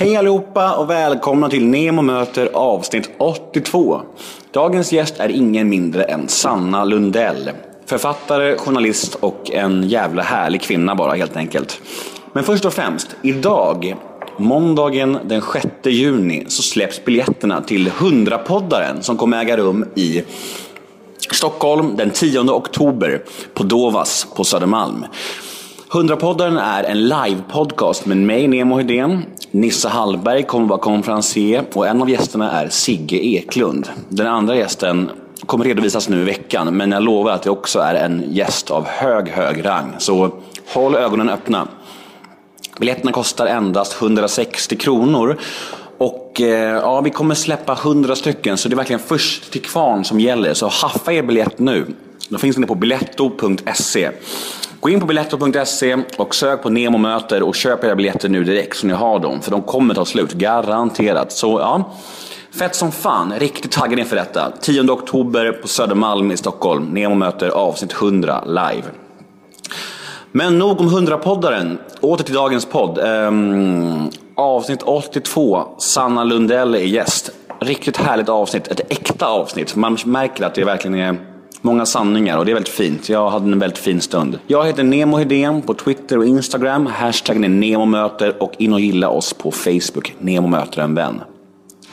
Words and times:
Hej 0.00 0.16
allihopa 0.16 0.76
och 0.76 0.90
välkomna 0.90 1.48
till 1.48 1.66
Nemo 1.66 2.02
möter 2.02 2.50
avsnitt 2.52 3.10
82. 3.18 4.00
Dagens 4.50 4.92
gäst 4.92 5.20
är 5.20 5.28
ingen 5.28 5.68
mindre 5.68 6.02
än 6.02 6.28
Sanna 6.28 6.84
Lundell. 6.84 7.50
Författare, 7.86 8.56
journalist 8.56 9.14
och 9.14 9.50
en 9.50 9.88
jävla 9.88 10.22
härlig 10.22 10.62
kvinna 10.62 10.94
bara 10.94 11.14
helt 11.14 11.36
enkelt. 11.36 11.80
Men 12.32 12.44
först 12.44 12.64
och 12.64 12.72
främst, 12.72 13.16
idag, 13.22 13.96
måndagen 14.36 15.18
den 15.24 15.42
6 15.52 15.66
juni, 15.84 16.44
så 16.48 16.62
släpps 16.62 17.04
biljetterna 17.04 17.62
till 17.62 17.88
100-poddaren 17.88 19.00
som 19.00 19.16
kommer 19.16 19.40
äga 19.40 19.56
rum 19.56 19.84
i 19.94 20.22
Stockholm 21.32 21.96
den 21.96 22.10
10 22.10 22.40
oktober 22.40 23.22
på 23.54 23.62
Dovas 23.62 24.26
på 24.36 24.44
Södermalm. 24.44 25.04
100-poddaren 25.90 26.58
är 26.58 26.84
en 26.84 27.08
live-podcast 27.08 28.06
med 28.06 28.16
mig, 28.16 28.48
Nemo 28.48 28.76
Hedén. 28.76 29.24
Nissa 29.50 29.88
Hallberg 29.88 30.42
kommer 30.42 30.68
vara 30.68 30.78
konferencier 30.78 31.64
och 31.74 31.86
en 31.86 32.02
av 32.02 32.10
gästerna 32.10 32.52
är 32.52 32.68
Sigge 32.68 33.16
Eklund. 33.16 33.88
Den 34.08 34.26
andra 34.26 34.56
gästen 34.56 35.10
kommer 35.46 35.64
redovisas 35.64 36.08
nu 36.08 36.20
i 36.20 36.24
veckan, 36.24 36.76
men 36.76 36.92
jag 36.92 37.02
lovar 37.02 37.32
att 37.32 37.42
det 37.42 37.50
också 37.50 37.78
är 37.78 37.94
en 37.94 38.24
gäst 38.28 38.70
av 38.70 38.86
hög, 38.86 39.28
hög 39.28 39.64
rang. 39.64 39.94
Så 39.98 40.30
håll 40.74 40.94
ögonen 40.94 41.28
öppna. 41.28 41.68
Biljetterna 42.78 43.12
kostar 43.12 43.46
endast 43.46 44.02
160 44.02 44.76
kronor. 44.76 45.38
Och 45.98 46.40
eh, 46.40 46.74
ja, 46.74 47.00
vi 47.00 47.10
kommer 47.10 47.34
släppa 47.34 47.72
100 47.72 48.16
stycken, 48.16 48.56
så 48.56 48.68
det 48.68 48.74
är 48.74 48.76
verkligen 48.76 49.00
först 49.00 49.52
till 49.52 49.62
kvarn 49.62 50.04
som 50.04 50.20
gäller. 50.20 50.54
Så 50.54 50.68
haffa 50.68 51.12
er 51.12 51.22
biljett 51.22 51.58
nu. 51.58 51.86
Då 52.28 52.38
finns 52.38 52.56
den 52.56 52.66
på 52.66 52.74
biletto.se. 52.74 54.10
Gå 54.80 54.88
in 54.88 55.00
på 55.00 55.06
biletto.se 55.06 55.96
och 56.16 56.34
sök 56.34 56.62
på 56.62 56.70
Nemo 56.70 56.98
möter 56.98 57.42
och 57.42 57.54
köp 57.54 57.84
era 57.84 57.96
biljetter 57.96 58.28
nu 58.28 58.44
direkt 58.44 58.76
så 58.76 58.86
ni 58.86 58.92
har 58.92 59.18
dem. 59.18 59.40
För 59.40 59.50
de 59.50 59.62
kommer 59.62 59.94
ta 59.94 60.04
slut, 60.04 60.32
garanterat. 60.32 61.32
Så 61.32 61.60
ja, 61.60 61.92
fett 62.58 62.74
som 62.74 62.92
fan. 62.92 63.32
Riktigt 63.38 63.72
taggad 63.72 63.98
inför 63.98 64.16
detta. 64.16 64.52
10 64.60 64.90
oktober 64.90 65.52
på 65.52 65.68
Södermalm 65.68 66.32
i 66.32 66.36
Stockholm. 66.36 66.84
Nemo 66.84 67.14
möter 67.14 67.48
avsnitt 67.48 67.92
100 67.92 68.44
live. 68.46 68.84
Men 70.32 70.58
nog 70.58 70.80
om 70.80 70.88
100-poddaren. 70.88 71.78
Åter 72.00 72.24
till 72.24 72.34
dagens 72.34 72.66
podd. 72.66 72.98
Um, 72.98 74.10
avsnitt 74.34 74.82
82. 74.82 75.66
Sanna 75.78 76.24
Lundell 76.24 76.74
är 76.74 76.78
gäst. 76.78 77.30
Riktigt 77.60 77.96
härligt 77.96 78.28
avsnitt. 78.28 78.68
Ett 78.68 78.92
äkta 78.92 79.26
avsnitt. 79.26 79.76
Man 79.76 79.98
märker 80.04 80.44
att 80.44 80.54
det 80.54 80.64
verkligen 80.64 80.94
är 80.94 81.16
många 81.60 81.86
sanningar 81.86 82.38
och 82.38 82.44
det 82.44 82.52
är 82.52 82.54
väldigt 82.54 82.74
fint. 82.74 83.08
Jag 83.08 83.30
hade 83.30 83.52
en 83.52 83.58
väldigt 83.58 83.78
fin 83.78 84.00
stund. 84.00 84.38
Jag 84.46 84.66
heter 84.66 84.82
Nemo 84.82 85.16
Hedén 85.16 85.62
på 85.62 85.74
Twitter 85.74 86.18
och 86.18 86.26
Instagram. 86.26 86.86
Hashtaggen 86.86 87.44
är 87.44 87.48
NEMOMÖTER 87.48 88.42
och 88.42 88.52
in 88.58 88.72
och 88.72 88.80
gilla 88.80 89.08
oss 89.08 89.32
på 89.32 89.50
Facebook. 89.50 90.14
Nemo 90.18 90.48
möter 90.48 90.82
en 90.82 90.94
vän. 90.94 91.20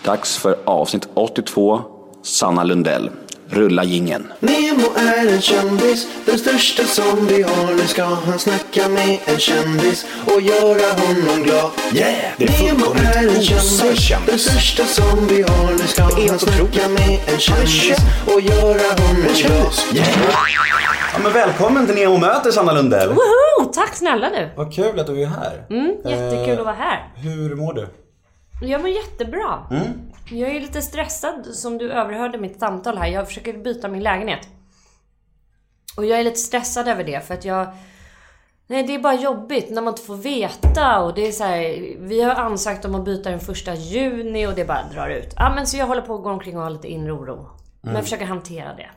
Dags 0.06 0.38
för 0.38 0.56
avsnitt 0.66 1.08
82. 1.14 1.82
Sanna 2.24 2.64
Lundell. 2.64 3.10
Rulla 3.50 3.84
gingen. 3.84 4.32
Nemo 4.40 4.88
är 4.98 5.34
en 5.34 5.42
kändis, 5.42 6.08
den 6.26 6.40
största 6.40 6.84
som 6.84 7.28
vi 7.28 7.42
har. 7.44 7.74
Nu 7.76 7.88
ska 7.88 8.04
han 8.04 8.40
snacka 8.40 8.90
med 8.90 9.20
en 9.26 9.40
kändis 9.40 10.06
och 10.26 10.42
göra 10.42 10.92
honom 10.94 11.44
glad. 11.44 11.72
Yeah! 11.94 12.34
Det 12.38 12.46
är 12.46 12.64
Nemo 12.74 12.86
är 12.94 13.28
en 13.36 13.42
kändis, 13.42 14.10
den 14.28 14.40
största 14.40 14.84
som 14.86 15.28
vi 15.28 15.42
har. 15.42 15.72
Nu 15.72 15.88
ska 15.88 16.04
han 16.04 16.40
snacka 16.40 16.90
med 16.90 17.20
en 17.34 17.40
kändis 17.40 17.98
och 18.26 18.42
göra 18.42 18.88
honom 19.02 19.28
glad. 19.36 19.74
Yeah! 19.94 20.08
Ja, 21.14 21.20
men 21.24 21.34
välkommen 21.34 21.86
till 21.86 21.96
Nemo 21.96 22.18
möter 22.18 22.52
Sanna 22.52 22.74
Lundell. 22.74 23.10
Woho! 23.10 23.66
Tack 23.74 23.96
snälla 23.96 24.30
du! 24.30 24.50
Vad 24.56 24.74
kul 24.74 25.00
att 25.00 25.08
du 25.08 25.22
är 25.22 25.28
här. 25.28 25.66
Mm, 25.70 25.96
jättekul 26.06 26.60
att 26.60 26.66
vara 26.66 26.76
här. 26.76 27.10
Hur 27.16 27.56
mår 27.56 27.74
du? 27.74 27.88
Jag 28.62 28.82
mår 28.82 28.90
jättebra. 28.90 29.60
Mm. 29.72 29.84
Jag 30.30 30.56
är 30.56 30.60
lite 30.60 30.82
stressad 30.82 31.46
som 31.46 31.78
du 31.78 31.92
överhörde 31.92 32.38
mitt 32.38 32.60
samtal 32.60 32.98
här. 32.98 33.08
Jag 33.08 33.28
försöker 33.28 33.54
byta 33.58 33.88
min 33.88 34.04
lägenhet. 34.04 34.48
Och 35.98 36.06
jag 36.06 36.20
är 36.20 36.24
lite 36.24 36.40
stressad 36.40 36.88
över 36.88 37.04
det 37.04 37.28
för 37.28 37.34
att 37.34 37.46
jag... 37.46 37.68
Nej, 38.68 38.84
det 38.84 38.96
är 38.96 39.00
bara 39.00 39.14
jobbigt 39.14 39.70
när 39.70 39.82
man 39.82 39.92
inte 39.94 40.02
får 40.02 40.16
veta 40.16 41.02
och 41.02 41.14
det 41.14 41.28
är 41.28 41.32
så 41.32 41.44
här, 41.44 41.96
Vi 42.00 42.22
har 42.22 42.36
ansökt 42.36 42.86
om 42.86 42.96
att 42.96 43.06
byta 43.06 43.30
den 43.30 43.40
första 43.40 43.74
juni 43.74 44.48
och 44.48 44.56
det 44.56 44.66
bara 44.66 44.84
drar 44.94 45.10
ut. 45.10 45.34
Ja, 45.36 45.54
men 45.56 45.68
så 45.68 45.78
jag 45.78 45.88
håller 45.88 46.02
på 46.02 46.16
att 46.16 46.24
gå 46.24 46.30
omkring 46.30 46.58
och 46.58 46.64
ha 46.64 46.70
lite 46.70 46.88
inre 46.88 47.12
oro. 47.12 47.50
Men 47.82 47.96
jag 47.96 48.04
försöker 48.04 48.26
hantera 48.26 48.76
det. 48.76 48.90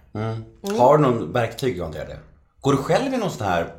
Har 0.79 0.99
du 0.99 1.03
någon 1.03 1.33
verktyg 1.33 1.79
att 1.81 1.85
hantera 1.85 2.05
det? 2.05 2.19
Går 2.61 2.73
du 2.73 2.79
själv 2.79 3.15
i 3.15 3.17
något 3.17 3.33
sånt 3.33 3.51
här 3.51 3.75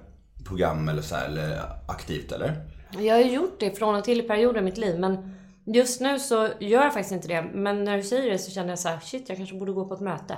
program 0.48 0.90
eller 0.90 1.02
så 1.02 1.16
här, 1.16 1.26
eller 1.26 1.62
aktivt 1.88 2.32
eller? 2.32 2.56
Jag 3.00 3.16
har 3.16 3.22
gjort 3.22 3.60
det 3.60 3.78
från 3.78 3.96
och 3.96 4.04
till 4.04 4.20
i 4.20 4.24
perioder 4.24 4.62
i 4.62 4.64
mitt 4.64 4.78
liv 4.78 5.00
men 5.00 5.39
just 5.74 6.02
nu 6.02 6.20
så 6.20 6.50
gör 6.60 6.84
jag 6.84 6.94
faktiskt 6.94 7.12
inte 7.12 7.28
det. 7.28 7.42
Men 7.54 7.84
när 7.84 7.98
du 7.98 8.04
säger 8.04 8.32
det 8.32 8.38
så 8.38 8.52
känner 8.52 8.70
jag 8.70 8.80
så 8.80 8.90
här: 8.90 9.00
shit 9.00 9.30
jag 9.30 9.38
kanske 9.38 9.56
borde 9.56 9.72
gå 9.72 9.86
på 9.86 9.94
ett 9.94 10.00
möte. 10.00 10.38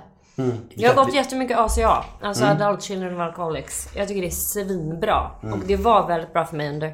Jag 0.69 0.93
har 0.93 1.05
gått 1.05 1.13
jättemycket 1.13 1.57
ACA, 1.57 2.05
alltså 2.21 2.45
Adult 2.45 2.83
Children 2.83 3.13
of 3.13 3.19
Alcoholics. 3.19 3.87
Jag 3.95 4.07
tycker 4.07 4.21
det 4.21 4.27
är 4.27 4.31
svinbra. 4.31 5.31
Och 5.41 5.59
det 5.67 5.75
var 5.75 6.07
väldigt 6.07 6.33
bra 6.33 6.45
för 6.45 6.57
mig 6.57 6.69
under 6.69 6.93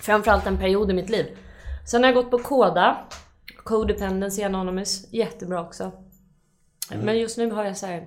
framförallt 0.00 0.46
en 0.46 0.58
period 0.58 0.90
i 0.90 0.94
mitt 0.94 1.08
liv. 1.10 1.26
Sen 1.90 2.02
har 2.02 2.08
jag 2.12 2.14
gått 2.14 2.30
på 2.30 2.38
KODA, 2.38 2.96
Codependency 3.64 4.42
Anonymous, 4.42 5.06
jättebra 5.10 5.60
också. 5.60 5.92
Men 7.02 7.18
just 7.18 7.38
nu 7.38 7.50
har 7.50 7.64
jag 7.64 7.76
så 7.76 7.86
här, 7.86 8.06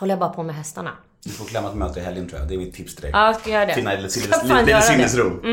håller 0.00 0.12
jag 0.12 0.18
bara 0.18 0.30
på 0.30 0.42
med 0.42 0.54
hästarna. 0.54 0.90
Du 1.24 1.30
får 1.30 1.44
klämma 1.44 1.68
ett 1.68 1.74
möte 1.74 2.00
i 2.00 2.02
helgen 2.02 2.28
tror 2.28 2.40
jag. 2.40 2.48
Det 2.48 2.54
är 2.54 2.58
mitt 2.58 2.74
tips 2.74 2.94
till 2.94 3.02
dig. 3.02 3.10
Ja, 3.14 3.26
jag 3.26 3.40
ska 3.40 3.50
göra 3.50 3.66
det. 3.66 3.74
Finna 3.74 3.94
lite, 3.94 4.10
sinnes, 4.10 4.86
sinnesro. 4.86 5.46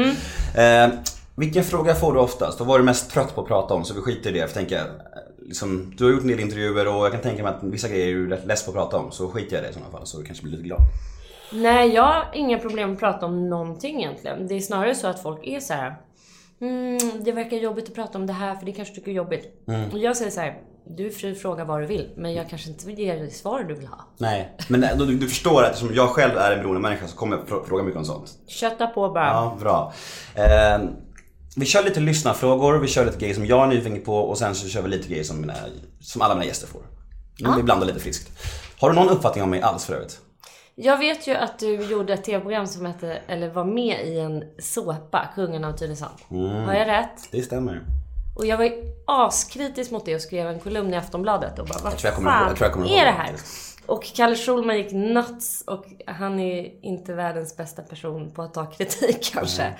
Eh, 0.55 0.89
vilken 1.37 1.63
fråga 1.63 1.95
får 1.95 2.13
du 2.13 2.19
oftast? 2.19 2.61
Och 2.61 2.67
vad 2.67 2.75
är 2.75 2.79
du 2.79 2.85
mest 2.85 3.11
trött 3.11 3.35
på 3.35 3.41
att 3.41 3.47
prata 3.47 3.73
om? 3.73 3.83
Så 3.83 3.93
vi 3.93 4.01
skiter 4.01 4.29
i 4.29 4.39
det. 4.39 4.47
För 4.47 4.53
tänker, 4.53 4.77
eh, 4.77 4.85
liksom, 5.45 5.93
du 5.97 6.03
har 6.03 6.11
gjort 6.11 6.21
en 6.21 6.27
del 6.27 6.39
intervjuer 6.39 6.87
och 6.87 7.05
jag 7.05 7.11
kan 7.11 7.21
tänka 7.21 7.43
mig 7.43 7.53
att 7.53 7.63
vissa 7.63 7.87
grejer 7.87 8.07
är 8.07 8.13
du 8.13 8.29
rätt 8.29 8.45
less 8.45 8.65
på 8.65 8.71
att 8.71 8.75
prata 8.75 8.97
om. 8.97 9.11
Så 9.11 9.27
skiter 9.29 9.55
jag 9.55 9.63
i 9.63 9.65
det 9.65 9.69
i 9.71 9.73
sådana 9.73 9.91
fall 9.91 10.05
så 10.07 10.17
du 10.17 10.23
kanske 10.25 10.43
blir 10.43 10.51
lite 10.51 10.63
glad. 10.63 10.79
Nej, 11.53 11.93
jag 11.93 12.03
har 12.03 12.25
inga 12.33 12.59
problem 12.59 12.93
att 12.93 12.99
prata 12.99 13.25
om 13.25 13.49
någonting 13.49 13.97
egentligen. 14.03 14.47
Det 14.47 14.55
är 14.55 14.59
snarare 14.59 14.95
så 14.95 15.07
att 15.07 15.21
folk 15.21 15.39
är 15.47 15.59
så 15.59 15.73
här. 15.73 15.95
Mm, 16.61 17.23
det 17.23 17.31
verkar 17.31 17.57
jobbigt 17.57 17.89
att 17.89 17.95
prata 17.95 18.17
om 18.17 18.27
det 18.27 18.33
här 18.33 18.55
för 18.55 18.65
det 18.65 18.71
kanske 18.71 18.95
tycker 18.95 19.11
är 19.11 19.15
jobbigt. 19.15 19.63
Och 19.93 19.99
jag 19.99 20.17
säger 20.17 20.31
så 20.31 20.39
här. 20.41 20.57
Du 20.89 21.05
är 21.05 21.09
fri 21.09 21.31
att 21.31 21.37
fråga 21.37 21.65
vad 21.65 21.81
du 21.81 21.85
vill, 21.85 22.09
men 22.17 22.33
jag 22.33 22.49
kanske 22.49 22.69
inte 22.69 22.87
vill 22.87 22.99
ge 22.99 23.13
dig 23.15 23.31
svar 23.31 23.63
du 23.63 23.75
vill 23.75 23.87
ha. 23.87 23.97
Nej, 24.17 24.55
men 24.69 24.81
du, 24.97 25.05
du 25.17 25.27
förstår 25.27 25.63
att 25.63 25.69
eftersom 25.71 25.93
jag 25.95 26.09
själv 26.09 26.37
är 26.37 26.51
en 26.51 26.59
beroende 26.59 26.81
människa 26.81 27.07
så 27.07 27.17
kommer 27.17 27.37
jag 27.37 27.45
frå- 27.47 27.65
fråga 27.65 27.83
mycket 27.83 27.97
om 27.99 28.05
sånt. 28.05 28.29
Kötta 28.47 28.87
på 28.87 29.09
bara. 29.09 29.25
Ja, 29.27 29.57
bra. 29.61 29.93
Eh, 30.35 30.79
vi 31.57 31.65
kör 31.65 31.83
lite 31.83 31.99
lyssnarfrågor, 31.99 32.79
vi 32.79 32.87
kör 32.87 33.05
lite 33.05 33.17
grejer 33.17 33.33
som 33.35 33.45
jag 33.45 33.63
är 33.63 33.67
nyfiken 33.67 34.01
på 34.01 34.15
och 34.17 34.37
sen 34.37 34.55
så 34.55 34.67
kör 34.67 34.81
vi 34.81 34.89
lite 34.89 35.07
grejer 35.09 35.23
som, 35.23 35.41
mina, 35.41 35.53
som 36.01 36.21
alla 36.21 36.35
mina 36.35 36.45
gäster 36.45 36.67
får. 36.67 36.81
Mm, 37.41 37.55
Vi 37.57 37.63
blandar 37.63 37.87
lite 37.87 37.99
friskt. 37.99 38.31
Har 38.79 38.89
du 38.89 38.95
någon 38.95 39.09
uppfattning 39.09 39.43
om 39.43 39.49
mig 39.49 39.61
alls 39.61 39.85
för 39.85 39.93
övrigt? 39.93 40.19
Jag 40.75 40.97
vet 40.97 41.27
ju 41.27 41.35
att 41.35 41.59
du 41.59 41.75
gjorde 41.75 42.13
ett 42.13 42.23
tv-program 42.23 42.67
som 42.67 42.85
hette, 42.85 43.21
eller 43.27 43.49
var 43.49 43.63
med 43.65 44.07
i 44.07 44.19
en 44.19 44.43
såpa, 44.59 45.29
Kungen 45.35 45.63
av 45.65 45.71
Tylösand. 45.73 46.13
Har 46.65 46.73
jag 46.73 46.87
rätt? 46.87 47.27
Det 47.31 47.41
stämmer. 47.41 47.81
Och 48.35 48.45
jag 48.45 48.57
var 48.57 48.63
ju 48.65 48.71
askritisk 49.07 49.91
mot 49.91 50.05
det 50.05 50.15
och 50.15 50.21
skrev 50.21 50.47
en 50.47 50.59
kolumn 50.59 50.93
i 50.93 50.97
Aftonbladet 50.97 51.59
och 51.59 51.67
bara 51.67 51.79
vad 51.83 51.93
Jag 52.03 52.15
kommer 52.15 52.31
fan 52.31 52.49
ihåg- 52.49 52.57
jag 52.61 52.73
kommer 52.73 52.87
ihåg 52.87 52.97
är 52.97 53.05
det 53.05 53.11
här? 53.11 53.35
Och 53.85 54.03
Kalle 54.15 54.35
Schulman 54.35 54.77
gick 54.77 54.91
nuts 54.91 55.63
och 55.67 55.85
han 56.07 56.39
är 56.39 56.85
inte 56.85 57.13
världens 57.13 57.57
bästa 57.57 57.81
person 57.81 58.31
på 58.31 58.41
att 58.41 58.53
ta 58.53 58.65
kritik 58.65 59.29
kanske. 59.33 59.73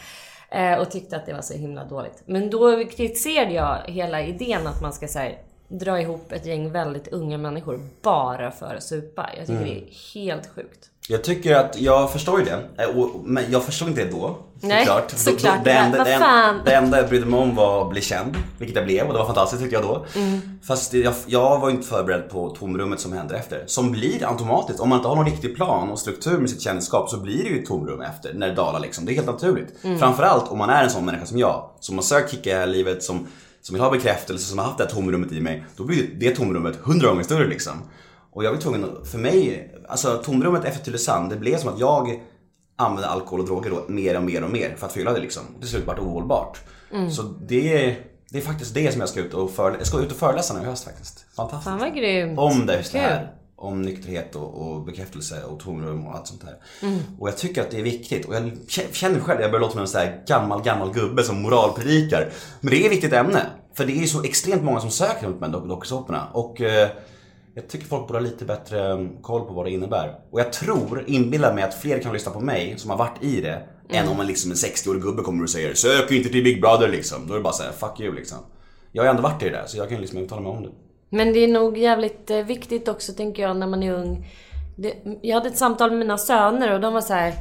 Eh, 0.50 0.80
och 0.80 0.92
tyckte 0.92 1.16
att 1.18 1.26
det 1.26 1.34
var 1.34 1.42
så 1.42 1.54
himla 1.54 1.84
dåligt. 1.84 2.24
Men 2.26 2.50
då 2.50 2.84
kritiserade 2.86 3.54
jag 3.54 3.78
hela 3.88 4.22
idén 4.22 4.68
att 4.68 4.82
man 4.82 4.94
ska 4.94 5.08
så 5.08 5.20
här, 5.20 5.38
dra 5.68 6.02
ihop 6.02 6.32
ett 6.32 6.46
gäng 6.46 6.72
väldigt 6.72 7.08
unga 7.08 7.38
människor 7.38 7.90
bara 8.02 8.52
för 8.52 8.76
att 8.76 8.84
supa. 8.84 9.30
Jag 9.38 9.48
tycker 9.48 9.62
Mm. 9.62 9.70
det 9.70 9.80
är 9.82 10.14
helt 10.14 10.48
sjukt. 10.48 10.90
Jag 11.10 11.24
tycker 11.24 11.56
att, 11.56 11.82
jag 11.82 12.12
förstår 12.12 12.40
ju 12.40 12.46
det. 12.46 12.84
eh, 12.84 12.90
Men 13.24 13.44
jag 13.52 13.64
förstod 13.64 13.88
inte 13.88 14.04
det 14.04 14.12
då. 14.12 14.38
Nej, 14.62 14.86
såklart. 14.86 15.12
såklart. 15.16 15.64
Det 15.64 15.72
enda, 15.72 16.04
det, 16.04 16.18
fan? 16.20 16.56
en- 16.56 16.62
det 16.66 16.72
enda 16.74 16.98
jag 16.98 17.10
brydde 17.10 17.26
mig 17.26 17.40
om 17.40 17.56
var 17.56 17.82
att 17.82 17.90
bli 17.90 18.02
känd. 18.02 18.36
Vilket 18.60 18.76
jag 18.76 18.86
blev 18.86 19.08
och 19.08 19.14
det 19.14 19.20
var 19.20 19.26
fantastiskt 19.26 19.62
tyckte 19.62 19.76
jag 19.76 19.84
då. 19.84 20.06
Mm. 20.16 20.40
Fast 20.64 20.94
jag, 20.94 21.14
jag 21.26 21.60
var 21.60 21.70
inte 21.70 21.88
förberedd 21.88 22.30
på 22.30 22.50
tomrummet 22.50 23.00
som 23.00 23.14
händer 23.14 23.36
efter. 23.36 23.64
Som 23.68 23.92
blir 23.92 24.30
automatiskt. 24.30 24.80
Om 24.80 24.90
man 24.90 24.98
inte 24.98 25.08
har 25.08 25.16
någon 25.16 25.26
riktig 25.26 25.56
plan 25.56 25.90
och 25.92 26.00
struktur 26.00 26.38
med 26.38 26.50
sitt 26.50 26.62
kändisskap 26.62 27.10
så 27.10 27.18
blir 27.18 27.44
det 27.44 27.50
ju 27.50 27.60
ett 27.60 27.66
tomrum 27.68 28.02
efter 28.02 28.34
när 28.34 28.48
det 28.48 28.54
dalar 28.56 28.80
liksom. 28.80 29.06
Det 29.06 29.12
är 29.12 29.16
helt 29.16 29.28
naturligt. 29.28 29.84
Mm. 29.84 30.00
Framförallt 30.00 30.52
om 30.52 30.58
man 30.58 30.70
är 30.70 30.84
en 30.84 30.90
sån 30.90 31.06
människa 31.06 31.26
som 31.26 31.38
jag. 31.40 31.70
Som 31.80 31.96
har 31.96 32.04
sökt 32.04 32.32
kicka 32.32 32.50
i 32.50 32.54
det 32.54 32.60
här 32.60 32.68
livet, 32.68 33.04
som, 33.04 33.28
som 33.62 33.74
vill 33.74 33.84
ha 33.84 33.92
bekräftelse, 33.92 34.46
som 34.50 34.58
har 34.60 34.66
haft 34.66 34.78
det 34.78 34.84
här 34.84 34.92
tomrummet 34.92 35.32
i 35.32 35.42
mig. 35.42 35.66
Då 35.78 35.84
blir 35.84 36.08
det 36.20 36.36
tomrummet 36.36 36.76
hundra 36.84 37.08
gånger 37.10 37.24
större 37.24 37.48
liksom. 37.48 37.74
Och 38.32 38.44
jag 38.44 38.52
var 38.52 38.58
tvungen, 38.58 38.84
att- 38.84 39.08
för 39.08 39.18
mig, 39.18 39.72
alltså 39.90 40.22
tomrummet 40.26 40.66
efter 40.66 40.84
Tylösand, 40.86 41.30
det 41.30 41.36
blev 41.36 41.58
som 41.58 41.74
att 41.74 41.80
jag 41.80 42.22
använde 42.76 43.08
alkohol 43.08 43.40
och 43.40 43.46
droger 43.46 43.70
då 43.70 43.86
mer 43.88 44.18
och 44.18 44.24
mer 44.24 44.44
och 44.44 44.50
mer 44.50 44.76
för 44.78 44.86
att 44.88 44.94
fylla 44.94 45.14
det 45.14 45.20
liksom. 45.20 45.44
Till 45.60 45.70
slut 45.70 45.88
vart 45.88 46.00
ohållbart. 46.00 46.60
Mm. 46.94 47.12
Så 47.12 47.22
det, 47.22 47.96
det 48.30 48.38
är 48.38 48.42
faktiskt 48.42 48.74
det 48.74 48.92
som 48.92 49.00
jag 49.00 49.10
ska 49.10 49.20
ut 49.20 49.34
och 49.34 49.52
föreläsa, 49.52 49.80
jag 49.80 49.88
ska 49.88 50.00
ut 50.00 50.12
och 50.12 50.18
föreläsa 50.18 50.54
nu 50.54 50.62
i 50.62 50.66
höst 50.66 50.84
faktiskt. 50.84 51.26
Fantastiskt. 51.36 51.64
Fan 51.70 51.80
vad 51.80 51.96
grymt. 51.96 52.40
Om 52.40 52.66
det, 52.66 52.78
just 52.78 52.92
det 52.92 53.00
här. 53.00 53.32
om 53.56 53.82
nykterhet 53.82 54.36
och, 54.36 54.62
och 54.62 54.82
bekräftelse 54.86 55.44
och 55.44 55.60
tomrum 55.60 56.08
och 56.08 56.16
allt 56.16 56.28
sånt 56.28 56.42
där. 56.46 56.56
Mm. 56.88 57.00
Och 57.20 57.28
jag 57.28 57.38
tycker 57.38 57.62
att 57.62 57.72
det 57.72 57.80
är 57.80 57.84
viktigt. 57.84 58.26
Och 58.26 58.36
jag 58.36 58.52
känner 58.92 59.20
själv, 59.20 59.42
jag 59.42 59.52
börjar 59.52 59.62
låta 59.62 59.72
som 59.72 59.82
en 59.82 59.88
sån 59.88 60.02
här 60.02 60.24
gammal, 60.28 60.64
gammal 60.64 60.94
gubbe 60.94 61.24
som 61.24 61.42
moralpredikar. 61.42 62.30
Men 62.62 62.72
det 62.72 62.82
är 62.82 62.86
ett 62.86 62.92
viktigt 62.92 63.14
ämne. 63.14 63.42
För 63.74 63.86
det 63.86 63.92
är 63.92 64.02
ju 64.02 64.08
så 64.08 64.24
extremt 64.24 64.64
många 64.64 64.80
som 64.80 64.92
söker 64.92 65.28
runt 65.28 65.40
med 65.40 65.50
dok- 65.52 65.68
dokusåporna. 65.68 66.28
Och 66.34 66.62
eh, 66.62 66.90
jag 67.58 67.68
tycker 67.68 67.86
folk 67.86 68.08
borde 68.08 68.20
ha 68.20 68.24
lite 68.24 68.46
bättre 68.46 68.92
mm, 68.92 69.22
koll 69.22 69.48
på 69.48 69.54
vad 69.54 69.66
det 69.66 69.72
innebär. 69.72 70.16
Och 70.32 70.40
jag 70.40 70.54
tror, 70.54 71.04
inbillar 71.08 71.54
mig 71.54 71.64
att 71.64 71.74
fler 71.74 72.00
kan 72.00 72.14
lyssna 72.14 72.32
på 72.32 72.40
mig 72.40 72.74
som 72.78 72.90
har 72.90 72.98
varit 72.98 73.24
i 73.24 73.42
det. 73.42 73.62
Än 73.90 74.08
om 74.08 74.20
en, 74.20 74.28
liksom, 74.28 74.52
en 74.52 74.58
60-årig 74.58 75.02
gubbe 75.02 75.22
kommer 75.22 75.44
och 75.44 75.50
säger 75.50 75.74
Sök 75.74 76.12
inte 76.12 76.30
till 76.30 76.44
Big 76.44 76.62
Brother 76.62 76.88
liksom. 76.88 77.28
Då 77.28 77.34
är 77.34 77.38
det 77.38 77.44
bara 77.44 77.54
såhär, 77.54 77.72
fuck 77.72 78.00
you 78.00 78.16
liksom. 78.16 78.38
Jag 78.92 79.04
har 79.04 79.10
ändå 79.10 79.22
varit 79.22 79.44
i 79.44 79.46
det 79.46 79.52
där 79.52 79.66
så 79.68 79.78
jag 79.78 79.90
kan 79.90 80.02
liksom 80.02 80.20
uttala 80.20 80.42
mig 80.42 80.52
om 80.52 80.64
det. 80.64 80.70
Men 81.10 81.34
det 81.34 81.40
är 81.40 81.48
nog 81.48 81.78
jävligt 81.78 82.32
eh, 82.32 82.38
viktigt 82.38 82.88
också 82.88 83.14
tänker 83.14 83.44
jag 83.44 83.58
när 83.58 83.68
man 83.68 83.84
är 83.84 83.94
ung. 83.94 84.28
Det, 84.76 84.94
jag 85.22 85.36
hade 85.36 85.50
ett 85.50 85.58
samtal 85.58 85.90
med 85.90 86.00
mina 86.00 86.18
söner 86.18 86.74
och 86.74 86.82
de 86.82 86.94
var 86.94 87.02
så 87.02 87.14
här. 87.14 87.34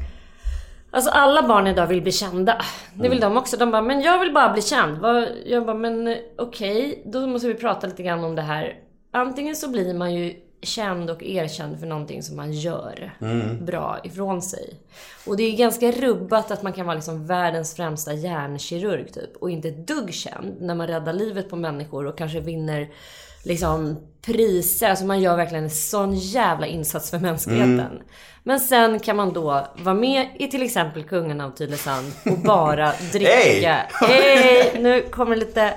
Alltså 0.91 1.11
alla 1.11 1.49
barn 1.49 1.67
idag 1.67 1.87
vill 1.87 2.03
bli 2.03 2.13
kända. 2.13 2.63
Det 2.95 3.09
vill 3.09 3.21
de 3.21 3.37
också. 3.37 3.57
De 3.57 3.71
bara, 3.71 3.83
men 3.83 4.01
jag 4.01 4.21
vill 4.21 4.33
bara 4.33 4.53
bli 4.53 4.63
känd. 4.63 4.99
Jag 5.47 5.67
bara, 5.67 5.77
men 5.77 6.09
eh, 6.09 6.17
okej, 6.39 7.03
då 7.07 7.27
måste 7.27 7.49
vi 7.49 7.55
prata 7.55 7.87
lite 7.87 8.03
grann 8.03 8.25
om 8.25 8.35
det 8.35 8.43
här. 8.43 8.86
Antingen 9.17 9.57
så 9.57 9.69
blir 9.69 9.95
man 9.95 10.15
ju 10.15 10.35
känd 10.63 11.11
och 11.11 11.23
erkänd 11.23 11.81
för 11.81 11.87
någonting 11.87 12.23
som 12.23 12.37
man 12.37 12.53
gör 12.53 13.15
bra 13.61 13.99
ifrån 14.05 14.43
sig. 14.43 14.75
Och 15.27 15.37
det 15.37 15.43
är 15.43 15.57
ganska 15.57 15.91
rubbat 15.93 16.51
att 16.51 16.63
man 16.63 16.73
kan 16.73 16.87
vara 16.87 16.95
liksom 16.95 17.27
världens 17.27 17.77
främsta 17.77 18.13
hjärnkirurg 18.13 19.13
typ. 19.13 19.37
Och 19.37 19.51
inte 19.51 19.69
ett 19.69 19.87
dugg 19.87 20.15
känd 20.15 20.57
när 20.61 20.75
man 20.75 20.87
räddar 20.87 21.13
livet 21.13 21.51
på 21.51 21.57
människor 21.57 22.07
och 22.07 22.19
kanske 22.19 22.41
vinner 22.41 22.89
liksom 23.45 23.97
priser. 24.23 24.91
Alltså 24.91 25.05
man 25.05 25.21
gör 25.21 25.37
verkligen 25.37 25.65
en 25.65 25.71
sån 25.71 26.15
jävla 26.15 26.67
insats 26.67 27.11
för 27.11 27.19
mänskligheten. 27.19 28.03
Men 28.43 28.61
sen 28.61 29.01
kan 29.01 29.17
man 29.17 29.33
då 29.33 29.67
vara 29.77 29.95
med 29.95 30.29
i 30.39 30.49
till 30.49 30.63
exempel 30.63 31.05
Kungen 31.05 31.41
av 31.41 31.51
Tylösand 31.51 32.13
och 32.25 32.39
bara 32.39 32.93
dricka. 33.13 33.77
Hej! 33.93 34.77
Nu 34.81 35.03
kommer 35.03 35.37
lite 35.37 35.75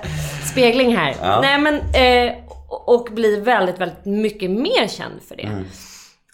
spegling 0.50 0.96
här. 0.96 1.16
Ja. 1.22 1.40
Nej 1.40 1.58
men, 1.60 1.74
eh, 1.74 2.49
och 2.70 3.08
bli 3.12 3.40
väldigt, 3.40 3.78
väldigt 3.78 4.04
mycket 4.04 4.50
mer 4.50 4.88
känd 4.88 5.22
för 5.22 5.36
det. 5.36 5.42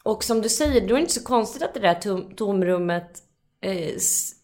Och 0.02 0.24
som 0.24 0.40
du 0.42 0.48
säger, 0.48 0.80
då 0.80 0.86
är 0.86 0.94
det 0.94 1.00
inte 1.00 1.12
så 1.12 1.24
konstigt 1.24 1.62
att 1.62 1.74
det 1.74 1.80
där 1.80 1.94
tom, 1.94 2.34
tomrummet 2.36 3.18
eh, 3.60 3.94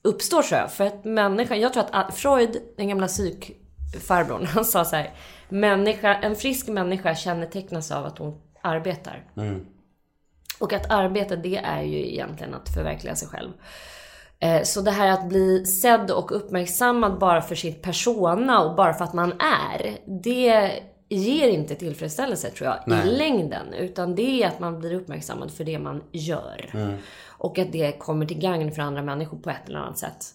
uppstår 0.04 0.42
så. 0.42 0.68
För 0.68 0.86
att 0.86 1.04
människan, 1.04 1.60
jag 1.60 1.72
tror 1.72 1.84
att 1.92 2.14
Freud, 2.14 2.56
den 2.76 2.88
gamla 2.88 3.06
psykfarbrorn, 3.08 4.46
han 4.54 4.64
sa 4.64 4.84
så 4.84 4.96
här. 4.96 5.10
Människa, 5.48 6.14
en 6.14 6.36
frisk 6.36 6.68
människa 6.68 7.14
kännetecknas 7.14 7.90
av 7.90 8.06
att 8.06 8.18
hon 8.18 8.40
arbetar. 8.62 9.24
Och 10.60 10.72
att 10.72 10.90
arbeta, 10.90 11.36
det 11.36 11.56
är 11.56 11.82
ju 11.82 12.12
egentligen 12.12 12.54
att 12.54 12.68
förverkliga 12.74 13.14
sig 13.16 13.28
själv. 13.28 13.50
Eh, 14.40 14.62
Så 14.62 14.80
det 14.80 14.90
här 14.90 15.10
att 15.10 15.28
bli 15.28 15.66
sedd 15.66 16.10
och 16.10 16.36
uppmärksammad 16.36 17.18
bara 17.18 17.42
för 17.42 17.54
sitt 17.54 17.82
persona 17.82 18.62
och 18.64 18.76
bara 18.76 18.94
för 18.94 19.04
att 19.04 19.12
man 19.14 19.32
är. 19.32 19.98
Det 20.22 20.82
ger 21.14 21.48
inte 21.48 21.74
tillfredsställelse 21.74 22.50
tror 22.50 22.70
jag 22.86 22.98
i 23.04 23.08
längden. 23.10 23.72
Utan 23.78 24.14
det 24.14 24.42
är 24.42 24.48
att 24.48 24.60
man 24.60 24.78
blir 24.80 24.94
uppmärksammad 24.94 25.50
för 25.50 25.64
det 25.64 25.78
man 25.78 26.02
gör. 26.12 26.70
Och 27.28 27.58
att 27.58 27.72
det 27.72 27.92
kommer 27.98 28.26
till 28.26 28.38
gagn 28.38 28.72
för 28.72 28.82
andra 28.82 29.02
människor 29.02 29.38
på 29.38 29.50
ett 29.50 29.68
eller 29.68 29.78
annat 29.78 29.98
sätt. 29.98 30.26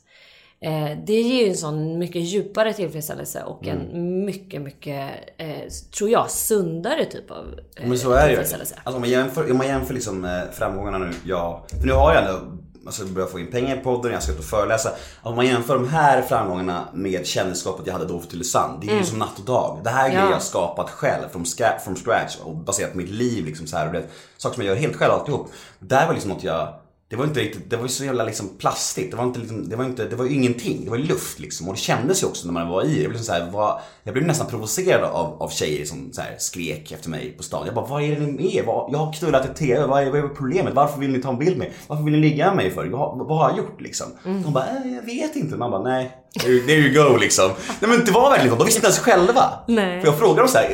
Eh, 0.59 0.97
Det 1.05 1.21
ger 1.21 1.43
ju 1.43 1.49
en 1.49 1.57
sån 1.57 1.99
mycket 1.99 2.21
djupare 2.21 2.73
tillfredsställelse 2.73 3.43
och 3.43 3.67
en 3.67 4.25
mycket, 4.25 4.61
mycket, 4.61 5.11
eh, 5.37 5.67
tror 5.97 6.09
jag, 6.09 6.31
sundare 6.31 7.05
typ 7.05 7.31
av 7.31 7.59
eh, 7.75 7.87
Men 7.87 7.97
så 7.97 8.11
är 8.11 8.15
det 8.15 8.21
ju. 8.23 8.27
tillfredsställelse. 8.29 8.75
Alltså 8.83 8.95
om 8.95 9.01
man 9.01 9.09
jämför, 9.09 9.51
om 9.51 9.57
man 9.57 9.67
jämför 9.67 9.93
liksom 9.93 10.25
eh, 10.25 10.31
framgångarna 10.51 10.97
nu, 10.97 11.11
ja. 11.25 11.65
För 11.79 11.87
nu 11.87 11.93
har 11.93 12.13
jag 12.13 12.23
ändå 12.25 12.56
alltså, 12.87 13.05
börjat 13.05 13.31
få 13.31 13.39
in 13.39 13.51
pengar 13.51 13.75
i 13.75 13.79
podden, 13.79 14.11
jag 14.11 14.23
ska 14.23 14.31
ut 14.31 14.39
och 14.39 14.45
föreläsa. 14.45 14.89
Om 15.21 15.35
man 15.35 15.45
jämför 15.45 15.73
de 15.73 15.87
här 15.87 16.21
framgångarna 16.21 16.87
med 16.93 17.25
kändisskapet 17.25 17.87
jag 17.87 17.93
hade 17.93 18.05
då 18.05 18.19
för 18.19 18.27
Tylösand. 18.27 18.81
Det 18.81 18.89
är 18.89 18.97
ju 18.97 19.03
som 19.03 19.19
natt 19.19 19.39
och 19.39 19.45
dag. 19.45 19.79
Det 19.83 19.89
här 19.89 20.05
är 20.05 20.07
Mm. 20.07 20.15
Ja. 20.15 20.21
grejer 20.21 20.33
jag 20.33 20.41
skapat 20.41 20.89
själv 20.89 21.29
from, 21.31 21.45
ska, 21.45 21.65
from 21.83 21.95
scratch 21.95 22.37
och 22.43 22.55
baserat 22.55 22.91
på 22.91 22.97
mitt 22.97 23.09
liv 23.09 23.45
liksom 23.45 23.67
så 23.67 23.77
här. 23.77 23.87
Och 23.87 23.93
det, 23.93 24.03
saker 24.37 24.55
som 24.55 24.65
jag 24.65 24.75
gör 24.75 24.81
helt 24.81 24.95
själv 24.95 25.11
alltihop. 25.13 25.51
Det 25.79 25.95
här 25.95 26.07
var 26.07 26.13
liksom 26.13 26.31
något 26.31 26.43
jag 26.43 26.73
det 27.09 27.15
var 27.15 27.25
inte 27.25 27.39
riktigt, 27.39 27.69
det 27.69 27.75
var 27.75 27.83
ju 27.83 27.89
så 27.89 28.05
jävla 28.05 28.23
liksom 28.23 28.49
plastigt. 28.57 29.11
Det 29.11 29.17
var 29.17 29.23
inte 29.23 29.39
liksom, 29.39 29.69
det 29.69 29.75
var 29.75 29.85
inte, 29.85 30.05
det 30.05 30.15
var 30.15 30.25
ju 30.25 30.33
ingenting. 30.33 30.81
Det 30.83 30.89
var 30.89 30.97
ju 30.97 31.03
luft 31.03 31.39
liksom. 31.39 31.67
Och 31.67 31.73
det 31.73 31.79
kändes 31.79 32.23
ju 32.23 32.27
också 32.27 32.47
när 32.47 32.53
man 32.53 32.67
var 32.67 32.83
i 32.83 32.87
det. 32.87 32.93
blev 32.93 33.11
liksom 33.11 33.25
så 33.25 33.31
här, 33.31 33.51
vad, 33.51 33.79
jag 34.03 34.13
blev 34.13 34.27
nästan 34.27 34.47
provocerad 34.47 35.03
av, 35.03 35.41
av 35.41 35.49
tjejer 35.49 35.85
som 35.85 36.09
så 36.13 36.21
här 36.21 36.35
skrek 36.37 36.91
efter 36.91 37.09
mig 37.09 37.33
på 37.37 37.43
stan. 37.43 37.65
Jag 37.65 37.75
bara, 37.75 37.85
vad 37.85 38.03
är 38.03 38.19
det 38.19 38.19
med 38.19 38.55
er? 38.55 38.63
Vad, 38.63 38.93
jag 38.93 38.99
har 38.99 39.13
knullat 39.13 39.45
i 39.45 39.57
TV, 39.57 39.85
vad 39.85 40.03
är, 40.03 40.11
vad 40.11 40.19
är 40.19 40.27
problemet? 40.27 40.73
Varför 40.73 40.99
vill 40.99 41.11
ni 41.11 41.21
ta 41.21 41.29
en 41.29 41.39
bild 41.39 41.57
med 41.57 41.67
mig? 41.67 41.73
Varför 41.87 42.03
vill 42.03 42.13
ni 42.13 42.19
ligga 42.29 42.45
med 42.45 42.55
mig 42.55 42.71
för? 42.71 42.85
Vad, 42.85 43.27
vad 43.27 43.37
har 43.37 43.49
jag 43.49 43.57
gjort 43.57 43.81
liksom? 43.81 44.07
De 44.23 44.53
bara, 44.53 44.65
äh, 44.65 44.93
jag 44.95 45.01
vet 45.01 45.35
inte. 45.35 45.55
Man 45.55 45.71
bara, 45.71 45.83
nej. 45.83 46.17
There 46.41 46.73
you 46.73 47.03
go 47.03 47.17
liksom. 47.17 47.51
Nej 47.81 47.91
men 47.91 48.05
det 48.05 48.11
var 48.11 48.29
verkligen 48.29 48.51
så. 48.51 48.59
De 48.59 48.65
visste 48.65 48.77
inte 48.77 48.87
ens 48.87 48.99
själva. 48.99 49.43
Nej. 49.67 50.01
För 50.01 50.07
jag 50.07 50.19
frågade 50.19 50.41
dem 50.41 50.47
så 50.47 50.57
här, 50.57 50.69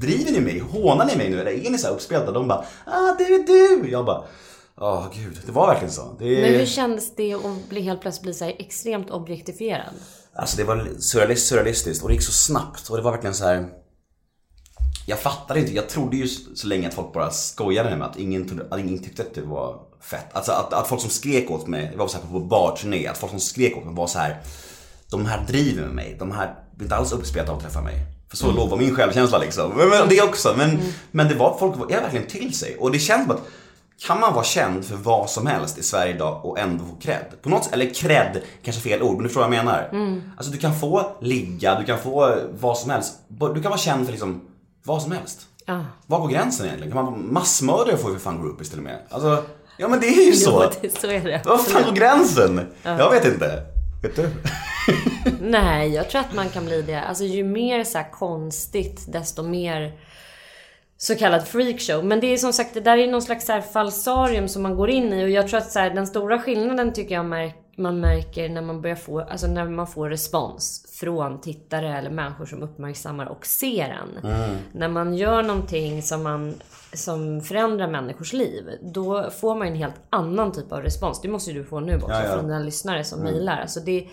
driver 0.00 0.32
ni 0.32 0.40
mig? 0.40 0.58
Hånar 0.58 1.06
ni 1.06 1.16
mig 1.16 1.30
nu? 1.30 1.40
Eller 1.40 1.66
är 1.66 1.70
ni 1.70 1.78
så 1.78 1.86
här 1.86 1.94
uppspelta? 1.94 2.32
De 2.32 2.48
bara, 2.48 2.64
ah 2.84 3.14
det 3.18 3.24
är 3.24 3.46
du. 3.46 3.90
Jag 3.90 4.04
bara, 4.04 4.22
Åh 4.82 5.06
gud, 5.14 5.40
det 5.46 5.52
var 5.52 5.66
verkligen 5.66 5.92
så. 5.92 6.16
Det, 6.18 6.40
Men 6.40 6.54
hur 6.54 6.66
kändes 6.66 7.16
det 7.16 7.34
att 7.34 7.68
bli 7.68 7.80
helt 7.80 8.00
plötsligt 8.00 8.22
bli 8.22 8.34
så 8.34 8.44
extremt 8.44 9.10
objektifierad? 9.10 9.94
Alltså 10.34 10.56
det 10.56 10.64
var 10.64 10.88
surrealist, 10.98 11.46
surrealistiskt 11.46 12.02
och 12.02 12.08
det 12.08 12.14
gick 12.14 12.24
så 12.24 12.32
snabbt 12.32 12.88
och 12.88 12.96
det 12.96 13.02
var 13.02 13.10
verkligen 13.10 13.34
så 13.34 13.44
här. 13.44 13.68
Jag 15.06 15.18
fattade 15.18 15.60
inte, 15.60 15.72
jag 15.74 15.88
trodde 15.88 16.16
ju 16.16 16.26
så 16.54 16.66
länge 16.66 16.88
att 16.88 16.94
folk 16.94 17.12
bara 17.12 17.30
skojade 17.30 17.90
med 17.90 17.98
mig 17.98 18.08
att 18.08 18.18
ingen, 18.18 18.48
trodde, 18.48 18.66
att 18.70 18.80
ingen 18.80 19.02
tyckte 19.02 19.22
att 19.22 19.34
det 19.34 19.42
var 19.42 19.80
fett. 20.00 20.26
Alltså 20.32 20.52
att, 20.52 20.72
att 20.72 20.88
folk 20.88 21.00
som 21.00 21.10
skrek 21.10 21.50
åt 21.50 21.66
mig, 21.66 21.88
det 21.92 21.96
var 21.96 22.08
så 22.08 22.18
här 22.18 22.24
på 22.32 22.40
barturné, 22.40 23.06
att 23.06 23.18
folk 23.18 23.30
som 23.30 23.40
skrek 23.40 23.76
åt 23.76 23.84
mig 23.84 23.94
var 23.94 24.06
så 24.06 24.18
här. 24.18 24.40
De 25.10 25.26
här 25.26 25.46
driver 25.46 25.82
med 25.82 25.94
mig, 25.94 26.16
de 26.18 26.30
här 26.30 26.54
blir 26.74 26.84
inte 26.86 26.96
alls 26.96 27.12
uppspelta 27.12 27.52
av 27.52 27.58
att 27.58 27.64
träffa 27.64 27.82
mig. 27.82 27.94
För 28.28 28.36
så 28.36 28.52
låg 28.52 28.68
var 28.68 28.76
min 28.76 28.94
självkänsla 28.94 29.38
liksom. 29.38 29.72
Men, 29.76 29.88
men 29.88 30.08
det 30.08 30.22
också, 30.22 30.54
men, 30.56 30.78
men 31.10 31.28
det 31.28 31.34
var, 31.34 31.58
folk 31.58 31.76
var 31.76 31.92
är 31.92 32.00
verkligen 32.00 32.26
till 32.26 32.54
sig. 32.54 32.76
Och 32.76 32.92
det 32.92 32.98
känns 32.98 33.26
som 33.26 33.36
att 33.36 33.42
kan 34.06 34.20
man 34.20 34.34
vara 34.34 34.44
känd 34.44 34.84
för 34.84 34.96
vad 34.96 35.30
som 35.30 35.46
helst 35.46 35.78
i 35.78 35.82
Sverige 35.82 36.14
idag 36.14 36.44
och 36.44 36.58
ändå 36.58 36.84
få 36.84 36.94
cred? 37.00 37.24
På 37.42 37.48
något 37.48 37.64
sätt, 37.64 37.72
eller 37.72 37.94
cred, 37.94 38.42
kanske 38.62 38.82
fel 38.82 39.02
ord, 39.02 39.14
men 39.14 39.22
du 39.22 39.28
förstår 39.28 39.40
vad 39.48 39.56
jag 39.56 39.64
menar. 39.64 39.90
Alltså 40.36 40.52
du 40.52 40.58
kan 40.58 40.74
få 40.74 41.12
ligga, 41.20 41.78
du 41.78 41.84
kan 41.84 41.98
få 41.98 42.36
vad 42.60 42.78
som 42.78 42.90
helst. 42.90 43.14
Du 43.28 43.62
kan 43.62 43.70
vara 43.70 43.78
känd 43.78 44.04
för 44.04 44.12
liksom 44.12 44.40
vad 44.84 45.02
som 45.02 45.12
helst. 45.12 45.46
Ja. 45.64 45.84
Var 46.06 46.20
går 46.20 46.28
gränsen 46.28 46.66
egentligen? 46.66 46.92
Kan 46.92 47.04
man 47.04 47.32
massmördare 47.32 47.96
får 47.96 48.10
ju 48.10 48.16
för 48.16 48.24
fan 48.24 48.42
groupies 48.42 48.70
till 48.70 48.78
och 48.78 48.84
med. 48.84 48.98
Alltså, 49.10 49.44
ja 49.76 49.88
men 49.88 50.00
det 50.00 50.06
är 50.06 50.26
ju 50.26 50.32
så. 50.36 50.64
Jo, 50.64 50.70
det, 50.82 51.00
så 51.00 51.06
är 51.06 51.20
det. 51.20 51.42
Var 51.44 51.58
fan 51.58 51.82
går 51.84 51.92
gränsen? 51.92 52.66
Jag 52.82 53.10
vet 53.10 53.24
inte. 53.24 53.62
Vet 54.02 54.16
du? 54.16 54.30
Nej, 55.40 55.88
jag 55.94 56.10
tror 56.10 56.20
att 56.20 56.34
man 56.34 56.48
kan 56.48 56.64
bli 56.64 56.82
det. 56.82 57.00
Alltså 57.00 57.24
ju 57.24 57.44
mer 57.44 57.84
så 57.84 58.02
konstigt, 58.12 59.04
desto 59.12 59.42
mer 59.42 59.92
så 61.02 61.16
kallad 61.16 61.48
freakshow. 61.48 62.04
Men 62.04 62.20
det 62.20 62.26
är 62.26 62.36
som 62.36 62.52
sagt, 62.52 62.74
det 62.74 62.80
där 62.80 62.98
är 62.98 63.06
någon 63.06 63.22
slags 63.22 63.46
så 63.46 63.60
falsarium 63.72 64.48
som 64.48 64.62
man 64.62 64.76
går 64.76 64.90
in 64.90 65.12
i. 65.12 65.24
Och 65.24 65.30
jag 65.30 65.48
tror 65.48 65.58
att 65.58 65.72
så 65.72 65.78
här, 65.78 65.90
den 65.90 66.06
stora 66.06 66.38
skillnaden 66.38 66.92
tycker 66.92 67.14
jag 67.14 67.24
märk, 67.24 67.56
man 67.76 68.00
märker 68.00 68.48
när 68.48 68.62
man 68.62 68.82
börjar 68.82 68.96
få, 68.96 69.20
alltså 69.20 69.46
när 69.46 69.64
man 69.64 69.86
får 69.86 70.08
respons 70.10 70.86
från 71.00 71.40
tittare 71.40 71.98
eller 71.98 72.10
människor 72.10 72.46
som 72.46 72.62
uppmärksammar 72.62 73.26
och 73.26 73.46
ser 73.46 73.88
en. 73.88 74.32
När 74.72 74.88
man 74.88 75.14
gör 75.14 75.42
någonting 75.42 76.02
som 76.02 76.22
man 76.22 76.54
som 76.92 77.40
förändrar 77.40 77.88
människors 77.88 78.32
liv, 78.32 78.64
då 78.82 79.30
får 79.30 79.54
man 79.54 79.68
en 79.68 79.74
helt 79.76 80.00
annan 80.10 80.52
typ 80.52 80.72
av 80.72 80.82
respons. 80.82 81.20
Det 81.20 81.28
måste 81.28 81.50
ju 81.50 81.58
du 81.58 81.64
få 81.64 81.80
nu 81.80 81.96
också 81.96 82.10
Ja, 82.10 82.24
ja. 82.24 82.34
från 82.34 82.44
dina 82.46 82.58
lyssnare 82.58 83.04
som 83.04 83.20
mejlar. 83.20 83.60
Alltså 83.60 83.80
det, 83.80 84.06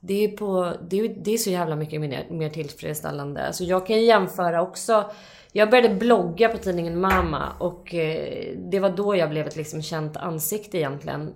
det, 0.00 0.24
är 0.24 0.28
på, 0.28 0.72
det, 0.90 1.08
det 1.08 1.34
är 1.34 1.38
så 1.38 1.50
jävla 1.50 1.76
mycket 1.76 2.00
mer, 2.00 2.26
mer 2.30 2.50
tillfredsställande. 2.50 3.46
Alltså 3.46 3.64
jag 3.64 3.86
kan 3.86 3.96
ju 3.96 4.02
jämföra 4.02 4.62
också. 4.62 5.04
Jag 5.52 5.70
började 5.70 5.94
blogga 5.94 6.48
på 6.48 6.58
tidningen 6.58 7.00
Mama 7.00 7.52
och 7.58 7.94
eh, 7.94 8.56
det 8.56 8.80
var 8.80 8.90
då 8.90 9.16
jag 9.16 9.30
blev 9.30 9.46
ett 9.46 9.56
liksom 9.56 9.82
känt 9.82 10.16
ansikte 10.16 10.78
egentligen. 10.78 11.34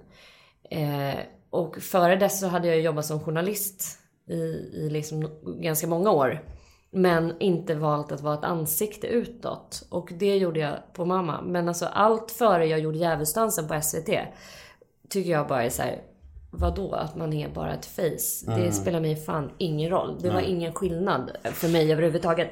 Eh, 0.71 1.19
och 1.51 1.77
före 1.77 2.17
dess 2.17 2.41
så 2.41 2.47
hade 2.47 2.69
jag 2.69 2.81
jobbat 2.81 3.07
som 3.07 3.21
journalist 3.21 3.99
i, 4.29 4.35
i 4.73 4.89
liksom 4.91 5.31
ganska 5.61 5.87
många 5.87 6.11
år. 6.11 6.43
Men 6.91 7.35
inte 7.41 7.75
valt 7.75 8.13
att 8.13 8.21
vara 8.21 8.35
ett 8.35 8.45
ansikte 8.45 9.07
utåt. 9.07 9.87
Och 9.91 10.13
det 10.19 10.37
gjorde 10.37 10.61
jag 10.61 10.75
på 10.93 11.05
mamma. 11.05 11.43
Men 11.43 11.69
alltså 11.69 11.87
allt 11.87 12.31
före 12.31 12.67
jag 12.67 12.81
gjorde 12.81 12.99
Djävulsdansen 12.99 13.69
på 13.69 13.81
SVT. 13.81 14.11
Tycker 15.09 15.31
jag 15.31 15.49
bara 15.49 15.65
är 15.65 15.71
så 15.71 15.83
här. 15.83 16.03
Vadå? 16.51 16.93
Att 16.93 17.17
man 17.17 17.33
är 17.33 17.49
bara 17.49 17.75
ett 17.75 17.87
face. 17.87 18.57
Det 18.57 18.73
spelar 18.73 19.01
mig 19.01 19.17
fan 19.17 19.51
ingen 19.59 19.91
roll. 19.91 20.19
Det 20.21 20.31
var 20.31 20.41
ingen 20.41 20.75
skillnad 20.75 21.31
för 21.43 21.69
mig 21.69 21.93
överhuvudtaget. 21.93 22.51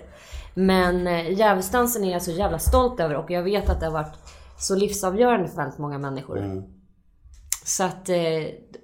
Men 0.54 1.06
eh, 1.06 1.30
Djävulsdansen 1.30 2.04
är 2.04 2.12
jag 2.12 2.22
så 2.22 2.30
jävla 2.30 2.58
stolt 2.58 3.00
över 3.00 3.14
och 3.16 3.30
jag 3.30 3.42
vet 3.42 3.68
att 3.68 3.80
det 3.80 3.86
har 3.86 3.92
varit 3.92 4.14
så 4.58 4.74
livsavgörande 4.74 5.48
för 5.48 5.56
väldigt 5.56 5.78
många 5.78 5.98
människor. 5.98 6.62
Så 7.64 7.84
att, 7.84 8.08
eh, 8.08 8.16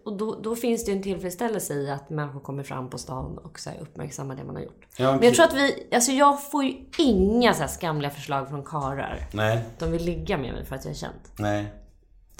och 0.04 0.16
då, 0.16 0.40
då 0.42 0.56
finns 0.56 0.84
det 0.84 0.90
ju 0.90 0.96
en 0.96 1.02
tillfredsställelse 1.02 1.74
i 1.74 1.90
att 1.90 2.10
människor 2.10 2.40
kommer 2.40 2.62
fram 2.62 2.90
på 2.90 2.98
stan 2.98 3.38
och 3.38 3.58
så 3.60 3.70
uppmärksammar 3.80 4.34
det 4.36 4.44
man 4.44 4.54
har 4.56 4.62
gjort. 4.62 4.86
Ja, 4.96 5.12
Men 5.12 5.22
jag 5.24 5.34
tror 5.34 5.44
att 5.44 5.54
vi, 5.54 5.88
alltså 5.94 6.12
jag 6.12 6.50
får 6.50 6.64
ju 6.64 6.74
inga 6.98 7.54
så 7.54 7.64
skamliga 7.68 8.10
förslag 8.10 8.48
från 8.48 8.62
karlar. 8.64 9.26
Nej, 9.32 9.64
De 9.78 9.92
vill 9.92 10.04
ligga 10.04 10.38
med 10.38 10.52
mig 10.54 10.64
för 10.64 10.74
att 10.76 10.84
jag 10.84 10.90
är 10.92 10.96
känd. 10.98 11.14
nej. 11.36 11.62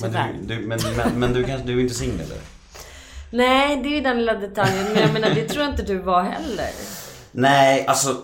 Men 0.02 0.10
Tyvärr. 0.10 0.34
du, 0.42 0.56
du, 0.56 0.66
men, 0.66 0.78
men, 0.96 1.20
men 1.20 1.32
du, 1.32 1.44
kanske, 1.44 1.66
du 1.66 1.76
är 1.78 1.80
inte 1.82 1.94
singel 1.94 2.20
eller? 2.20 2.38
Nej, 3.30 3.82
det 3.82 3.88
är 3.88 3.94
ju 3.94 4.00
den 4.00 4.18
lilla 4.18 4.34
detaljen. 4.34 4.84
Men 4.92 5.02
jag 5.02 5.12
menar, 5.12 5.30
det 5.30 5.49
tror 5.49 5.64
jag 5.64 5.72
inte 5.72 5.82
du 5.82 5.99
var 5.99 6.22
heller. 6.22 6.70
Nej, 7.32 7.87
alltså 7.87 8.16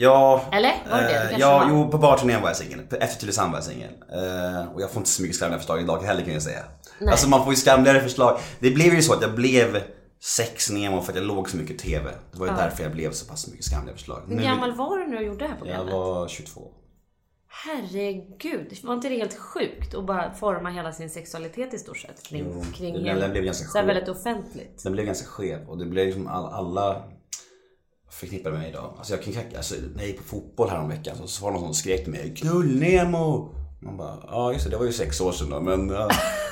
ja. 0.00 0.42
Eller? 0.52 0.72
Var 0.90 0.98
det 1.00 1.06
det? 1.06 1.14
Eh, 1.14 1.20
kanske 1.22 1.40
ja, 1.40 1.58
var. 1.58 1.66
jo 1.70 1.90
på 1.90 1.98
barturnén 1.98 2.42
var 2.42 2.48
jag 2.48 2.56
singel. 2.56 2.80
Efter 3.00 3.20
Tylösand 3.20 3.52
var 3.52 3.58
jag 3.58 3.64
singel. 3.64 3.90
Eh, 4.12 4.72
och 4.74 4.82
jag 4.82 4.90
får 4.90 5.00
inte 5.00 5.10
så 5.10 5.22
mycket 5.22 5.36
skamliga 5.36 5.58
förslag 5.58 5.80
idag 5.80 6.02
heller 6.02 6.22
kan 6.22 6.32
jag 6.32 6.42
säga. 6.42 6.62
Nej. 6.98 7.10
Alltså 7.10 7.28
man 7.28 7.44
får 7.44 7.52
ju 7.52 7.56
skamligare 7.56 8.00
förslag. 8.00 8.38
Det 8.60 8.70
blev 8.70 8.94
ju 8.94 9.02
så 9.02 9.12
att 9.14 9.22
jag 9.22 9.34
blev 9.34 9.82
sex 10.22 10.70
Nemo 10.70 11.00
för 11.02 11.12
att 11.12 11.18
jag 11.18 11.26
låg 11.26 11.50
så 11.50 11.56
mycket 11.56 11.78
TV. 11.78 12.10
Det 12.32 12.38
var 12.38 12.46
ju 12.46 12.52
därför 12.52 12.82
jag 12.82 12.92
blev 12.92 13.12
så 13.12 13.26
pass 13.26 13.48
mycket 13.48 13.64
skamliga 13.64 13.94
förslag. 13.96 14.22
Hur 14.28 14.42
gammal 14.42 14.72
var 14.74 14.98
du 14.98 15.06
när 15.06 15.16
du 15.18 15.24
gjorde 15.26 15.38
det 15.38 15.44
här 15.44 15.50
Jag 15.50 15.58
programmet? 15.58 15.94
var 15.94 16.28
22. 16.28 16.60
Herregud, 17.64 18.78
var 18.84 18.94
inte 18.94 19.08
det 19.08 19.16
helt 19.16 19.38
sjukt? 19.38 19.94
Att 19.94 20.04
bara 20.06 20.34
forma 20.34 20.70
hela 20.70 20.92
sin 20.92 21.10
sexualitet 21.10 21.74
i 21.74 21.78
stort 21.78 21.98
sett 21.98 22.22
kring, 22.22 22.44
Jo, 22.54 22.64
kring 22.74 23.04
den- 23.04 23.20
den 23.20 23.30
blev 23.30 23.44
ganska 23.44 23.66
sjuk. 23.80 23.88
väldigt 23.88 24.08
offentligt. 24.08 24.82
Den 24.82 24.92
blev 24.92 25.06
ganska 25.06 25.26
skev 25.26 25.68
och 25.68 25.78
det 25.78 25.84
blev 25.84 26.06
liksom 26.06 26.26
all, 26.28 26.46
alla 26.52 27.02
förknippade 28.20 28.52
med 28.52 28.60
mig 28.60 28.70
idag. 28.70 28.94
Alltså 28.98 29.12
jag 29.12 29.22
kan 29.22 29.32
knacka, 29.32 29.56
alltså, 29.56 29.74
när 29.94 30.02
jag 30.02 30.08
gick 30.08 30.18
på 30.18 30.24
fotboll 30.24 30.68
häromveckan 30.68 31.16
så 31.26 31.44
var 31.44 31.52
det 31.52 31.58
någon 31.58 31.66
som 31.66 31.74
skrek 31.74 32.02
till 32.02 32.12
mig 32.12 32.34
Knull-Nemo! 32.36 33.59
Man 33.82 33.96
bara, 33.96 34.16
ja 34.26 34.52
just 34.52 34.64
det, 34.64 34.70
det 34.70 34.76
var 34.76 34.84
ju 34.84 34.92
sex 34.92 35.20
år 35.20 35.32
sedan 35.32 35.50
då, 35.50 35.60
men. 35.60 35.92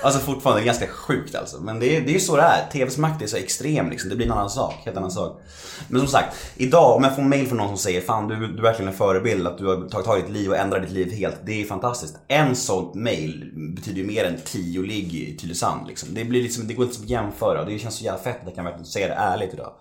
Alltså 0.02 0.20
fortfarande, 0.20 0.64
ganska 0.64 0.86
sjukt 0.86 1.34
alltså. 1.34 1.60
Men 1.60 1.80
det 1.80 1.96
är, 1.96 2.00
det 2.00 2.10
är 2.10 2.14
ju 2.14 2.20
så 2.20 2.36
det 2.36 2.42
är. 2.42 2.70
TVs 2.72 2.98
makt 2.98 3.22
är 3.22 3.26
så 3.26 3.36
extrem 3.36 3.90
liksom. 3.90 4.10
Det 4.10 4.16
blir 4.16 4.26
en 4.26 4.32
annan 4.32 4.50
sak, 4.50 4.74
helt 4.84 4.96
annan 4.96 5.10
sak. 5.10 5.40
Men 5.88 6.00
som 6.00 6.08
sagt, 6.08 6.36
idag 6.56 6.96
om 6.96 7.04
jag 7.04 7.16
får 7.16 7.22
mail 7.22 7.46
från 7.46 7.58
någon 7.58 7.68
som 7.68 7.78
säger 7.78 8.00
Fan 8.00 8.28
du, 8.28 8.46
du 8.46 8.58
är 8.58 8.62
verkligen 8.62 8.92
en 8.92 8.98
förebild, 8.98 9.46
att 9.46 9.58
du 9.58 9.66
har 9.66 9.88
tagit 9.88 10.06
tag 10.06 10.18
i 10.18 10.22
ditt 10.22 10.30
liv 10.30 10.50
och 10.50 10.56
ändrat 10.56 10.82
ditt 10.82 10.90
liv 10.90 11.12
helt. 11.12 11.36
Det 11.44 11.62
är 11.62 11.64
fantastiskt. 11.64 12.16
En 12.28 12.56
sån 12.56 13.02
mail 13.02 13.52
betyder 13.76 13.98
ju 13.98 14.06
mer 14.06 14.24
än 14.24 14.40
tio 14.44 14.82
ligg 14.82 15.14
i 15.14 15.36
Tylösand 15.36 15.86
liksom. 15.88 16.14
Det, 16.14 16.24
blir 16.24 16.42
liksom, 16.42 16.68
det 16.68 16.74
går 16.74 16.86
inte 16.86 17.02
att 17.02 17.08
jämföra. 17.08 17.64
Det 17.64 17.78
känns 17.78 17.94
så 17.94 18.04
jävla 18.04 18.22
fett 18.22 18.40
att 18.40 18.46
jag 18.46 18.54
kan 18.54 18.64
verkligen 18.64 18.86
säga 18.86 19.08
det 19.08 19.14
ärligt 19.14 19.54
idag. 19.54 19.72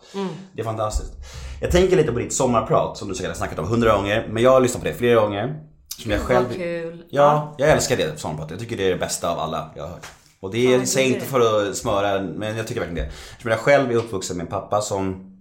Det 0.53 0.61
är 0.61 0.65
fantastiskt. 0.65 1.13
Jag 1.61 1.71
tänker 1.71 1.97
lite 1.97 2.11
på 2.11 2.19
ditt 2.19 2.33
sommarprat 2.33 2.97
som 2.97 3.07
du 3.07 3.15
säkert 3.15 3.29
har 3.29 3.35
snackat 3.35 3.59
om 3.59 3.67
hundra 3.67 3.95
gånger. 3.95 4.27
Men 4.31 4.43
jag 4.43 4.51
har 4.51 4.61
lyssnat 4.61 4.83
på 4.83 4.89
det 4.89 4.95
flera 4.95 5.21
gånger. 5.21 5.63
Som 6.01 6.11
jag 6.11 6.21
själv... 6.21 6.53
Kul. 6.53 7.03
Ja, 7.09 7.55
jag 7.57 7.69
älskar 7.69 7.97
det 7.97 8.17
sommarpratet. 8.17 8.51
Jag 8.51 8.59
tycker 8.59 8.77
det 8.77 8.85
är 8.85 8.89
det 8.89 8.97
bästa 8.97 9.31
av 9.31 9.39
alla 9.39 9.69
jag 9.75 9.83
har 9.83 9.89
hört. 9.89 10.05
Och 10.39 10.51
det 10.51 10.73
är, 10.73 10.79
Ja, 10.79 10.85
säger 10.85 11.15
inte 11.15 11.25
för 11.25 11.69
att 11.69 11.77
smöra, 11.77 12.21
men 12.21 12.57
jag 12.57 12.67
tycker 12.67 12.81
verkligen 12.81 13.07
det. 13.07 13.13
Eftersom 13.31 13.51
jag 13.51 13.59
själv 13.59 13.91
är 13.91 13.95
uppvuxen 13.95 14.37
med 14.37 14.43
en 14.43 14.49
pappa 14.49 14.81
som 14.81 15.33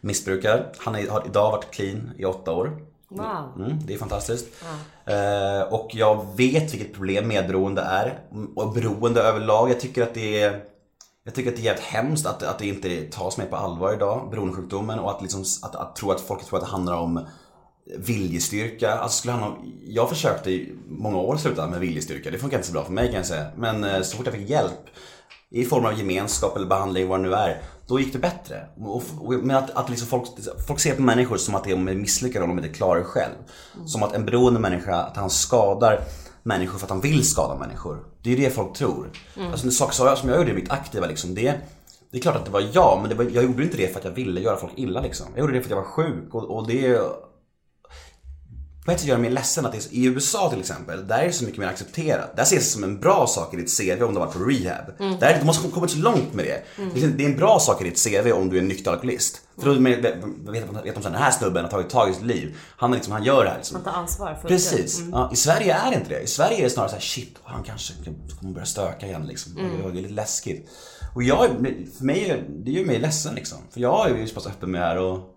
missbrukar. 0.00 0.72
Han 0.78 0.94
har 0.94 1.26
idag 1.26 1.50
varit 1.50 1.70
clean 1.70 2.10
i 2.16 2.24
åtta 2.24 2.52
år. 2.52 2.78
Wow. 3.08 3.52
Mm, 3.56 3.78
det 3.86 3.94
är 3.94 3.98
fantastiskt. 3.98 4.46
Eh, 5.04 5.72
och 5.72 5.90
jag 5.92 6.26
vet 6.36 6.74
vilket 6.74 6.94
problem 6.94 7.28
medberoende 7.28 7.82
är. 7.82 8.18
Och 8.56 8.72
beroende 8.72 9.20
överlag. 9.22 9.70
Jag 9.70 9.80
tycker 9.80 10.02
att 10.02 10.14
det 10.14 10.42
är 10.42 10.62
jag 11.24 11.34
tycker 11.34 11.50
att 11.50 11.56
det 11.56 11.62
är 11.62 11.64
jävligt 11.64 11.84
hemskt 11.84 12.26
att, 12.26 12.42
att 12.42 12.58
det 12.58 12.66
inte 12.66 13.02
tas 13.02 13.38
mer 13.38 13.46
på 13.46 13.56
allvar 13.56 13.92
idag, 13.92 14.28
beroendesjukdomen. 14.30 14.98
Och 14.98 15.10
att, 15.10 15.22
liksom, 15.22 15.44
att, 15.62 15.74
att, 15.74 15.96
tro 15.96 16.10
att 16.10 16.20
folk 16.20 16.44
tror 16.44 16.58
att 16.58 16.64
det 16.64 16.70
handlar 16.70 16.96
om 16.96 17.26
viljestyrka. 17.96 18.92
Alltså 18.92 19.18
skulle 19.18 19.32
handla 19.32 19.48
om, 19.48 19.72
jag 19.84 20.08
försökte 20.08 20.50
i 20.50 20.72
många 20.88 21.18
år 21.18 21.36
sluta 21.36 21.66
med 21.66 21.80
viljestyrka. 21.80 22.30
Det 22.30 22.38
funkar 22.38 22.56
inte 22.56 22.66
så 22.66 22.72
bra 22.72 22.84
för 22.84 22.92
mig 22.92 23.06
kan 23.06 23.16
jag 23.16 23.26
säga. 23.26 23.46
Men 23.56 23.84
eh, 23.84 24.02
så 24.02 24.16
fort 24.16 24.26
jag 24.26 24.34
fick 24.34 24.50
hjälp 24.50 24.80
i 25.50 25.64
form 25.64 25.86
av 25.86 25.98
gemenskap 25.98 26.56
eller 26.56 26.66
behandling, 26.66 27.08
vad 27.08 27.18
det 27.18 27.28
nu 27.28 27.34
är. 27.34 27.62
Då 27.86 28.00
gick 28.00 28.12
det 28.12 28.18
bättre. 28.18 28.66
Och, 28.78 29.02
och, 29.20 29.32
men 29.32 29.56
att, 29.56 29.70
att 29.70 29.88
liksom 29.90 30.08
folk, 30.08 30.24
folk 30.66 30.80
ser 30.80 30.94
på 30.94 31.02
människor 31.02 31.36
som 31.36 31.54
att 31.54 31.64
de 31.64 31.88
är 31.88 31.94
misslyckade 31.94 32.44
om 32.44 32.56
de 32.56 32.64
inte 32.64 32.76
klarar 32.76 32.98
det 32.98 33.04
själv. 33.04 33.34
Som 33.86 34.02
att 34.02 34.14
en 34.14 34.24
beroende 34.24 34.60
människa, 34.60 34.94
att 34.94 35.16
han 35.16 35.30
skadar 35.30 36.00
människor 36.42 36.78
för 36.78 36.86
att 36.86 36.90
han 36.90 37.00
vill 37.00 37.28
skada 37.28 37.58
människor. 37.58 38.04
Det 38.22 38.32
är 38.32 38.36
ju 38.36 38.44
det 38.44 38.50
folk 38.50 38.76
tror. 38.76 39.10
Alltså 39.50 39.66
en 39.66 39.72
sak 39.72 39.92
som 39.92 40.28
jag 40.28 40.38
gjorde 40.38 40.50
i 40.50 40.54
mitt 40.54 40.70
aktiva 40.70 41.06
liksom, 41.06 41.34
det 41.34 41.54
det 42.10 42.18
är 42.18 42.22
klart 42.22 42.36
att 42.36 42.44
det 42.44 42.50
var 42.50 42.64
jag, 42.72 43.00
men 43.02 43.16
var, 43.16 43.24
jag 43.24 43.44
gjorde 43.44 43.62
inte 43.62 43.76
det 43.76 43.88
för 43.88 43.98
att 43.98 44.04
jag 44.04 44.12
ville 44.12 44.40
göra 44.40 44.56
folk 44.56 44.72
illa 44.76 45.00
liksom. 45.00 45.26
Jag 45.34 45.40
gjorde 45.40 45.52
det 45.52 45.60
för 45.60 45.66
att 45.66 45.70
jag 45.70 45.76
var 45.76 45.84
sjuk 45.84 46.34
och, 46.34 46.56
och 46.56 46.66
det 46.66 47.00
på 48.88 48.92
ett 48.92 49.00
sätt 49.00 49.08
gör 49.08 49.16
det 49.16 49.22
mig 49.22 49.30
ledsen 49.30 49.66
att 49.66 49.72
det 49.72 49.78
är 49.78 49.94
i 49.94 50.04
USA 50.04 50.50
till 50.50 50.60
exempel, 50.60 51.06
där 51.06 51.18
är 51.18 51.26
det 51.26 51.32
så 51.32 51.44
mycket 51.44 51.60
mer 51.60 51.66
accepterat. 51.66 52.36
Där 52.36 52.42
ses 52.42 52.58
det 52.58 52.70
som 52.70 52.84
en 52.84 53.00
bra 53.00 53.26
sak 53.26 53.54
i 53.54 53.56
ditt 53.56 53.78
CV 53.78 54.02
om 54.02 54.14
du 54.14 54.20
har 54.20 54.26
varit 54.26 54.36
på 54.36 54.44
rehab. 54.44 55.20
Där, 55.20 55.38
du 55.40 55.46
måste 55.46 55.68
kommit 55.68 55.90
så 55.90 55.98
långt 55.98 56.34
med 56.34 56.44
det. 56.44 56.62
Det 57.16 57.24
är 57.24 57.28
en 57.28 57.36
bra 57.36 57.58
sak 57.60 57.80
i 57.80 57.84
ditt 57.84 58.04
CV 58.04 58.32
om 58.32 58.50
du 58.50 58.56
är 58.56 58.60
en 58.60 58.68
nykter 58.68 58.90
alkoholist. 58.90 59.40
För 59.60 59.66
då 59.66 59.80
vet, 59.80 60.02
de 60.84 60.90
att 60.96 61.02
den 61.02 61.14
här 61.14 61.30
snubben 61.30 61.64
har 61.64 61.70
tagit 61.70 61.90
tag 61.90 62.10
i 62.10 62.14
sitt 62.14 62.24
liv. 62.24 62.56
Han, 62.76 62.90
är 62.92 62.94
liksom, 62.94 63.12
han 63.12 63.24
gör 63.24 63.44
det 63.44 63.50
här 63.50 63.56
liksom. 63.56 63.74
Man 63.74 63.84
tar 63.84 64.00
ansvar 64.00 64.32
ut. 64.32 64.48
Precis. 64.48 65.00
Ja, 65.12 65.30
I 65.32 65.36
Sverige 65.36 65.74
är 65.74 65.90
det 65.90 65.96
inte 65.96 66.08
det. 66.08 66.20
I 66.20 66.26
Sverige 66.26 66.58
är 66.58 66.62
det 66.62 66.70
snarare 66.70 66.90
så 66.90 66.96
här: 66.96 67.02
shit, 67.02 67.36
han 67.44 67.62
kanske 67.62 67.94
kommer 68.40 68.52
börja 68.52 68.66
stöka 68.66 69.06
igen 69.06 69.26
liksom. 69.26 69.54
Det 69.54 69.88
är 69.88 69.92
lite 69.92 70.14
läskigt. 70.14 70.68
Och 71.14 71.22
jag, 71.22 71.46
för 71.98 72.04
mig, 72.04 72.44
det 72.64 72.70
gör 72.70 72.84
mig 72.84 72.98
ledsen 72.98 73.34
liksom. 73.34 73.58
För 73.70 73.80
jag 73.80 74.10
är 74.10 74.16
ju 74.16 74.26
så 74.26 74.34
pass 74.34 74.46
öppen 74.46 74.70
med 74.70 74.80
det 74.80 74.86
här 74.86 74.98
och... 74.98 75.34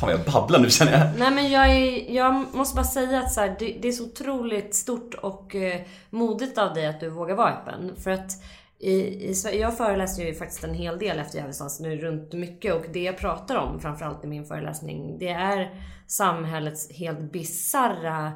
Fan 0.00 0.08
vad 0.08 0.12
jag 0.12 0.32
babblar 0.32 0.58
nu 0.58 0.70
känner 0.70 0.92
jag. 0.92 1.18
Nej 1.18 1.30
men 1.30 1.50
jag, 1.50 1.70
är, 1.70 2.14
jag 2.14 2.44
måste 2.52 2.76
bara 2.76 2.84
säga 2.84 3.18
att 3.18 3.32
så 3.32 3.40
här, 3.40 3.56
det, 3.58 3.78
det 3.82 3.88
är 3.88 3.92
så 3.92 4.04
otroligt 4.04 4.74
stort 4.74 5.14
och 5.14 5.54
eh, 5.54 5.80
modigt 6.10 6.58
av 6.58 6.74
dig 6.74 6.86
att 6.86 7.00
du 7.00 7.08
vågar 7.08 7.34
vara 7.34 7.52
öppen. 7.52 7.92
För 7.96 8.10
att 8.10 8.30
i, 8.78 8.92
i, 8.92 9.34
jag 9.60 9.76
föreläser 9.76 10.24
ju 10.24 10.34
faktiskt 10.34 10.64
en 10.64 10.74
hel 10.74 10.98
del 10.98 11.18
efter 11.18 11.38
Gävlestans 11.38 11.80
nu 11.80 11.96
runt 11.96 12.32
mycket 12.32 12.74
och 12.74 12.84
det 12.92 13.02
jag 13.02 13.18
pratar 13.18 13.56
om 13.56 13.80
framförallt 13.80 14.24
i 14.24 14.26
min 14.26 14.44
föreläsning 14.44 15.18
det 15.18 15.28
är 15.28 15.80
samhällets 16.06 16.92
helt 16.92 17.32
bisarra 17.32 18.32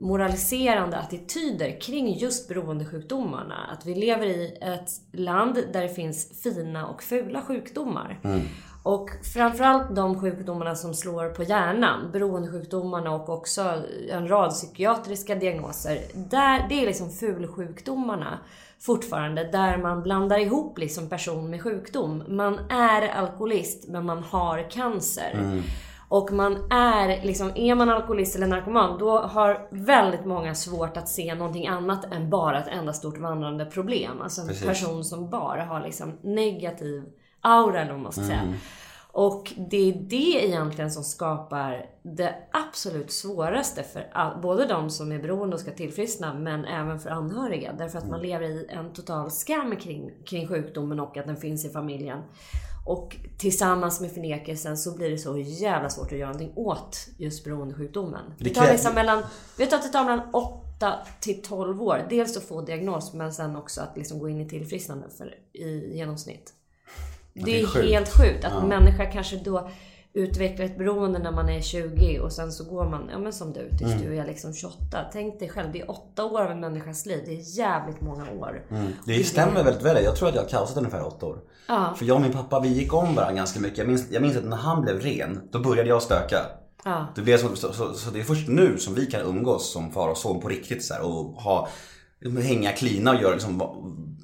moraliserande 0.00 0.98
attityder 0.98 1.80
kring 1.80 2.18
just 2.18 2.48
beroendesjukdomarna. 2.48 3.54
Att 3.72 3.86
vi 3.86 3.94
lever 3.94 4.26
i 4.26 4.58
ett 4.60 4.90
land 5.12 5.54
där 5.72 5.82
det 5.82 5.88
finns 5.88 6.42
fina 6.42 6.86
och 6.86 7.02
fula 7.02 7.42
sjukdomar. 7.42 8.20
Och 8.82 9.10
framförallt 9.34 9.96
de 9.96 10.20
sjukdomarna 10.20 10.74
som 10.74 10.94
slår 10.94 11.28
på 11.28 11.42
hjärnan, 11.42 12.10
beroendesjukdomarna 12.12 13.14
och 13.14 13.28
också 13.28 13.82
en 14.10 14.28
rad 14.28 14.50
psykiatriska 14.50 15.34
diagnoser. 15.34 15.98
Där, 16.14 16.66
det 16.68 16.82
är 16.82 16.86
liksom 16.86 17.10
fulsjukdomarna 17.10 18.38
fortfarande, 18.80 19.44
där 19.44 19.78
man 19.78 20.02
blandar 20.02 20.38
ihop 20.38 20.78
liksom 20.78 21.08
person 21.08 21.50
med 21.50 21.62
sjukdom. 21.62 22.22
Man 22.28 22.58
är 22.70 23.08
alkoholist, 23.08 23.88
men 23.88 24.06
man 24.06 24.22
har 24.22 24.70
cancer. 24.70 25.62
Och 26.08 26.32
man 26.32 26.70
är, 26.70 27.22
liksom, 27.24 27.52
är 27.54 27.74
man 27.74 27.90
alkoholist 27.90 28.36
eller 28.36 28.46
narkoman, 28.46 28.98
då 28.98 29.18
har 29.18 29.68
väldigt 29.70 30.24
många 30.24 30.54
svårt 30.54 30.96
att 30.96 31.08
se 31.08 31.34
någonting 31.34 31.66
annat 31.66 32.12
än 32.12 32.30
bara 32.30 32.58
ett 32.58 32.68
enda 32.68 32.92
stort 32.92 33.18
vandrande 33.18 33.64
problem. 33.64 34.22
Alltså 34.22 34.40
en 34.40 34.48
Precis. 34.48 34.66
person 34.66 35.04
som 35.04 35.30
bara 35.30 35.64
har 35.64 35.80
liksom 35.80 36.18
negativ 36.22 37.04
aura 37.42 37.80
eller 37.80 37.92
vad 37.92 38.00
man 38.00 38.12
ska 38.12 38.22
säga. 38.22 38.54
Och 39.12 39.52
det 39.70 39.88
är 39.88 39.92
det 39.92 40.46
egentligen 40.46 40.90
som 40.90 41.04
skapar 41.04 41.86
det 42.02 42.34
absolut 42.52 43.12
svåraste 43.12 43.82
för 43.82 44.08
all, 44.12 44.40
både 44.40 44.66
de 44.66 44.90
som 44.90 45.12
är 45.12 45.18
beroende 45.18 45.54
och 45.54 45.60
ska 45.60 45.70
tillfriskna 45.70 46.34
men 46.34 46.64
även 46.64 47.00
för 47.00 47.10
anhöriga. 47.10 47.72
Därför 47.72 47.98
att 47.98 48.08
man 48.08 48.22
lever 48.22 48.44
i 48.44 48.66
en 48.68 48.92
total 48.92 49.30
skam 49.30 49.76
kring, 49.76 50.10
kring 50.24 50.48
sjukdomen 50.48 51.00
och 51.00 51.16
att 51.16 51.26
den 51.26 51.36
finns 51.36 51.64
i 51.64 51.68
familjen. 51.68 52.22
Och 52.86 53.16
tillsammans 53.38 54.00
med 54.00 54.12
förnekelsen 54.12 54.76
så 54.76 54.96
blir 54.96 55.10
det 55.10 55.18
så 55.18 55.38
jävla 55.38 55.90
svårt 55.90 56.12
att 56.12 56.18
göra 56.18 56.32
någonting 56.32 56.52
åt 56.56 57.08
just 57.18 57.44
beroendesjukdomen. 57.44 58.34
Det 58.38 58.44
Det 58.44 58.54
tar 58.54 58.72
liksom 58.72 58.94
mellan, 58.94 59.22
vet 59.58 59.70
du 59.70 59.76
att 59.76 59.82
det 59.82 59.88
tar 59.88 60.04
mellan 60.04 60.28
8 60.32 60.94
till 61.20 61.42
12 61.42 61.82
år. 61.82 62.06
Dels 62.10 62.36
att 62.36 62.42
få 62.42 62.60
diagnos 62.60 63.12
men 63.12 63.32
sen 63.32 63.56
också 63.56 63.80
att 63.80 63.96
liksom 63.96 64.18
gå 64.18 64.28
in 64.28 64.40
i 64.40 64.48
tillfrisknande 64.48 65.06
för, 65.18 65.34
i 65.52 65.96
genomsnitt. 65.96 66.52
Det 67.34 67.42
det 67.44 67.60
är 67.60 67.66
sjukt. 67.66 67.88
helt 67.88 68.08
sjukt 68.08 68.44
att 68.44 68.62
en 68.62 68.68
människa 68.68 69.04
kanske 69.06 69.36
då 69.36 69.68
utvecklar 70.14 70.66
ett 70.66 70.78
beroende 70.78 71.18
när 71.18 71.32
man 71.32 71.48
är 71.48 71.60
20 71.60 72.18
och 72.20 72.32
sen 72.32 72.52
så 72.52 72.64
går 72.64 72.88
man, 72.88 73.08
ja 73.12 73.18
men 73.18 73.32
som 73.32 73.52
du, 73.52 73.68
tills 73.78 73.92
Mm. 73.92 74.02
du 74.02 74.16
är 74.18 74.26
liksom 74.26 74.54
28. 74.54 74.76
Tänk 75.12 75.38
dig 75.38 75.48
själv, 75.48 75.72
det 75.72 75.80
är 75.80 75.90
8 75.90 76.24
år 76.24 76.40
av 76.40 76.50
en 76.50 76.60
människas 76.60 77.06
liv. 77.06 77.22
Det 77.26 77.32
är 77.32 77.58
jävligt 77.58 78.00
många 78.00 78.30
år. 78.30 78.62
Det 79.06 79.24
stämmer 79.24 79.64
väldigt 79.64 79.82
väl. 79.82 80.04
Jag 80.04 80.16
tror 80.16 80.28
att 80.28 80.34
jag 80.34 80.42
har 80.42 80.48
kaosat 80.48 80.76
ungefär 80.76 81.06
åtta 81.06 81.26
år. 81.26 81.38
Ja. 81.68 81.94
För 81.98 82.04
jag 82.04 82.14
och 82.14 82.20
min 82.22 82.32
pappa, 82.32 82.60
vi 82.60 82.68
gick 82.68 82.94
om 82.94 83.14
varandra 83.14 83.32
ganska 83.36 83.60
mycket. 83.60 83.78
Jag 83.78 83.86
minns, 83.88 84.06
jag 84.10 84.22
minns 84.22 84.36
att 84.36 84.44
när 84.44 84.56
han 84.56 84.82
blev 84.82 85.00
ren, 85.00 85.40
då 85.52 85.58
började 85.58 85.88
jag 85.88 86.02
stöka. 86.02 86.38
Ja. 86.84 87.06
Det 87.14 87.22
blev 87.22 87.38
så, 87.38 87.56
så, 87.56 87.72
så, 87.72 87.94
så 87.94 88.10
det 88.10 88.20
är 88.20 88.24
först 88.24 88.48
nu 88.48 88.78
som 88.78 88.94
vi 88.94 89.06
kan 89.06 89.20
umgås 89.20 89.72
som 89.72 89.92
far 89.92 90.08
och 90.08 90.16
son 90.16 90.40
på 90.40 90.48
riktigt 90.48 90.84
så 90.84 90.94
här, 90.94 91.02
och 91.02 91.24
ha 91.42 91.68
hänga, 92.42 92.72
klina 92.72 93.10
och 93.10 93.22
göra 93.22 93.32
liksom, 93.32 93.58
vara 93.58 93.70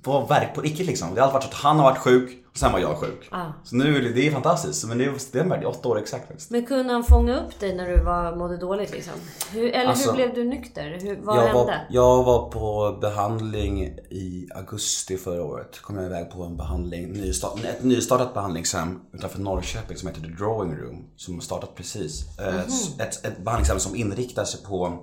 var 0.05 0.29
verk 0.29 0.55
på 0.55 0.61
riktigt 0.61 0.87
liksom. 0.87 1.15
Det 1.15 1.21
har 1.21 1.27
alltid 1.27 1.35
varit 1.35 1.43
så 1.45 1.49
att 1.49 1.55
han 1.62 1.77
har 1.77 1.85
varit 1.85 1.99
sjuk 1.99 2.45
sen 2.59 2.73
var 2.73 2.79
jag 2.79 2.97
sjuk. 2.97 3.29
Ah. 3.31 3.47
Så 3.65 3.77
nu 3.77 3.97
är 3.97 4.03
det, 4.03 4.12
det 4.12 4.27
är 4.27 4.31
fantastiskt. 4.33 4.87
Men 4.88 4.99
det 4.99 5.05
är, 5.05 5.53
är 5.53 5.67
åtta 5.67 5.88
år 5.88 5.99
exakt 5.99 6.27
faktiskt. 6.29 6.50
Men 6.50 6.67
kunde 6.67 6.93
han 6.93 7.05
fånga 7.05 7.41
upp 7.41 7.61
dig 7.61 7.75
när 7.77 7.88
du 7.88 8.03
var, 8.05 8.37
mådde 8.37 8.57
dåligt 8.57 8.91
liksom? 8.93 9.12
Hur, 9.53 9.71
eller 9.71 9.91
Alltså, 9.91 10.11
hur 10.11 10.17
blev 10.17 10.35
du 10.35 10.45
nykter? 10.45 10.99
Hur, 11.03 11.21
vad 11.23 11.37
Jag 11.37 11.43
hände? 11.43 11.55
var, 11.55 11.87
jag 11.91 12.23
var 12.25 12.50
på 12.50 12.99
behandling 13.00 13.83
i 14.11 14.49
augusti 14.55 15.17
förra 15.17 15.45
året. 15.45 15.81
Kom 15.81 15.97
jag 15.97 16.07
iväg 16.07 16.31
på 16.31 16.43
en 16.43 16.57
behandling, 16.57 17.12
nystart, 17.12 17.65
ett 17.65 17.85
nystartat 17.85 18.35
behandlingshem 18.35 19.00
utanför 19.12 19.41
Norrköping 19.41 19.97
som 19.97 20.09
heter 20.09 20.21
The 20.21 20.29
Drawing 20.29 20.77
Room. 20.77 21.05
Som 21.17 21.35
har 21.35 21.41
startat 21.41 21.75
precis. 21.75 22.38
Eh, 22.38 22.61
Ett, 23.07 23.25
ett 23.27 23.38
behandlingshem 23.45 23.79
som 23.81 23.97
inriktar 23.97 24.45
sig 24.45 24.65
på, 24.65 24.99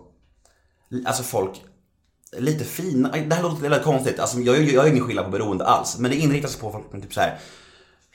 alltså 1.06 1.24
folk 1.24 1.62
lite 2.38 2.64
fina, 2.64 3.12
det 3.12 3.36
här 3.36 3.44
låter 3.44 3.62
väldigt 3.62 3.84
konstigt, 3.84 4.20
alltså 4.20 4.40
jag, 4.40 4.58
jag 4.58 4.66
gör 4.66 4.88
ingen 4.88 5.04
skillnad 5.04 5.26
på 5.26 5.32
beroende 5.32 5.66
alls. 5.66 5.98
Men 6.00 6.12
det 6.12 6.18
inriktar 6.18 6.50
sig 6.50 6.62
på 6.62 6.84
typ 7.02 7.14
så 7.14 7.20
här 7.20 7.40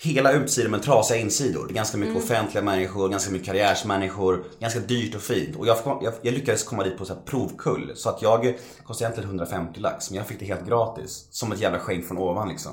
hela 0.02 0.32
utsidor 0.32 0.70
men 0.70 0.80
trasiga 0.80 1.20
insidor. 1.20 1.66
Det 1.66 1.72
är 1.72 1.74
ganska 1.74 1.98
mycket 1.98 2.16
offentliga 2.16 2.64
människor, 2.64 3.08
ganska 3.08 3.32
mycket 3.32 3.46
karriärsmänniskor, 3.46 4.44
ganska 4.60 4.80
dyrt 4.80 5.14
och 5.14 5.22
fint. 5.22 5.56
Och 5.56 5.66
jag, 5.66 5.76
jag, 5.84 6.12
jag 6.22 6.34
lyckades 6.34 6.64
komma 6.64 6.84
dit 6.84 6.98
på 6.98 7.04
så 7.04 7.14
provkull. 7.14 7.92
Så 7.96 8.08
att 8.08 8.22
jag 8.22 8.58
kostade 8.84 9.06
egentligen 9.06 9.28
150 9.28 9.80
lax 9.80 10.10
men 10.10 10.16
jag 10.16 10.26
fick 10.26 10.40
det 10.40 10.46
helt 10.46 10.66
gratis. 10.66 11.28
Som 11.30 11.52
ett 11.52 11.60
jävla 11.60 11.78
skänk 11.78 12.06
från 12.06 12.18
ovan 12.18 12.48
liksom. 12.48 12.72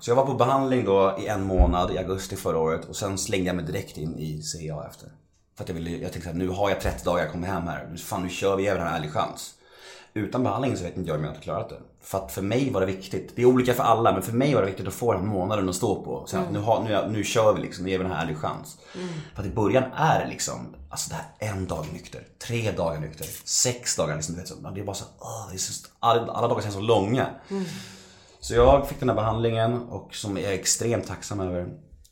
Så 0.00 0.10
jag 0.10 0.16
var 0.16 0.26
på 0.26 0.34
behandling 0.34 0.84
då 0.84 1.18
i 1.20 1.26
en 1.26 1.44
månad 1.44 1.94
i 1.94 1.98
augusti 1.98 2.36
förra 2.36 2.58
året 2.58 2.84
och 2.84 2.96
sen 2.96 3.18
slängde 3.18 3.46
jag 3.46 3.56
mig 3.56 3.64
direkt 3.64 3.96
in 3.96 4.18
i 4.18 4.42
CIA 4.42 4.86
efter. 4.90 5.08
För 5.56 5.64
att 5.64 5.68
jag 5.68 5.74
ville, 5.74 5.90
jag 5.90 6.12
tänkte 6.12 6.20
såhär, 6.20 6.38
nu 6.38 6.48
har 6.48 6.70
jag 6.70 6.80
30 6.80 7.04
dagar, 7.04 7.22
jag 7.22 7.32
kommer 7.32 7.46
hem 7.46 7.62
här. 7.62 7.96
Fan 7.96 8.22
nu 8.22 8.28
kör 8.28 8.56
vi, 8.56 8.62
vi 8.62 8.68
den 8.68 8.80
här 8.80 8.96
ärlig 8.96 9.12
chans. 9.12 9.54
Utan 10.14 10.42
behandling 10.42 10.76
så 10.76 10.84
vet 10.84 10.96
inte 10.96 11.08
jag 11.08 11.16
om 11.18 11.24
jag 11.24 11.30
hade 11.30 11.42
klarat 11.42 11.68
det. 11.68 11.80
För 12.02 12.18
att 12.18 12.32
för 12.32 12.42
mig 12.42 12.70
var 12.70 12.80
det 12.80 12.86
viktigt. 12.86 13.36
Det 13.36 13.42
är 13.42 13.46
olika 13.46 13.74
för 13.74 13.82
alla 13.82 14.12
men 14.12 14.22
för 14.22 14.32
mig 14.32 14.54
var 14.54 14.60
det 14.60 14.66
viktigt 14.66 14.88
att 14.88 14.94
få 14.94 15.12
den 15.12 15.22
här 15.22 15.28
månaden 15.28 15.68
att 15.68 15.74
stå 15.74 16.04
på. 16.04 16.24
Så 16.26 16.38
att 16.38 16.52
nu, 16.52 16.58
har, 16.58 16.82
nu, 16.84 17.08
nu 17.08 17.24
kör 17.24 17.52
vi 17.52 17.60
liksom, 17.60 17.84
nu 17.84 17.90
ger 17.90 17.98
vi 17.98 18.04
den 18.04 18.12
här 18.12 18.26
en 18.26 18.36
chans. 18.36 18.78
För 19.34 19.42
att 19.42 19.48
i 19.48 19.50
början 19.50 19.84
är 19.96 20.20
det 20.20 20.30
liksom, 20.30 20.74
alltså 20.90 21.10
det 21.10 21.16
här 21.16 21.52
en 21.52 21.66
dag 21.66 21.86
nykter, 21.92 22.26
tre 22.46 22.72
dagar 22.72 23.00
nykter, 23.00 23.26
sex 23.44 23.96
dagar 23.96 24.16
liksom. 24.16 24.34
Du 24.34 24.40
vet, 24.40 24.48
så, 24.48 24.54
det 24.74 24.80
är 24.80 24.84
bara 24.84 24.96
så, 24.96 25.04
åh, 25.18 25.54
är 25.54 25.58
så, 25.58 25.88
alla, 25.98 26.32
alla 26.32 26.48
dagar 26.48 26.62
känns 26.62 26.74
så 26.74 26.80
långa. 26.80 27.26
Så 28.40 28.54
jag 28.54 28.88
fick 28.88 29.00
den 29.00 29.08
här 29.08 29.16
behandlingen 29.16 29.82
och 29.88 30.14
som 30.14 30.36
jag 30.36 30.46
är 30.46 30.58
extremt 30.58 31.06
tacksam 31.06 31.40
över. 31.40 31.62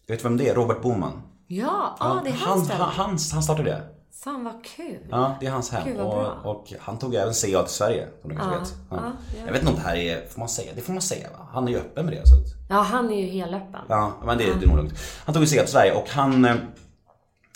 Vet 0.09 0.19
du 0.19 0.23
vem 0.23 0.37
det 0.37 0.49
är? 0.49 0.55
Robert 0.55 0.83
Boman. 0.83 1.23
Ja, 1.47 1.97
ah, 2.01 2.21
det 2.25 2.31
är 2.31 2.35
han, 2.35 2.67
han, 2.67 2.81
han, 2.81 3.19
han 3.33 3.43
startade 3.43 3.71
det. 3.71 3.98
Fan 4.25 4.45
vad 4.45 4.65
kul. 4.65 5.07
Ja, 5.11 5.37
det 5.41 5.47
är 5.47 5.51
hans 5.51 5.71
hem. 5.71 5.89
Gud, 5.89 6.01
och, 6.01 6.27
och 6.45 6.73
han 6.81 6.99
tog 6.99 7.15
även 7.15 7.35
CA 7.35 7.63
till 7.63 7.75
Sverige, 7.75 8.09
som 8.21 8.31
du 8.31 8.37
kanske 8.37 8.59
vet. 8.59 8.75
Ja. 8.91 9.13
Jag 9.47 9.53
vet 9.53 9.61
inte 9.63 9.73
om 9.73 9.79
det 9.79 9.89
här 9.89 9.97
är, 9.97 10.29
får 10.29 10.39
man 10.39 10.49
säga? 10.49 10.73
Det 10.77 10.81
får 10.81 10.93
man 10.93 11.03
säga 11.03 11.29
va? 11.39 11.49
Han 11.53 11.69
är 11.69 11.73
ju 11.73 11.79
öppen 11.79 12.05
med 12.07 12.15
det. 12.15 12.27
Så 12.27 12.35
att, 12.35 12.41
Ja, 12.69 12.77
han 12.77 13.11
är 13.11 13.17
ju 13.17 13.27
helöppen. 13.27 13.81
ja, 13.89 14.13
men 14.25 14.39
det, 14.39 14.45
det 14.45 14.65
är 14.65 14.67
nog 14.69 14.77
lugnt. 14.77 14.93
Han 15.25 15.35
tog 15.35 15.49
CA 15.49 15.61
till 15.63 15.73
Sverige 15.73 15.93
och 15.93 16.09
han, 16.11 16.45
eh, 16.45 16.55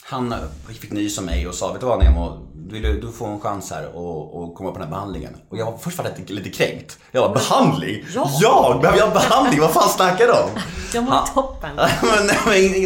han 0.05 0.33
eh, 0.33 0.39
fick 0.69 0.93
nys 0.93 1.19
om 1.19 1.25
mig 1.25 1.49
och 1.49 1.55
sa, 1.55 1.73
vet 1.73 1.81
du 1.81 1.87
vad 1.87 2.05
Nemo? 2.05 2.49
Du, 2.55 2.81
du, 2.81 3.01
du 3.01 3.13
får 3.13 3.27
en 3.29 3.41
chans 3.41 3.71
här 3.71 3.97
och, 3.97 4.43
och 4.43 4.55
komma 4.55 4.71
på 4.71 4.79
den 4.79 4.89
här 4.89 4.91
behandlingen. 4.95 5.37
Och 5.51 5.59
jag 5.59 5.65
var 5.65 5.79
först 5.79 5.99
var 5.99 6.05
lite, 6.19 6.33
lite 6.33 6.51
kränkt. 6.51 6.99
Jag 7.13 7.21
var 7.29 7.35
behandling? 7.35 8.05
Ja. 8.15 8.31
Jag? 8.41 8.81
Behöver 8.81 8.99
jag 8.99 9.13
behandling? 9.13 9.61
Vad 9.61 9.71
fan 9.71 9.89
snackar 9.89 10.27
du 10.27 10.33
om? 10.33 10.51
Jag 10.95 11.05
mår 11.05 11.35
toppen. 11.35 11.71
men, 11.77 12.27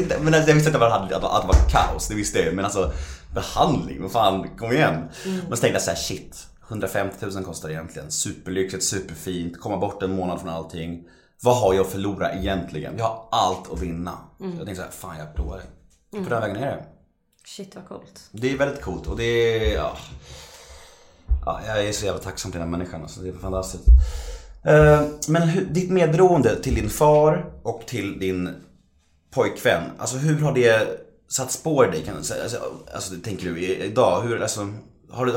men, 0.09 0.25
men 0.25 0.33
jag 0.33 0.55
visste 0.55 0.69
inte 0.71 0.85
att 0.85 0.91
det, 0.91 0.95
att 0.95 1.09
det 1.09 1.17
att 1.17 1.43
det 1.43 1.49
var 1.49 1.71
kaos, 1.71 2.09
det 2.09 2.15
visste 2.15 2.39
jag 2.39 2.47
ju. 2.47 2.53
Men 2.53 2.65
alltså 2.65 2.93
behandling, 3.37 4.03
vad 4.03 4.13
fan, 4.13 4.57
kom 4.59 4.73
igen. 4.73 4.95
Mm. 4.95 5.41
Men 5.49 5.57
så 5.57 5.61
tänkte 5.61 5.69
jag 5.69 5.83
så 5.83 5.91
här, 5.91 5.97
shit. 5.97 6.47
150 6.69 7.27
000 7.27 7.45
kostar 7.45 7.69
det 7.69 7.75
egentligen. 7.75 8.11
Superlyxigt, 8.11 8.85
superfint, 8.85 9.61
komma 9.61 9.77
bort 9.77 10.03
en 10.03 10.17
månad 10.17 10.41
från 10.41 10.51
allting. 10.51 11.09
Vad 11.43 11.57
har 11.57 11.75
jag 11.75 11.87
att 11.87 11.93
förlora 11.93 12.33
egentligen? 12.33 12.99
Jag 12.99 13.05
har 13.05 13.29
allt 13.31 13.73
att 13.73 13.81
vinna. 13.81 14.19
Mm. 14.41 14.57
Jag 14.57 14.67
tänkte 14.67 14.83
så 14.83 14.83
här, 14.83 14.91
fan 14.91 15.19
jag 15.19 15.35
provar 15.35 15.57
det. 15.57 16.25
På 16.25 16.31
den 16.31 16.41
vägen 16.41 16.57
är 16.57 16.67
det. 16.67 16.85
Shit 17.45 17.75
vad 17.75 17.89
coolt. 17.89 18.29
Det 18.33 18.53
är 18.53 18.59
väldigt 18.59 18.83
coolt 18.83 19.07
och 19.07 19.17
det 19.17 19.25
är, 19.25 19.75
ja. 19.75 19.97
ja 21.45 21.61
jag 21.67 21.85
är 21.85 21.93
så 21.93 22.07
jävla 22.07 22.21
tacksam 22.21 22.51
till 22.51 22.61
den 22.61 22.69
här 22.69 22.79
människan 22.79 23.03
alltså. 23.03 23.21
Det 23.21 23.29
är 23.29 23.33
fantastiskt. 23.33 23.85
Eh, 24.65 25.03
Men 25.29 25.43
hur, 25.43 25.65
ditt 25.65 25.91
medberoende 25.91 26.63
till 26.63 26.75
din 26.75 26.91
far 26.91 27.53
och 27.63 27.83
till 27.87 28.19
din 28.19 28.55
pojkvän. 29.31 29.83
Alltså 29.99 30.17
hur 30.17 30.41
har 30.41 30.55
det 30.55 31.06
satt 31.29 31.53
spår 31.53 31.89
i 31.89 31.91
dig? 31.91 32.05
Kan? 32.05 32.17
Alltså, 32.17 32.35
alltså 32.95 33.15
det 33.15 33.21
tänker 33.25 33.47
du 33.51 33.61
idag. 33.61 34.23
Hur, 34.23 34.43
alltså, 34.43 34.69
har 35.11 35.27
du, 35.27 35.33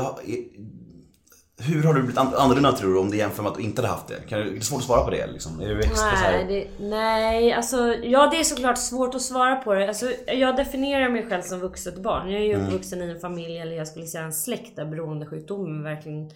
hur 1.58 1.82
har 1.82 1.94
du 1.94 2.00
blivit 2.00 2.18
an- 2.18 2.34
annorlunda 2.34 2.72
tror 2.72 2.92
du 2.92 2.98
om 2.98 3.10
du 3.10 3.16
jämför 3.16 3.42
med 3.42 3.52
att 3.52 3.58
du 3.58 3.64
inte 3.64 3.82
hade 3.82 3.94
haft 3.94 4.08
det? 4.08 4.28
Kan 4.28 4.40
är 4.40 4.44
det 4.44 4.60
svårt 4.60 4.78
att 4.78 4.84
svara 4.84 5.04
på 5.04 5.10
det 5.10 5.26
liksom? 5.26 5.60
Är 5.60 5.68
du 5.68 5.80
extra 5.80 6.10
Nej, 6.12 6.44
det, 6.78 6.86
nej, 6.86 7.52
alltså 7.52 7.76
ja 7.94 8.28
det 8.30 8.40
är 8.40 8.44
såklart 8.44 8.78
svårt 8.78 9.14
att 9.14 9.22
svara 9.22 9.56
på 9.56 9.74
det. 9.74 9.88
Alltså, 9.88 10.06
jag 10.26 10.56
definierar 10.56 11.08
mig 11.08 11.26
själv 11.28 11.42
som 11.42 11.60
vuxet 11.60 12.02
barn. 12.02 12.30
Jag 12.32 12.40
är 12.40 12.44
ju 12.44 12.56
uppvuxen 12.66 13.02
i 13.02 13.10
en 13.10 13.20
familj, 13.20 13.58
eller 13.58 13.76
jag 13.76 13.88
skulle 13.88 14.06
säga 14.06 14.24
en 14.24 14.32
släkt 14.32 14.76
där 14.76 14.84
beroendesjukdomen 14.84 15.82
verkligen 15.82 16.30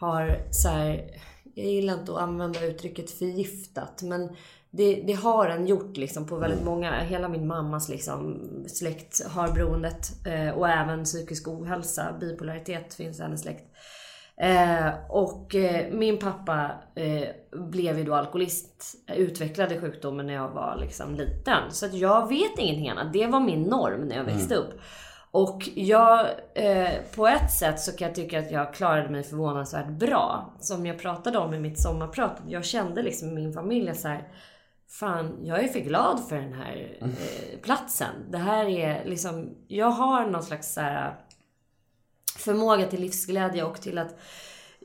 har 0.00 0.38
så 0.50 0.68
här, 0.68 1.04
Jag 1.54 1.66
gillar 1.66 1.94
inte 1.94 2.12
att 2.12 2.18
använda 2.18 2.64
uttrycket 2.64 3.10
förgiftat 3.10 4.02
men 4.02 4.36
det, 4.76 5.02
det 5.06 5.12
har 5.12 5.48
den 5.48 5.66
gjort 5.66 5.96
liksom 5.96 6.26
på 6.26 6.36
väldigt 6.36 6.64
många. 6.64 7.00
Hela 7.00 7.28
min 7.28 7.46
mammas 7.46 7.88
liksom 7.88 8.40
släkt 8.66 9.26
har 9.26 9.52
beroendet 9.52 10.26
eh, 10.26 10.58
och 10.58 10.68
även 10.68 11.04
psykisk 11.04 11.48
ohälsa, 11.48 12.16
bipolaritet 12.20 12.94
finns 12.94 13.18
i 13.18 13.22
hennes 13.22 13.42
släkt. 13.42 13.64
Eh, 14.36 14.88
och 15.08 15.54
eh, 15.54 15.92
min 15.92 16.18
pappa 16.18 16.70
blev 17.52 17.98
ju 17.98 18.04
då 18.04 18.14
alkoholist, 18.14 18.94
utvecklade 19.16 19.80
sjukdomen 19.80 20.26
när 20.26 20.34
jag 20.34 20.48
var 20.48 20.76
liksom 20.80 21.14
liten. 21.14 21.70
Så 21.70 21.86
att 21.86 21.94
jag 21.94 22.28
vet 22.28 22.58
ingenting 22.58 22.88
annat. 22.88 23.12
Det 23.12 23.26
var 23.26 23.40
min 23.40 23.62
norm 23.62 24.00
när 24.00 24.16
jag 24.16 24.24
växte 24.24 24.54
upp. 24.54 24.80
Och 25.34 25.68
jag, 25.74 26.26
eh, 26.54 26.92
på 27.16 27.28
ett 27.28 27.52
sätt 27.52 27.80
så 27.80 27.96
kan 27.96 28.08
jag 28.08 28.14
tycka 28.14 28.38
att 28.38 28.50
jag 28.50 28.74
klarade 28.74 29.10
mig 29.10 29.22
förvånansvärt 29.22 29.88
bra. 29.88 30.54
Som 30.60 30.86
jag 30.86 30.98
pratade 30.98 31.38
om 31.38 31.54
i 31.54 31.58
mitt 31.58 31.80
sommarprat. 31.80 32.42
Jag 32.48 32.64
kände 32.64 33.02
liksom 33.02 33.28
i 33.28 33.32
min 33.32 33.52
familj 33.52 33.94
så 33.94 34.08
här, 34.08 34.28
Fan, 34.88 35.38
jag 35.42 35.64
är 35.64 35.68
för 35.68 35.80
glad 35.80 36.28
för 36.28 36.36
den 36.36 36.52
här 36.52 36.98
eh, 37.00 37.60
platsen. 37.62 38.30
Det 38.30 38.38
här 38.38 38.64
är 38.64 39.04
liksom, 39.04 39.56
jag 39.68 39.90
har 39.90 40.26
någon 40.26 40.42
slags 40.42 40.74
så 40.74 40.80
här, 40.80 41.14
förmåga 42.38 42.86
till 42.86 43.00
livsglädje 43.00 43.64
och 43.64 43.80
till 43.80 43.98
att 43.98 44.16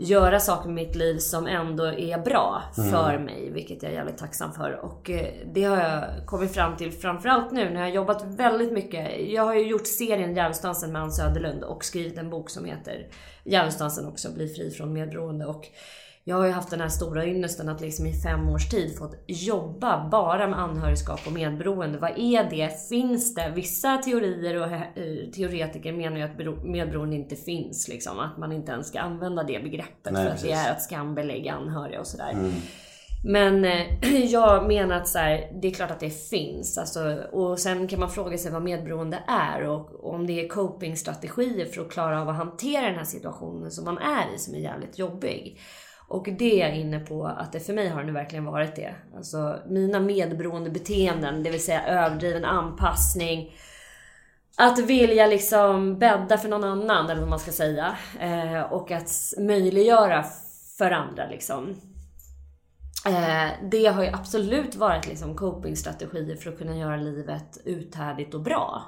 göra 0.01 0.39
saker 0.39 0.69
med 0.69 0.75
mitt 0.75 0.95
liv 0.95 1.17
som 1.17 1.47
ändå 1.47 1.85
är 1.85 2.17
bra 2.17 2.63
för 2.75 3.19
mig, 3.19 3.51
vilket 3.51 3.83
jag 3.83 3.91
är 3.91 3.95
jävligt 3.95 4.17
tacksam 4.17 4.53
för. 4.53 4.71
Och 4.71 5.09
eh, 5.09 5.33
det 5.53 5.63
har 5.63 5.77
jag 5.77 6.25
kommit 6.25 6.53
fram 6.53 6.77
till 6.77 6.91
framförallt 6.91 7.51
nu 7.51 7.69
när 7.69 7.79
jag 7.79 7.87
har 7.87 7.95
jobbat 7.95 8.23
väldigt 8.25 8.71
mycket. 8.71 9.29
Jag 9.29 9.43
har 9.43 9.55
ju 9.55 9.67
gjort 9.67 9.87
serien 9.87 10.35
Djävulsdansen 10.35 10.91
med 10.91 11.01
Ann 11.01 11.11
Söderlund 11.11 11.63
och 11.63 11.85
skrivit 11.85 12.17
en 12.17 12.29
bok 12.29 12.49
som 12.49 12.65
heter 12.65 13.07
Djävulsdansen 13.43 14.07
också, 14.07 14.31
Bli 14.31 14.47
fri 14.47 14.71
från 14.71 14.93
medberoende. 14.93 15.45
Och 15.45 15.65
jag 16.29 16.35
har 16.35 16.45
ju 16.45 16.51
haft 16.51 16.69
den 16.69 16.81
här 16.81 16.89
stora 16.89 17.25
ynnesten 17.25 17.69
att 17.69 17.81
liksom 17.81 18.05
i 18.05 18.13
fem 18.13 18.49
års 18.49 18.69
tid 18.69 18.97
fått 18.97 19.15
jobba 19.27 20.09
bara 20.11 20.47
med 20.47 20.59
anhörigskap 20.59 21.19
och 21.25 21.33
medberoende. 21.33 21.97
Vad 21.97 22.11
är 22.17 22.49
det? 22.49 22.89
Finns 22.89 23.35
det? 23.35 23.51
Vissa 23.55 23.97
teorier 23.97 24.61
och 24.61 24.71
eh, 24.71 25.29
teoretiker 25.35 25.93
menar 25.93 26.17
ju 26.17 26.23
att 26.23 26.37
bero- 26.37 26.63
medberoende 26.63 27.15
inte 27.15 27.35
finns. 27.35 27.87
Liksom. 27.87 28.19
Att 28.19 28.37
man 28.37 28.51
inte 28.51 28.71
ens 28.71 28.87
ska 28.87 28.99
använda 28.99 29.43
det 29.43 29.59
begreppet 29.63 30.13
Nej, 30.13 30.25
för 30.25 30.31
att 30.31 30.41
det 30.41 30.47
precis. 30.47 30.67
är 30.67 30.71
att 30.71 30.81
skambelägga 30.81 31.53
anhöriga 31.53 31.99
och 31.99 32.07
sådär. 32.07 32.37
Men 33.23 33.65
eh, 33.65 34.15
jag 34.31 34.67
menar 34.67 34.95
att 34.95 35.07
så 35.07 35.19
här, 35.19 35.59
det 35.61 35.67
är 35.67 35.71
klart 35.71 35.91
att 35.91 35.99
det 35.99 36.29
finns. 36.29 36.77
Alltså, 36.77 37.17
och 37.31 37.59
sen 37.59 37.87
kan 37.87 37.99
man 37.99 38.09
fråga 38.09 38.37
sig 38.37 38.51
vad 38.51 38.61
medberoende 38.61 39.19
är 39.27 39.63
och 39.63 40.13
om 40.13 40.27
det 40.27 40.45
är 40.45 40.47
copingstrategier 40.47 41.65
för 41.65 41.81
att 41.81 41.91
klara 41.91 42.21
av 42.21 42.29
att 42.29 42.35
hantera 42.35 42.85
den 42.85 42.95
här 42.95 43.03
situationen 43.03 43.71
som 43.71 43.85
man 43.85 43.97
är 43.97 44.35
i 44.35 44.37
som 44.37 44.55
är 44.55 44.59
jävligt 44.59 44.99
jobbig. 44.99 45.59
Och 46.09 46.29
det 46.37 46.61
är 46.61 46.67
jag 46.67 46.77
inne 46.77 46.99
på 46.99 47.25
att 47.25 47.51
det 47.51 47.59
för 47.59 47.73
mig 47.73 47.89
har 47.89 47.99
det 47.99 48.05
nu 48.05 48.13
verkligen 48.13 48.45
varit 48.45 48.75
det. 48.75 48.95
Alltså 49.15 49.59
mina 49.67 49.99
medberoende 49.99 50.69
beteenden, 50.69 51.43
det 51.43 51.49
vill 51.49 51.63
säga 51.63 51.87
överdriven 51.87 52.45
anpassning, 52.45 53.51
att 54.57 54.79
vilja 54.79 55.27
liksom 55.27 55.99
bädda 55.99 56.37
för 56.37 56.49
någon 56.49 56.63
annan, 56.63 57.09
eller 57.09 57.21
vad 57.21 57.29
man 57.29 57.39
ska 57.39 57.51
säga. 57.51 57.97
Eh, 58.19 58.61
och 58.61 58.91
att 58.91 59.11
möjliggöra 59.37 60.25
för 60.77 60.91
andra 60.91 61.27
liksom. 61.29 61.75
Eh, 63.05 63.49
det 63.71 63.85
har 63.85 64.03
ju 64.03 64.09
absolut 64.09 64.75
varit 64.75 65.07
liksom 65.07 65.35
copingstrategier 65.35 66.35
för 66.35 66.49
att 66.49 66.57
kunna 66.57 66.77
göra 66.77 66.95
livet 66.95 67.57
uthärdigt 67.65 68.33
och 68.33 68.41
bra. 68.41 68.83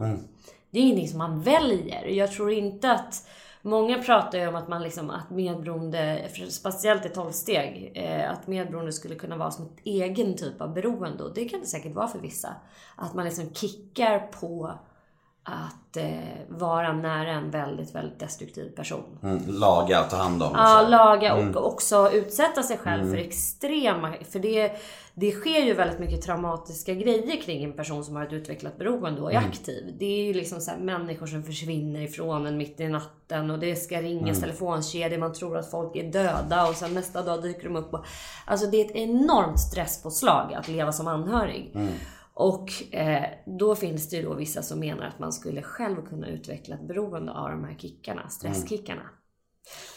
Det 0.72 0.80
är 0.80 0.84
ingenting 0.84 1.08
som 1.08 1.18
man 1.18 1.42
väljer. 1.42 2.06
Jag 2.06 2.32
tror 2.32 2.52
inte 2.52 2.92
att 2.92 3.28
Många 3.62 4.04
pratar 4.04 4.38
ju 4.38 4.48
om 4.48 4.56
att 4.56 4.68
man 4.68 4.84
liksom, 4.84 5.10
att 5.10 5.30
medberoende, 5.30 6.30
speciellt 6.50 7.06
i 7.06 7.10
12 7.10 7.32
steg, 7.32 7.92
eh, 7.96 8.32
att 8.32 8.48
medberoende 8.48 8.92
skulle 8.92 9.16
kunna 9.16 9.38
vara 9.38 9.52
som 9.52 9.66
ett 9.66 9.80
egen 9.84 10.38
typ 10.38 10.62
av 10.62 10.74
beroende. 10.74 11.24
Och 11.24 11.34
det 11.34 11.50
kan 11.50 11.60
det 11.60 11.66
säkert 11.66 11.96
vara 11.96 12.08
för 12.08 12.20
vissa. 12.20 12.56
Att 12.96 13.14
man 13.14 13.26
liksom 13.26 13.54
kickar 13.54 14.20
på 14.20 14.72
att 15.44 15.98
eh, 15.98 16.10
vara 16.48 16.94
nära 16.94 17.32
en 17.32 17.52
väldigt, 17.52 17.96
väldigt 17.96 18.20
destruktiv 18.20 18.70
person. 18.76 19.18
Mm, 19.24 19.44
laga 19.48 20.04
ta 20.04 20.16
hand 20.16 20.44
om. 20.44 20.52
Ja, 20.54 20.88
laga 20.90 21.36
och 21.36 21.68
också 21.68 22.12
utsätta 22.12 22.64
sig 22.64 22.78
själv 22.78 23.10
för 23.10 23.18
extrema... 23.18 24.14
För 24.32 24.40
det, 24.40 24.72
det 25.14 25.32
sker 25.32 25.66
ju 25.66 25.74
väldigt 25.74 26.00
mycket 26.00 26.22
traumatiska 26.22 26.94
grejer 26.94 27.42
kring 27.42 27.64
en 27.64 27.74
person 27.74 28.04
som 28.04 28.16
har 28.16 28.26
ett 28.26 28.34
utvecklat 28.34 28.78
beroende 28.78 29.22
och 29.22 29.34
är 29.34 29.38
aktiv. 29.38 29.96
Det 30.00 30.06
är 30.06 30.26
ju 30.26 30.34
liksom 30.34 30.62
så 30.62 30.72
här 30.72 30.78
människor 30.78 31.28
som 31.28 31.44
försvinner 31.44 32.02
ifrån 32.02 32.46
en 32.46 32.58
mitt 32.58 32.80
i 32.80 32.88
natten 32.88 33.52
och 33.52 33.60
det 33.60 33.76
ska 33.76 34.02
ringas 34.02 34.40
telefonkedjor, 34.40 35.18
man 35.18 35.34
tror 35.34 35.58
att 35.58 35.72
folk 35.72 35.96
är 35.96 36.12
döda 36.12 36.68
och 36.68 36.76
sen 36.76 36.94
nästa 36.94 37.22
dag 37.22 37.44
dyker 37.44 37.64
de 37.64 37.76
upp. 37.76 37.94
Och, 37.94 38.06
alltså 38.46 38.68
det 38.68 38.82
är 38.82 38.86
ett 38.86 38.96
enormt 38.96 39.60
stresspåslag 39.60 40.54
att 40.54 40.68
leva 40.68 40.92
som 40.92 41.08
anhörig. 41.08 41.74
Och 42.34 42.94
eh, 42.94 43.24
då 43.46 43.76
finns 43.76 44.10
det 44.10 44.16
ju 44.16 44.24
då 44.24 44.34
vissa 44.34 44.62
som 44.62 44.80
menar 44.80 45.06
att 45.06 45.20
man 45.20 45.34
skulle 45.34 45.62
själv 45.62 46.06
kunna 46.10 46.28
utveckla 46.28 46.76
ett 46.76 46.88
beroende 46.88 47.32
av 47.32 47.50
de 47.50 47.64
här 47.64 47.76
kickarna, 47.78 48.30
stresskickarna. 48.30 49.02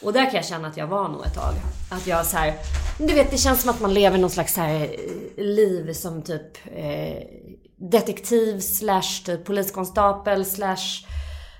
Och 0.02 0.12
där 0.12 0.24
kan 0.24 0.34
jag 0.34 0.44
känna 0.44 0.68
att 0.68 0.76
jag 0.76 0.86
var 0.86 1.08
nog 1.08 1.26
ett 1.26 1.34
tag. 1.34 1.54
Att 1.90 2.06
jag 2.06 2.26
så 2.26 2.36
här, 2.36 2.54
du 2.98 3.14
vet 3.14 3.30
det 3.30 3.38
känns 3.38 3.60
som 3.60 3.70
att 3.70 3.80
man 3.80 3.94
lever 3.94 4.18
någon 4.18 4.30
slags 4.30 4.54
så 4.54 4.60
här 4.60 4.74
eh, 4.74 5.44
liv 5.44 5.92
som 5.92 6.22
typ 6.22 6.58
eh, 6.76 7.22
detektiv 7.76 8.60
slash 8.60 9.22
typ 9.24 9.44
poliskonstapel 9.44 10.44
slash 10.44 11.06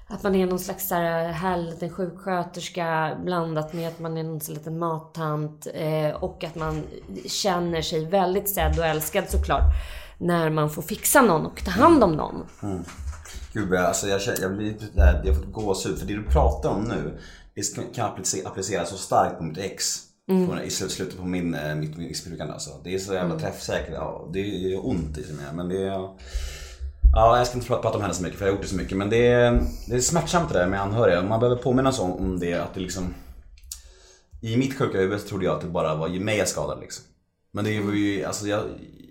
att 0.09 0.23
man 0.23 0.35
är 0.35 0.47
någon 0.47 0.59
slags 0.59 0.88
så 0.88 0.95
här 0.95 1.25
eh, 1.29 1.31
härlig 1.31 1.71
liten 1.71 1.90
sjuksköterska 1.90 3.17
blandat 3.25 3.73
med 3.73 3.88
att 3.88 3.99
man 3.99 4.19
är 4.19 4.23
någon 4.23 4.40
sån 4.40 4.55
liten 4.55 4.79
mattant 4.79 5.67
eh, 5.75 6.11
och 6.11 6.45
att 6.45 6.55
man 6.55 6.83
känner 7.27 7.83
sig 7.83 8.07
väldigt 8.07 8.49
sedd 8.49 8.79
och 8.79 8.87
älskad 8.87 9.25
såklart 9.31 9.73
när 10.19 10.51
man 10.51 10.71
får 10.71 10.83
fixa 10.83 11.23
någon 11.23 11.47
och 11.47 11.64
ta 11.64 11.71
hand 11.71 12.05
om 12.05 12.12
någon. 12.12 12.47
Mm. 12.62 12.75
mm. 12.75 12.85
Gud, 13.53 13.73
jag, 13.73 13.85
alltså, 13.85 14.07
jag, 14.09 14.21
känner- 14.21 14.40
jag 14.40 14.57
blir 14.57 14.67
lite 14.67 15.21
jag 15.25 15.35
har 15.35 15.40
fått 15.40 15.53
gåshud. 15.53 15.99
För 15.99 16.07
det 16.07 16.14
du 16.14 16.23
pratar 16.23 16.71
om 16.71 16.83
nu, 16.83 17.19
det 17.55 17.75
kan- 17.75 17.85
kan 17.95 18.11
applice- 18.11 18.47
appliceras 18.47 18.90
så 18.90 18.97
starkt 18.97 19.38
på 19.38 19.45
mitt 19.45 19.59
ex. 19.59 20.01
Från- 20.47 20.61
I 20.62 20.71
slut- 20.71 20.90
slutet 20.93 21.19
på 21.19 21.25
min, 21.27 21.55
eh, 21.55 21.75
mitt 21.75 21.97
missbrukande 21.97 22.53
alltså. 22.53 22.71
Det 22.85 22.95
är 22.95 22.99
så 22.99 23.14
jävla 23.14 23.38
träffsäkert. 23.38 23.93
Ja, 23.95 24.29
det 24.33 24.40
är 24.40 24.87
ont 24.87 25.19
i 25.19 25.23
sig 25.25 25.35
med, 25.35 25.55
men 25.55 25.69
det 25.69 25.83
är... 25.83 26.09
Ja, 27.14 27.38
jag 27.38 27.47
ska 27.47 27.57
inte 27.57 27.69
prata 27.69 27.90
om 27.97 28.01
henne 28.03 28.14
så 28.14 28.23
mycket 28.23 28.38
för 28.38 28.47
jag 28.47 28.53
har 28.53 28.57
gjort 28.57 28.62
det 28.62 28.71
så 28.71 28.77
mycket. 28.77 28.97
Men 28.99 29.11
det 29.11 29.27
är, 29.27 29.62
det 29.88 29.95
är 29.95 30.01
smärtsamt 30.01 30.53
det 30.53 30.59
där 30.59 30.67
med 30.67 30.81
anhöriga. 30.83 31.23
Man 31.23 31.40
behöver 31.40 31.62
påminnas 31.62 31.99
om, 31.99 32.12
om 32.12 32.38
det, 32.40 32.55
att 32.55 32.75
det 32.75 32.81
liksom... 32.81 33.14
I 34.43 34.57
mitt 34.57 34.79
sjuka 34.79 34.99
huvud 34.99 35.27
trodde 35.27 35.45
jag 35.45 35.55
att 35.55 35.61
det 35.61 35.67
bara 35.69 35.95
var 35.95 36.09
mig 36.09 36.38
jag 36.38 36.49
skadade 36.49 36.81
liksom. 36.81 37.05
Men 37.53 37.64
det 37.64 37.81
var 37.81 37.93
ju, 37.93 38.25
alltså 38.25 38.47
jag, 38.47 38.64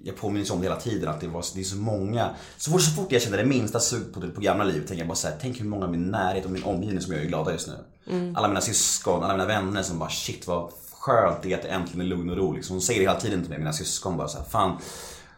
jag 0.05 0.17
påminns 0.17 0.51
om 0.51 0.59
det 0.59 0.65
hela 0.65 0.75
tiden 0.79 1.09
att 1.09 1.21
det, 1.21 1.27
var, 1.27 1.45
det 1.55 1.59
är 1.59 1.63
så 1.63 1.75
många. 1.75 2.29
Så 2.57 2.71
fort, 2.71 2.81
så 2.81 2.91
fort 2.91 3.11
jag 3.11 3.21
kände 3.21 3.37
det 3.37 3.45
minsta 3.45 3.79
sug 3.79 4.13
på, 4.13 4.19
det- 4.19 4.27
på 4.27 4.41
gamla 4.41 4.63
livet 4.63 4.87
tänker 4.87 5.01
jag 5.01 5.07
bara 5.07 5.15
så 5.15 5.27
här, 5.27 5.35
tänk 5.41 5.59
hur 5.61 5.65
många 5.65 5.85
i 5.85 5.89
min 5.89 6.11
närhet 6.11 6.45
och 6.45 6.51
min 6.51 6.63
omgivning 6.63 7.01
som 7.01 7.13
gör 7.13 7.21
är 7.21 7.25
glada 7.25 7.51
just 7.51 7.67
nu. 7.67 7.73
Alla 8.35 8.47
mina 8.47 8.61
syskon, 8.61 9.23
alla 9.23 9.33
mina 9.33 9.45
vänner 9.45 9.83
som 9.83 9.99
bara 9.99 10.09
shit 10.09 10.47
vad 10.47 10.69
skönt 10.93 11.37
det 11.43 11.53
är 11.53 11.57
att 11.57 11.63
det 11.63 11.69
äntligen 11.69 12.01
är 12.01 12.05
lugn 12.05 12.29
och 12.29 12.37
ro. 12.37 12.51
Liksom. 12.53 12.73
Hon 12.73 12.81
säger 12.81 12.99
det 12.99 13.05
hela 13.09 13.19
tiden 13.19 13.41
till 13.41 13.49
mig, 13.49 13.59
mina 13.59 13.73
syskon 13.73 14.17
bara 14.17 14.27
så 14.27 14.37
här, 14.37 14.45
fan 14.45 14.77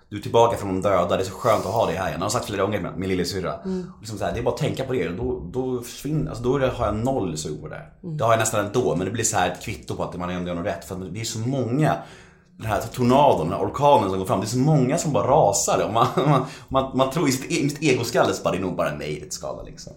du 0.10 0.18
är 0.18 0.22
tillbaka 0.22 0.58
från 0.58 0.68
de 0.82 0.90
döda, 0.90 1.18
det 1.18 1.24
är 1.24 1.26
så 1.26 1.32
skönt 1.32 1.66
att 1.66 1.72
ha 1.74 1.86
dig 1.86 1.96
här 1.96 2.08
igen. 2.08 2.20
Jag 2.20 2.26
har 2.26 2.30
sagt 2.30 2.46
flera 2.46 2.62
gånger 2.62 2.82
med 2.82 2.98
min 2.98 3.10
lillasyrra. 3.10 3.54
Och 3.56 3.68
Liksom 4.00 4.18
det 4.18 4.26
är 4.26 4.44
bara 4.44 4.54
att 4.54 4.60
tänka 4.60 4.84
på 4.84 4.94
det 4.94 5.10
och 5.10 5.16
då, 5.16 5.50
då 5.54 5.82
försvinner, 5.82 6.30
alltså 6.30 6.44
då 6.44 6.60
har 6.60 6.86
jag 6.86 6.96
noll 6.96 7.38
sug 7.38 7.62
på 7.62 7.68
det. 7.68 7.82
Det 8.02 8.24
har 8.24 8.32
jag 8.32 8.40
nästan 8.40 8.66
ändå 8.66 8.96
men 8.96 9.06
det 9.06 9.12
blir 9.12 9.24
så 9.24 9.38
här 9.38 9.52
ett 9.52 9.62
kvitto 9.64 9.96
på 9.96 10.04
att 10.04 10.18
man 10.18 10.30
ändå 10.30 10.48
gör 10.48 10.56
något 10.56 10.66
rätt. 10.66 10.86
För 10.86 10.96
det 11.12 11.20
är 11.22 11.26
så 11.26 11.40
många 11.40 11.96
den 12.58 12.68
här 12.68 12.82
tornadon, 12.82 13.50
den 13.50 13.58
här 13.58 13.66
orkanen 13.66 14.10
som 14.10 14.20
går 14.20 14.26
fram. 14.26 14.40
Det 14.40 14.46
är 14.46 14.48
så 14.48 14.58
många 14.58 14.98
som 14.98 15.14
bara 15.14 15.28
rasar. 15.28 15.86
Och 15.86 15.94
man, 15.94 16.08
man, 16.16 16.46
man, 16.70 16.98
man 16.98 17.12
tror 17.12 17.30
i 17.30 17.32
sitt, 17.32 17.52
e, 17.52 17.56
i 17.56 17.70
sitt 17.70 17.82
egoskalle 17.82 18.34
så 18.34 18.44
bara 18.44 18.52
det 18.52 18.58
är 18.58 18.62
nog 18.62 18.76
bara 18.76 18.96
mig 18.96 19.22
det 19.26 19.34
skadar 19.34 19.64
liksom. 19.66 19.94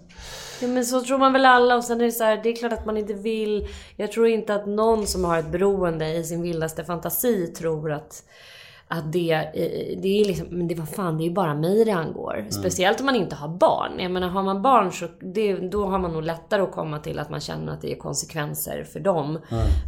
Ja, 0.60 0.68
men 0.68 0.84
så 0.84 1.00
tror 1.00 1.18
man 1.18 1.32
väl 1.32 1.46
alla 1.46 1.76
och 1.76 1.84
sen 1.84 2.00
är 2.00 2.04
det 2.04 2.12
så 2.12 2.24
här, 2.24 2.40
det 2.42 2.48
är 2.48 2.56
klart 2.56 2.72
att 2.72 2.86
man 2.86 2.96
inte 2.96 3.14
vill. 3.14 3.68
Jag 3.96 4.12
tror 4.12 4.28
inte 4.28 4.54
att 4.54 4.66
någon 4.66 5.06
som 5.06 5.24
har 5.24 5.38
ett 5.38 5.52
beroende 5.52 6.14
i 6.14 6.24
sin 6.24 6.42
vildaste 6.42 6.84
fantasi 6.84 7.46
tror 7.46 7.92
att 7.92 8.22
att 8.90 9.12
det, 9.12 9.32
eh, 9.32 10.00
det 10.02 10.20
är 10.20 10.24
liksom, 10.24 10.46
men 10.50 10.68
det 10.68 10.74
var 10.74 10.86
fan, 10.86 11.18
det 11.18 11.22
är 11.22 11.28
ju 11.28 11.34
bara 11.34 11.54
mig 11.54 11.84
det 11.84 11.90
angår. 11.90 12.46
Speciellt 12.50 13.00
om 13.00 13.06
man 13.06 13.16
inte 13.16 13.36
har 13.36 13.48
barn. 13.48 13.92
Jag 13.98 14.10
menar, 14.10 14.28
har 14.28 14.42
man 14.42 14.62
barn 14.62 14.92
så 14.92 15.06
det, 15.20 15.56
då 15.56 15.86
har 15.86 15.98
man 15.98 16.12
nog 16.12 16.22
lättare 16.22 16.62
att 16.62 16.72
komma 16.72 16.98
till 16.98 17.18
att 17.18 17.30
man 17.30 17.40
känner 17.40 17.72
att 17.72 17.80
det 17.80 17.92
är 17.92 17.96
konsekvenser 17.96 18.84
för 18.84 19.00
dem. 19.00 19.38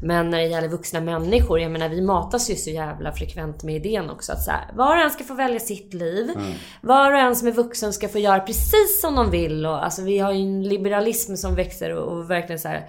Men 0.03 0.31
när 0.31 0.39
det 0.39 0.47
gäller 0.47 0.69
vuxna 0.69 1.01
människor, 1.01 1.61
jag 1.61 1.71
menar 1.71 1.89
vi 1.89 2.01
matas 2.01 2.51
ju 2.51 2.55
så 2.55 2.71
jävla 2.71 3.13
frekvent 3.13 3.63
med 3.63 3.87
idén 3.87 4.11
också 4.11 4.33
att 4.33 4.43
så 4.43 4.51
här, 4.51 4.73
var 4.75 4.97
och 4.97 5.03
en 5.03 5.11
ska 5.11 5.25
få 5.25 5.35
välja 5.35 5.61
sitt 5.61 5.95
liv. 5.95 6.31
Var 6.81 7.13
och 7.13 7.19
en 7.19 7.37
som 7.37 7.49
är 7.49 7.53
vuxen 7.53 7.93
ska 7.93 8.09
få 8.09 8.19
göra 8.19 8.41
precis 8.41 9.01
som 9.01 9.15
de 9.17 9.31
vill. 9.31 9.67
Och, 9.67 9.85
alltså, 9.85 10.03
vi 10.03 10.19
har 10.19 10.33
ju 10.33 10.41
en 10.41 10.63
liberalism 10.63 11.35
som 11.35 11.55
växer 11.55 11.95
och, 11.95 12.13
och 12.13 12.31
verkligen 12.31 12.59
så 12.59 12.69
här 12.69 12.89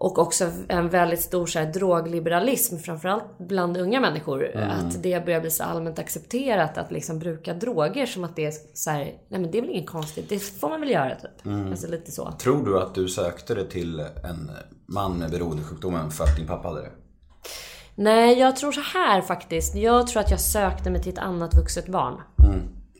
och 0.00 0.18
också 0.18 0.50
en 0.68 0.88
väldigt 0.88 1.20
stor 1.20 1.46
så 1.46 1.58
här, 1.58 1.72
drogliberalism, 1.72 2.76
framförallt 2.78 3.38
bland 3.38 3.76
unga 3.76 4.00
människor. 4.00 4.56
Att 4.56 5.02
det 5.02 5.24
börjar 5.24 5.40
bli 5.40 5.50
så 5.50 5.64
allmänt 5.64 5.98
accepterat 5.98 6.78
att 6.78 6.92
liksom 6.92 7.18
bruka 7.18 7.54
droger 7.54 8.06
som 8.06 8.24
att 8.24 8.36
det 8.36 8.46
är 8.46 8.52
så 8.74 8.90
här, 8.90 9.04
nej 9.04 9.40
men 9.40 9.50
det 9.50 9.58
är 9.58 9.62
väl 9.62 9.70
inget 9.70 9.90
konstigt, 9.90 10.28
det 10.28 10.38
får 10.38 10.68
man 10.68 10.80
väl 10.80 10.90
göra 10.90 11.14
typ. 11.14 11.46
Alltså 11.70 11.86
lite 11.86 12.12
så. 12.12 12.32
Tror 12.32 12.64
du 12.64 12.78
att 12.78 12.94
du 12.94 13.08
sökte 13.08 13.54
dig 13.54 13.68
till 13.68 14.00
en 14.00 14.50
man 14.86 15.18
med 15.18 15.30
beroendesjukdomen 15.30 16.10
för 16.10 16.24
att 16.24 16.36
din 16.36 16.46
pappa 16.46 16.68
hade 16.68 16.80
det? 16.80 16.90
Nej, 17.94 18.38
jag 18.38 18.56
tror 18.56 18.72
så 18.72 18.80
här 18.80 19.20
faktiskt. 19.20 19.74
Jag 19.74 20.06
tror 20.06 20.22
att 20.22 20.30
jag 20.30 20.40
sökte 20.40 20.90
mig 20.90 21.02
till 21.02 21.12
ett 21.12 21.18
annat 21.18 21.54
vuxet 21.54 21.88
barn. 21.88 22.20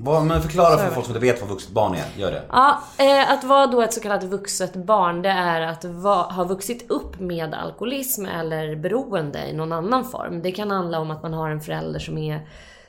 Vad, 0.00 0.26
men 0.26 0.42
förklara 0.42 0.78
för 0.78 0.90
folk 0.90 1.06
som 1.06 1.16
inte 1.16 1.26
vet 1.26 1.40
vad 1.40 1.50
vuxet 1.50 1.70
barn 1.70 1.94
är. 1.94 2.20
Gör 2.20 2.30
det. 2.30 2.42
Ja, 2.52 2.82
eh, 2.98 3.32
att 3.32 3.44
vara 3.44 3.66
då 3.66 3.82
ett 3.82 3.94
så 3.94 4.00
kallat 4.00 4.24
vuxet 4.24 4.76
barn, 4.76 5.22
det 5.22 5.28
är 5.28 5.60
att 5.60 5.84
va, 5.84 6.22
ha 6.30 6.44
vuxit 6.44 6.90
upp 6.90 7.20
med 7.20 7.54
alkoholism 7.54 8.24
eller 8.24 8.76
beroende 8.76 9.46
i 9.46 9.52
någon 9.52 9.72
annan 9.72 10.04
form. 10.04 10.42
Det 10.42 10.52
kan 10.52 10.70
handla 10.70 11.00
om 11.00 11.10
att 11.10 11.22
man 11.22 11.34
har 11.34 11.50
en 11.50 11.60
förälder 11.60 12.00
som 12.00 12.18
är 12.18 12.40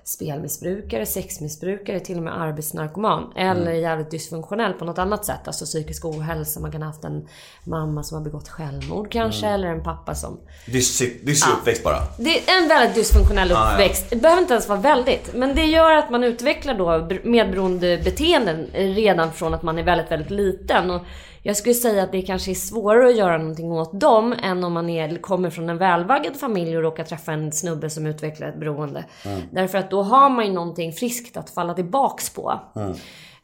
spelmissbrukare, 0.09 1.05
sexmissbrukare, 1.05 1.99
till 1.99 2.17
och 2.17 2.23
med 2.23 2.41
arbetsnarkoman. 2.41 3.33
Eller 3.35 3.71
jävligt 3.71 4.11
dysfunktionell 4.11 4.73
på 4.73 4.85
något 4.85 4.97
annat 4.97 5.25
sätt. 5.25 5.39
Alltså 5.45 5.65
psykisk 5.65 6.05
ohälsa. 6.05 6.59
Man 6.59 6.71
kan 6.71 6.81
ha 6.81 6.89
haft 6.89 7.03
en 7.03 7.27
mamma 7.63 8.03
som 8.03 8.17
har 8.17 8.23
begått 8.23 8.49
självmord 8.49 9.11
kanske, 9.11 9.47
eller 9.47 9.67
en 9.67 9.83
pappa 9.83 10.15
som 10.15 10.39
Dyssig 10.65 11.25
dyssig 11.25 11.51
uppväxt 11.51 11.83
bara. 11.83 11.97
det 12.17 12.49
är 12.49 12.61
en 12.61 12.67
väldigt 12.67 12.95
dysfunktionell 12.95 13.49
ja. 13.49 13.71
uppväxt. 13.71 14.09
Det 14.09 14.15
behöver 14.15 14.41
inte 14.41 14.53
ens 14.53 14.67
vara 14.69 14.79
väldigt. 14.79 15.33
Men 15.33 15.55
det 15.55 15.65
gör 15.65 15.91
att 15.91 16.09
man 16.09 16.23
utvecklar 16.23 16.73
då 16.73 17.09
medberoende 17.23 18.01
beteenden 18.03 18.67
redan 18.73 19.33
från 19.33 19.53
att 19.53 19.63
man 19.63 19.79
är 19.79 19.83
väldigt, 19.83 20.11
väldigt 20.11 20.31
liten. 20.31 20.91
Och 20.91 21.01
jag 21.43 21.57
skulle 21.57 21.75
säga 21.75 22.03
att 22.03 22.11
det 22.11 22.21
kanske 22.21 22.51
är 22.51 22.55
svårare 22.55 23.07
att 23.09 23.17
göra 23.17 23.37
någonting 23.37 23.71
åt 23.71 23.99
dem 23.99 24.35
än 24.43 24.63
om 24.63 24.73
man 24.73 24.89
är, 24.89 25.15
kommer 25.21 25.49
från 25.49 25.69
en 25.69 25.77
välvaggad 25.77 26.35
familj 26.35 26.77
och 26.77 26.83
råkar 26.83 27.03
träffa 27.03 27.31
en 27.31 27.51
snubbe 27.51 27.89
som 27.89 28.05
utvecklar 28.05 28.47
ett 28.47 28.59
beroende. 28.59 29.05
Därför 29.51 29.77
att 29.77 29.91
då 29.91 30.03
har 30.03 30.29
man 30.29 30.45
ju 30.45 30.53
någonting 30.53 30.93
friskt 30.93 31.37
att 31.37 31.49
falla 31.49 31.73
tillbaks 31.73 32.29
på. 32.29 32.59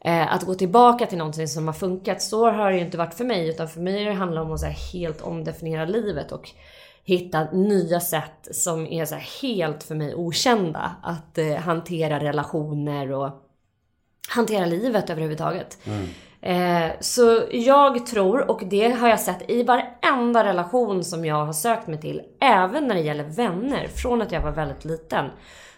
Eh, 0.00 0.34
att 0.34 0.42
gå 0.42 0.54
tillbaka 0.54 1.06
till 1.06 1.18
någonting 1.18 1.48
som 1.48 1.66
har 1.66 1.74
funkat. 1.74 2.22
Så 2.22 2.50
har 2.50 2.70
det 2.70 2.76
ju 2.76 2.84
inte 2.84 2.98
varit 2.98 3.14
för 3.14 3.24
mig. 3.24 3.48
Utan 3.48 3.68
för 3.68 3.80
mig 3.80 4.04
har 4.04 4.26
det 4.26 4.40
om 4.40 4.52
att 4.52 4.60
så 4.60 4.66
helt 4.66 5.20
omdefiniera 5.20 5.84
livet. 5.84 6.32
Och 6.32 6.50
hitta 7.04 7.50
nya 7.52 8.00
sätt 8.00 8.48
som 8.50 8.86
är 8.86 9.04
så 9.04 9.14
helt 9.42 9.82
för 9.82 9.94
mig 9.94 10.14
okända. 10.14 10.96
Att 11.02 11.38
eh, 11.38 11.54
hantera 11.54 12.20
relationer 12.20 13.12
och 13.12 13.30
hantera 14.28 14.66
livet 14.66 15.10
överhuvudtaget. 15.10 15.78
Eh, 16.46 16.90
så 17.00 17.42
jag 17.50 18.06
tror, 18.06 18.50
och 18.50 18.62
det 18.64 18.90
har 18.90 19.08
jag 19.08 19.20
sett 19.20 19.50
i 19.50 19.62
varenda 19.62 20.44
relation 20.44 21.04
som 21.04 21.24
jag 21.24 21.44
har 21.46 21.52
sökt 21.52 21.86
mig 21.86 22.00
till, 22.00 22.22
även 22.40 22.88
när 22.88 22.94
det 22.94 23.00
gäller 23.00 23.24
vänner, 23.24 23.88
från 23.88 24.22
att 24.22 24.32
jag 24.32 24.40
var 24.40 24.50
väldigt 24.50 24.84
liten, 24.84 25.24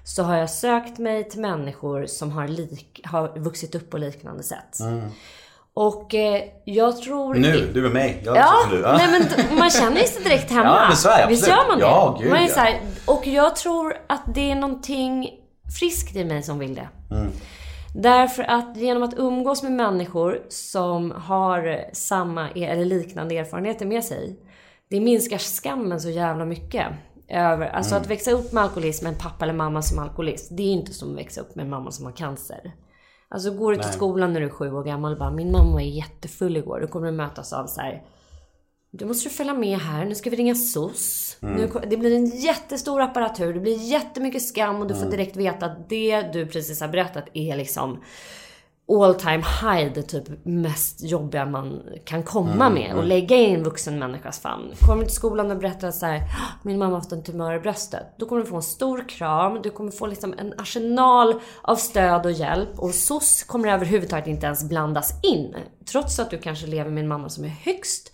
så 0.05 0.23
har 0.23 0.37
jag 0.37 0.51
sökt 0.51 0.99
mig 0.99 1.29
till 1.29 1.41
människor 1.41 2.07
som 2.07 2.33
har, 2.33 2.49
lik, 2.49 3.01
har 3.05 3.39
vuxit 3.39 3.75
upp 3.75 3.91
på 3.91 3.99
liknande 3.99 4.43
sätt. 4.43 4.79
Och 5.75 6.15
eh, 6.15 6.43
jag 6.65 7.03
tror... 7.03 7.35
Nu, 7.35 7.71
du 7.75 7.83
med 7.83 7.93
mig. 7.93 8.23
Jag 8.25 8.37
är 8.37 8.41
Ja, 8.41 8.53
som 8.63 8.77
du. 8.77 8.83
Ja. 8.83 8.97
nej 8.97 9.09
men 9.11 9.59
man 9.59 9.71
känner 9.71 10.01
sig 10.01 10.23
direkt 10.23 10.51
hemma. 10.51 10.69
Ja, 10.69 10.89
men 10.89 10.97
så 10.97 11.09
är 11.09 11.23
det, 11.23 11.29
Visst 11.29 11.49
gör 11.49 11.69
man 11.69 11.79
det? 11.79 11.85
Ja, 11.85 12.19
gud, 12.21 12.31
man 12.31 12.43
är 12.43 12.47
så 12.47 12.61
här, 12.61 12.81
och 13.07 13.27
jag 13.27 13.57
tror 13.57 13.97
att 14.07 14.35
det 14.35 14.51
är 14.51 14.55
någonting 14.55 15.31
friskt 15.79 16.17
i 16.17 16.25
mig 16.25 16.43
som 16.43 16.59
vill 16.59 16.75
det. 16.75 16.89
Mm. 17.11 17.33
Därför 17.95 18.43
att 18.43 18.77
genom 18.77 19.03
att 19.03 19.19
umgås 19.19 19.63
med 19.63 19.73
människor 19.73 20.43
som 20.49 21.11
har 21.11 21.85
samma 21.93 22.51
e- 22.51 22.65
eller 22.65 22.85
liknande 22.85 23.37
erfarenheter 23.39 23.87
med 23.87 24.05
sig. 24.05 24.37
Det 24.89 25.01
minskar 25.01 25.39
skammen 25.39 26.01
så 26.01 26.11
jävla 26.11 26.45
mycket. 26.45 26.87
Över, 27.29 27.67
alltså 27.69 27.95
Mm. 27.95 28.03
att 28.03 28.11
växa 28.11 28.31
upp 28.31 28.53
med 28.53 28.63
alkoholism, 28.63 29.05
med 29.05 29.13
en 29.13 29.19
pappa 29.19 29.45
eller 29.45 29.55
mamma 29.55 29.83
som 29.83 29.99
alkoholist. 29.99 30.49
Det 30.57 30.63
är 30.63 30.73
inte 30.73 30.93
som 30.93 31.11
att 31.11 31.17
växa 31.19 31.41
upp 31.41 31.55
med 31.55 31.63
en 31.65 31.71
mamma 31.71 31.91
som 31.91 32.05
har 32.05 32.13
cancer. 32.13 32.73
Alltså 33.29 33.51
går 33.51 33.73
du 33.73 33.79
till 33.79 33.93
skolan 33.93 34.33
när 34.33 34.41
du 34.41 34.47
är 34.47 34.51
sju 34.51 34.73
år 34.73 34.85
gammal 34.85 35.13
och 35.13 35.19
bara 35.19 35.31
min 35.31 35.53
mamma 35.53 35.73
var 35.73 35.81
jättefull 35.81 36.57
igår. 36.57 36.81
Då 36.81 36.87
kommer 36.87 37.07
du 37.07 37.13
mötas 37.13 37.53
av 37.53 37.67
så 37.67 37.81
här. 37.81 38.03
Du 38.91 39.05
måste 39.05 39.31
följa 39.31 39.55
med 39.55 39.79
här, 39.79 40.05
nu 40.05 40.15
ska 40.15 40.31
vi 40.31 40.37
ringa 40.37 40.55
SOS. 40.55 41.37
Nu, 41.41 41.69
ko- 41.69 41.81
det 41.91 41.97
blir 41.97 42.15
en 42.17 42.27
jättestor 42.27 43.01
apparatur, 43.01 43.55
det 43.55 43.61
blir 43.61 43.77
jättemycket 43.77 44.43
skam 44.43 44.81
och 44.81 44.87
du 44.87 44.95
får 44.95 45.07
direkt 45.11 45.37
veta 45.37 45.67
att 45.67 45.89
det 45.89 46.23
du 46.33 46.47
precis 46.47 46.81
har 46.81 46.89
berättat 46.89 47.25
är 47.35 47.57
liksom 47.57 48.03
all 48.93 49.15
time 49.15 49.45
high, 49.63 49.93
det 49.95 50.03
typ 50.03 50.25
mest 50.45 51.03
jobbiga 51.03 51.47
man 51.47 51.83
kan 52.05 52.23
komma 52.23 52.71
med. 52.71 52.95
Och 52.95 53.05
lägga 53.05 53.37
i 53.37 53.55
en 53.55 53.63
vuxen 53.63 53.99
människas 53.99 54.41
famn. 54.41 54.73
Kommer 54.81 55.03
du 55.03 55.07
till 55.07 55.15
skolan 55.17 55.51
och 55.51 55.59
berättar 55.59 55.91
så 55.91 56.07
här, 56.07 56.23
min 56.63 56.79
mamma 56.79 56.91
har 56.93 56.99
haft 56.99 57.13
en 57.13 57.23
tumör 57.23 57.55
i 57.55 57.61
bröstet. 57.61 58.07
Då 58.19 58.27
kommer 58.27 58.43
du 58.43 58.49
få 58.49 58.57
en 58.57 58.63
stor 58.63 59.09
kram, 59.09 59.63
du 59.63 59.71
kommer 59.71 59.91
få 59.91 60.07
liksom 60.07 60.35
en 60.39 60.55
arsenal 60.61 61.41
av 61.63 61.77
stöd 61.77 62.27
och 62.27 62.33
hjälp. 62.33 62.79
Och 62.79 62.95
SOS 62.95 63.43
kommer 63.43 63.69
överhuvudtaget 63.69 64.27
inte 64.27 64.47
ens 64.47 64.69
blandas 64.69 65.13
in. 65.23 65.55
Trots 65.93 66.19
att 66.19 66.31
du 66.31 66.39
kanske 66.39 66.67
lever 66.67 66.91
med 66.91 67.03
en 67.03 67.09
mamma 67.09 67.29
som 67.29 67.45
är 67.45 67.49
högst 67.49 68.13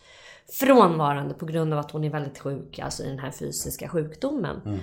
frånvarande 0.53 1.35
på 1.35 1.47
grund 1.47 1.73
av 1.73 1.79
att 1.79 1.91
hon 1.91 2.05
är 2.05 2.11
väldigt 2.11 2.39
sjuk, 2.39 2.79
alltså 2.79 3.03
i 3.03 3.09
den 3.09 3.19
här 3.19 3.31
fysiska 3.31 3.89
sjukdomen. 3.89 4.61
Mm. 4.67 4.81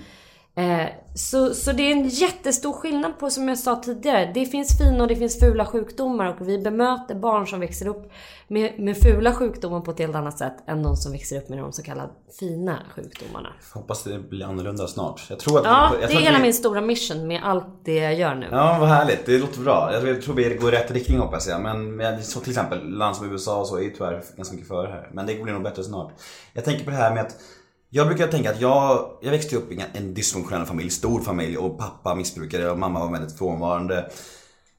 Eh, 0.55 0.85
så, 1.15 1.53
så 1.53 1.71
det 1.71 1.83
är 1.83 1.91
en 1.91 2.07
jättestor 2.09 2.73
skillnad 2.73 3.19
på, 3.19 3.29
som 3.29 3.47
jag 3.49 3.59
sa 3.59 3.75
tidigare, 3.75 4.31
det 4.33 4.45
finns 4.45 4.77
fina 4.77 5.01
och 5.03 5.07
det 5.07 5.15
finns 5.15 5.39
fula 5.39 5.65
sjukdomar 5.65 6.25
och 6.39 6.47
vi 6.49 6.57
bemöter 6.57 7.15
barn 7.15 7.47
som 7.47 7.59
växer 7.59 7.87
upp 7.87 8.11
med, 8.47 8.79
med 8.79 8.97
fula 8.97 9.33
sjukdomar 9.33 9.79
på 9.81 9.91
ett 9.91 9.99
helt 9.99 10.15
annat 10.15 10.37
sätt 10.37 10.53
än 10.67 10.83
de 10.83 10.95
som 10.95 11.11
växer 11.11 11.37
upp 11.37 11.49
med 11.49 11.57
de 11.59 11.71
så 11.71 11.83
kallade 11.83 12.09
fina 12.39 12.77
sjukdomarna. 12.95 13.49
Hoppas 13.73 14.03
det 14.03 14.19
blir 14.19 14.45
annorlunda 14.45 14.87
snart. 14.87 15.25
Jag 15.29 15.39
tror 15.39 15.57
att 15.59 15.65
Ja, 15.65 15.91
jag 16.01 16.09
det 16.09 16.15
är 16.15 16.19
hela 16.19 16.37
vi- 16.37 16.43
min 16.43 16.53
stora 16.53 16.81
mission 16.81 17.27
med 17.27 17.41
allt 17.43 17.65
det 17.85 17.95
jag 17.95 18.15
gör 18.15 18.35
nu. 18.35 18.47
Ja, 18.51 18.77
vad 18.79 18.89
härligt. 18.89 19.25
Det 19.25 19.37
låter 19.37 19.59
bra. 19.61 19.89
Jag 19.93 20.07
jag 20.07 20.21
tror 20.21 20.35
vi 20.35 20.55
går 20.55 20.73
i 20.73 20.77
rätt 20.77 20.91
riktning 20.91 21.19
hoppas 21.19 21.47
jag. 21.47 21.61
Men 21.61 21.95
men 21.95 22.23
så 22.23 22.39
till 22.39 22.51
exempel 22.51 22.89
land 22.89 23.15
som 23.15 23.31
USA 23.31 23.59
och 23.59 23.67
så 23.67 23.77
är 23.77 23.81
ju 23.81 23.89
tyvärr 23.89 24.23
ganska 24.35 24.55
mycket 24.55 24.67
före 24.69 24.87
här. 24.87 25.09
Men 25.13 25.25
det 25.25 25.43
blir 25.43 25.53
nog 25.53 25.63
bättre 25.63 25.83
snart. 25.83 26.11
Jag 26.53 26.65
tänker 26.65 26.85
på 26.85 26.91
det 26.91 26.97
här 26.97 27.13
med 27.13 27.21
att 27.25 27.35
jag 27.93 28.07
brukar 28.07 28.27
tänka 28.27 28.51
att 28.51 28.61
jag, 28.61 29.11
jag 29.21 29.31
växte 29.31 29.55
upp 29.55 29.71
i 29.71 29.83
en- 29.93 30.13
dysfunktionell 30.13 30.65
familj, 30.65 30.89
stor 30.89 31.21
familj 31.21 31.57
och 31.57 31.79
pappa 31.79 32.15
missbrukare 32.15 32.71
och 32.71 32.79
mamma 32.79 32.99
var 32.99 33.11
väldigt 33.11 33.37
frånvarande. 33.37 34.11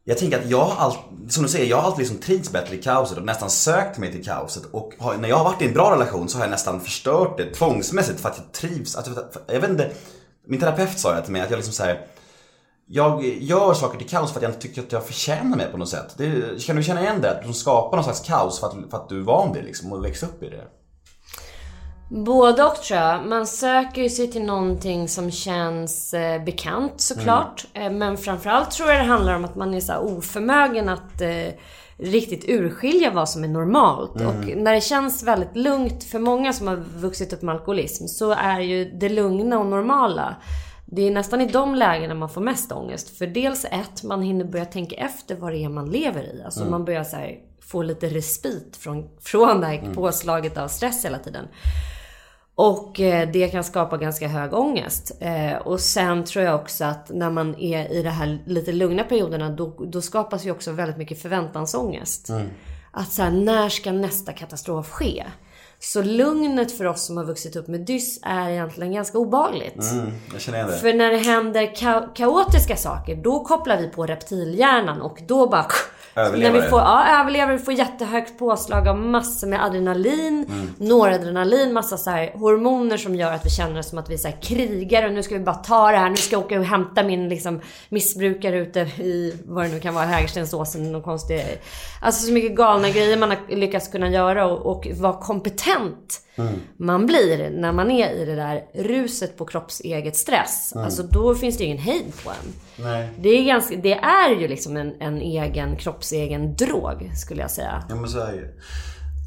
Jag 0.04 0.18
tänker 0.18 0.38
att 0.38 0.50
jag 0.50 0.64
har 0.64 0.84
alltid, 0.84 1.32
som 1.32 1.42
du 1.42 1.48
säger, 1.48 1.66
jag 1.66 1.76
har 1.76 1.82
alltid 1.82 1.98
liksom 1.98 2.18
trivts 2.18 2.52
bättre 2.52 2.74
i 2.76 2.82
kaoset 2.82 3.18
och 3.18 3.24
nästan 3.24 3.50
sökt 3.50 3.98
mig 3.98 4.12
till 4.12 4.24
kaoset. 4.24 4.62
Och 4.72 4.92
har, 4.98 5.16
när 5.16 5.28
jag 5.28 5.36
har 5.36 5.44
varit 5.44 5.62
i 5.62 5.66
en 5.66 5.74
bra 5.74 5.94
relation 5.94 6.28
så 6.28 6.38
har 6.38 6.44
jag 6.44 6.50
nästan 6.50 6.80
förstört 6.80 7.36
det 7.36 7.54
tvångsmässigt 7.54 8.20
för 8.20 8.28
att 8.28 8.38
jag 8.38 8.52
trivs. 8.52 8.96
Att, 8.96 9.08
jag 9.46 9.60
vet 9.60 9.70
inte, 9.70 9.90
min 10.46 10.60
terapeut 10.60 10.98
sa 10.98 11.14
det 11.14 11.22
till 11.22 11.32
mig 11.32 11.42
att 11.42 11.50
jag 11.50 11.56
liksom 11.56 11.74
så 11.74 11.82
här, 11.82 12.06
jag 12.86 13.24
gör 13.24 13.74
saker 13.74 13.98
till 13.98 14.08
kaos 14.08 14.30
för 14.32 14.38
att 14.38 14.42
jag 14.42 14.50
inte 14.50 14.62
tycker 14.62 14.82
att 14.82 14.92
jag 14.92 15.06
förtjänar 15.06 15.56
mig 15.56 15.70
på 15.70 15.76
något 15.76 15.88
sätt. 15.88 16.14
Det, 16.16 16.66
kan 16.66 16.76
du 16.76 16.82
känna 16.82 17.02
igen 17.02 17.20
det? 17.20 17.30
Att 17.30 17.46
du 17.46 17.52
skapar 17.52 17.96
någon 17.96 18.04
slags 18.04 18.20
kaos 18.20 18.60
för 18.60 18.66
att, 18.66 18.74
för 18.90 18.96
att 18.96 19.08
du 19.08 19.18
är 19.18 19.24
van 19.24 19.52
vid 19.52 19.62
det 19.62 19.66
liksom 19.66 19.92
och 19.92 20.04
växer 20.04 20.26
upp 20.26 20.42
i 20.42 20.48
det. 20.48 20.64
Både 22.14 22.64
och 22.64 22.74
tror 22.74 23.00
jag. 23.00 23.26
Man 23.26 23.46
söker 23.46 24.02
ju 24.02 24.08
sig 24.08 24.30
till 24.30 24.42
någonting 24.42 25.08
som 25.08 25.30
känns 25.30 26.14
eh, 26.14 26.44
bekant 26.44 27.00
såklart. 27.00 27.66
Eh, 27.74 27.90
men 27.90 28.16
framförallt 28.16 28.70
tror 28.70 28.88
jag 28.88 28.98
det 28.98 29.08
handlar 29.08 29.36
om 29.36 29.44
att 29.44 29.56
man 29.56 29.74
är 29.74 29.80
så 29.80 29.96
oförmögen 29.96 30.88
att 30.88 31.20
eh, 31.20 31.48
riktigt 31.96 32.44
urskilja 32.48 33.10
vad 33.10 33.28
som 33.28 33.44
är 33.44 33.48
normalt. 33.48 34.14
Och 34.14 34.56
när 34.56 34.74
det 34.74 34.80
känns 34.80 35.22
väldigt 35.22 35.56
lugnt 35.56 36.04
för 36.04 36.18
många 36.18 36.52
som 36.52 36.66
har 36.66 36.76
vuxit 36.76 37.32
upp 37.32 37.42
med 37.42 37.54
alkoholism 37.54 38.06
så 38.06 38.30
är 38.30 38.60
ju 38.60 38.84
det 38.84 39.08
lugna 39.08 39.58
och 39.58 39.66
normala 39.66 40.36
det 40.94 41.02
är 41.02 41.10
nästan 41.10 41.40
i 41.40 41.46
de 41.46 41.74
lägena 41.74 42.14
man 42.14 42.28
får 42.28 42.40
mest 42.40 42.72
ångest. 42.72 43.18
För 43.18 43.26
dels 43.26 43.64
ett, 43.64 44.02
man 44.02 44.22
hinner 44.22 44.44
börja 44.44 44.64
tänka 44.64 44.96
efter 44.96 45.36
vad 45.36 45.52
det 45.52 45.64
är 45.64 45.68
man 45.68 45.90
lever 45.90 46.22
i. 46.22 46.42
Alltså 46.44 46.64
man 46.64 46.84
börjar 46.84 47.04
här, 47.12 47.38
få 47.60 47.82
lite 47.82 48.08
respit 48.08 48.76
från, 48.76 49.08
från 49.20 49.60
det 49.60 49.66
här 49.66 49.94
påslaget 49.94 50.58
av 50.58 50.68
stress 50.68 51.04
hela 51.04 51.18
tiden. 51.18 51.48
Och 52.54 53.00
eh, 53.00 53.28
det 53.32 53.48
kan 53.48 53.64
skapa 53.64 53.96
ganska 53.96 54.28
hög 54.28 54.54
ångest. 54.54 55.12
Eh, 55.20 55.56
och 55.56 55.80
sen 55.80 56.24
tror 56.24 56.44
jag 56.44 56.54
också 56.60 56.84
att 56.84 57.10
när 57.10 57.30
man 57.30 57.54
är 57.58 57.92
i 57.92 58.02
de 58.02 58.08
här 58.10 58.42
lite 58.46 58.72
lugna 58.72 59.04
perioderna 59.04 59.50
då, 59.50 59.66
då 59.86 60.02
skapas 60.02 60.46
ju 60.46 60.50
också 60.50 60.72
väldigt 60.72 60.96
mycket 60.96 61.22
förväntansångest. 61.22 62.30
Att 62.90 63.12
så 63.12 63.22
här, 63.22 63.30
när 63.30 63.68
ska 63.68 63.92
nästa 63.92 64.32
katastrof 64.32 64.90
ske? 64.90 65.24
Så 65.78 66.02
lugnet 66.02 66.78
för 66.78 66.84
oss 66.86 67.06
som 67.06 67.16
har 67.16 67.24
vuxit 67.24 67.56
upp 67.56 67.68
med 67.68 67.80
dys 67.80 68.18
är 68.22 68.50
egentligen 68.50 68.92
ganska 68.92 69.18
obehagligt. 69.18 69.76
Jag 70.32 70.40
känner 70.40 70.58
det. 70.66 70.72
För 70.78 70.94
när 70.94 71.10
det 71.10 71.16
händer 71.18 71.62
ka- 71.62 72.08
kaotiska 72.14 72.76
saker, 72.76 73.16
då 73.16 73.44
kopplar 73.44 73.76
vi 73.76 73.88
på 73.88 74.06
reptilhjärnan 74.06 75.00
och 75.02 75.18
då 75.28 75.48
bara... 75.48 75.66
Överlevare. 76.14 76.52
När 76.52 76.62
vi 76.62 76.68
får, 76.68 76.80
ja, 76.80 77.20
överlever, 77.20 77.52
vi 77.52 77.58
får 77.58 77.74
jättehögt 77.74 78.38
påslag 78.38 78.88
av 78.88 78.96
massor 78.98 79.46
med 79.46 79.64
adrenalin, 79.64 80.46
noradrenalin, 80.78 81.72
massa 81.72 81.96
så 81.96 82.10
här 82.10 82.32
hormoner 82.34 82.96
som 82.96 83.14
gör 83.14 83.32
att 83.32 83.46
vi 83.46 83.50
känner 83.50 83.78
oss 83.78 83.88
som 83.88 83.98
att 83.98 84.10
vi 84.10 84.14
är 84.14 84.18
så 84.18 84.28
här 84.28 84.36
krigare 84.42 85.06
och 85.06 85.12
nu 85.12 85.22
ska 85.22 85.34
vi 85.34 85.44
bara 85.44 85.54
ta 85.54 85.90
det 85.90 85.96
här, 85.96 86.10
nu 86.10 86.16
ska 86.16 86.36
jag 86.36 86.44
åka 86.44 86.58
och 86.58 86.64
hämta 86.64 87.02
min 87.02 87.28
liksom, 87.28 87.60
missbrukare 87.88 88.58
ute 88.58 88.80
i, 88.80 89.34
vad 89.44 89.64
det 89.64 89.68
nu 89.68 89.80
kan 89.80 89.94
vara, 89.94 90.04
Hägerstensåsen, 90.04 90.92
någon 90.92 91.02
konstig... 91.02 91.44
Alltså 92.00 92.26
så 92.26 92.32
mycket 92.32 92.56
galna 92.56 92.90
grejer 92.90 93.16
man 93.16 93.30
har 93.30 93.56
lyckats 93.56 93.88
kunna 93.88 94.08
göra 94.08 94.46
och, 94.46 94.66
och 94.66 94.86
vara 94.94 95.12
kompetent 95.12 96.20
man 96.76 97.06
blir 97.06 97.50
när 97.50 97.72
man 97.72 97.90
är 97.90 98.12
i 98.12 98.24
det 98.24 98.34
där 98.34 98.64
ruset 98.74 99.36
på 99.36 99.44
kroppseget 99.44 100.16
stress. 100.16 100.72
Alltså 100.76 101.02
då 101.02 101.34
finns 101.34 101.58
det 101.58 101.64
ju 101.64 101.70
ingen 101.70 101.82
hejd 101.82 102.12
på 102.24 102.30
en. 102.30 102.52
Nej. 102.84 103.08
Det 103.18 103.28
är, 103.28 103.44
ganska, 103.44 103.76
det 103.76 103.94
är 103.94 104.30
ju 104.40 104.48
liksom 104.48 104.76
en, 104.76 105.00
en 105.00 105.20
egen 105.20 105.76
kroppsegen 105.76 106.56
drog 106.56 107.10
skulle 107.16 107.40
jag 107.40 107.50
säga. 107.50 107.84
Ja 107.88 107.94
men 107.94 108.08
så 108.08 108.18
är 108.18 108.32
det 108.32 108.36
ju. 108.38 108.48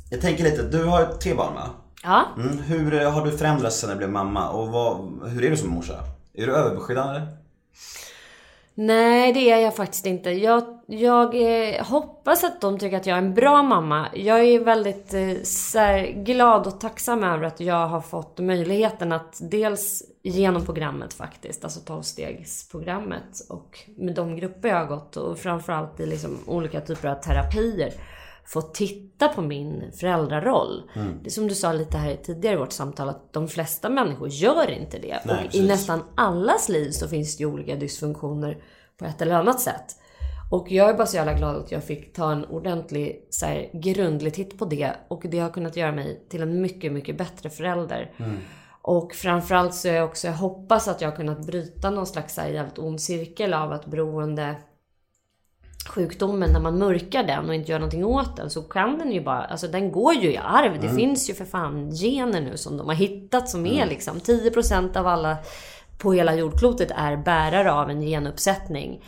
Jag 0.09 0.21
tänker 0.21 0.43
lite, 0.43 0.63
du 0.63 0.83
har 0.83 1.05
tre 1.05 1.33
barn 1.33 1.53
va? 1.53 1.69
Ja. 2.03 2.25
Mm. 2.37 2.57
Hur 2.57 3.01
eh, 3.01 3.11
har 3.11 3.25
du 3.25 3.37
förändrats 3.37 3.79
sen 3.79 3.89
du 3.89 3.95
blev 3.95 4.09
mamma 4.09 4.49
och 4.49 4.67
vad, 4.67 5.19
hur 5.29 5.45
är 5.45 5.49
du 5.49 5.57
som 5.57 5.69
morsa? 5.69 5.99
Är 6.33 6.47
du 6.47 6.55
överbeskyddande? 6.55 7.21
Nej, 8.75 9.33
det 9.33 9.51
är 9.51 9.59
jag 9.59 9.75
faktiskt 9.75 10.05
inte. 10.05 10.29
Jag, 10.29 10.74
jag 10.87 11.35
eh, 11.35 11.83
hoppas 11.85 12.43
att 12.43 12.61
de 12.61 12.79
tycker 12.79 12.97
att 12.97 13.05
jag 13.05 13.17
är 13.17 13.21
en 13.21 13.33
bra 13.33 13.63
mamma. 13.63 14.07
Jag 14.13 14.39
är 14.39 14.59
väldigt 14.59 15.13
eh, 15.13 15.43
så 15.43 15.79
här, 15.79 16.23
glad 16.23 16.67
och 16.67 16.79
tacksam 16.79 17.23
över 17.23 17.43
att 17.43 17.59
jag 17.59 17.87
har 17.87 18.01
fått 18.01 18.39
möjligheten 18.39 19.11
att 19.11 19.37
dels 19.41 20.03
genom 20.23 20.65
programmet 20.65 21.13
faktiskt, 21.13 21.63
alltså 21.63 21.79
12-stegsprogrammet 21.79 23.49
och 23.49 23.79
med 23.97 24.15
de 24.15 24.35
grupper 24.35 24.69
jag 24.69 24.75
har 24.75 24.85
gått 24.85 25.17
och 25.17 25.39
framförallt 25.39 25.99
i 25.99 26.05
liksom 26.05 26.37
olika 26.45 26.81
typer 26.81 27.07
av 27.07 27.15
terapier 27.15 27.93
få 28.45 28.61
titta 28.61 29.27
på 29.27 29.41
min 29.41 29.91
föräldraroll. 29.99 30.89
Det 31.21 31.29
är 31.29 31.31
som 31.31 31.47
du 31.47 31.55
sa 31.55 31.73
lite 31.73 31.97
här 31.97 32.15
tidigare 32.15 32.55
i 32.55 32.57
vårt 32.57 32.71
samtal 32.71 33.09
att 33.09 33.33
de 33.33 33.47
flesta 33.47 33.89
människor 33.89 34.29
gör 34.29 34.71
inte 34.71 34.99
det. 34.99 35.19
Nej, 35.25 35.35
och 35.35 35.41
i 35.41 35.45
precis. 35.45 35.67
nästan 35.67 36.03
allas 36.15 36.69
liv 36.69 36.91
så 36.91 37.07
finns 37.07 37.37
det 37.37 37.43
ju 37.43 37.49
olika 37.49 37.75
dysfunktioner 37.75 38.57
på 38.97 39.05
ett 39.05 39.21
eller 39.21 39.35
annat 39.35 39.59
sätt. 39.59 39.95
Och 40.51 40.71
jag 40.71 40.89
är 40.89 40.93
bara 40.93 41.07
så 41.07 41.15
jävla 41.15 41.33
glad 41.33 41.55
att 41.55 41.71
jag 41.71 41.83
fick 41.83 42.13
ta 42.13 42.31
en 42.31 42.45
ordentlig, 42.45 43.27
så 43.29 43.45
här, 43.45 43.69
grundlig 43.73 44.33
titt 44.33 44.59
på 44.59 44.65
det. 44.65 44.91
Och 45.07 45.21
det 45.25 45.39
har 45.39 45.49
kunnat 45.49 45.77
göra 45.77 45.91
mig 45.91 46.25
till 46.29 46.41
en 46.41 46.61
mycket, 46.61 46.91
mycket 46.91 47.17
bättre 47.17 47.49
förälder. 47.49 48.11
Och 48.81 49.13
framförallt 49.13 49.73
så 49.73 49.87
är 49.87 49.93
jag 49.93 50.05
också, 50.05 50.27
jag 50.27 50.33
hoppas 50.33 50.87
att 50.87 51.01
jag 51.01 51.09
har 51.09 51.15
kunnat 51.15 51.45
bryta 51.45 51.89
någon 51.89 52.07
slags 52.07 52.35
så 52.35 52.41
här, 52.41 52.49
jävligt 52.49 52.79
ond 52.79 53.01
cirkel 53.01 53.53
av 53.53 53.71
att 53.71 53.85
beroende 53.85 54.55
sjukdomen, 55.89 56.49
när 56.53 56.59
man 56.59 56.77
mörkar 56.77 57.23
den 57.23 57.49
och 57.49 57.55
inte 57.55 57.71
gör 57.71 57.79
någonting 57.79 58.05
åt 58.05 58.37
den 58.37 58.49
så 58.49 58.61
kan 58.61 58.97
den 58.97 59.11
ju 59.11 59.23
bara, 59.23 59.43
alltså 59.43 59.67
den 59.67 59.91
går 59.91 60.13
ju 60.13 60.31
i 60.31 60.37
arv. 60.37 60.81
Det 60.81 60.89
finns 60.89 61.29
ju 61.29 61.33
för 61.33 61.45
fan 61.45 61.91
gener 61.91 62.41
nu 62.41 62.57
som 62.57 62.77
de 62.77 62.87
har 62.87 62.95
hittat 62.95 63.49
som 63.49 63.65
är 63.65 63.85
liksom 63.85 64.17
10% 64.19 64.97
av 64.97 65.07
alla 65.07 65.37
på 65.97 66.13
hela 66.13 66.35
jordklotet 66.35 66.91
är 66.95 67.17
bärare 67.17 67.71
av 67.71 67.89
en 67.89 68.01
genuppsättning 68.01 69.03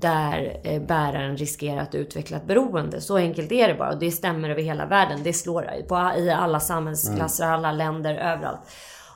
där 0.00 0.60
eh, 0.64 0.82
bäraren 0.82 1.36
riskerar 1.36 1.80
att 1.80 1.94
utveckla 1.94 2.36
ett 2.36 2.46
beroende. 2.46 3.00
Så 3.00 3.16
enkelt 3.16 3.52
är 3.52 3.68
det 3.68 3.74
bara 3.74 3.92
och 3.92 3.98
det 3.98 4.10
stämmer 4.10 4.50
över 4.50 4.62
hela 4.62 4.86
världen. 4.86 5.20
Det 5.24 5.32
slår 5.32 5.82
på, 5.88 6.18
i 6.18 6.30
alla 6.30 6.60
samhällsklasser, 6.60 7.46
alla 7.46 7.72
länder, 7.72 8.14
överallt. 8.14 8.60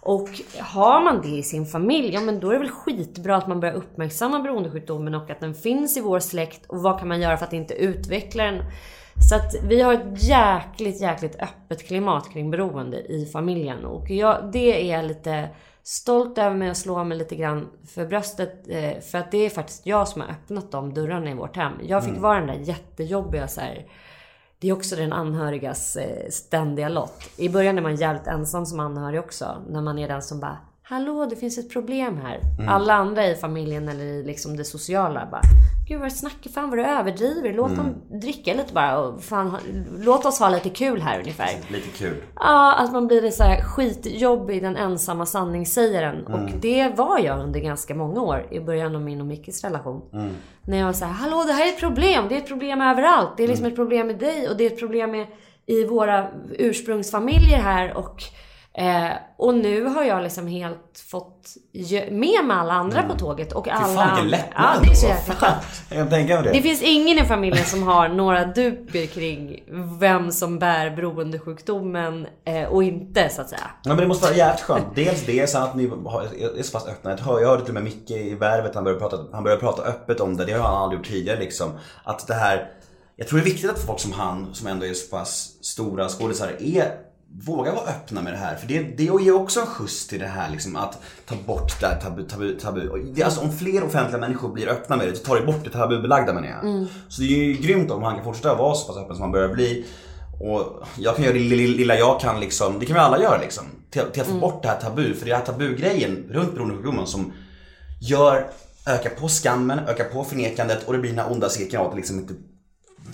Och 0.03 0.29
har 0.59 1.05
man 1.05 1.23
det 1.23 1.29
i 1.29 1.43
sin 1.43 1.66
familj, 1.66 2.14
ja 2.14 2.21
men 2.21 2.40
då 2.40 2.49
är 2.49 2.53
det 2.53 2.59
väl 2.59 2.71
skitbra 2.71 3.37
att 3.37 3.49
man 3.49 3.61
börjar 3.61 3.75
uppmärksamma 3.75 4.40
beroendesjukdomen 4.40 5.14
och 5.14 5.31
att 5.31 5.40
den 5.40 5.55
finns 5.55 5.97
i 5.97 6.01
vår 6.01 6.19
släkt 6.19 6.66
och 6.66 6.83
vad 6.83 6.99
kan 6.99 7.09
man 7.09 7.21
göra 7.21 7.37
för 7.37 7.47
att 7.47 7.53
inte 7.53 7.75
utveckla 7.75 8.45
den. 8.45 8.62
Så 9.29 9.35
att 9.35 9.55
vi 9.64 9.81
har 9.81 9.95
ett 9.95 10.23
jäkligt, 10.23 11.01
jäkligt 11.01 11.37
öppet 11.40 11.87
klimat 11.87 12.31
kring 12.33 12.51
beroende 12.51 13.12
i 13.12 13.27
familjen 13.33 13.85
och 13.85 14.11
jag, 14.11 14.51
det 14.53 14.93
är 14.93 15.03
lite 15.03 15.49
stolt 15.83 16.38
över 16.38 16.57
mig 16.57 16.71
och 16.71 16.77
slår 16.77 17.05
mig 17.05 17.19
lite 17.19 17.37
grann 17.37 17.69
för 17.95 18.07
bröstet. 18.07 18.69
Eh, 18.69 19.01
för 19.01 19.19
att 19.19 19.31
det 19.31 19.38
är 19.38 19.51
faktiskt 19.51 19.87
jag 19.87 20.09
som 20.09 20.21
har 20.21 20.29
öppnat 20.29 20.73
de 20.73 20.95
dörrarna 20.95 21.31
i 21.31 21.35
vårt 21.35 21.57
hem. 21.57 21.73
Jag 21.83 22.05
fick 22.05 22.19
vara 22.19 22.38
den 22.38 22.47
där 22.47 22.61
jättejobbiga 22.64 23.49
så 23.49 23.61
här, 23.61 23.87
det 24.59 24.69
är 24.69 24.73
också 24.73 24.97
den 24.97 25.12
anhörigas 25.12 25.97
eh, 25.97 26.31
ständiga 26.31 26.88
lott. 26.88 27.31
I 27.37 27.49
början 27.49 27.79
är 27.79 27.83
man 27.83 27.97
jävligt 27.97 28.27
ensam 28.27 28.66
som 28.66 28.81
anhörig 28.81 29.21
också. 29.21 29.62
När 29.69 29.83
man 29.83 29.99
är 29.99 30.09
den 30.09 30.23
som 30.23 30.40
bara 30.40 30.59
Hallå, 30.83 31.27
det 31.31 31.37
finns 31.37 31.59
ett 31.59 31.73
problem 31.73 32.16
här. 32.16 32.40
Alla 32.69 32.95
andra 32.95 33.27
i 33.27 33.35
familjen 33.35 33.88
eller 33.88 34.05
i 34.05 34.23
liksom 34.23 34.57
det 34.57 34.64
sociala 34.64 35.29
bara 35.31 35.43
Gud 35.90 36.00
vad 36.00 36.07
du 36.09 36.14
snackar, 36.14 36.50
fan 36.50 36.70
vad 36.70 36.79
du 36.79 36.83
överdriver. 36.85 37.53
Låt 37.53 37.70
Mm. 37.70 37.76
dem 38.09 38.20
dricka 38.20 38.55
lite 38.55 38.72
bara 38.74 38.98
och 38.98 39.22
fan, 39.22 39.57
låt 39.98 40.26
oss 40.26 40.38
ha 40.38 40.48
lite 40.48 40.68
kul 40.68 41.00
här 41.00 41.18
ungefär. 41.20 41.48
Lite 41.72 41.88
kul. 41.98 42.14
Ja, 42.37 42.74
att 42.79 42.92
man 42.92 43.07
blir 43.07 43.31
så 43.31 43.42
här 43.42 43.62
skitjobbig, 43.62 44.62
den 44.62 44.76
ensamma 44.76 45.26
sanningssägaren. 45.26 46.26
Och 46.26 46.50
det 46.61 46.88
var 46.96 47.18
jag 47.18 47.40
under 47.40 47.61
ganska 47.61 47.94
många 47.94 48.20
år 48.22 48.46
i 48.50 48.61
början 48.61 48.94
av 48.96 49.03
min 49.03 49.20
och 49.20 49.26
Mickes 49.26 49.64
relation. 49.64 50.03
När 50.66 50.79
jag 50.79 50.87
var 50.87 50.92
så 50.92 51.05
här, 51.05 51.12
hallå 51.12 51.44
det 51.46 51.53
här 51.53 51.64
är 51.66 51.68
ett 51.68 51.81
problem. 51.81 52.24
Det 52.29 52.35
är 52.35 52.38
ett 52.38 52.48
problem 52.48 52.81
överallt. 52.81 53.31
Det 53.37 53.44
är 53.44 53.48
liksom 53.48 53.66
ett 53.66 53.76
problem 53.76 54.07
med 54.07 54.18
dig 54.18 54.48
och 54.48 54.57
det 54.57 54.66
är 54.66 54.70
ett 54.70 54.79
problem 54.81 55.11
med, 55.11 55.26
i 55.66 55.85
våra 55.85 56.29
ursprungsfamiljer 56.59 57.59
här. 57.59 57.96
Och, 57.96 58.22
eh, 58.79 59.11
och 59.37 59.55
nu 59.55 59.85
har 59.85 60.05
jag 60.05 60.23
liksom 60.23 60.47
helt 60.47 61.05
fått 61.11 61.27
med 62.11 62.45
mig 62.45 62.57
alla 62.57 62.73
andra 62.73 63.03
på 63.03 63.15
tåget. 63.19 63.53
Och 63.53 63.69
alla 63.69 63.87
Fy 63.87 63.95
fan 63.95 63.97
vilken 63.97 64.09
andra. 64.09 64.23
lättnad 64.37 64.77
Ja, 64.77 64.81
det 64.85 64.91
är 64.91 64.95
så 64.95 65.07
jäkla 65.07 65.35
skönt. 65.35 65.83
Jag 65.89 65.99
kan 65.99 66.09
tänka 66.09 66.35
mig 66.35 66.45
det. 66.45 66.53
Det 66.53 66.63
finns 66.63 66.83
ingen 66.83 67.19
i 67.19 67.25
familjen 67.25 67.65
som 67.65 67.83
har 67.83 68.09
några 68.09 68.45
dubier 68.45 69.07
kring 69.07 69.65
vem 70.01 70.33
som 70.33 70.59
bär 70.59 70.91
beroendesjukdomen 70.91 72.27
eh, 72.45 72.65
och 72.65 72.83
inte 72.83 73.29
så 73.29 73.41
att 73.43 73.49
säga. 73.49 73.61
Ja, 73.83 73.89
men 73.89 73.97
det 73.97 74.07
måste 74.07 74.27
vara 74.27 74.37
jävligt 74.37 74.61
skönt. 74.63 74.85
Dels 74.95 75.27
det, 75.27 75.51
så 75.51 75.59
att 75.59 75.75
ni 75.77 75.91
har- 76.05 76.59
är 76.59 76.63
så 76.63 76.73
pass 76.73 76.89
öppna. 76.89 77.11
Jag 77.27 77.47
hörde 77.49 77.61
till 77.65 77.71
och 77.71 77.75
med 77.75 77.83
Micke 77.83 78.11
i 78.11 78.35
Värvet, 78.35 78.75
han 78.75 78.85
började, 78.85 79.01
prata, 79.01 79.17
han 79.33 79.45
började 79.45 79.61
prata 79.61 79.83
öppet 79.83 80.21
om 80.21 80.37
det. 80.37 80.45
Det 80.45 80.53
har 80.53 80.69
han 80.69 80.77
aldrig 80.83 80.99
gjort 80.99 81.09
tidigare 81.09 81.39
liksom. 81.39 81.71
Att 82.05 82.27
det 82.27 82.35
här, 82.35 82.69
jag 83.17 83.29
tror 83.29 83.39
det 83.39 83.43
är 83.43 83.51
viktigt 83.53 83.71
att 83.71 83.79
folk 83.87 84.01
som 84.01 84.13
han, 84.13 84.55
som 84.55 84.67
ändå 84.67 84.87
är 84.87 84.95
så 84.95 85.17
pass 85.17 85.51
stora 85.63 86.09
skådisar, 86.09 86.49
är 86.61 86.85
Våga 87.33 87.75
vara 87.75 87.85
öppna 87.85 88.23
med 88.23 88.33
det 88.33 88.37
här, 88.37 88.57
för 88.57 88.66
det, 88.69 88.83
det 88.83 89.03
ger 89.03 89.35
också 89.35 89.61
en 89.61 89.66
skjuts 89.66 90.07
till 90.07 90.19
det 90.21 90.27
här 90.27 90.51
liksom, 90.51 90.77
att 90.77 90.99
ta 91.27 91.35
bort 91.47 91.81
det 91.81 91.87
här 91.87 92.01
tabu, 92.01 92.23
tabu, 92.23 92.59
tabu. 92.59 93.12
Det, 93.14 93.23
alltså, 93.23 93.40
om 93.40 93.53
fler 93.53 93.85
offentliga 93.85 94.21
människor 94.21 94.53
blir 94.53 94.69
öppna 94.69 94.97
med 94.97 95.09
det, 95.09 95.16
så 95.16 95.25
tar 95.25 95.37
det 95.40 95.47
bort 95.47 95.64
det 95.64 95.71
tabubelagda 95.71 96.33
menar 96.33 96.49
jag. 96.49 96.87
Så 97.09 97.23
det 97.23 97.27
är 97.27 97.45
ju 97.45 97.53
grymt 97.53 97.90
om 97.90 98.03
han 98.03 98.14
kan 98.14 98.25
fortsätta 98.25 98.55
vara 98.55 98.75
så 98.75 98.87
pass 98.87 98.97
öppen 98.97 99.16
som 99.16 99.23
han 99.23 99.33
börjar 99.33 99.49
bli. 99.49 99.87
Och 100.40 100.83
jag 100.99 101.16
kan 101.16 101.25
göra 101.25 101.35
det 101.35 101.40
lilla, 101.40 101.99
jag 101.99 102.21
kan 102.21 102.40
liksom, 102.40 102.79
det 102.79 102.87
kan 102.87 102.95
vi 102.95 103.01
alla 103.01 103.23
göra 103.23 103.40
liksom. 103.40 103.64
Till, 103.90 104.03
till 104.12 104.23
att 104.23 104.29
få 104.29 104.38
bort 104.38 104.62
det 104.62 104.69
här 104.69 104.81
tabu, 104.81 105.14
för 105.14 105.27
det 105.27 105.33
är 105.33 105.37
här 105.37 105.45
tabugrejen 105.45 106.27
runt 106.31 106.55
beroendesjukdomen 106.55 107.07
som 107.07 107.33
gör, 108.01 108.51
ökar 108.87 109.11
på 109.11 109.29
skammen, 109.29 109.79
ökar 109.79 110.05
på 110.05 110.25
förnekandet 110.25 110.85
och 110.85 110.93
det 110.93 110.99
blir 110.99 111.11
den 111.11 111.19
här 111.19 111.33
onda 111.33 111.49
cirkeln 111.49 111.81
av 111.81 111.87
att 111.87 111.93
det 111.93 111.97
liksom 111.97 112.19
inte 112.19 112.35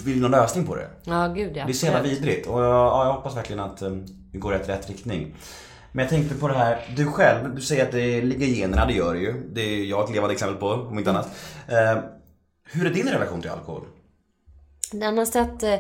blir 0.05 0.21
någon 0.21 0.31
lösning 0.31 0.67
på 0.67 0.75
det. 0.75 0.89
Ja, 1.05 1.27
gud 1.27 1.57
ja. 1.57 1.65
Det 1.65 1.73
är 1.73 1.75
så 1.75 1.87
jävla 1.87 2.03
vidrigt 2.03 2.47
och 2.47 2.63
jag, 2.63 2.73
ja, 2.73 3.07
jag 3.07 3.13
hoppas 3.13 3.37
verkligen 3.37 3.61
att 3.61 3.83
um, 3.83 4.07
vi 4.33 4.39
går 4.39 4.55
i 4.55 4.59
rätt, 4.59 4.69
rätt 4.69 4.89
riktning. 4.89 5.35
Men 5.93 6.03
jag 6.03 6.11
tänkte 6.11 6.35
på 6.35 6.49
det 6.49 6.55
här, 6.55 6.95
du 6.97 7.07
själv, 7.07 7.55
du 7.55 7.63
säger 7.63 7.85
att 7.85 7.93
det 7.93 8.23
ligger 8.23 8.47
i 8.47 8.59
generna, 8.59 8.87
det 8.87 8.93
gör 8.93 9.15
det 9.15 9.21
ju. 9.21 9.51
Det 9.53 9.61
är 9.61 9.85
jag 9.85 10.05
ett 10.05 10.11
levande 10.11 10.35
exempel 10.35 10.57
på, 10.57 10.69
om 10.69 10.99
inte 10.99 11.11
annat. 11.11 11.29
Eh, 11.69 11.99
hur 12.65 12.87
är 12.87 12.91
din 12.91 13.09
relation 13.09 13.41
till 13.41 13.51
alkohol? 13.51 13.83
Den 14.93 15.19
har 15.19 15.25
sett 15.25 15.63
eh, 15.63 15.79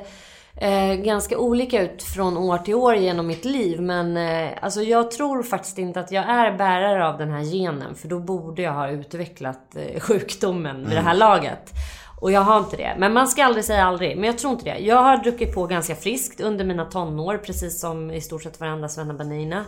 eh, 0.56 0.94
ganska 0.94 1.38
olika 1.38 1.82
ut 1.82 2.02
från 2.02 2.36
år 2.36 2.58
till 2.58 2.74
år 2.74 2.94
genom 2.94 3.26
mitt 3.26 3.44
liv. 3.44 3.80
Men 3.80 4.16
eh, 4.16 4.50
alltså 4.60 4.82
jag 4.82 5.10
tror 5.10 5.42
faktiskt 5.42 5.78
inte 5.78 6.00
att 6.00 6.12
jag 6.12 6.24
är 6.24 6.56
bärare 6.56 7.08
av 7.08 7.18
den 7.18 7.30
här 7.30 7.42
genen. 7.42 7.94
För 7.94 8.08
då 8.08 8.20
borde 8.20 8.62
jag 8.62 8.72
ha 8.72 8.90
utvecklat 8.90 9.76
eh, 9.76 10.00
sjukdomen 10.00 10.88
vid 10.88 10.96
det 10.96 11.02
här 11.02 11.14
laget. 11.14 11.72
Och 12.20 12.32
jag 12.32 12.40
har 12.40 12.58
inte 12.58 12.76
det. 12.76 12.94
Men 12.98 13.12
man 13.12 13.28
ska 13.28 13.44
aldrig 13.44 13.64
säga 13.64 13.84
aldrig. 13.84 14.16
Men 14.16 14.24
jag 14.24 14.38
tror 14.38 14.52
inte 14.52 14.64
det. 14.64 14.78
Jag 14.78 15.02
har 15.02 15.16
druckit 15.16 15.54
på 15.54 15.66
ganska 15.66 15.94
friskt 15.94 16.40
under 16.40 16.64
mina 16.64 16.84
tonår. 16.84 17.38
Precis 17.38 17.80
som 17.80 18.10
i 18.10 18.20
stort 18.20 18.42
sett 18.42 18.60
varenda 18.60 18.88
svennebanina. 18.88 19.64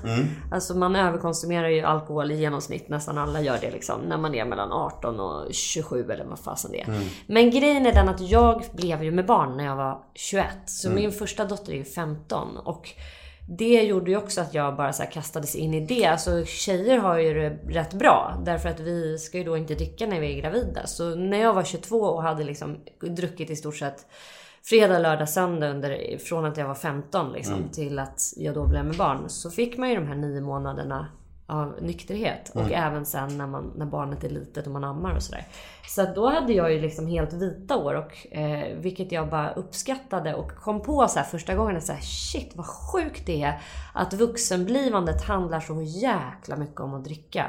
Alltså 0.52 0.74
man 0.74 0.96
överkonsumerar 0.96 1.68
ju 1.68 1.82
alkohol 1.82 2.30
i 2.30 2.34
genomsnitt. 2.40 2.88
Nästan 2.88 3.18
alla 3.18 3.40
gör 3.40 3.58
det 3.60 3.70
liksom. 3.70 4.00
När 4.00 4.16
man 4.18 4.34
är 4.34 4.44
mellan 4.44 4.72
18 4.72 5.20
och 5.20 5.54
27 5.54 6.10
eller 6.10 6.24
vad 6.24 6.38
fasen 6.38 6.72
det 6.72 6.80
är. 6.80 7.00
Men 7.26 7.50
grejen 7.50 7.86
är 7.86 7.92
den 7.92 8.08
att 8.08 8.20
jag 8.20 8.64
blev 8.72 9.02
ju 9.04 9.10
med 9.10 9.26
barn 9.26 9.56
när 9.56 9.64
jag 9.64 9.76
var 9.76 9.98
21. 10.14 10.46
Så 10.66 10.90
min 10.90 11.12
första 11.12 11.44
dotter 11.44 11.72
är 11.72 11.76
ju 11.76 11.84
15. 11.84 12.56
Och 12.56 12.88
det 13.50 13.82
gjorde 13.82 14.10
ju 14.10 14.16
också 14.16 14.40
att 14.40 14.54
jag 14.54 14.76
bara 14.76 14.92
så 14.92 15.02
kastades 15.02 15.56
in 15.56 15.74
i 15.74 15.86
det. 15.86 16.06
Alltså 16.06 16.44
tjejer 16.44 16.98
har 16.98 17.18
ju 17.18 17.34
det 17.34 17.50
rätt 17.50 17.94
bra. 17.94 18.42
Därför 18.44 18.68
att 18.68 18.80
vi 18.80 19.18
ska 19.18 19.38
ju 19.38 19.44
då 19.44 19.56
inte 19.56 19.74
dricka 19.74 20.06
när 20.06 20.20
vi 20.20 20.32
är 20.32 20.40
gravida. 20.40 20.86
Så 20.86 21.14
när 21.14 21.38
jag 21.38 21.54
var 21.54 21.64
22 21.64 22.00
och 22.00 22.22
hade 22.22 22.44
liksom 22.44 22.76
druckit 23.00 23.50
i 23.50 23.56
stort 23.56 23.76
sett 23.76 24.06
fredag, 24.64 24.98
lördag, 24.98 25.28
söndag 25.28 25.70
under, 25.70 26.18
från 26.18 26.44
att 26.44 26.56
jag 26.56 26.66
var 26.66 26.74
15 26.74 27.32
liksom, 27.32 27.68
till 27.72 27.98
att 27.98 28.20
jag 28.36 28.54
då 28.54 28.66
blev 28.66 28.84
med 28.84 28.96
barn. 28.96 29.28
Så 29.28 29.50
fick 29.50 29.76
man 29.76 29.88
ju 29.88 29.94
de 29.94 30.06
här 30.06 30.16
nio 30.16 30.40
månaderna 30.40 31.06
av 31.48 31.74
nykterhet. 31.80 32.50
Och 32.54 32.72
även 32.72 33.06
sen 33.06 33.38
när, 33.38 33.46
man, 33.46 33.72
när 33.76 33.86
barnet 33.86 34.24
är 34.24 34.28
litet 34.28 34.66
och 34.66 34.72
man 34.72 34.84
ammar 34.84 35.14
och 35.14 35.22
sådär. 35.22 35.44
Så 35.86 36.02
att 36.02 36.14
då 36.14 36.30
hade 36.30 36.52
jag 36.52 36.72
ju 36.72 36.80
liksom 36.80 37.06
helt 37.06 37.32
vita 37.32 37.76
år. 37.76 37.94
Och, 37.94 38.36
eh, 38.36 38.76
vilket 38.76 39.12
jag 39.12 39.28
bara 39.28 39.50
uppskattade 39.50 40.34
och 40.34 40.56
kom 40.56 40.82
på 40.82 41.08
så 41.08 41.20
första 41.20 41.54
gången. 41.54 41.82
Så 41.82 41.92
här, 41.92 42.00
shit 42.00 42.52
vad 42.54 42.66
sjukt 42.66 43.26
det 43.26 43.42
är 43.42 43.60
att 43.94 44.12
vuxenblivandet 44.12 45.24
handlar 45.24 45.60
så 45.60 45.82
jäkla 45.82 46.56
mycket 46.56 46.80
om 46.80 46.94
att 46.94 47.04
dricka. 47.04 47.46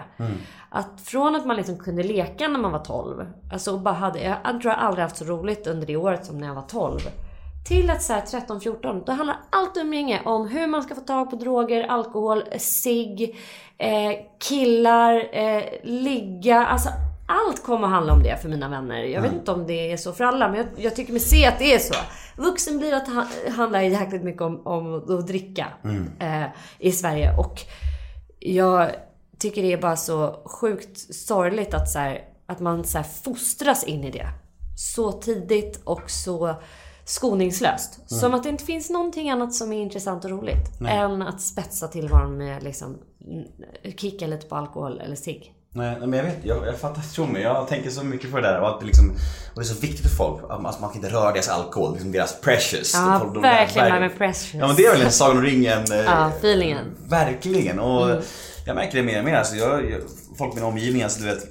Att 0.70 1.02
från 1.02 1.36
att 1.36 1.46
man 1.46 1.56
liksom 1.56 1.78
kunde 1.78 2.04
leka 2.04 2.48
när 2.48 2.60
man 2.60 2.72
var 2.72 2.86
12. 2.86 3.26
Alltså 3.52 3.78
bara 3.78 3.94
hade, 3.94 4.20
jag 4.44 4.62
tror 4.62 4.74
jag 4.74 4.80
aldrig 4.80 5.04
haft 5.04 5.18
så 5.18 5.26
roligt 5.26 5.68
under 5.68 5.88
det 5.88 5.96
året 5.96 6.26
som 6.26 6.38
när 6.38 6.48
jag 6.48 6.56
var 6.56 6.62
12. 6.62 7.00
Till 7.70 7.90
att 7.90 8.04
så 8.04 8.14
här 8.14 8.22
13-14, 8.22 9.04
då 9.06 9.12
handlar 9.12 9.38
allt 9.50 9.78
umgänge 9.78 10.22
om 10.26 10.48
hur 10.48 10.68
man 10.68 10.84
ska 10.84 10.96
få 10.96 11.02
tag 11.02 11.30
på 11.30 11.36
droger, 11.36 11.84
alkohol, 11.84 12.44
cigg, 12.58 13.38
eh, 13.78 14.12
killar, 14.40 15.38
eh, 15.38 15.64
ligga. 15.84 16.66
Alltså 16.66 16.90
allt 17.28 17.64
kommer 17.64 17.88
att 17.88 17.94
handla 17.94 18.14
om 18.14 18.24
det 18.24 18.42
för 18.42 18.50
mina 18.50 18.70
vänner. 18.70 19.04
Jag 19.04 19.22
vet 19.22 19.34
inte 19.34 19.52
om 19.52 19.68
det 19.68 19.92
är 19.92 19.98
så 19.98 20.14
för 20.14 20.24
alla, 20.24 20.48
men 20.48 20.58
jag, 20.58 20.68
jag 20.78 20.96
tycker 20.96 21.14
mig 21.14 21.20
se 21.20 21.46
att 21.46 21.60
det 21.60 21.74
är 21.74 21.80
så. 21.80 21.96
Vuxen 22.38 22.78
blir 22.78 22.94
att 22.94 23.08
ha, 23.08 23.26
handlar 23.56 23.82
jäkligt 23.82 24.24
mycket 24.24 24.42
om, 24.42 24.68
om 24.68 24.96
att 25.20 25.28
dricka 25.28 25.68
eh, 26.20 26.46
i 26.80 26.92
Sverige. 26.92 27.38
Och 27.38 27.62
jag 28.40 28.90
tycker 29.40 29.62
det 29.62 29.74
är 29.74 29.82
bara 29.82 29.98
så 29.98 30.42
sjukt 30.46 31.16
sorgligt 31.16 31.74
att, 31.74 31.90
så 31.90 32.00
här, 32.00 32.22
att 32.46 32.60
man 32.60 32.84
så 32.84 32.98
här 32.98 33.06
fostras 33.24 33.84
in 33.84 34.04
i 34.04 34.12
det. 34.12 34.28
Så 34.78 35.12
tidigt 35.12 35.82
och 35.84 36.10
så 36.12 36.56
skoningslöst. 37.10 38.00
Som 38.10 38.34
att 38.34 38.44
det 38.44 38.50
inte 38.50 38.64
finns 38.66 38.90
någonting 38.90 39.30
annat 39.30 39.54
som 39.54 39.74
är 39.74 39.82
intressant 39.82 40.26
och 40.26 40.32
roligt. 40.32 40.82
Än 40.90 41.22
att 41.22 41.42
spetsa 41.42 41.88
tillvaron 41.88 42.38
med 42.38 42.64
liksom 42.64 42.98
mm, 43.28 43.46
kicka 43.98 44.28
lite 44.28 44.46
på 44.48 44.56
alkohol 44.56 45.00
eller 45.00 45.16
cigg. 45.16 45.54
Nej, 45.74 45.98
men 46.00 46.14
jag 46.14 46.24
vet, 46.24 46.38
jag, 46.44 46.68
jag 46.68 46.78
fattar, 46.80 47.02
tro 47.02 47.26
mig. 47.26 47.42
Jag 47.42 47.68
tänker 47.68 47.90
så 47.90 48.04
mycket 48.04 48.32
på 48.32 48.38
det 48.38 48.44
där 48.48 48.62
och 48.62 48.70
att 48.70 48.80
det, 48.80 48.86
liksom, 48.86 49.10
och 49.56 49.56
det 49.56 49.62
är 49.62 49.74
så 49.74 49.80
viktigt 49.80 50.02
för 50.10 50.16
folk. 50.16 50.44
att 50.44 50.62
man- 50.62 50.74
man 50.82 50.90
kan 50.90 50.96
inte 51.04 51.10
röra 51.16 51.32
deras 51.32 51.50
alkohol, 51.50 51.94
liksom 51.94 52.12
deras 52.12 52.42
precious. 52.42 52.94
Ja, 52.94 53.18
Folk- 53.22 53.34
de- 53.34 53.42
verkligen 53.42 53.92
här 53.92 54.00
med 54.00 54.18
precious. 54.18 54.54
Ja 54.54 54.68
men 54.68 54.76
det 54.76 54.84
är 54.86 54.92
väl 54.92 55.02
en 55.02 55.12
Sagan 55.12 55.38
om 55.38 55.44
ringen. 55.44 55.92
eh, 55.92 55.98
Ja, 55.98 56.28
feelingen. 56.40 56.78
Mm. 56.78 56.94
Verkligen. 57.10 57.80
Och 57.80 58.10
jag 58.66 58.76
märker 58.76 58.98
det 58.98 59.04
mer 59.04 59.20
och 59.20 59.26
mer. 59.26 59.34
Alltså, 59.36 59.56
jag, 59.56 59.92
jag, 59.92 60.02
folk 60.38 60.52
i 60.54 60.56
min 60.56 60.66
omgivning, 60.66 61.04
alltså, 61.04 61.20
du 61.20 61.26
vet, 61.26 61.44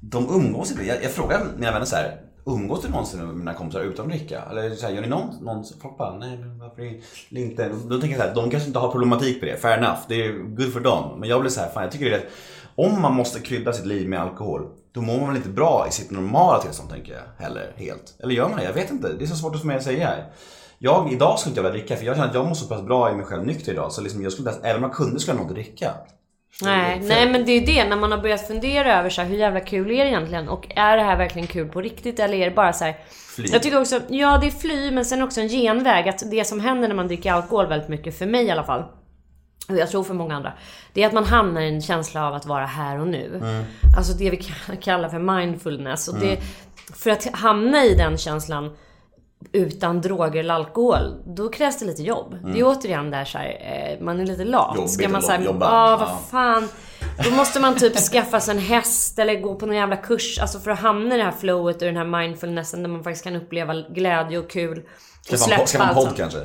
de 0.00 0.28
umgås 0.34 0.70
inte. 0.70 0.84
Jag, 0.84 1.04
jag 1.04 1.10
frågar 1.10 1.46
mina 1.58 1.72
vänner 1.72 1.86
så 1.86 1.96
här. 1.96 2.20
Umgås 2.44 2.82
du 2.82 2.88
någonsin 2.88 3.26
med 3.26 3.36
mina 3.36 3.54
kompisar 3.54 3.80
utan 3.80 4.04
att 4.06 4.12
dricka? 4.12 4.42
Eller 4.50 4.74
så 4.74 4.86
här, 4.86 4.94
gör 4.94 5.02
ni 5.02 5.08
någon, 5.08 5.44
någon 5.44 5.64
folk 5.82 5.98
bara, 5.98 6.18
nej 6.18 6.38
men 6.38 6.58
varför 6.58 7.00
inte? 7.30 7.68
Då 7.68 8.00
tänker 8.00 8.16
jag 8.16 8.20
så 8.20 8.28
här, 8.28 8.34
de 8.34 8.50
kanske 8.50 8.66
inte 8.66 8.78
har 8.78 8.90
problematik 8.92 9.40
på 9.40 9.46
det, 9.46 9.56
fair 9.56 9.78
enough, 9.78 9.98
det 10.08 10.26
är 10.26 10.32
good 10.32 10.72
för 10.72 10.80
dem. 10.80 11.20
Men 11.20 11.28
jag 11.28 11.40
blir 11.40 11.50
så 11.50 11.60
här, 11.60 11.68
fan 11.68 11.82
jag 11.82 11.92
tycker 11.92 12.04
det 12.04 12.10
är 12.10 12.18
rätt, 12.18 12.30
om 12.74 13.02
man 13.02 13.14
måste 13.14 13.40
krydda 13.40 13.72
sitt 13.72 13.86
liv 13.86 14.08
med 14.08 14.20
alkohol, 14.20 14.66
då 14.92 15.00
mår 15.00 15.18
man 15.18 15.28
väl 15.28 15.36
inte 15.36 15.48
bra 15.48 15.86
i 15.88 15.92
sitt 15.92 16.10
normala 16.10 16.58
tillstånd 16.62 16.90
tänker 16.90 17.12
jag, 17.12 17.44
heller, 17.44 17.72
helt. 17.76 18.14
Eller 18.18 18.34
gör 18.34 18.48
man 18.48 18.58
det? 18.58 18.64
Jag 18.64 18.72
vet 18.72 18.90
inte, 18.90 19.12
det 19.12 19.24
är 19.24 19.28
så 19.28 19.36
svårt 19.36 19.56
för 19.56 19.66
mig 19.66 19.76
att 19.76 19.82
säga. 19.82 20.14
Jag, 20.78 21.12
idag 21.12 21.38
skulle 21.38 21.50
inte 21.50 21.58
jag 21.60 21.70
vilja 21.70 21.78
dricka 21.78 21.96
för 21.96 22.04
jag 22.04 22.16
känner 22.16 22.28
att 22.28 22.34
jag 22.34 22.46
mår 22.46 22.54
så 22.54 22.66
pass 22.66 22.82
bra 22.82 23.10
i 23.10 23.14
mig 23.14 23.24
själv 23.26 23.46
nykter 23.46 23.72
idag 23.72 23.92
så 23.92 24.00
liksom 24.00 24.22
jag 24.22 24.32
skulle 24.32 24.50
även 24.62 24.76
om 24.76 24.82
jag 24.82 24.92
kunde 24.92 25.20
skulle 25.20 25.36
jag 25.36 25.42
nog 25.42 25.50
inte 25.50 25.62
dricka. 25.62 25.94
Nej, 26.62 27.00
nej 27.02 27.30
men 27.30 27.44
det 27.44 27.52
är 27.52 27.60
ju 27.60 27.66
det. 27.66 27.84
När 27.84 27.96
man 27.96 28.12
har 28.12 28.18
börjat 28.18 28.46
fundera 28.46 28.98
över 28.98 29.10
så 29.10 29.22
här, 29.22 29.28
hur 29.28 29.36
jävla 29.36 29.60
kul 29.60 29.90
är 29.90 30.04
det 30.04 30.10
egentligen? 30.10 30.48
Och 30.48 30.66
är 30.76 30.96
det 30.96 31.02
här 31.02 31.16
verkligen 31.16 31.48
kul 31.48 31.68
på 31.68 31.80
riktigt? 31.80 32.18
Eller 32.18 32.34
är 32.38 32.44
det 32.50 32.56
bara 32.56 32.72
så 32.72 32.84
här... 32.84 32.96
Fly. 33.36 33.48
Jag 33.52 33.62
tycker 33.62 33.80
också, 33.80 34.00
ja 34.08 34.38
det 34.40 34.46
är 34.46 34.50
fly 34.50 34.90
men 34.90 35.04
sen 35.04 35.22
också 35.22 35.40
en 35.40 35.48
genväg. 35.48 36.08
Att 36.08 36.30
det 36.30 36.44
som 36.44 36.60
händer 36.60 36.88
när 36.88 36.94
man 36.94 37.06
dricker 37.08 37.32
alkohol 37.32 37.66
väldigt 37.66 37.88
mycket, 37.88 38.18
för 38.18 38.26
mig 38.26 38.44
i 38.44 38.50
alla 38.50 38.64
fall. 38.64 38.84
Och 39.68 39.76
jag 39.76 39.90
tror 39.90 40.04
för 40.04 40.14
många 40.14 40.36
andra. 40.36 40.52
Det 40.92 41.02
är 41.02 41.06
att 41.06 41.12
man 41.12 41.24
hamnar 41.24 41.60
i 41.60 41.68
en 41.68 41.82
känsla 41.82 42.26
av 42.26 42.34
att 42.34 42.46
vara 42.46 42.66
här 42.66 43.00
och 43.00 43.06
nu. 43.08 43.40
Alltså 43.96 44.12
det 44.12 44.30
vi 44.30 44.36
ka- 44.36 44.76
kallar 44.80 45.08
för 45.08 45.18
mindfulness. 45.18 46.08
Och 46.08 46.18
det, 46.18 46.38
för 46.96 47.10
att 47.10 47.26
hamna 47.32 47.84
i 47.84 47.94
den 47.94 48.18
känslan 48.18 48.76
utan 49.52 50.00
droger 50.00 50.40
eller 50.40 50.54
alkohol, 50.54 51.22
då 51.36 51.48
krävs 51.48 51.78
det 51.78 51.84
lite 51.84 52.02
jobb. 52.02 52.36
Det 52.52 52.60
är 52.60 52.64
återigen 52.64 53.10
där 53.10 53.24
så 53.24 53.38
här, 53.38 53.48
eh, 53.98 54.04
man 54.04 54.20
är 54.20 54.26
lite 54.26 54.44
lat. 54.44 54.76
Jobbigt 54.76 54.90
Ska 54.92 55.08
man 55.08 55.22
säga, 55.22 55.42
jobba. 55.42 55.66
ja 55.66 55.96
vad 55.96 56.30
fan. 56.30 56.68
Då 57.24 57.30
måste 57.30 57.60
man 57.60 57.76
typ 57.76 57.96
skaffa 58.12 58.40
sig 58.40 58.54
en 58.54 58.60
häst 58.60 59.18
eller 59.18 59.40
gå 59.40 59.54
på 59.54 59.66
någon 59.66 59.76
jävla 59.76 59.96
kurs. 59.96 60.38
Alltså 60.38 60.60
för 60.60 60.70
att 60.70 60.78
hamna 60.78 61.14
i 61.14 61.18
det 61.18 61.24
här 61.24 61.34
flowet 61.40 61.76
och 61.76 61.86
den 61.86 61.96
här 61.96 62.04
mindfulnessen 62.04 62.82
där 62.82 62.90
man 62.90 63.04
faktiskt 63.04 63.24
kan 63.24 63.36
uppleva 63.36 63.74
glädje 63.74 64.38
och 64.38 64.50
kul. 64.50 64.82
Skaffa 65.28 65.84
en, 65.84 65.88
en 65.88 65.94
podd 65.94 66.16
kanske? 66.16 66.38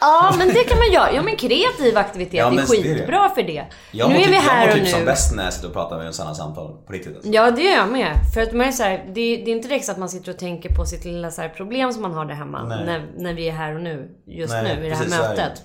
Ja, 0.00 0.34
men 0.38 0.48
det 0.48 0.64
kan 0.64 0.78
man 0.78 0.92
göra. 0.92 1.12
Ja, 1.12 1.22
men 1.22 1.36
kreativ 1.36 1.98
aktivitet 1.98 2.34
Ja, 2.34 2.46
är 2.46 2.50
men 2.50 2.66
det 2.66 2.76
är 2.76 2.82
det. 2.82 2.94
skitbra 2.98 3.28
för 3.34 3.42
det. 3.42 3.64
Jag 3.92 4.08
nu 4.10 4.14
är 4.16 4.18
typ, 4.20 4.28
vi 4.30 4.34
jag 4.34 4.40
här 4.42 4.66
mår 4.66 4.72
och 4.72 4.78
typ 4.78 4.88
som 4.88 5.00
nu. 5.00 5.06
bäst 5.06 5.34
när 5.34 5.44
jag 5.44 5.52
sitter 5.52 5.68
och 5.68 5.74
pratar 5.74 5.96
med 5.98 6.06
en 6.06 6.12
sådana 6.12 6.34
samtal. 6.34 6.76
På 6.86 6.92
riktigt 6.92 7.14
alltså. 7.16 7.30
Ja, 7.30 7.50
det 7.50 7.62
gör 7.62 7.76
jag 7.76 7.88
med. 7.88 8.12
För 8.34 8.40
att 8.42 8.52
man 8.52 8.66
är 8.66 8.72
så 8.72 8.82
här, 8.82 9.04
det, 9.06 9.12
det 9.14 9.50
är 9.50 9.56
inte 9.56 9.68
direkt 9.68 9.84
så 9.86 9.92
att 9.92 9.98
man 9.98 10.08
sitter 10.08 10.32
och 10.32 10.38
tänker 10.38 10.74
på 10.74 10.84
sitt 10.86 11.04
lilla 11.04 11.30
så 11.30 11.42
här 11.42 11.48
problem 11.48 11.92
som 11.92 12.02
man 12.02 12.12
har 12.14 12.24
där 12.24 12.34
hemma. 12.34 12.64
När, 12.64 13.06
när 13.16 13.34
vi 13.34 13.48
är 13.48 13.52
här 13.52 13.74
och 13.74 13.80
nu. 13.80 14.08
Just 14.26 14.52
Nej, 14.52 14.76
nu 14.80 14.86
i 14.86 14.88
det 14.88 14.96
här 14.96 15.04
det. 15.04 15.10
mötet. 15.10 15.62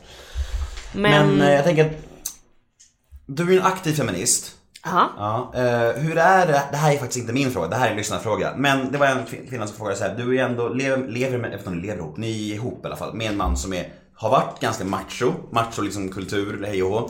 Men... 0.93 1.27
Men 1.37 1.41
eh, 1.47 1.53
jag 1.55 1.63
tänker 1.63 1.85
att 1.85 1.91
du 3.25 3.53
är 3.55 3.59
en 3.59 3.65
aktiv 3.65 3.93
feminist. 3.93 4.51
ja. 4.85 5.09
Ja, 5.17 5.51
eh, 5.55 6.01
hur 6.01 6.17
är 6.17 6.47
det? 6.47 6.61
Det 6.71 6.77
här 6.77 6.93
är 6.93 6.97
faktiskt 6.97 7.19
inte 7.19 7.33
min 7.33 7.51
fråga, 7.51 7.67
det 7.67 7.75
här 7.75 7.87
är 7.87 7.91
en 7.91 7.97
lyssnarfråga. 7.97 8.53
Men 8.57 8.91
det 8.91 8.97
var 8.97 9.07
en 9.07 9.17
kvin- 9.25 9.49
kvinna 9.49 9.67
som 9.67 9.77
frågade 9.77 9.97
så 9.97 10.03
här, 10.03 10.15
du 10.17 10.39
är 10.39 10.43
ändå, 10.45 10.69
lever, 10.69 11.07
lever 11.07 11.37
med, 11.37 11.45
jag 11.47 11.51
vet 11.51 11.59
inte 11.59 11.69
om 11.69 11.75
ni 11.75 11.81
lever 11.87 11.99
ihop, 11.99 12.17
ni 12.17 12.51
är 12.51 12.55
ihop 12.55 12.85
i 12.85 12.87
alla 12.87 12.95
fall, 12.95 13.13
med 13.13 13.27
en 13.27 13.37
man 13.37 13.57
som 13.57 13.73
är, 13.73 13.85
har 14.21 14.29
varit 14.29 14.59
ganska 14.59 14.83
macho, 14.83 15.33
macho 15.51 15.81
liksom 15.81 16.09
kultur, 16.09 16.63
hej 16.67 16.83
och 16.83 16.89
hå. 16.89 17.09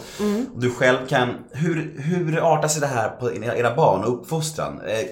Du 0.56 0.72
själv 0.72 1.08
kan, 1.08 1.30
hur, 1.52 2.02
hur 2.02 2.54
artar 2.54 2.68
sig 2.68 2.82
det 2.82 2.88
här 2.88 3.10
på 3.10 3.34
era 3.34 3.76
barn 3.76 4.04
och 4.04 4.14
uppfostran? 4.14 4.82
Eh, 4.82 5.08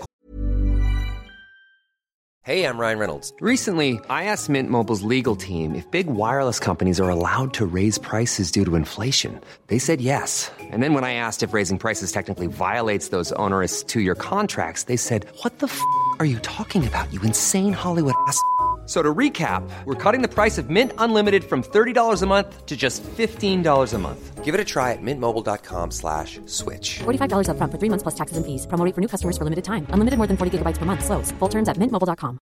hej, 2.46 2.60
jag 2.60 2.80
Ryan 2.80 3.00
Reynolds. 3.00 3.34
Recently, 3.42 3.94
I 3.94 4.24
asked 4.24 4.50
Mint 4.50 4.70
Mobile's 4.70 5.18
legal 5.18 5.36
team 5.36 5.76
if 5.76 5.92
big 5.92 6.08
wireless 6.08 6.60
companies 6.60 7.00
are 7.00 7.10
allowed 7.10 7.54
to 7.54 7.66
raise 7.76 8.02
prices 8.02 8.52
due 8.52 8.66
to 8.66 8.76
inflation. 8.76 9.40
They 9.68 9.80
said 9.80 10.02
yes. 10.02 10.52
And 10.72 10.84
then 10.84 10.94
when 10.94 11.04
I 11.04 11.14
asked 11.14 11.50
if 11.50 11.54
raising 11.54 11.78
prices 11.78 12.12
technically 12.12 12.48
violates 12.48 13.10
those 13.10 13.36
onerous 13.36 13.84
two 13.84 14.00
year 14.00 14.16
contracts, 14.16 14.84
they 14.84 14.98
said, 14.98 15.26
What 15.44 15.60
the 15.60 15.68
f 15.68 15.82
are 16.20 16.26
you 16.26 16.40
talking 16.40 16.88
about, 16.88 17.14
you 17.14 17.22
insane 17.22 17.74
Hollywood 17.74 18.16
ass? 18.28 18.42
So 18.90 19.04
to 19.04 19.14
recap, 19.14 19.62
we're 19.86 19.94
cutting 20.04 20.24
the 20.24 20.28
price 20.28 20.58
of 20.58 20.72
Mint 20.72 20.94
Unlimited 20.98 21.44
from 21.44 21.62
$30 21.62 22.24
a 22.24 22.26
month 22.26 22.66
to 22.66 22.76
just 22.76 23.04
$15 23.04 23.94
a 23.94 23.98
month. 24.00 24.44
Give 24.44 24.56
it 24.56 24.60
a 24.60 24.66
try 24.66 24.94
at 24.94 25.02
mintmobile.com 25.04 25.92
slash 25.92 26.40
switch. 26.48 27.00
$45 27.06 27.50
upfront 27.50 27.72
for 27.72 27.78
three 27.78 27.90
months 27.90 28.02
plus 28.02 28.16
taxes 28.16 28.38
and 28.38 28.46
fees. 28.48 28.66
Promo 28.66 28.84
rate 28.86 28.96
for 28.96 29.02
new 29.02 29.08
customers 29.08 29.38
for 29.38 29.44
limited 29.44 29.64
time. 29.64 29.86
Unlimited 29.94 30.18
more 30.18 30.26
than 30.26 30.38
40 30.38 30.58
gigabytes 30.58 30.80
per 30.80 30.86
month. 30.86 31.06
Slows. 31.06 31.32
Full 31.40 31.50
terms 31.50 31.70
at 31.70 31.78
mintmobile.com. 31.78 32.40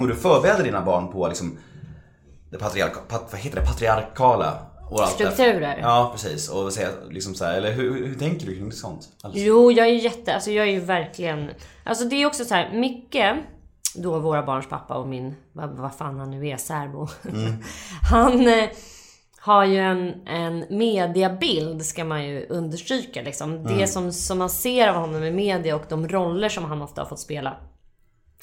och 0.00 0.08
du 0.08 0.14
förbereder 0.14 0.64
dina 0.64 0.82
barn 0.82 1.12
på 1.12 1.28
liksom 1.28 1.58
det 2.50 2.58
patriarka, 2.58 3.00
pat, 3.08 3.28
vad 3.32 3.40
heter 3.40 3.60
det, 3.60 3.66
patriarkala 3.66 4.66
och 4.90 5.00
allt. 5.02 5.12
Strukturer. 5.12 5.78
Ja, 5.82 6.10
precis. 6.12 6.48
Och 6.48 6.72
säga 6.72 6.88
liksom 7.10 7.34
så 7.34 7.44
här, 7.44 7.56
eller 7.56 7.72
hur, 7.72 8.06
hur 8.06 8.14
tänker 8.14 8.46
du 8.46 8.54
kring 8.56 8.72
sånt? 8.72 9.08
Alltså, 9.22 9.40
Jo, 9.40 9.72
jag 9.72 9.86
är 9.86 9.92
jätte, 9.92 10.34
alltså 10.34 10.50
jag 10.50 10.66
är 10.68 10.72
ju 10.72 10.80
verkligen, 10.80 11.50
alltså 11.84 12.04
det 12.04 12.16
är 12.16 12.26
också 12.26 12.44
så 12.44 12.54
här, 12.54 12.72
Micke, 12.72 13.16
då 13.94 14.18
våra 14.18 14.42
barns 14.42 14.68
pappa 14.68 14.94
och 14.94 15.08
min, 15.08 15.36
vad, 15.52 15.70
vad 15.70 15.94
fan 15.94 16.18
han 16.18 16.30
nu 16.30 16.48
är, 16.48 16.56
särbo. 16.56 17.08
han 18.10 18.48
eh, 18.48 18.68
har 19.40 19.64
ju 19.64 19.78
en, 19.78 20.26
en 20.26 20.64
mediabild 20.70 21.86
ska 21.86 22.04
man 22.04 22.24
ju 22.24 22.46
understryka 22.46 23.22
liksom. 23.22 23.64
Det 23.64 23.86
som, 23.86 24.12
som 24.12 24.38
man 24.38 24.50
ser 24.50 24.88
av 24.88 24.94
honom 24.94 25.24
i 25.24 25.30
media 25.30 25.76
och 25.76 25.84
de 25.88 26.08
roller 26.08 26.48
som 26.48 26.64
han 26.64 26.82
ofta 26.82 27.00
har 27.00 27.08
fått 27.08 27.20
spela. 27.20 27.56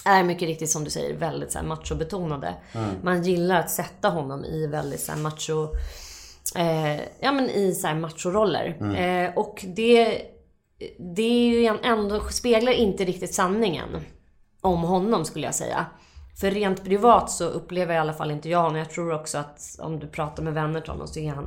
Är 0.05 0.23
mycket 0.23 0.47
riktigt 0.47 0.69
som 0.69 0.83
du 0.83 0.89
säger 0.89 1.17
väldigt 1.17 1.51
så 1.51 1.59
här 1.59 1.65
machobetonade. 1.65 2.55
Man 3.03 3.23
gillar 3.23 3.59
att 3.59 3.69
sätta 3.69 4.09
honom 4.09 4.45
i 4.45 4.67
väldigt 4.67 4.99
så 4.99 5.11
här 5.11 5.19
macho 5.19 5.67
eh, 6.55 7.01
ja 7.19 7.31
men 7.31 7.49
i 7.49 7.73
så 7.75 7.87
här 7.87 7.95
machoroller. 7.95 8.95
Eh, 8.95 9.37
och 9.37 9.65
det, 9.75 10.21
det 11.15 11.21
är 11.21 11.49
ju 11.49 11.77
ändå, 11.83 12.19
speglar 12.19 12.71
inte 12.71 13.05
riktigt 13.05 13.33
sanningen 13.33 13.89
om 14.67 14.81
honom 14.83 15.25
skulle 15.25 15.45
jag 15.45 15.55
säga. 15.55 15.85
För 16.39 16.51
rent 16.51 16.83
privat 16.85 17.31
så 17.31 17.45
upplever 17.45 17.95
i 17.95 17.97
alla 17.97 18.13
fall 18.13 18.31
inte 18.31 18.49
jag 18.49 18.59
honom. 18.61 18.77
Jag 18.77 18.89
tror 18.89 19.13
också 19.13 19.37
att 19.37 19.61
om 19.79 19.99
du 19.99 20.07
pratar 20.07 20.43
med 20.43 20.53
vänner 20.53 20.81
till 20.81 20.91
honom 20.91 21.07
så 21.07 21.19
är 21.19 21.29
han 21.31 21.45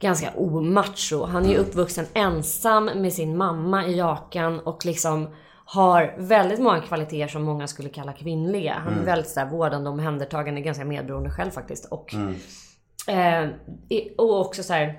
ganska 0.00 0.30
omacho. 0.36 1.24
Han 1.24 1.44
är 1.44 1.48
ju 1.50 1.56
uppvuxen 1.56 2.06
ensam 2.14 2.84
med 2.84 3.12
sin 3.12 3.36
mamma 3.36 3.86
i 3.86 3.96
Jakan 3.98 4.60
och 4.60 4.86
liksom 4.86 5.28
har 5.64 6.14
väldigt 6.18 6.60
många 6.60 6.80
kvaliteter 6.80 7.28
som 7.28 7.42
många 7.42 7.66
skulle 7.66 7.88
kalla 7.88 8.12
kvinnliga. 8.12 8.74
Han 8.84 8.92
är 8.92 9.04
väldigt 9.04 9.30
så 9.30 9.40
här 9.40 9.50
vårdande, 9.50 9.90
omhändertagande, 9.90 10.60
ganska 10.60 10.84
medberoende 10.84 11.30
själv 11.30 11.50
faktiskt. 11.50 11.84
Och 11.84 12.14
Eh, 13.08 13.48
i- 13.88 14.14
och 14.18 14.40
också 14.40 14.62
så 14.62 14.72
här 14.72 14.98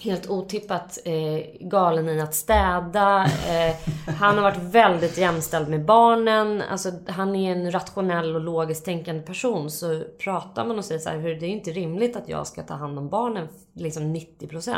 helt 0.00 0.30
otippat 0.30 0.98
eh, 1.04 1.66
galen 1.68 2.08
i 2.08 2.20
att 2.20 2.34
städa. 2.34 3.24
Eh, 3.24 3.76
han 4.18 4.34
har 4.34 4.42
varit 4.42 4.62
väldigt 4.62 5.18
jämställd 5.18 5.68
med 5.68 5.84
barnen. 5.84 6.62
Alltså, 6.62 6.92
han 7.08 7.36
är 7.36 7.52
en 7.52 7.72
rationell 7.72 8.34
och 8.34 8.40
logiskt 8.40 8.84
tänkande 8.84 9.22
person. 9.22 9.70
Så 9.70 10.02
pratar 10.18 10.64
man 10.64 10.78
och 10.78 10.84
säger 10.84 11.00
så 11.00 11.08
här, 11.08 11.18
hur 11.18 11.34
det 11.34 11.46
är 11.46 11.48
ju 11.48 11.54
inte 11.54 11.70
rimligt 11.70 12.16
att 12.16 12.28
jag 12.28 12.46
ska 12.46 12.62
ta 12.62 12.74
hand 12.74 12.98
om 12.98 13.08
barnen 13.08 13.48
liksom 13.72 14.16
90%. 14.16 14.76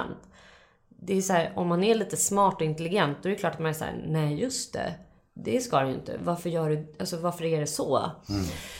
Det 0.89 1.17
är 1.17 1.21
så 1.21 1.33
här, 1.33 1.53
om 1.57 1.69
man 1.69 1.85
är 1.85 1.95
lite 1.95 2.17
smart 2.17 2.55
och 2.55 2.62
intelligent, 2.62 3.23
då 3.23 3.29
är 3.29 3.31
det 3.33 3.39
klart 3.39 3.53
att 3.53 3.59
man 3.59 3.69
är 3.69 3.73
så 3.73 3.85
här, 3.85 4.05
nej 4.07 4.41
just 4.41 4.73
det. 4.73 4.95
Det 5.37 5.61
ska 5.61 5.80
du 5.80 5.89
ju 5.89 5.95
inte. 5.95 6.18
Varför 6.24 6.51
gör 6.51 6.70
du, 6.70 6.95
alltså 7.01 7.16
varför 7.16 7.45
är 7.45 7.61
det 7.61 7.66
så? 7.66 8.11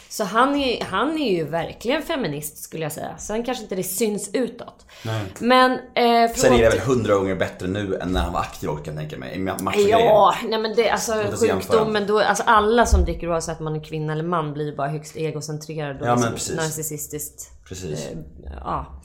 Så 0.09 0.25
han 0.25 0.57
är, 0.57 0.85
han 0.85 1.19
är 1.19 1.31
ju 1.33 1.45
verkligen 1.45 2.03
feminist 2.03 2.59
skulle 2.59 2.83
jag 2.83 2.93
säga. 2.93 3.19
Sen 3.19 3.45
kanske 3.45 3.63
inte 3.63 3.75
det 3.75 3.83
syns 3.83 4.31
utåt. 4.33 4.87
Men... 5.39 5.73
Eh, 5.73 6.33
Sen 6.35 6.53
är 6.53 6.63
det 6.63 6.69
väl 6.69 6.79
hundra 6.79 7.15
gånger 7.15 7.35
bättre 7.35 7.69
nu 7.69 7.99
än 8.03 8.09
när 8.13 8.21
han 8.21 8.33
var 8.33 8.41
aktiv 8.41 8.67
kan 8.69 8.77
jag 8.85 8.97
tänka 8.97 9.19
mig. 9.19 9.39
Ja, 9.89 10.35
nej 10.49 10.59
men 10.59 10.75
det, 10.77 10.91
alltså 10.91 11.13
sjukdomen 11.41 12.07
då, 12.07 12.21
alltså 12.21 12.43
alla 12.47 12.87
som 12.87 13.05
dricker 13.05 13.31
oavsett 13.31 13.59
om 13.59 13.65
man 13.65 13.77
är 13.77 13.85
kvinna 13.85 14.13
eller 14.13 14.25
man 14.25 14.53
blir 14.53 14.77
bara 14.77 14.89
högst 14.89 15.17
egocentrerad 15.17 16.01
och 16.01 16.07
Ja, 16.07 16.31
liksom 16.31 16.57
narcissistiskt. 16.57 17.51
Precis. 17.69 18.07
Eh, 18.07 18.19
ja, 18.61 19.03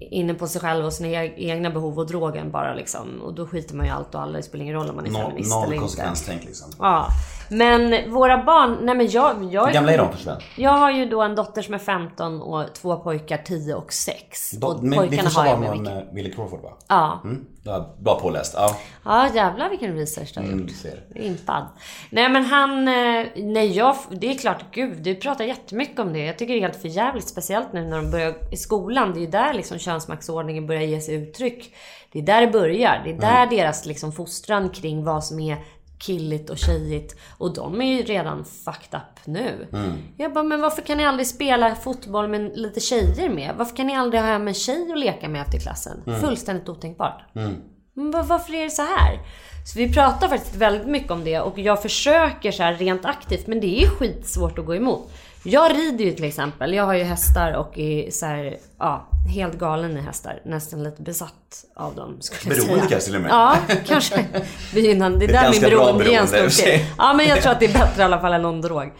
inne 0.00 0.34
på 0.34 0.46
sig 0.46 0.60
själv 0.60 0.84
och 0.86 0.92
sina 0.92 1.08
e- 1.24 1.34
egna 1.36 1.70
behov 1.70 1.98
och 1.98 2.06
drogen 2.06 2.50
bara 2.50 2.74
liksom. 2.74 3.20
Och 3.22 3.34
då 3.34 3.46
skiter 3.46 3.74
man 3.74 3.86
ju 3.86 3.92
allt 3.92 4.14
och 4.14 4.20
alla. 4.22 4.36
Det 4.36 4.42
spelar 4.42 4.62
ingen 4.62 4.74
roll 4.76 4.88
om 4.90 4.96
man 4.96 5.06
är 5.06 5.10
Noll, 5.10 5.22
feminist 5.22 5.52
eller 5.52 5.60
noll 5.60 5.72
inte. 5.72 5.80
konsekvenstänk 5.80 6.44
liksom. 6.44 6.70
Ja. 6.78 7.06
Men 7.50 8.12
våra 8.12 8.44
barn, 8.44 8.78
nej 8.82 8.94
men 8.94 9.10
jag... 9.10 9.44
jag 9.52 9.66
Hur 9.66 9.72
gamla 9.72 9.92
är 9.92 9.98
de 9.98 10.12
för 10.12 10.18
Sven? 10.18 10.36
Jag 10.56 10.70
har 10.70 10.90
ju 10.90 11.06
då 11.08 11.22
en 11.22 11.34
dotter 11.34 11.62
som 11.62 11.74
är 11.74 11.78
15 11.78 12.42
och 12.42 12.64
två 12.74 12.96
pojkar 12.96 13.38
10 13.38 13.74
och 13.74 13.92
6. 13.92 14.50
Då- 14.50 14.66
och 14.66 14.82
Men 14.84 14.98
pojkarna 14.98 15.28
har 15.30 15.46
jag 15.46 15.60
med 15.60 15.78
med 15.78 16.08
Willy 16.12 16.32
Crawford 16.32 16.62
va? 16.62 16.70
Ja. 16.88 17.20
Mm, 17.24 17.46
bra 17.98 18.20
påläst. 18.20 18.54
Ja. 18.56 18.76
Ja 19.04 19.28
jävlar 19.34 19.70
vilken 19.70 19.96
research 19.96 20.30
du 20.34 20.40
har 20.40 20.46
Mm, 20.46 20.60
gjort. 20.60 20.70
ser. 20.70 21.02
Impad. 21.14 21.66
Nej 22.10 22.28
men 22.28 22.44
han, 22.44 22.88
eh, 22.88 23.26
nej 23.36 23.76
jag, 23.76 23.96
det 24.10 24.30
är 24.30 24.34
klart, 24.38 24.64
gud 24.72 25.02
du 25.02 25.14
pratar 25.14 25.44
jättemycket 25.44 25.98
om 25.98 26.12
det. 26.12 26.18
Jag 26.18 26.38
tycker 26.38 26.54
det 26.54 26.60
är 26.60 26.62
helt 26.62 26.80
för 26.82 26.88
jävligt 26.88 27.28
speciellt 27.28 27.72
nu 27.72 27.84
när 27.84 27.96
de 27.96 28.10
börjar 28.10 28.34
i 28.52 28.56
skolan. 28.56 29.12
Det 29.12 29.18
är 29.18 29.20
ju 29.20 29.26
där 29.26 29.54
liksom 29.54 29.78
könsmaktsordningen 29.78 30.66
börjar 30.66 30.82
ge 30.82 31.00
sig 31.00 31.14
uttryck. 31.14 31.74
Det 32.12 32.18
är 32.18 32.22
där 32.22 32.40
det 32.40 32.46
börjar. 32.52 33.00
Det 33.04 33.10
är 33.10 33.18
där 33.20 33.42
Mm. 33.42 33.56
deras 33.56 33.86
liksom 33.86 34.12
fostran 34.12 34.68
kring 34.70 35.04
vad 35.04 35.24
som 35.24 35.40
är 35.40 35.56
killigt 35.98 36.50
och 36.50 36.58
tjejigt. 36.58 37.16
Och 37.38 37.54
de 37.54 37.80
är 37.80 37.96
ju 37.96 38.02
redan 38.02 38.44
fucked 38.44 39.00
up 39.00 39.26
nu. 39.26 39.66
Mm. 39.72 39.92
Jag 40.16 40.32
bara, 40.32 40.44
men 40.44 40.60
varför 40.60 40.82
kan 40.82 40.96
ni 40.96 41.06
aldrig 41.06 41.26
spela 41.26 41.74
fotboll 41.74 42.28
med 42.28 42.50
lite 42.58 42.80
tjejer 42.80 43.28
med? 43.28 43.54
Varför 43.58 43.76
kan 43.76 43.86
ni 43.86 43.96
aldrig 43.96 44.20
ha 44.22 44.28
hem 44.28 44.48
en 44.48 44.54
tjej 44.54 44.92
att 44.92 44.98
leka 44.98 45.28
med 45.28 45.40
efter 45.42 45.58
klassen? 45.58 46.02
Mm. 46.06 46.20
Fullständigt 46.20 46.68
otänkbart. 46.68 47.22
Men 47.94 48.10
va- 48.10 48.22
varför 48.28 48.54
är 48.54 48.64
det 48.64 48.70
så 48.70 48.82
här? 48.82 49.18
Så 49.72 49.78
vi 49.78 49.92
pratar 49.92 50.28
faktiskt 50.28 50.56
väldigt 50.56 50.86
mycket 50.86 51.10
om 51.10 51.24
det 51.24 51.40
och 51.40 51.58
jag 51.58 51.82
försöker 51.82 52.52
så 52.52 52.62
här 52.62 52.74
rent 52.74 53.04
aktivt 53.04 53.46
men 53.46 53.60
det 53.60 53.82
är 53.82 53.88
skitsvårt 53.88 54.58
att 54.58 54.66
gå 54.66 54.74
emot. 54.74 55.10
Jag 55.50 55.76
rider 55.76 56.04
ju 56.04 56.12
till 56.12 56.24
exempel, 56.24 56.74
jag 56.74 56.84
har 56.84 56.94
ju 56.94 57.02
hästar 57.02 57.52
och 57.52 57.78
är 57.78 58.10
så 58.10 58.26
här, 58.26 58.56
ja, 58.78 59.08
helt 59.34 59.58
galen 59.58 59.96
i 59.96 60.00
hästar. 60.00 60.40
Nästan 60.44 60.82
lite 60.82 61.02
besatt 61.02 61.64
av 61.76 61.94
dem 61.94 62.16
skulle 62.20 62.56
jag 62.56 62.66
Beroende 62.66 62.86
kanske 62.88 63.06
till 63.06 63.16
och 63.16 63.22
med. 63.22 63.30
Ja, 63.30 63.56
kanske. 63.86 64.26
Det 64.74 64.80
är 64.80 64.92
Ett 64.92 64.98
där 64.98 65.50
min 65.50 65.60
ganska 65.60 65.68
bra 65.68 65.78
beroendegräns 65.78 66.30
beroende, 66.30 66.44
i 66.44 66.48
och 66.48 66.52
slog 66.52 66.66
till. 66.66 66.86
Ja, 66.98 67.14
men 67.14 67.26
jag 67.26 67.42
tror 67.42 67.52
att 67.52 67.60
det 67.60 67.66
är 67.66 67.72
bättre 67.72 68.02
i 68.02 68.04
alla 68.04 68.20
fall 68.20 68.32
än 68.32 68.42
någon 68.42 68.60
drog. 68.60 68.92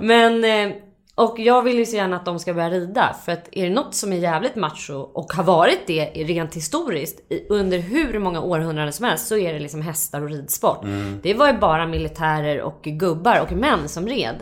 Men, 0.00 0.44
eh, 0.44 0.76
och 1.14 1.38
jag 1.38 1.62
vill 1.62 1.78
ju 1.78 1.86
så 1.86 1.96
gärna 1.96 2.16
att 2.16 2.24
de 2.24 2.38
ska 2.38 2.54
börja 2.54 2.70
rida. 2.70 3.16
För 3.24 3.32
att 3.32 3.48
är 3.52 3.64
det 3.64 3.74
något 3.74 3.94
som 3.94 4.12
är 4.12 4.16
jävligt 4.16 4.56
macho 4.56 4.94
och 4.94 5.32
har 5.32 5.44
varit 5.44 5.86
det 5.86 6.04
rent 6.04 6.54
historiskt 6.56 7.20
under 7.48 7.78
hur 7.78 8.18
många 8.18 8.40
århundraden 8.40 8.92
som 8.92 9.04
helst 9.04 9.26
så 9.26 9.36
är 9.36 9.52
det 9.52 9.58
liksom 9.58 9.82
hästar 9.82 10.22
och 10.22 10.28
ridsport. 10.28 10.84
Det 11.22 11.34
var 11.34 11.46
ju 11.46 11.58
bara 11.58 11.86
militärer 11.86 12.60
och 12.60 12.80
gubbar 12.82 13.40
och 13.40 13.52
män 13.52 13.88
som 13.88 14.08
red. 14.08 14.36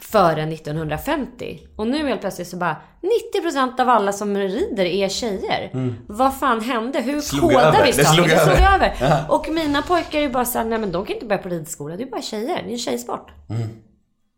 Före 0.00 0.42
1950. 0.42 1.58
Och 1.76 1.86
nu 1.88 2.08
helt 2.08 2.20
plötsligt 2.20 2.48
så 2.48 2.56
bara 2.56 2.76
90% 3.42 3.80
av 3.80 3.88
alla 3.88 4.12
som 4.12 4.36
rider 4.36 4.84
är 4.84 5.08
tjejer. 5.08 5.70
Vad 6.06 6.38
fan 6.38 6.60
hände? 6.60 7.00
Hur 7.00 7.08
Mm. 7.12 7.22
Slog 7.22 7.50
kodar 7.50 7.68
över. 7.68 7.84
vi 7.84 7.92
Det 7.92 8.04
saker? 8.04 8.14
slog 8.14 8.28
Det 8.28 8.38
slog 8.38 8.54
över. 8.56 8.74
över. 8.74 9.24
Och 9.28 9.48
mina 9.50 9.82
pojkar 9.82 10.18
är 10.20 10.28
bara 10.28 10.44
såhär, 10.44 10.64
nej 10.64 10.78
men 10.78 10.92
de 10.92 11.06
kan 11.06 11.14
inte 11.14 11.26
börja 11.26 11.42
på 11.42 11.48
ridskola. 11.48 11.96
Det 11.96 12.02
är 12.02 12.10
bara 12.10 12.22
tjejer. 12.22 12.62
Det 12.62 12.68
är 12.68 12.72
en 12.72 12.78
tjejsport. 12.78 13.30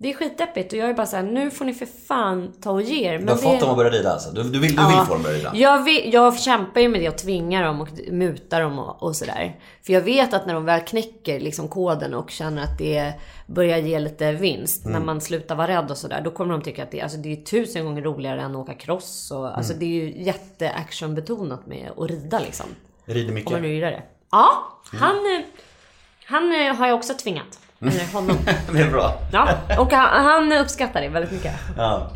Det 0.02 0.10
är 0.10 0.14
skitdeppigt 0.14 0.72
och 0.72 0.78
jag 0.78 0.90
är 0.90 0.94
bara 0.94 1.06
såhär, 1.06 1.22
nu 1.22 1.50
får 1.50 1.64
ni 1.64 1.74
för 1.74 1.86
fan 2.08 2.52
ta 2.62 2.70
och 2.70 2.82
ge 2.82 3.04
er. 3.08 3.18
Men 3.18 3.26
Du 3.26 3.32
har 3.32 3.36
det... 3.38 3.42
fått 3.42 3.60
dem 3.60 3.70
att 3.70 3.76
börja 3.76 3.90
rida 3.90 4.12
alltså? 4.12 4.30
Du, 4.30 4.42
du 4.42 4.58
vill, 4.58 4.76
du 4.76 4.86
vill 4.86 4.96
få 4.96 5.04
dem 5.12 5.16
att 5.16 5.22
börja 5.22 5.36
rida? 5.38 5.50
Jag, 5.54 5.82
vill, 5.84 6.12
jag 6.12 6.38
kämpar 6.38 6.80
ju 6.80 6.88
med 6.88 7.00
det 7.00 7.08
och 7.08 7.18
tvingar 7.18 7.64
dem 7.64 7.80
och 7.80 7.88
mutar 8.10 8.60
dem 8.62 8.78
och, 8.78 9.02
och 9.02 9.16
sådär. 9.16 9.56
För 9.86 9.92
jag 9.92 10.00
vet 10.00 10.34
att 10.34 10.46
när 10.46 10.54
de 10.54 10.64
väl 10.64 10.80
knäcker 10.80 11.40
liksom 11.40 11.68
koden 11.68 12.14
och 12.14 12.30
känner 12.30 12.62
att 12.62 12.78
det 12.78 13.12
börjar 13.54 13.78
ge 13.78 13.98
lite 13.98 14.32
vinst. 14.32 14.84
Mm. 14.84 14.98
När 14.98 15.06
man 15.06 15.20
slutar 15.20 15.54
vara 15.54 15.68
rädd 15.68 15.90
och 15.90 15.96
sådär. 15.98 16.20
Då 16.24 16.30
kommer 16.30 16.52
de 16.52 16.62
tycka 16.62 16.82
att 16.82 16.90
det, 16.90 17.00
alltså 17.00 17.18
det 17.18 17.32
är 17.32 17.36
tusen 17.36 17.84
gånger 17.84 18.02
roligare 18.02 18.40
än 18.42 18.50
att 18.50 18.56
åka 18.56 18.74
cross. 18.74 19.30
Och, 19.30 19.56
alltså 19.56 19.72
Mm. 19.72 19.80
det 19.80 19.84
är 19.86 20.04
ju 20.04 20.22
jätteactionbetonat 20.24 21.66
med 21.66 21.90
att 21.96 22.10
rida 22.10 22.38
liksom. 22.38 22.66
Rider 23.04 23.28
Om 23.28 23.34
mycket? 23.34 23.52
man 23.52 23.62
nu 23.62 23.74
gillar 23.74 23.90
det. 23.90 24.02
Ja, 24.30 24.48
Mm. 24.92 25.02
han, 25.02 25.16
eh, 25.16 25.42
han 26.24 26.52
eh, 26.66 26.74
har 26.76 26.86
jag 26.88 26.96
också 26.96 27.14
tvingat. 27.14 27.58
Eller 27.80 28.12
honom. 28.12 28.36
Det 28.72 28.80
är 28.80 28.90
bra. 28.90 29.18
Ja, 29.32 29.48
och 29.78 29.92
han, 29.92 30.24
han 30.24 30.52
uppskattar 30.52 31.00
det 31.00 31.08
väldigt 31.08 31.32
mycket. 31.32 31.54
Ja. 31.76 32.10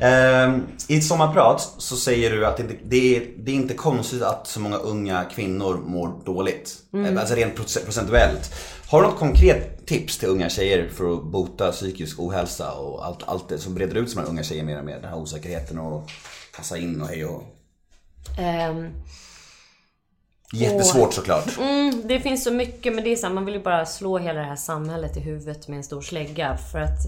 Ehm, 0.00 0.66
I 0.88 0.98
ett 0.98 1.04
sommarprat 1.04 1.74
så 1.78 1.96
säger 1.96 2.30
du 2.30 2.46
att 2.46 2.56
det, 2.56 2.64
det, 2.84 3.16
är, 3.16 3.22
det 3.38 3.50
är 3.50 3.54
inte 3.54 3.74
konstigt 3.74 4.22
att 4.22 4.46
så 4.46 4.60
många 4.60 4.76
unga 4.76 5.24
kvinnor 5.24 5.82
mår 5.86 6.24
dåligt. 6.24 6.76
Mm. 6.92 7.18
Alltså 7.18 7.34
rent 7.34 7.58
proce- 7.58 7.84
procentuellt. 7.84 8.54
Har 8.90 9.02
du 9.02 9.08
något 9.08 9.18
konkret 9.18 9.86
tips 9.86 10.18
till 10.18 10.28
unga 10.28 10.48
tjejer 10.48 10.88
för 10.88 11.14
att 11.14 11.24
bota 11.24 11.72
psykisk 11.72 12.20
ohälsa 12.20 12.72
och 12.72 13.06
allt, 13.06 13.22
allt 13.28 13.48
det 13.48 13.58
som 13.58 13.74
breder 13.74 13.94
ut 13.96 14.10
sig 14.10 14.18
med 14.20 14.28
unga 14.28 14.42
tjejer 14.42 14.64
mer 14.64 14.78
och 14.78 14.84
mer? 14.84 14.94
Den 15.00 15.10
här 15.10 15.18
osäkerheten 15.18 15.78
och 15.78 16.10
passa 16.56 16.78
in 16.78 17.00
och 17.02 17.08
hej 17.08 17.24
och... 17.24 17.42
Ehm, 18.38 18.88
Jättesvårt 20.52 21.14
såklart. 21.14 21.58
Mm, 21.58 22.02
det 22.04 22.20
finns 22.20 22.44
så 22.44 22.50
mycket, 22.50 22.94
men 22.94 23.04
det 23.04 23.10
är 23.10 23.16
så 23.16 23.26
här, 23.26 23.34
man 23.34 23.44
vill 23.44 23.54
ju 23.54 23.62
bara 23.62 23.86
slå 23.86 24.18
hela 24.18 24.40
det 24.40 24.46
här 24.46 24.56
samhället 24.56 25.16
i 25.16 25.20
huvudet 25.20 25.68
med 25.68 25.76
en 25.76 25.84
stor 25.84 26.00
slägga. 26.00 26.56
För 26.56 26.78
att, 26.78 26.98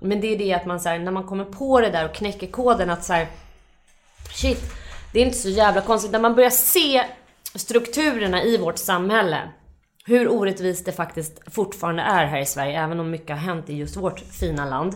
men 0.00 0.20
det 0.20 0.34
är 0.34 0.38
det 0.38 0.52
att 0.52 0.66
man 0.66 0.80
så 0.80 0.88
här, 0.88 0.98
när 0.98 1.12
man 1.12 1.24
kommer 1.24 1.44
på 1.44 1.80
det 1.80 1.90
där 1.90 2.04
och 2.04 2.14
knäcker 2.14 2.46
koden 2.46 2.90
att 2.90 3.04
så 3.04 3.12
här, 3.12 3.26
shit, 4.32 4.72
det 5.12 5.20
är 5.20 5.24
inte 5.26 5.38
så 5.38 5.48
jävla 5.48 5.80
konstigt. 5.80 6.12
När 6.12 6.20
man 6.20 6.34
börjar 6.34 6.50
se 6.50 7.04
strukturerna 7.54 8.44
i 8.44 8.56
vårt 8.56 8.78
samhälle, 8.78 9.40
hur 10.04 10.28
orättvist 10.28 10.84
det 10.84 10.92
faktiskt 10.92 11.40
fortfarande 11.46 12.02
är 12.02 12.26
här 12.26 12.40
i 12.40 12.46
Sverige, 12.46 12.80
även 12.84 13.00
om 13.00 13.10
mycket 13.10 13.30
har 13.30 13.36
hänt 13.36 13.70
i 13.70 13.74
just 13.74 13.96
vårt 13.96 14.20
fina 14.20 14.64
land. 14.64 14.94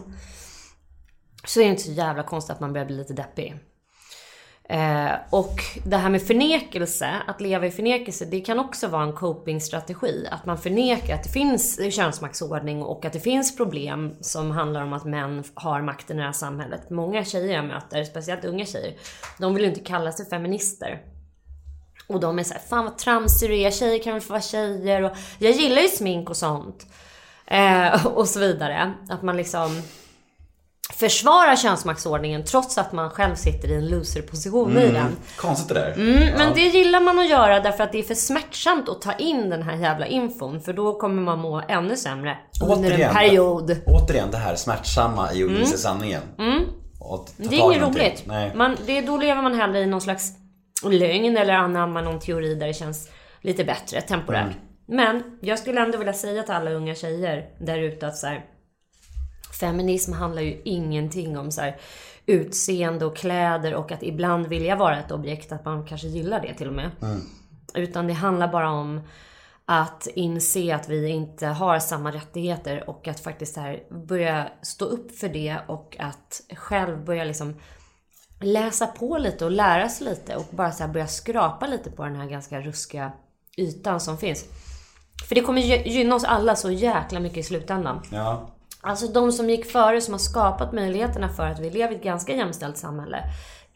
Så 1.45 1.61
är 1.61 1.65
det 1.65 1.71
inte 1.71 1.83
så 1.83 1.93
jävla 1.93 2.23
konstigt 2.23 2.55
att 2.55 2.61
man 2.61 2.73
börjar 2.73 2.87
bli 2.87 2.97
lite 2.97 3.13
deppig. 3.13 3.55
Eh, 4.73 5.13
och 5.31 5.61
det 5.85 5.97
här 5.97 6.11
med 6.11 6.23
förnekelse, 6.23 7.23
att 7.27 7.41
leva 7.41 7.67
i 7.67 7.71
förnekelse, 7.71 8.25
det 8.25 8.41
kan 8.41 8.59
också 8.59 8.89
vara 8.89 9.03
en 9.03 9.13
copingstrategi. 9.13 10.29
Att 10.31 10.47
man 10.47 10.59
förnekar 10.59 11.15
att 11.15 11.23
det 11.23 11.29
finns 11.29 11.95
könsmaktsordning 11.95 12.83
och 12.83 13.05
att 13.05 13.13
det 13.13 13.21
finns 13.21 13.57
problem 13.57 14.17
som 14.21 14.51
handlar 14.51 14.83
om 14.83 14.93
att 14.93 15.05
män 15.05 15.45
har 15.55 15.83
makten 15.83 16.17
i 16.17 16.21
det 16.21 16.27
här 16.27 16.33
samhället. 16.33 16.91
Många 16.91 17.25
tjejer 17.25 17.55
jag 17.55 17.65
möter, 17.65 18.05
speciellt 18.05 18.45
unga 18.45 18.67
tjejer, 18.67 18.95
de 19.39 19.55
vill 19.55 19.63
ju 19.63 19.69
inte 19.69 19.81
kalla 19.81 20.13
sig 20.13 20.27
feminister. 20.27 21.01
Och 22.07 22.21
de 22.21 22.39
är 22.39 22.43
såhär, 22.43 22.61
fan 22.61 22.85
vad 22.85 22.99
tramsig 22.99 23.51
du 23.51 23.61
är, 23.61 23.71
tjejer 23.71 24.03
kan 24.03 24.13
väl 24.13 24.23
få 24.23 24.33
vara 24.33 24.43
tjejer 24.43 25.03
och 25.03 25.17
jag 25.39 25.53
gillar 25.53 25.83
ju 25.83 25.89
smink 25.89 26.31
och 26.31 26.37
sånt. 26.37 26.87
Eh, 27.47 28.07
och 28.17 28.29
så 28.29 28.41
vidare. 28.41 28.93
Att 29.09 29.23
man 29.23 29.37
liksom 29.37 29.83
försvarar 30.97 31.57
könsmaktsordningen 31.57 32.45
trots 32.45 32.79
att 32.79 32.93
man 32.93 33.11
själv 33.11 33.35
sitter 33.35 33.69
i 33.69 33.75
en 33.75 33.89
loserposition 33.89 34.79
i 34.79 34.93
den. 34.93 35.17
Konstigt 35.37 35.69
det 35.69 35.75
där. 35.75 35.93
Mm, 35.93 36.39
men 36.39 36.55
det 36.55 36.61
gillar 36.61 37.01
man 37.01 37.19
att 37.19 37.31
göra 37.31 37.61
därför 37.61 37.85
att 37.85 37.93
det 37.93 37.99
är 37.99 38.03
för 38.03 38.15
smärtsamt 38.15 38.89
att 38.89 39.01
ta 39.01 39.13
in 39.13 39.51
den 39.51 39.63
här 39.63 39.77
jävla 39.77 40.07
infon. 40.07 40.61
För 40.61 40.73
då 40.73 40.99
kommer 40.99 41.23
man 41.23 41.39
må 41.39 41.63
ännu 41.69 41.97
sämre 41.97 42.39
under 42.63 42.91
Återigen. 42.91 43.09
en 43.09 43.15
period. 43.15 43.77
Återigen 43.87 44.31
det 44.31 44.37
här 44.37 44.55
smärtsamma 44.55 45.33
i 45.33 45.45
att 45.45 45.51
inse 45.51 45.79
sanningen. 45.79 46.23
Mm. 46.39 46.65
Det 47.37 47.57
är 47.57 47.73
inget 47.73 47.83
roligt. 47.83 48.27
Man, 48.55 48.77
det, 48.87 49.01
då 49.01 49.17
lever 49.17 49.43
man 49.43 49.55
hellre 49.55 49.81
i 49.81 49.87
någon 49.87 50.01
slags 50.01 50.33
lögn 50.85 51.37
eller 51.37 51.55
anammar 51.55 52.03
någon 52.03 52.21
teori 52.21 52.55
där 52.55 52.67
det 52.67 52.75
känns 52.75 53.09
lite 53.41 53.65
bättre 53.65 54.01
temporärt. 54.01 54.43
Mm. 54.43 54.57
Men 54.87 55.39
jag 55.41 55.59
skulle 55.59 55.81
ändå 55.81 55.99
vilja 55.99 56.13
säga 56.13 56.43
till 56.43 56.55
alla 56.55 56.71
unga 56.71 56.95
tjejer 56.95 57.45
där 57.59 57.79
ute 57.79 58.07
att 58.07 58.17
så 58.17 58.27
här, 58.27 58.45
feminism 59.67 60.13
handlar 60.13 60.43
ju 60.43 60.61
ingenting 60.65 61.39
om 61.39 61.51
så 61.51 61.61
här, 61.61 61.77
utseende 62.27 63.05
och 63.07 63.17
kläder 63.17 63.75
och 63.75 63.93
att 63.93 64.03
ibland 64.03 64.47
vilja 64.47 64.77
vara 64.77 64.99
ett 64.99 65.11
objekt, 65.13 65.53
att 65.53 65.65
man 65.65 65.87
kanske 65.87 66.07
gillar 66.09 66.41
det 66.41 66.55
till 66.55 66.69
och 66.69 66.75
med. 66.75 66.91
Utan 67.75 68.07
det 68.07 68.13
handlar 68.13 68.49
bara 68.49 68.71
om 68.71 69.01
att 69.67 70.07
inse 70.15 70.75
att 70.75 70.89
vi 70.89 71.09
inte 71.09 71.47
har 71.47 71.79
samma 71.79 72.13
rättigheter 72.13 72.91
och 72.91 73.09
att 73.09 73.21
faktiskt 73.21 73.57
här 73.57 73.83
börja 74.07 74.49
stå 74.63 74.85
upp 74.85 75.19
för 75.19 75.29
det 75.29 75.57
och 75.69 75.97
att 75.99 76.41
själv 76.57 77.05
börja 77.05 77.25
liksom 77.25 77.55
läsa 78.41 78.87
på 78.87 79.19
lite 79.19 79.45
och 79.45 79.51
lära 79.51 79.89
sig 79.89 80.07
lite 80.07 80.37
och 80.37 80.47
bara 80.51 80.73
så 80.73 80.89
börja 80.89 81.07
skrapa 81.07 81.67
lite 81.67 81.91
på 81.91 82.05
den 82.05 82.17
här 82.17 82.27
ganska 82.27 82.61
ruskiga 82.61 83.13
ytan 83.57 84.01
som 84.01 84.19
finns. 84.19 84.45
För 85.29 85.35
det 85.35 85.41
kommer 85.41 85.61
gy- 85.63 85.89
gynna 85.89 86.15
oss 86.15 86.25
alla 86.25 86.57
så 86.57 86.71
jäkla 86.71 87.21
mycket 87.21 87.39
i 87.39 87.43
slutändan. 87.43 88.01
Ja. 88.13 88.51
Alltså 88.85 89.09
de 89.09 89.33
som 89.33 89.51
gick 89.51 89.71
före, 89.71 90.01
som 90.01 90.15
har 90.15 90.19
skapat 90.19 90.73
möjligheterna 90.73 91.29
för 91.29 91.47
att 91.47 91.59
vi 91.59 91.71
lever 91.71 91.93
i 91.93 91.97
ett 91.97 92.03
ganska 92.03 92.37
jämställt 92.37 92.79
samhälle. 92.79 93.23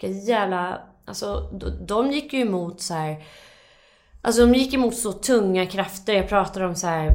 Vilka 0.01 0.19
jävla... 0.19 0.81
Alltså 1.05 1.41
de, 1.87 2.13
gick 2.13 2.33
ju 2.33 2.41
emot 2.41 2.81
så 2.81 2.95
här. 2.95 3.25
Alltså 4.23 4.47
de 4.47 4.55
gick 4.55 4.75
emot 4.75 4.97
så 4.97 5.13
tunga 5.13 5.67
krafter. 5.67 6.15
Jag 6.15 6.29
pratar 6.29 6.61
om 6.61 6.75
så 6.75 6.87
här. 6.87 7.11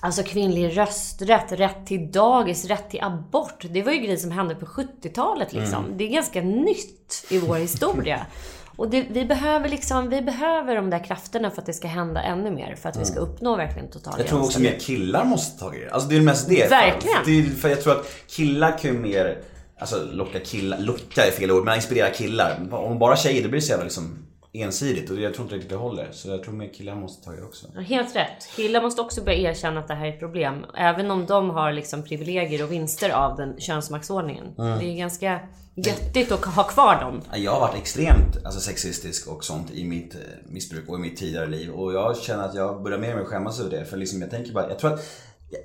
Alltså 0.00 0.22
kvinnlig 0.22 0.78
rösträtt, 0.78 1.52
rätt 1.52 1.86
till 1.86 2.12
dagis, 2.12 2.64
rätt 2.64 2.90
till 2.90 3.02
abort. 3.02 3.64
Det 3.70 3.82
var 3.82 3.92
ju 3.92 3.98
grejer 3.98 4.16
som 4.16 4.30
hände 4.30 4.54
på 4.54 4.66
70-talet 4.66 5.52
liksom. 5.52 5.84
Det 5.96 6.04
är 6.04 6.08
ganska 6.08 6.40
nytt 6.42 7.26
i 7.30 7.38
vår 7.38 7.56
historia. 7.56 8.26
Och 8.82 8.90
det, 8.90 9.06
vi 9.10 9.24
behöver 9.24 9.68
liksom, 9.68 10.08
vi 10.08 10.22
behöver 10.22 10.76
de 10.76 10.90
där 10.90 11.04
krafterna 11.04 11.50
för 11.50 11.60
att 11.60 11.66
det 11.66 11.72
ska 11.72 11.88
hända 11.88 12.22
ännu 12.22 12.50
mer. 12.50 12.74
För 12.74 12.88
att 12.88 13.00
vi 13.00 13.04
ska 13.04 13.20
uppnå 13.20 13.56
verkligen 13.56 13.90
total 13.90 14.14
Jag 14.18 14.26
tror 14.26 14.38
också 14.38 14.60
jämställdhet. 14.60 14.88
mer 14.88 14.96
killar 14.96 15.24
måste 15.24 15.58
ta 15.58 15.70
det. 15.70 15.90
Alltså 15.90 16.08
det 16.08 16.16
är 16.16 16.20
mest 16.20 16.48
det. 16.48 16.70
Verkligen. 16.70 17.24
För, 17.24 17.30
det 17.30 17.38
är, 17.38 17.42
för 17.42 17.68
jag 17.68 17.82
tror 17.82 17.92
att 17.92 18.06
killar 18.26 18.78
kan 18.78 18.90
ju 18.90 18.98
mer, 18.98 19.38
alltså 19.78 19.96
locka 20.12 20.40
killar, 20.40 20.78
locka 20.78 21.26
är 21.26 21.30
fel 21.30 21.50
ord, 21.50 21.64
men 21.64 21.74
inspirera 21.74 22.10
killar. 22.10 22.68
Om 22.70 22.98
bara 22.98 23.16
tjejer, 23.16 23.42
det 23.42 23.48
blir 23.48 23.60
så 23.60 23.70
jävla 23.70 23.84
liksom 23.84 24.26
ensidigt 24.52 25.10
och 25.10 25.20
jag 25.20 25.34
tror 25.34 25.44
inte 25.44 25.54
riktigt 25.54 25.70
det 25.70 25.76
håller. 25.76 26.08
Så 26.12 26.28
jag 26.28 26.42
tror 26.42 26.54
mer 26.54 26.68
killar 26.74 26.94
måste 26.94 27.24
ta 27.24 27.30
det 27.30 27.42
också. 27.42 27.66
Helt 27.80 28.16
rätt. 28.16 28.48
Killar 28.56 28.82
måste 28.82 29.02
också 29.02 29.24
börja 29.24 29.50
erkänna 29.50 29.80
att 29.80 29.88
det 29.88 29.94
här 29.94 30.06
är 30.06 30.12
ett 30.12 30.20
problem. 30.20 30.66
Även 30.76 31.10
om 31.10 31.26
de 31.26 31.50
har 31.50 31.72
liksom 31.72 32.02
privilegier 32.02 32.64
och 32.64 32.72
vinster 32.72 33.10
av 33.10 33.36
den 33.36 33.60
könsmaktsordningen. 33.60 34.44
Mm. 34.58 34.78
Det 34.78 34.84
är 34.84 34.96
ganska 34.96 35.40
göttigt 35.74 36.32
att 36.32 36.44
ha 36.44 36.62
kvar 36.62 37.00
dem. 37.00 37.22
Jag 37.34 37.52
har 37.52 37.60
varit 37.60 37.76
extremt 37.76 38.44
alltså, 38.44 38.60
sexistisk 38.60 39.28
och 39.28 39.44
sånt 39.44 39.70
i 39.70 39.84
mitt 39.84 40.14
eh, 40.14 40.20
missbruk 40.46 40.88
och 40.88 40.98
i 40.98 41.00
mitt 41.00 41.16
tidigare 41.16 41.46
liv. 41.46 41.70
Och 41.70 41.92
jag 41.92 42.16
känner 42.16 42.44
att 42.44 42.54
jag 42.54 42.82
börjar 42.82 42.98
mer 42.98 43.12
och 43.12 43.18
mer 43.18 43.24
skämmas 43.24 43.60
över 43.60 43.70
det. 43.70 43.84
För 43.84 43.96
liksom, 43.96 44.20
jag 44.20 44.30
tänker 44.30 44.52
bara, 44.52 44.68
jag 44.68 44.78
tror 44.78 44.92
att 44.92 45.00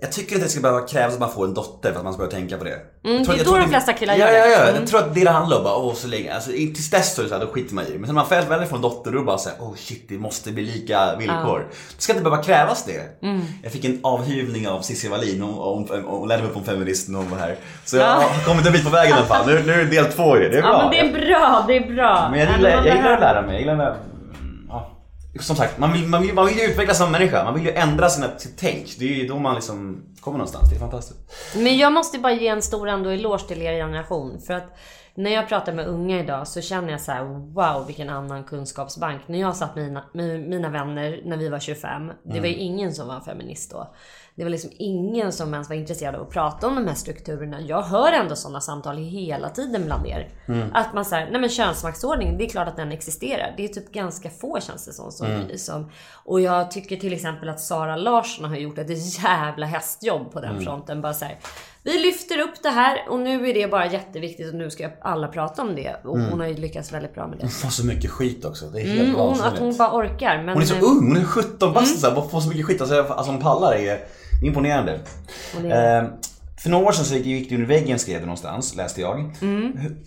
jag 0.02 0.12
tycker 0.12 0.34
inte 0.36 0.46
det 0.46 0.52
ska 0.52 0.62
behöva 0.62 0.82
krävas 0.88 1.14
att 1.14 1.20
man 1.20 1.32
får 1.32 1.46
en 1.46 1.54
dotter 1.54 1.92
för 1.92 1.98
att 2.00 2.04
man 2.04 2.14
ska 2.14 2.18
börja 2.20 2.32
tänka 2.32 2.58
på 2.58 2.64
det. 2.64 2.70
Jag 3.02 3.26
tror- 3.26 3.36
det 3.36 3.42
är 3.42 3.46
då 3.46 3.58
de 3.58 3.70
flesta 3.70 3.94
killar 3.94 4.14
ja, 4.16 4.20
gör 4.26 4.32
det. 4.32 4.38
Ja, 4.38 4.46
ja, 4.48 4.62
Mm. 4.64 4.76
Jag 4.76 4.88
tror 4.88 5.00
att 5.00 5.14
det 5.16 5.24
det 5.24 5.30
handlar 5.32 5.58
om. 5.58 5.64
Bara, 5.64 5.76
åh, 5.76 5.94
så 5.94 6.08
länge, 6.08 6.34
alltså, 6.34 6.52
tills 6.52 6.90
dess 6.90 7.16
så 7.16 7.22
är 7.22 7.24
det 7.24 7.30
så 7.30 7.38
här, 7.38 7.46
då 7.46 7.52
skiter 7.52 7.76
man 7.76 7.86
i 7.86 7.92
det. 7.92 7.98
Men 8.00 8.08
sen 8.08 8.16
när 8.16 8.50
man 8.50 8.60
väl 8.60 8.66
får 8.68 8.76
en 8.76 8.82
dotter 8.82 9.12
då 9.12 9.18
är 9.18 9.22
det 9.22 9.26
bara 9.26 9.38
såhär, 9.38 9.58
oh 9.60 9.76
shit 9.76 10.06
det 10.10 10.18
måste 10.18 10.52
bli 10.52 10.64
lika 10.64 11.16
villkor. 11.16 11.68
Det 11.98 12.02
ska 12.02 12.14
inte 12.14 12.24
behöva 12.24 12.44
krävas 12.44 12.86
det. 12.86 13.26
Mm. 13.28 13.42
Jag 13.64 13.72
fick 13.72 13.86
en 13.86 14.00
avhyvling 14.04 14.68
av 14.68 14.82
Cissi 14.82 15.08
Wallin, 15.10 15.42
hon, 15.42 15.54
hon, 15.54 15.88
hon, 15.90 16.04
hon 16.04 16.28
lärde 16.28 16.44
mig 16.44 16.52
på 16.52 16.60
en 16.60 16.66
feminist 16.66 17.10
när 17.10 17.20
hon 17.20 17.30
var 17.30 17.38
här. 17.38 17.56
Så 17.86 17.98
jag 17.98 18.06
har 18.06 18.46
kommit 18.46 18.66
en 18.68 18.74
bit 18.74 18.84
på 18.84 18.90
vägen 18.90 19.12
i 19.16 19.18
alla 19.20 19.26
fall. 19.28 19.48
Nu, 19.48 19.64
nu 19.66 19.74
är 19.74 19.78
det 19.78 19.84
del 19.92 20.06
två 20.06 20.38
i 20.38 20.40
det, 20.40 20.50
det 20.50 20.58
är 20.58 20.62
bra. 20.62 20.72
Ja 20.72 20.78
men 20.82 20.92
det 20.92 21.00
är 21.00 21.28
bra, 21.28 21.64
det 21.68 21.78
är 21.78 21.96
bra. 21.96 22.28
Men 22.32 22.40
jag 22.40 22.50
Ja, 22.50 22.56
gillar, 22.58 22.70
jag 22.70 22.96
gillar 22.96 23.14
att 23.14 23.20
lära 23.20 23.42
mig. 23.42 23.52
Jag 23.52 23.60
gillar 23.62 23.74
att, 23.74 23.80
mm, 23.80 23.98
ja. 23.98 24.17
Som 25.44 25.56
sagt, 25.56 25.78
man 25.78 25.94
vill, 25.94 26.08
man, 26.08 26.22
vill, 26.22 26.34
man 26.34 26.46
vill 26.46 26.58
ju 26.58 26.64
utvecklas 26.64 26.98
som 26.98 27.12
människa. 27.12 27.44
Man 27.44 27.54
vill 27.54 27.66
ju 27.66 27.72
ändra 27.72 28.10
sina, 28.10 28.38
sitt 28.38 28.58
tänk. 28.58 28.96
Det 29.00 29.06
är 29.06 29.16
ju 29.16 29.28
då 29.28 29.40
man 29.40 29.56
liksom 29.56 30.04
kommer 30.20 30.38
någonstans. 30.38 30.70
Det 30.70 30.76
är 30.76 30.80
fantastiskt. 30.80 31.20
Men 31.56 31.78
jag 31.78 31.94
måste 31.94 32.20
bara 32.20 32.34
ge 32.34 32.48
en 32.48 32.62
stor 32.62 32.90
ändå 32.90 33.10
eloge 33.10 33.48
till 33.48 33.62
er 33.62 33.74
generation. 33.74 34.42
För 34.42 34.54
att 34.54 34.78
när 35.16 35.32
jag 35.32 35.48
pratar 35.48 35.74
med 35.74 35.88
unga 35.88 36.20
idag 36.20 36.48
så 36.48 36.62
känner 36.62 36.92
jag 36.92 37.02
så 37.02 37.12
här: 37.12 37.24
wow 37.54 37.88
vilken 37.88 38.10
annan 38.10 38.44
kunskapsbank. 38.44 39.22
När 39.28 39.40
jag 39.40 39.56
satt 39.56 39.76
med 39.76 39.86
mina, 39.86 40.04
med 40.14 40.40
mina 40.50 40.70
vänner 40.70 41.22
när 41.26 41.38
vi 41.38 41.50
var 41.50 41.60
25. 41.60 42.12
Det 42.24 42.40
var 42.40 42.48
ju 42.48 42.56
ingen 42.56 42.94
som 42.94 43.08
var 43.08 43.20
feminist 43.20 43.72
då. 43.72 43.94
Det 44.38 44.44
var 44.44 44.50
liksom 44.50 44.72
ingen 44.78 45.32
som 45.32 45.54
ens 45.54 45.70
var 45.70 45.76
intresserad 45.76 46.16
av 46.16 46.22
att 46.22 46.30
prata 46.30 46.68
om 46.68 46.76
de 46.76 46.88
här 46.88 46.96
strukturerna. 46.96 47.62
Jag 47.62 47.82
hör 47.82 48.12
ändå 48.12 48.36
sådana 48.36 48.62
samtal 48.62 48.98
hela 48.98 49.50
tiden 49.50 49.86
bland 49.86 50.08
er. 50.08 50.30
Att 50.74 50.94
man 50.94 51.06
säger, 51.06 51.32
nej 51.32 51.42
men 51.42 51.50
könsmaktsordningen, 51.50 52.38
det 52.38 52.46
är 52.46 52.50
klart 52.50 52.68
att 52.68 52.76
den 52.76 52.92
existerar. 52.92 53.54
Det 53.58 53.64
är 53.64 53.68
typ 53.68 53.92
ganska 53.92 54.30
få 54.30 54.60
känns 54.60 54.86
det 54.86 54.94
som. 54.94 55.12
som, 55.12 55.46
som 55.58 55.92
och 56.26 56.42
jag 56.42 56.72
tycker 56.72 56.96
till 56.98 57.14
exempel 57.14 57.50
att 57.50 57.62
Sara 57.62 57.96
Larsson 57.96 58.46
har 58.46 58.56
gjort 58.56 58.78
ett 58.78 59.24
jävla 59.24 59.66
hästjobb 59.66 60.32
på 60.32 60.42
den 60.42 60.62
fronten. 60.62 61.02
Bara 61.02 61.14
så 61.14 61.26
här, 61.26 61.40
vi 61.84 62.00
lyfter 62.00 62.40
upp 62.40 62.64
det 62.64 62.70
här 62.70 63.10
och 63.10 63.20
nu 63.20 63.50
är 63.50 63.54
det 63.54 63.68
bara 63.68 63.92
jätteviktigt 63.92 64.48
och 64.48 64.56
nu 64.56 64.70
ska 64.70 64.90
alla 65.02 65.28
prata 65.28 65.62
om 65.62 65.76
det. 65.76 65.96
Och 66.04 66.20
hon 66.20 66.40
har 66.40 66.48
ju 66.48 66.54
lyckats 66.54 66.94
väldigt 66.94 67.14
bra 67.14 67.28
med 67.28 67.38
det. 67.38 67.44
Hon 67.44 67.52
får 67.52 67.70
så 67.70 67.86
mycket 67.86 68.12
skit 68.12 68.46
också. 68.46 68.66
Det 68.66 68.82
är 68.82 68.86
helt 68.86 69.08
Mm, 69.08 69.16
hon, 69.16 69.42
att 69.42 69.60
hon 69.60 69.78
bara 69.78 69.92
orkar. 69.94 70.38
Men, 70.38 70.50
Hon 70.50 70.62
är 70.62 70.66
så 70.66 70.76
ung, 70.76 71.08
hon 71.08 71.18
är 71.18 71.26
17 71.26 71.74
bast 71.74 72.04
mm. 72.04 72.16
bara 72.16 72.30
får 72.30 72.40
så 72.40 72.50
mycket 72.50 72.66
skit. 72.66 72.82
Alltså, 72.82 73.02
alltså 73.02 73.32
hon 73.32 73.42
pallar 73.42 73.74
är 73.74 74.00
imponerande. 74.44 74.94
Eh, 75.56 76.04
För 76.60 76.70
några 76.70 76.86
år 76.86 76.92
sedan 76.92 77.06
så 77.06 77.16
gick 77.16 77.50
du 77.50 77.56
i 77.62 77.66
väggen 77.66 78.00
skrev 78.00 78.20
det 78.20 78.26
någonstans, 78.26 78.76
läste 78.76 79.02
jag. 79.02 79.36
Hur, 79.40 79.98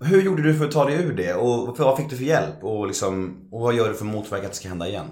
hur 0.00 0.22
gjorde 0.22 0.42
du 0.42 0.58
för 0.58 0.64
att 0.64 0.72
ta 0.72 0.84
dig 0.84 0.94
ur 0.94 1.12
det? 1.16 1.34
Och 1.34 1.78
vad 1.78 1.96
fick 1.96 2.10
du 2.10 2.16
för 2.16 2.24
hjälp? 2.24 2.64
Och, 2.64 2.86
liksom, 2.86 3.36
och 3.52 3.60
vad 3.60 3.74
gör 3.74 3.88
du 3.88 3.94
för 3.94 4.04
att 4.04 4.12
motverka 4.12 4.46
att 4.46 4.52
det 4.52 4.56
ska 4.56 4.68
hända 4.68 4.88
igen? 4.88 5.06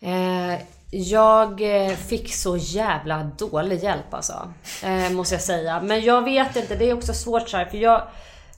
Eh, 0.00 0.60
jag 0.90 1.86
eh, 1.86 1.92
fick 1.96 2.34
så 2.34 2.56
jävla 2.56 3.30
dålig 3.38 3.82
hjälp 3.84 4.14
alltså. 4.14 4.52
Eh, 4.84 5.10
måste 5.12 5.34
jag 5.34 5.42
säga. 5.42 5.82
Men 5.82 6.00
jag 6.00 6.22
vet 6.24 6.56
inte, 6.56 6.74
det 6.74 6.90
är 6.90 6.94
också 6.94 7.12
svårt 7.12 7.48
så 7.48 7.56
här, 7.56 7.64
för 7.64 7.78
jag... 7.78 8.02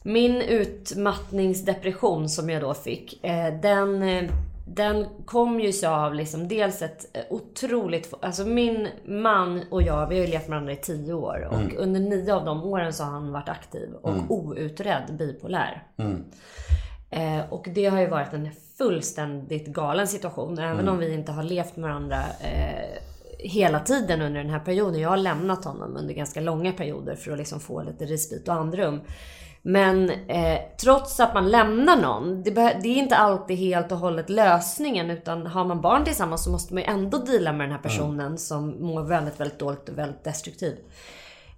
Min 0.02 0.42
utmattningsdepression 0.42 2.28
som 2.28 2.50
jag 2.50 2.62
då 2.62 2.74
fick, 2.74 3.24
eh, 3.24 3.60
den... 3.62 4.02
Den 4.74 5.06
kom 5.24 5.60
ju 5.60 5.72
sig 5.72 5.88
av 5.88 6.14
liksom 6.14 6.48
dels 6.48 6.82
ett 6.82 7.16
eh, 7.16 7.22
otroligt... 7.30 8.14
Alltså 8.22 8.44
min 8.44 8.88
man 9.04 9.62
och 9.70 9.82
jag, 9.82 10.06
vi 10.06 10.18
har 10.18 10.24
ju 10.24 10.30
levt 10.30 10.48
med 10.48 10.50
varandra 10.50 10.72
i 10.72 10.76
tio 10.76 11.12
år. 11.12 11.48
Och 11.50 11.82
under 11.82 12.00
nio 12.00 12.34
av 12.34 12.44
de 12.44 12.64
åren 12.64 12.92
så 12.92 13.04
har 13.04 13.10
han 13.10 13.32
varit 13.32 13.48
aktiv 13.48 13.92
och 14.02 14.30
outredd 14.30 15.16
bipolär. 15.18 15.82
Eh, 17.10 17.40
och 17.50 17.68
det 17.74 17.86
har 17.86 18.00
ju 18.00 18.06
varit 18.06 18.32
en 18.32 18.50
fullständigt 18.78 19.66
galen 19.66 20.08
situation. 20.08 20.58
Även 20.58 20.88
om 20.88 20.98
vi 20.98 21.14
inte 21.14 21.32
har 21.32 21.42
levt 21.42 21.76
med 21.76 21.90
varandra 21.90 22.22
eh, 22.40 22.98
hela 23.38 23.80
tiden 23.80 24.22
under 24.22 24.42
den 24.42 24.50
här 24.50 24.60
perioden. 24.60 25.00
Jag 25.00 25.08
har 25.08 25.16
lämnat 25.16 25.64
honom 25.64 25.96
under 25.96 26.14
ganska 26.14 26.40
långa 26.40 26.72
perioder 26.72 27.16
för 27.16 27.32
att 27.32 27.38
liksom 27.38 27.60
få 27.60 27.82
lite 27.82 28.04
respit 28.04 28.48
och 28.48 28.54
andrum. 28.54 29.00
Men 29.62 30.11
eh, 30.11 30.59
trots 30.80 31.20
att 31.20 31.34
man 31.34 31.48
lämnar 31.50 31.96
någon, 31.96 32.42
det, 32.42 32.50
det 32.52 32.88
är 32.88 32.96
inte 32.96 33.16
alltid 33.16 33.56
helt 33.56 33.92
och 33.92 33.98
hållet 33.98 34.30
lösningen. 34.30 35.11
Utan 35.11 35.46
har 35.46 35.64
man 35.64 35.80
barn 35.80 36.04
tillsammans 36.04 36.44
så 36.44 36.50
måste 36.50 36.74
man 36.74 36.82
ju 36.82 36.88
ändå 36.88 37.18
deala 37.18 37.52
med 37.52 37.66
den 37.66 37.72
här 37.72 37.82
personen 37.82 38.38
som 38.38 38.86
mår 38.86 39.02
väldigt, 39.02 39.40
väldigt 39.40 39.59
dåligt 39.59 39.88
och 39.88 39.98
väldigt 39.98 40.24
destruktiv. 40.24 40.76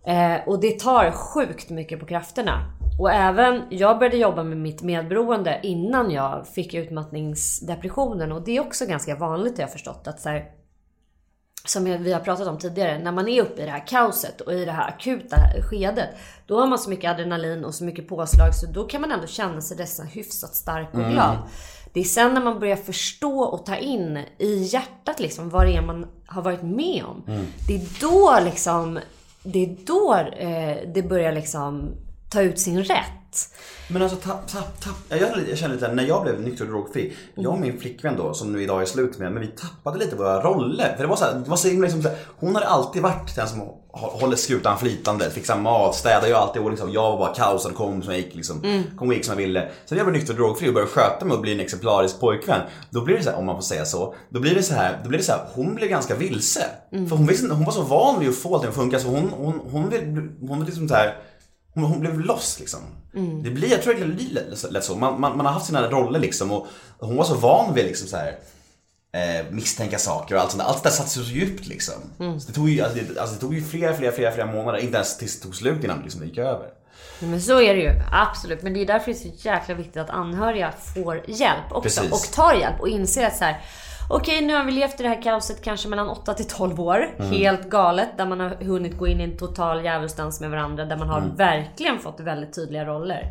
Eh, 0.04 0.48
och 0.48 0.60
det 0.60 0.80
tar 0.80 1.10
sjukt 1.10 1.70
mycket 1.70 2.00
på 2.00 2.06
krafterna. 2.06 2.72
Och 3.00 3.12
även, 3.12 3.62
jag 3.70 3.98
började 3.98 4.16
jobba 4.16 4.42
med 4.42 4.58
mitt 4.58 4.82
medberoende 4.82 5.60
innan 5.62 6.10
jag 6.10 6.46
fick 6.48 6.74
utmattningsdepressionen. 6.74 8.32
Och 8.32 8.42
det 8.42 8.56
är 8.56 8.60
också 8.60 8.86
ganska 8.86 9.16
vanligt 9.16 9.56
har 9.56 9.62
jag 9.62 9.72
förstått. 9.72 10.08
Att 10.08 10.20
så 10.20 10.28
här, 10.28 10.44
som 11.70 11.84
vi 11.84 12.12
har 12.12 12.20
pratat 12.20 12.48
om 12.48 12.58
tidigare, 12.58 12.98
när 12.98 13.12
man 13.12 13.28
är 13.28 13.42
uppe 13.42 13.62
i 13.62 13.64
det 13.64 13.70
här 13.70 13.86
kaoset 13.86 14.40
och 14.40 14.52
i 14.52 14.64
det 14.64 14.72
här 14.72 14.88
akuta 14.88 15.36
skedet. 15.70 16.08
Då 16.46 16.60
har 16.60 16.66
man 16.66 16.78
så 16.78 16.90
mycket 16.90 17.10
adrenalin 17.10 17.64
och 17.64 17.74
så 17.74 17.84
mycket 17.84 18.08
påslag 18.08 18.54
så 18.54 18.66
då 18.66 18.84
kan 18.84 19.00
man 19.00 19.12
ändå 19.12 19.26
känna 19.26 19.60
sig 19.60 19.76
nästan 19.76 20.06
hyfsat 20.06 20.54
stark 20.54 20.88
och 20.92 21.00
glad. 21.10 21.38
Det 21.92 22.00
är 22.00 22.04
sen 22.04 22.34
när 22.34 22.40
man 22.40 22.60
börjar 22.60 22.76
förstå 22.76 23.40
och 23.40 23.66
ta 23.66 23.76
in 23.76 24.24
i 24.38 24.62
hjärtat 24.62 25.20
liksom 25.20 25.50
vad 25.50 25.66
det 25.66 25.76
är 25.76 25.82
man 25.82 26.06
har 26.26 26.42
varit 26.42 26.62
med 26.62 27.04
om. 27.04 27.22
Det 27.68 27.74
är 27.74 28.00
då 28.00 28.38
liksom, 28.44 28.98
det 29.42 29.64
är 29.64 29.76
då 29.86 30.14
eh, 30.14 30.92
det 30.94 31.02
börjar 31.02 31.32
liksom 31.32 31.90
ta 32.30 32.42
ut 32.42 32.60
sin 32.60 32.84
rätt. 32.84 33.19
Men 33.88 34.02
alltså 34.02 34.16
tapp, 34.18 34.48
tapp, 34.52 34.80
tapp. 34.80 34.94
Jag, 35.20 35.20
jag 35.50 35.58
känner 35.58 35.74
lite 35.74 35.92
när 35.94 36.06
jag 36.06 36.22
blev 36.22 36.40
nykter 36.40 36.64
och 36.64 36.70
drogfri. 36.70 37.16
Jag 37.34 37.52
och 37.52 37.58
min 37.60 37.80
flickvän 37.80 38.16
då, 38.16 38.34
som 38.34 38.52
nu 38.52 38.62
idag 38.62 38.82
är 38.82 38.86
slut 38.86 39.18
med, 39.18 39.32
men 39.32 39.40
vi 39.42 39.46
tappade 39.48 39.98
lite 39.98 40.16
våra 40.16 40.40
roller. 40.42 40.92
För 40.96 41.02
det 41.02 41.08
var 41.08 41.16
så 41.16 41.24
här, 41.24 41.34
det 41.34 41.50
var 41.50 41.56
så 41.56 41.68
himla 41.68 41.88
liksom, 41.88 42.10
hon 42.36 42.54
hade 42.54 42.66
alltid 42.66 43.02
varit 43.02 43.36
den 43.36 43.48
som 43.48 43.60
hå- 43.60 44.20
håller 44.20 44.36
skutan 44.36 44.78
flytande, 44.78 45.30
fixar 45.30 45.56
mat, 45.56 45.94
städar 45.94 46.26
ju 46.28 46.34
alltid 46.34 46.62
och 46.62 46.70
liksom, 46.70 46.92
jag 46.92 47.02
var 47.02 47.18
bara 47.18 47.34
kaosen, 47.34 47.74
kom 47.74 48.02
som 48.02 48.12
jag 48.12 48.20
gick 48.22 48.34
liksom. 48.34 48.82
Kom 48.98 49.08
och 49.08 49.14
gick 49.14 49.24
som 49.24 49.32
jag 49.32 49.46
ville. 49.46 49.60
Sen 49.60 49.70
när 49.88 49.96
jag 49.98 50.06
blev 50.06 50.18
nykter 50.18 50.32
och 50.32 50.38
drogfri 50.38 50.68
och 50.68 50.74
började 50.74 50.92
sköta 50.92 51.24
mig 51.24 51.34
och 51.34 51.42
bli 51.42 51.52
en 51.52 51.60
exemplarisk 51.60 52.20
pojkvän. 52.20 52.60
Då 52.90 53.00
blir 53.04 53.16
det 53.16 53.22
så 53.22 53.30
här, 53.30 53.38
om 53.38 53.46
man 53.46 53.56
får 53.56 53.62
säga 53.62 53.84
så. 53.84 54.14
Då 54.28 54.40
blir 54.40 54.54
det 54.54 54.62
så 54.62 54.74
här, 54.74 55.00
då 55.02 55.08
blir 55.08 55.18
det 55.18 55.24
så 55.24 55.32
här 55.32 55.40
hon 55.52 55.74
blev 55.74 55.88
ganska 55.88 56.14
vilse. 56.14 56.64
För 56.90 57.16
hon, 57.16 57.26
visste, 57.26 57.54
hon 57.54 57.64
var 57.64 57.72
så 57.72 57.82
van 57.82 58.20
vid 58.20 58.28
att 58.28 58.36
få 58.36 58.54
allting 58.54 58.68
att 58.70 58.74
funka 58.76 58.98
så 58.98 59.08
hon, 59.08 59.30
hon, 59.36 59.60
hon, 59.70 59.88
vill, 59.90 60.30
hon 60.40 60.58
vill 60.58 60.66
liksom 60.66 60.88
så 60.88 60.94
här 60.94 61.16
hon, 61.74 61.84
hon 61.84 62.00
blev 62.00 62.20
loss 62.20 62.56
liksom. 62.60 62.80
Det 63.42 63.50
blir, 63.50 63.70
jag 63.70 63.82
tror 63.82 63.94
det 63.94 64.06
blir 64.06 64.70
lätt, 64.70 64.84
så. 64.84 64.96
Man, 64.96 65.20
man, 65.20 65.36
man 65.36 65.46
har 65.46 65.52
haft 65.52 65.66
sina 65.66 65.90
roller 65.90 66.20
liksom 66.20 66.50
och 66.52 66.66
hon 66.98 67.16
var 67.16 67.24
så 67.24 67.34
van 67.34 67.74
vid 67.74 67.84
liksom 67.84 68.08
så 68.08 68.16
här 68.16 68.38
eh, 69.12 69.46
misstänka 69.50 69.98
saker 69.98 70.34
och 70.34 70.40
allt 70.40 70.50
sånt 70.50 70.62
där. 70.62 70.68
Allt 70.68 70.82
det 70.82 70.88
där 70.88 70.96
satt 70.96 71.08
sig 71.08 71.24
så 71.24 71.30
djupt 71.30 71.66
liksom. 71.66 71.94
Så 72.40 72.46
det 72.46 72.52
tog 72.52 72.68
ju, 72.68 72.82
alltså, 72.82 72.98
det, 72.98 73.20
alltså, 73.20 73.34
det 73.34 73.40
tog 73.40 73.54
ju 73.54 73.64
flera, 73.64 73.94
flera, 73.94 74.12
flera, 74.12 74.32
flera 74.32 74.52
månader, 74.52 74.78
inte 74.78 74.96
ens 74.96 75.18
tills 75.18 75.38
det 75.40 75.42
tog 75.42 75.56
slut 75.56 75.84
innan 75.84 76.02
liksom, 76.02 76.20
det 76.20 76.26
gick 76.26 76.38
över. 76.38 76.68
Men 77.18 77.42
så 77.42 77.60
är 77.60 77.74
det 77.74 77.80
ju, 77.80 77.90
absolut. 78.12 78.62
Men 78.62 78.74
det 78.74 78.80
är 78.80 78.86
därför 78.86 79.12
det 79.12 79.18
är 79.18 79.30
så 79.30 79.48
jäkla 79.48 79.74
viktigt 79.74 79.96
att 79.96 80.10
anhöriga 80.10 80.72
får 80.94 81.24
hjälp 81.28 81.72
också. 81.72 81.82
Precis. 81.82 82.12
Och 82.12 82.32
tar 82.32 82.54
hjälp 82.54 82.80
och 82.80 82.88
inser 82.88 83.26
att 83.26 83.36
så 83.36 83.44
här. 83.44 83.60
Okej, 84.12 84.40
nu 84.40 84.54
har 84.54 84.64
vi 84.64 84.72
levt 84.72 85.00
i 85.00 85.02
det 85.02 85.08
här 85.08 85.22
kaoset 85.22 85.62
kanske 85.62 85.88
mellan 85.88 86.08
8 86.08 86.34
till 86.34 86.46
12 86.46 86.80
år. 86.80 87.14
Helt 87.18 87.70
galet. 87.70 88.08
Där 88.16 88.26
man 88.26 88.40
har 88.40 88.50
hunnit 88.50 88.98
gå 88.98 89.08
in 89.08 89.20
i 89.20 89.24
en 89.24 89.36
total 89.36 89.84
djävulsdans 89.84 90.40
med 90.40 90.50
varandra. 90.50 90.84
Där 90.84 90.96
man 90.96 91.08
har 91.08 91.20
verkligen 91.36 91.98
fått 91.98 92.20
väldigt 92.20 92.54
tydliga 92.54 92.84
roller. 92.84 93.26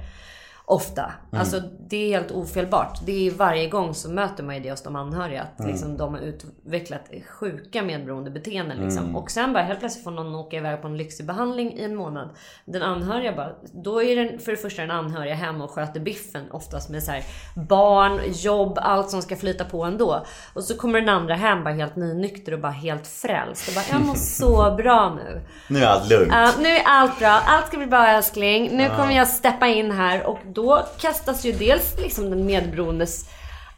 Ofta. 0.70 1.11
Alltså 1.32 1.61
det 1.89 1.97
är 1.97 2.20
helt 2.20 2.32
ofelbart. 2.32 2.99
Det 3.05 3.28
är 3.28 3.32
varje 3.32 3.70
gång 3.70 3.93
så 3.93 4.09
möter 4.09 4.43
man 4.43 4.55
ju 4.55 4.61
det 4.61 4.72
hos 4.72 4.84
de 4.84 4.95
anhöriga. 4.95 5.41
Att 5.41 5.67
liksom, 5.67 5.97
de 5.97 6.13
har 6.13 6.22
utvecklat 6.22 7.01
sjuka 7.28 7.82
medberoende 7.84 8.32
beteenden. 8.32 8.78
Liksom. 8.78 9.15
Och 9.15 9.32
sen 9.32 9.53
bara 9.53 9.63
helt 9.63 9.80
plötsligt 9.80 10.03
får 10.03 10.11
någon 10.11 10.36
åka 10.36 10.57
iväg 10.57 10.82
på 10.82 10.88
en 10.88 10.97
lyxig 10.97 11.26
behandling 11.26 11.74
i 11.74 11.84
en 11.84 11.95
månad. 11.95 12.30
Den 12.65 12.82
anhöriga 12.82 13.36
bara, 13.36 13.51
då 13.74 14.03
är 14.03 14.15
den 14.15 14.39
för 14.39 14.51
det 14.51 14.57
första 14.57 14.82
den 14.82 14.91
anhöriga 14.91 15.36
hemma 15.36 15.63
och 15.63 15.72
sköter 15.72 15.99
biffen. 15.99 16.51
Oftast 16.51 16.89
med 16.89 17.03
så 17.03 17.11
här 17.11 17.24
barn, 17.55 18.20
jobb, 18.34 18.78
allt 18.82 19.09
som 19.09 19.22
ska 19.22 19.36
flyta 19.36 19.65
på 19.65 19.84
ändå. 19.84 20.26
Och 20.53 20.63
så 20.63 20.78
kommer 20.78 20.99
den 20.99 21.09
andra 21.09 21.36
hem 21.36 21.63
bara 21.63 21.74
helt 21.74 21.95
nynykter 21.95 22.53
och 22.53 22.59
bara 22.59 22.72
helt 22.72 23.07
frälst. 23.07 23.67
Och 23.67 23.74
bara, 23.74 23.86
jag 23.91 24.07
mår 24.07 24.15
så 24.39 24.76
bra 24.78 25.15
nu. 25.15 25.41
Nu 25.67 25.80
är 25.80 25.88
allt 25.88 26.09
lugnt. 26.09 26.32
Ja, 26.32 26.51
nu 26.59 26.70
är 26.70 26.84
allt 26.86 27.20
bra. 27.20 27.41
Allt 27.45 27.67
ska 27.67 27.78
bli 27.78 27.88
bra 27.88 28.07
älskling. 28.07 28.78
Nu 28.78 28.89
kommer 28.89 29.15
jag 29.15 29.28
steppa 29.28 29.67
in 29.67 29.91
här. 29.91 30.26
Och 30.26 30.39
då 30.64 30.86
kastas 30.97 31.45
ju 31.45 31.51
dels 31.51 31.97
liksom 31.97 32.30
den 32.30 32.45
medberoendes 32.45 33.30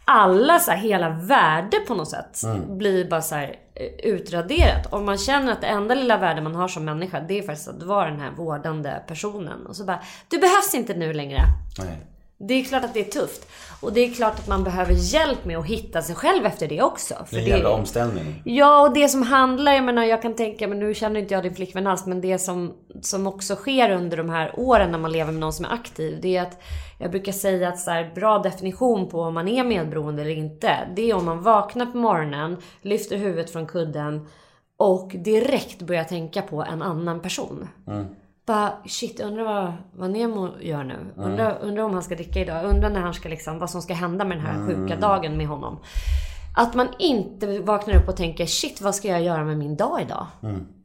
alla 0.05 0.59
så 0.59 0.71
här, 0.71 0.77
hela 0.77 1.09
värde 1.09 1.79
på 1.79 1.95
något 1.95 2.09
sätt 2.09 2.41
blir 2.69 3.09
bara 3.09 3.21
så 3.21 3.35
här 3.35 3.55
eh, 3.75 4.11
utraderat. 4.11 4.85
Och 4.93 5.01
man 5.01 5.17
känner 5.17 5.51
att 5.51 5.61
det 5.61 5.67
enda 5.67 5.95
lilla 5.95 6.17
värde 6.17 6.41
man 6.41 6.55
har 6.55 6.67
som 6.67 6.85
människa 6.85 7.19
det 7.19 7.39
är 7.39 7.43
faktiskt 7.43 7.67
att 7.67 7.83
vara 7.83 8.09
den 8.09 8.19
här 8.19 8.31
vårdande 8.31 9.03
personen. 9.07 9.65
Och 9.65 9.75
så 9.75 9.83
bara, 9.83 10.01
du 10.27 10.37
behövs 10.37 10.73
inte 10.73 10.93
nu 10.93 11.13
längre. 11.13 11.41
Nej. 11.79 11.97
Det 12.47 12.53
är 12.53 12.63
klart 12.63 12.83
att 12.83 12.93
det 12.93 12.99
är 12.99 13.11
tufft. 13.21 13.47
Och 13.81 13.93
det 13.93 14.01
är 14.01 14.13
klart 14.13 14.39
att 14.39 14.47
man 14.47 14.63
behöver 14.63 14.93
hjälp 14.93 15.45
med 15.45 15.57
att 15.57 15.65
hitta 15.65 16.01
sig 16.01 16.15
själv 16.15 16.45
efter 16.45 16.67
det 16.67 16.81
också. 16.81 17.15
För 17.25 17.35
Det 17.35 17.41
är 17.41 17.43
en 17.43 17.49
jävla 17.49 17.69
omställning. 17.69 18.41
Ja, 18.45 18.87
och 18.87 18.93
det 18.93 19.07
som 19.07 19.23
handlar, 19.23 19.73
jag 19.73 19.83
menar 19.83 20.03
jag 20.03 20.21
kan 20.21 20.35
tänka, 20.35 20.67
men 20.67 20.79
nu 20.79 20.93
känner 20.93 21.19
inte 21.19 21.33
jag 21.33 21.43
din 21.43 21.55
flickvän 21.55 21.87
alls, 21.87 22.05
men 22.05 22.21
det 22.21 22.37
som, 22.37 22.73
som 23.01 23.27
också 23.27 23.55
sker 23.55 23.91
under 23.91 24.17
de 24.17 24.29
här 24.29 24.59
åren 24.59 24.91
när 24.91 24.97
man 24.99 25.11
lever 25.11 25.31
med 25.31 25.39
någon 25.39 25.53
som 25.53 25.65
är 25.65 25.73
aktiv, 25.73 26.19
det 26.21 26.37
är 26.37 26.41
att 26.41 26.61
jag 26.99 27.11
brukar 27.11 27.31
säga 27.31 27.69
att 27.69 27.79
så 27.79 27.91
här, 27.91 28.11
bra 28.15 28.39
definition 28.39 29.09
på 29.09 29.21
om 29.21 29.33
man 29.33 29.47
är 29.47 29.63
medberoende 29.63 30.21
eller 30.21 30.37
inte, 30.37 30.77
det 30.95 31.09
är 31.09 31.15
om 31.15 31.25
man 31.25 31.41
vaknar 31.41 31.85
på 31.85 31.97
morgonen, 31.97 32.57
lyfter 32.81 33.17
huvudet 33.17 33.51
från 33.51 33.67
kudden 33.67 34.27
och 34.77 35.11
direkt 35.15 35.81
börjar 35.81 36.03
tänka 36.03 36.41
på 36.41 36.63
en 36.63 36.81
annan 36.81 37.19
person. 37.19 37.67
Bara 38.45 38.73
shit, 38.85 39.19
undrar 39.19 39.43
vad, 39.43 39.73
vad 39.95 40.11
Nemo 40.11 40.49
gör 40.59 40.83
nu. 40.83 40.97
Undrar, 41.15 41.59
undrar 41.61 41.83
om 41.83 41.93
han 41.93 42.03
ska 42.03 42.15
dricka 42.15 42.39
idag. 42.39 42.65
Undrar 42.65 42.89
när 42.89 43.01
han 43.01 43.13
ska 43.13 43.29
liksom, 43.29 43.59
vad 43.59 43.69
som 43.69 43.81
ska 43.81 43.93
hända 43.93 44.25
med 44.25 44.37
den 44.37 44.45
här 44.45 44.67
sjuka 44.67 44.95
dagen 44.95 45.37
med 45.37 45.47
honom. 45.47 45.79
Att 46.57 46.75
man 46.75 46.87
inte 46.99 47.59
vaknar 47.59 47.95
upp 47.95 48.07
och 48.07 48.17
tänker 48.17 48.45
shit, 48.45 48.81
vad 48.81 48.95
ska 48.95 49.07
jag 49.07 49.21
göra 49.21 49.43
med 49.43 49.57
min 49.57 49.75
dag 49.75 50.01
idag? 50.01 50.27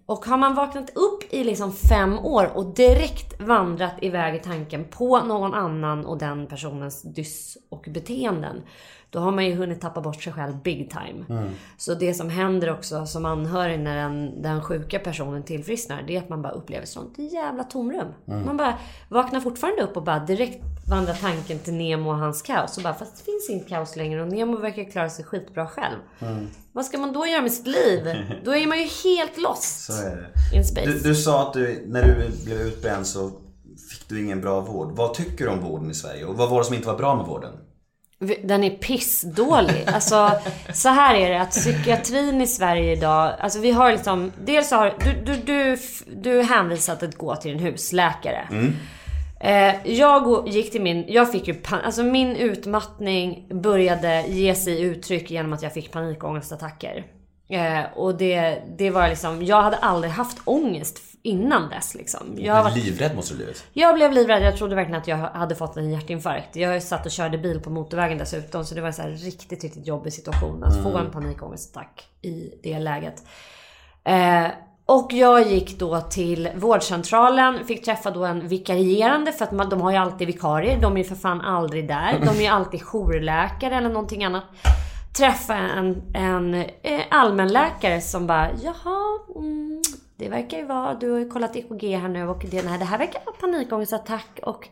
Och 0.06 0.24
har 0.24 0.36
man 0.36 0.54
vaknat 0.54 0.90
upp 0.90 1.32
i 1.32 1.44
liksom 1.44 1.72
fem 1.72 2.18
år 2.18 2.50
och 2.54 2.74
direkt 2.74 3.40
vandrat 3.40 3.94
iväg 4.02 4.34
i 4.34 4.38
tanken 4.38 4.84
på 4.84 5.20
någon 5.20 5.54
annan 5.54 6.06
och 6.06 6.18
den 6.18 6.46
personens 6.46 7.02
dyss 7.02 7.58
och 7.70 7.84
beteenden. 7.88 8.62
Då 9.10 9.18
har 9.18 9.32
man 9.32 9.46
ju 9.46 9.54
hunnit 9.54 9.80
tappa 9.80 10.00
bort 10.00 10.22
sig 10.22 10.32
själv 10.32 10.62
big 10.62 10.90
time. 10.90 11.50
Så 11.76 11.94
det 11.94 12.14
som 12.14 12.30
händer 12.30 12.72
också 12.72 13.06
som 13.06 13.24
anhörig 13.24 13.80
när 13.80 13.96
den, 13.96 14.42
den 14.42 14.62
sjuka 14.62 14.98
personen 14.98 15.42
tillfrisknar, 15.42 16.04
det 16.06 16.16
är 16.16 16.20
att 16.20 16.28
man 16.28 16.42
bara 16.42 16.52
upplever 16.52 16.86
sånt 16.86 17.14
jävla 17.18 17.64
tomrum. 17.64 18.08
Man 18.24 18.56
bara 18.56 18.78
vaknar 19.08 19.40
fortfarande 19.40 19.82
upp 19.82 19.96
och 19.96 20.02
bara 20.02 20.18
direkt 20.18 20.62
vandrar 20.88 21.14
tanken 21.14 21.58
till 21.58 21.74
Nemo 21.74 22.10
och 22.10 22.16
hans 22.16 22.42
kaos. 22.42 22.76
Och 22.76 22.82
bara, 22.82 22.94
fast 22.94 23.16
det 23.16 23.24
finns 23.24 23.50
inget 23.50 23.68
kaos 23.68 23.96
längre 23.96 24.22
och 24.22 24.28
Nemo 24.28 24.56
verkar 24.56 24.84
klara 24.90 25.10
sig 25.10 25.24
skitbra 25.24 25.66
själv. 25.66 25.96
Vad 26.72 26.84
ska 26.84 26.98
man 26.98 27.12
då 27.12 27.26
göra 27.26 27.42
med 27.42 27.52
sitt 27.52 27.66
liv? 27.66 28.04
Då 28.44 28.56
är 28.56 28.66
man 28.66 28.78
ju 28.78 28.84
helt 28.84 29.38
lost 29.38 29.84
Så 29.84 29.92
är 30.06 30.16
det. 30.16 30.56
in 30.56 30.64
space. 30.64 30.86
Du, 30.86 30.98
du 30.98 31.14
sa 31.14 31.46
att 31.48 31.52
du, 31.52 31.84
när 31.86 32.02
du 32.02 32.44
blev 32.44 32.60
utbränd 32.60 33.06
så 33.06 33.30
fick 33.90 34.08
du 34.08 34.24
ingen 34.24 34.40
bra 34.40 34.60
vård. 34.60 34.92
Vad 34.96 35.14
tycker 35.14 35.44
du 35.44 35.50
om 35.50 35.60
vården 35.60 35.90
i 35.90 35.94
Sverige? 35.94 36.24
Och 36.24 36.36
vad 36.36 36.50
var 36.50 36.58
det 36.58 36.64
som 36.64 36.74
inte 36.74 36.86
var 36.88 36.96
bra 36.98 37.16
med 37.16 37.26
vården? 37.26 37.52
Den 38.42 38.64
är 38.64 38.70
pissdålig. 38.70 39.84
Alltså, 39.86 40.30
så 40.74 40.88
här 40.88 41.14
är 41.14 41.30
det 41.30 41.40
att 41.40 41.50
psykiatrin 41.50 42.40
i 42.40 42.46
Sverige 42.46 42.92
idag, 42.92 43.34
alltså 43.40 43.60
vi 43.60 43.70
har 43.70 43.92
liksom, 43.92 44.32
dels 44.44 44.70
har 44.70 44.94
du, 45.04 45.12
du, 45.24 45.36
du, 45.36 45.78
du 46.06 46.40
är 46.40 46.44
hänvisad 46.44 47.02
att 47.02 47.14
gå 47.14 47.36
till 47.36 47.52
en 47.52 47.58
husläkare. 47.58 48.48
Eh, 49.40 49.74
jag 49.84 50.48
gick 50.48 50.72
till 50.72 50.82
min, 50.82 51.04
jag 51.08 51.32
fick 51.32 51.48
ju, 51.48 51.54
pan, 51.54 51.80
alltså 51.80 52.02
min 52.02 52.36
utmattning 52.36 53.46
började 53.62 54.24
ge 54.28 54.54
sig 54.54 54.82
uttryck 54.82 55.30
genom 55.30 55.52
att 55.52 55.62
jag 55.62 55.74
fick 55.74 55.92
panikångestattacker. 55.92 57.04
Eh, 57.48 57.80
och 57.94 58.14
det, 58.14 58.62
det 58.78 58.90
var 58.90 59.08
liksom, 59.08 59.42
jag 59.44 59.62
hade 59.62 59.76
aldrig 59.76 60.12
haft 60.12 60.38
ångest 60.44 60.98
innan 61.26 61.68
dess 61.68 61.94
liksom. 61.94 62.34
Jag, 62.36 62.62
varit, 62.62 62.84
Livrädd 62.84 63.16
måste 63.16 63.34
du 63.34 63.36
blivit. 63.36 63.64
jag 63.72 63.94
blev 63.94 64.12
livrädd. 64.12 64.42
Jag 64.42 64.56
trodde 64.56 64.74
verkligen 64.74 65.00
att 65.00 65.08
jag 65.08 65.16
hade 65.16 65.54
fått 65.54 65.76
en 65.76 65.90
hjärtinfarkt. 65.90 66.56
Jag 66.56 66.82
satt 66.82 67.06
och 67.06 67.12
körde 67.12 67.38
bil 67.38 67.60
på 67.60 67.70
motorvägen 67.70 68.18
dessutom. 68.18 68.64
Så 68.64 68.74
det 68.74 68.80
var 68.80 68.88
en 68.88 68.94
så 68.94 69.02
riktigt, 69.02 69.64
riktigt 69.64 69.86
jobbig 69.86 70.12
situation. 70.12 70.64
Att 70.64 70.82
få 70.82 70.98
en 70.98 71.10
panikångestattack 71.10 72.06
i 72.22 72.50
det 72.62 72.78
läget. 72.78 73.22
Eh, 74.04 74.46
och 74.86 75.12
jag 75.12 75.46
gick 75.46 75.78
då 75.78 76.00
till 76.00 76.48
vårdcentralen, 76.56 77.64
fick 77.64 77.84
träffa 77.84 78.10
då 78.10 78.24
en 78.24 78.48
vikarierande 78.48 79.32
för 79.32 79.44
att 79.44 79.52
man, 79.52 79.68
de 79.68 79.80
har 79.80 79.90
ju 79.90 79.96
alltid 79.96 80.26
vikarier. 80.26 80.80
De 80.80 80.92
är 80.92 80.98
ju 80.98 81.04
för 81.04 81.14
fan 81.14 81.40
aldrig 81.40 81.88
där. 81.88 82.20
De 82.20 82.28
är 82.28 82.40
ju 82.40 82.46
alltid 82.46 82.82
jourläkare 82.92 83.74
eller 83.74 83.88
någonting 83.88 84.24
annat. 84.24 84.44
Träffa 85.16 85.54
en, 85.54 86.02
en 86.14 86.54
eh, 86.82 87.00
allmänläkare 87.10 88.00
som 88.00 88.26
bara 88.26 88.50
jaha, 88.62 89.18
mm, 89.36 89.82
det 90.16 90.28
verkar 90.28 90.58
ju 90.58 90.64
vara, 90.64 90.94
du 90.94 91.10
har 91.10 91.18
ju 91.18 91.28
kollat 91.28 91.56
EKG 91.56 91.96
här 91.96 92.08
nu 92.08 92.28
och 92.28 92.44
det, 92.50 92.62
nej, 92.62 92.78
det 92.78 92.84
här 92.84 92.98
verkar 92.98 93.22
vara 93.26 93.36
panikångestattack 93.36 94.40
och 94.42 94.68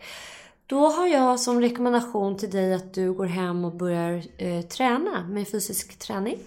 då 0.67 0.87
har 0.89 1.07
jag 1.07 1.41
som 1.41 1.61
rekommendation 1.61 2.37
till 2.37 2.51
dig 2.51 2.75
att 2.75 2.95
du 2.95 3.13
går 3.13 3.27
hem 3.27 3.65
och 3.65 3.75
börjar 3.75 4.23
eh, 4.39 4.61
träna 4.61 5.27
med 5.29 5.49
fysisk 5.49 5.99
träning. 5.99 6.39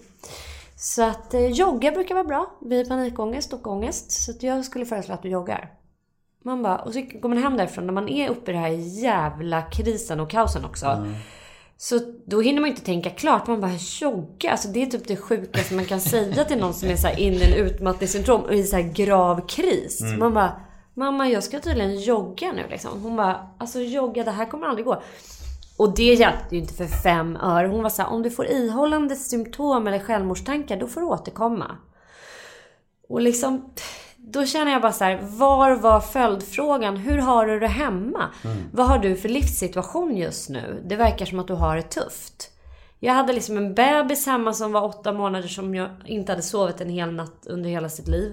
Så 0.76 1.02
att 1.02 1.34
eh, 1.34 1.46
jogga 1.46 1.90
brukar 1.90 2.14
vara 2.14 2.24
bra 2.24 2.50
vid 2.60 2.88
panikångest 2.88 3.52
och 3.52 3.66
ångest. 3.66 4.10
Så 4.10 4.30
att 4.30 4.42
jag 4.42 4.64
skulle 4.64 4.86
föreslå 4.86 5.14
att 5.14 5.22
du 5.22 5.28
joggar. 5.28 5.72
Man 6.44 6.62
bara, 6.62 6.78
och 6.78 6.92
så 6.92 7.00
går 7.00 7.28
man 7.28 7.38
hem 7.38 7.56
därifrån 7.56 7.86
när 7.86 7.92
man 7.92 8.08
är 8.08 8.28
uppe 8.28 8.50
i 8.50 8.54
den 8.54 8.62
här 8.62 9.02
jävla 9.02 9.62
krisen 9.62 10.20
och 10.20 10.30
kaosen 10.30 10.64
också. 10.64 10.86
Så 11.80 12.00
då 12.26 12.40
hinner 12.40 12.60
man 12.60 12.70
inte 12.70 12.84
tänka 12.84 13.10
klart. 13.10 13.46
Man 13.46 13.60
bara 13.60 13.76
jogga. 14.00 14.50
Alltså 14.50 14.68
det 14.68 14.82
är 14.82 14.86
typ 14.86 15.08
det 15.08 15.16
sjukaste 15.16 15.74
man 15.74 15.84
kan 15.84 16.00
säga 16.00 16.44
till 16.44 16.58
någon 16.58 16.74
som 16.74 16.88
är 16.88 16.96
så 16.96 17.08
inne 17.08 17.36
i 17.36 17.52
en 17.52 17.66
utmattningssyndrom 17.66 18.40
och 18.40 18.54
i 18.54 18.62
så 18.62 18.76
här 18.76 18.82
grav 18.82 19.46
kris. 19.48 20.00
Man 20.18 20.34
bara, 20.34 20.60
mamma 20.94 21.28
jag 21.28 21.44
ska 21.44 21.60
tydligen 21.60 22.00
jogga 22.00 22.52
nu 22.52 22.62
liksom. 22.70 23.02
Hon 23.02 23.16
bara, 23.16 23.48
alltså 23.58 23.80
jogga 23.80 24.24
det 24.24 24.30
här 24.30 24.46
kommer 24.46 24.66
aldrig 24.66 24.86
gå. 24.86 25.02
Och 25.76 25.94
det 25.94 26.14
hjälpte 26.14 26.54
ju 26.54 26.60
inte 26.60 26.74
för 26.74 26.86
fem 26.86 27.36
öre. 27.36 27.68
Hon 27.68 27.82
var 27.82 27.90
så 27.90 28.02
här, 28.02 28.10
om 28.10 28.22
du 28.22 28.30
får 28.30 28.46
ihållande 28.46 29.16
symptom 29.16 29.86
eller 29.86 29.98
självmordstankar 29.98 30.76
då 30.76 30.86
får 30.86 31.00
du 31.00 31.06
återkomma. 31.06 31.76
Och 33.08 33.20
liksom, 33.20 33.70
då 34.32 34.46
känner 34.46 34.72
jag 34.72 34.82
bara 34.82 34.92
så 34.92 35.04
här, 35.04 35.18
var 35.22 35.76
var 35.76 36.00
följdfrågan? 36.00 36.96
Hur 36.96 37.18
har 37.18 37.46
du 37.46 37.60
det 37.60 37.66
hemma? 37.68 38.28
Vad 38.72 38.86
har 38.86 38.98
du 38.98 39.16
för 39.16 39.28
livssituation 39.28 40.16
just 40.16 40.48
nu? 40.48 40.82
Det 40.86 40.96
verkar 40.96 41.26
som 41.26 41.38
att 41.38 41.46
du 41.46 41.54
har 41.54 41.76
det 41.76 41.82
tufft. 41.82 42.50
Jag 43.00 43.14
hade 43.14 43.32
liksom 43.32 43.56
en 43.56 43.74
bebis 43.74 44.26
hemma 44.26 44.52
som 44.52 44.72
var 44.72 44.84
åtta 44.84 45.12
månader 45.12 45.48
som 45.48 45.74
jag 45.74 45.90
inte 46.06 46.32
hade 46.32 46.42
sovit 46.42 46.80
en 46.80 46.88
hel 46.88 47.12
natt 47.12 47.46
under 47.46 47.70
hela 47.70 47.88
sitt 47.88 48.08
liv. 48.08 48.32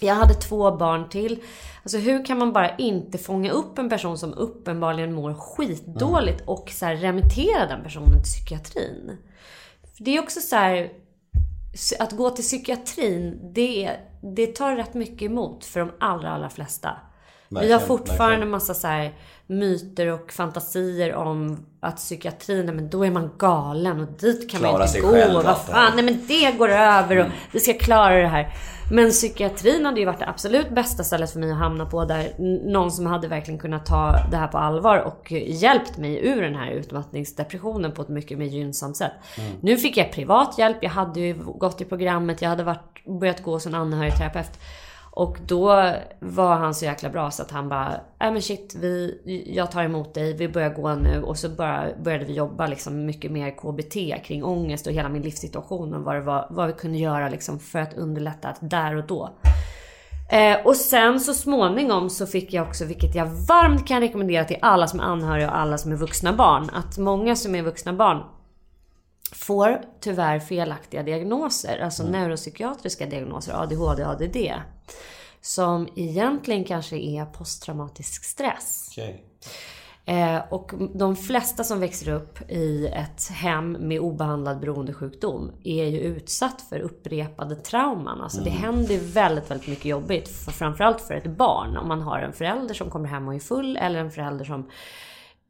Jag 0.00 0.14
hade 0.14 0.34
två 0.34 0.76
barn 0.76 1.08
till. 1.08 1.42
Alltså 1.82 1.98
hur 1.98 2.24
kan 2.24 2.38
man 2.38 2.52
bara 2.52 2.76
inte 2.76 3.18
fånga 3.18 3.50
upp 3.50 3.78
en 3.78 3.88
person 3.88 4.18
som 4.18 4.34
uppenbarligen 4.34 5.12
mår 5.12 5.34
skitdåligt 5.34 6.42
och 6.46 6.70
så 6.70 6.86
remittera 6.86 7.66
den 7.66 7.82
personen 7.82 8.12
till 8.12 8.22
psykiatrin? 8.22 9.16
För 9.96 10.04
det 10.04 10.16
är 10.16 10.22
också 10.22 10.40
så 10.40 10.56
här, 10.56 10.90
att 11.98 12.12
gå 12.12 12.30
till 12.30 12.44
psykiatrin, 12.44 13.40
det, 13.54 13.96
det 14.20 14.46
tar 14.46 14.76
rätt 14.76 14.94
mycket 14.94 15.22
emot 15.22 15.64
för 15.64 15.80
de 15.80 15.92
allra, 16.00 16.30
allra 16.30 16.50
flesta. 16.50 16.98
Vi 17.60 17.72
har 17.72 17.80
fortfarande 17.80 18.28
verkligen. 18.30 18.50
massa 18.50 18.74
så 18.74 18.86
här 18.88 19.14
myter 19.46 20.06
och 20.12 20.32
fantasier 20.32 21.14
om 21.14 21.66
att 21.80 21.96
psykiatrin, 21.96 22.66
men 22.66 22.90
då 22.90 23.06
är 23.06 23.10
man 23.10 23.30
galen 23.38 24.00
och 24.00 24.08
dit 24.18 24.50
kan 24.50 24.62
man 24.62 24.70
Klara 24.70 24.82
inte 24.82 24.92
sig 24.92 25.00
gå. 25.00 25.08
själv, 25.08 25.34
Vad 25.34 25.46
allt 25.46 25.66
det 25.66 25.72
här. 25.72 25.86
fan, 25.86 25.92
nej 25.96 26.04
men 26.04 26.26
det 26.28 26.58
går 26.58 26.68
över 26.68 27.16
och 27.18 27.26
vi 27.52 27.60
ska 27.60 27.72
klara 27.74 28.16
det 28.22 28.28
här. 28.28 28.48
Men 28.92 29.10
psykiatrin 29.10 29.84
hade 29.84 30.00
ju 30.00 30.06
varit 30.06 30.18
det 30.18 30.28
absolut 30.28 30.70
bästa 30.70 31.04
stället 31.04 31.30
för 31.30 31.40
mig 31.40 31.50
att 31.52 31.58
hamna 31.58 31.86
på 31.86 32.04
där 32.04 32.32
någon 32.72 32.90
som 32.90 33.06
hade 33.06 33.28
verkligen 33.28 33.60
kunnat 33.60 33.86
ta 33.86 34.16
det 34.30 34.36
här 34.36 34.46
på 34.48 34.58
allvar 34.58 34.98
och 34.98 35.32
hjälpt 35.46 35.96
mig 35.98 36.26
ur 36.26 36.42
den 36.42 36.54
här 36.54 36.70
utmattningsdepressionen 36.70 37.92
på 37.92 38.02
ett 38.02 38.08
mycket 38.08 38.38
mer 38.38 38.46
gynnsamt 38.46 38.96
sätt. 38.96 39.12
Nu 39.60 39.76
fick 39.76 39.96
jag 39.96 40.12
privat 40.12 40.58
hjälp, 40.58 40.76
jag 40.80 40.90
hade 40.90 41.20
ju 41.20 41.34
gått 41.34 41.80
i 41.80 41.84
programmet, 41.84 42.42
jag 42.42 42.48
hade 42.48 42.64
varit, 42.64 43.04
börjat 43.20 43.42
gå 43.42 43.58
som 43.60 43.74
anhörigterapeut. 43.74 44.50
Och 45.16 45.38
då 45.46 45.92
var 46.20 46.56
han 46.56 46.74
så 46.74 46.84
jäkla 46.84 47.10
bra 47.10 47.30
så 47.30 47.42
att 47.42 47.50
han 47.50 47.68
bara, 47.68 47.92
äh 47.94 48.32
men 48.32 48.42
shit, 48.42 48.74
vi, 48.80 49.20
jag 49.46 49.70
tar 49.70 49.82
emot 49.82 50.14
dig, 50.14 50.32
vi 50.32 50.48
börjar 50.48 50.70
gå 50.70 50.94
nu. 50.94 51.22
Och 51.22 51.38
så 51.38 51.48
bara 51.48 51.86
började 52.02 52.24
vi 52.24 52.34
jobba 52.34 52.66
liksom 52.66 53.06
mycket 53.06 53.30
mer 53.30 53.50
KBT 53.50 54.26
kring 54.26 54.44
ångest 54.44 54.86
och 54.86 54.92
hela 54.92 55.08
min 55.08 55.22
livssituation 55.22 55.94
och 55.94 56.00
vad, 56.02 56.14
det 56.14 56.20
var, 56.20 56.46
vad 56.50 56.66
vi 56.66 56.72
kunde 56.72 56.98
göra 56.98 57.28
liksom 57.28 57.58
för 57.58 57.78
att 57.78 57.94
underlätta 57.94 58.48
att 58.48 58.58
där 58.60 58.96
och 58.96 59.06
då. 59.06 59.30
Eh, 60.30 60.66
och 60.66 60.76
sen 60.76 61.20
så 61.20 61.34
småningom 61.34 62.10
så 62.10 62.26
fick 62.26 62.52
jag 62.52 62.68
också, 62.68 62.84
vilket 62.84 63.14
jag 63.14 63.26
varmt 63.26 63.88
kan 63.88 64.00
rekommendera 64.00 64.44
till 64.44 64.58
alla 64.62 64.86
som 64.86 65.00
är 65.00 65.04
anhöriga 65.04 65.50
och 65.50 65.58
alla 65.58 65.78
som 65.78 65.92
är 65.92 65.96
vuxna 65.96 66.32
barn, 66.32 66.70
att 66.72 66.98
många 66.98 67.36
som 67.36 67.54
är 67.54 67.62
vuxna 67.62 67.92
barn 67.92 68.22
får 69.32 69.80
tyvärr 70.00 70.38
felaktiga 70.38 71.02
diagnoser, 71.02 71.78
alltså 71.84 72.02
neuropsykiatriska 72.02 73.06
diagnoser, 73.06 73.62
ADHD, 73.62 74.04
ADD. 74.04 74.36
Som 75.40 75.88
egentligen 75.96 76.64
kanske 76.64 76.96
är 76.96 77.24
posttraumatisk 77.24 78.24
stress. 78.24 78.88
Okej. 78.90 79.24
Eh, 80.06 80.40
och 80.50 80.72
de 80.94 81.16
flesta 81.16 81.64
som 81.64 81.80
växer 81.80 82.12
upp 82.12 82.50
i 82.50 82.86
ett 82.86 83.28
hem 83.28 83.72
med 83.72 84.00
obehandlad 84.00 84.60
beroendesjukdom 84.60 85.52
är 85.64 85.84
ju 85.84 85.98
utsatt 86.00 86.62
för 86.68 86.80
upprepade 86.80 87.56
trauman. 87.56 88.20
Alltså 88.20 88.40
det 88.40 88.50
händer 88.50 88.98
väldigt, 88.98 89.50
väldigt 89.50 89.68
mycket 89.68 89.84
jobbigt. 89.84 90.28
För, 90.28 90.52
framförallt 90.52 91.00
för 91.00 91.14
ett 91.14 91.36
barn. 91.36 91.76
Om 91.76 91.88
man 91.88 92.02
har 92.02 92.18
en 92.18 92.32
förälder 92.32 92.74
som 92.74 92.90
kommer 92.90 93.08
hem 93.08 93.28
och 93.28 93.34
är 93.34 93.38
full 93.38 93.76
eller 93.76 93.98
en 93.98 94.10
förälder 94.10 94.44
som 94.44 94.70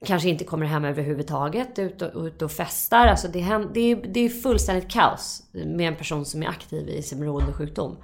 kanske 0.07 0.29
inte 0.29 0.45
kommer 0.45 0.67
hem 0.67 0.85
överhuvudtaget, 0.85 1.79
ut 1.79 2.03
och, 2.03 2.25
ut 2.25 2.43
och 2.43 2.53
festar. 2.53 3.07
Alltså 3.07 3.29
det, 3.29 3.41
hän- 3.41 3.71
det, 3.75 3.81
är, 3.81 3.97
det 3.97 4.21
är 4.21 4.29
fullständigt 4.29 4.91
kaos 4.91 5.43
med 5.53 5.89
en 5.89 5.97
person 5.97 6.25
som 6.25 6.43
är 6.43 6.49
aktiv 6.49 6.89
i 6.89 7.03
sin 7.03 7.21
beroendesjukdom. 7.21 7.97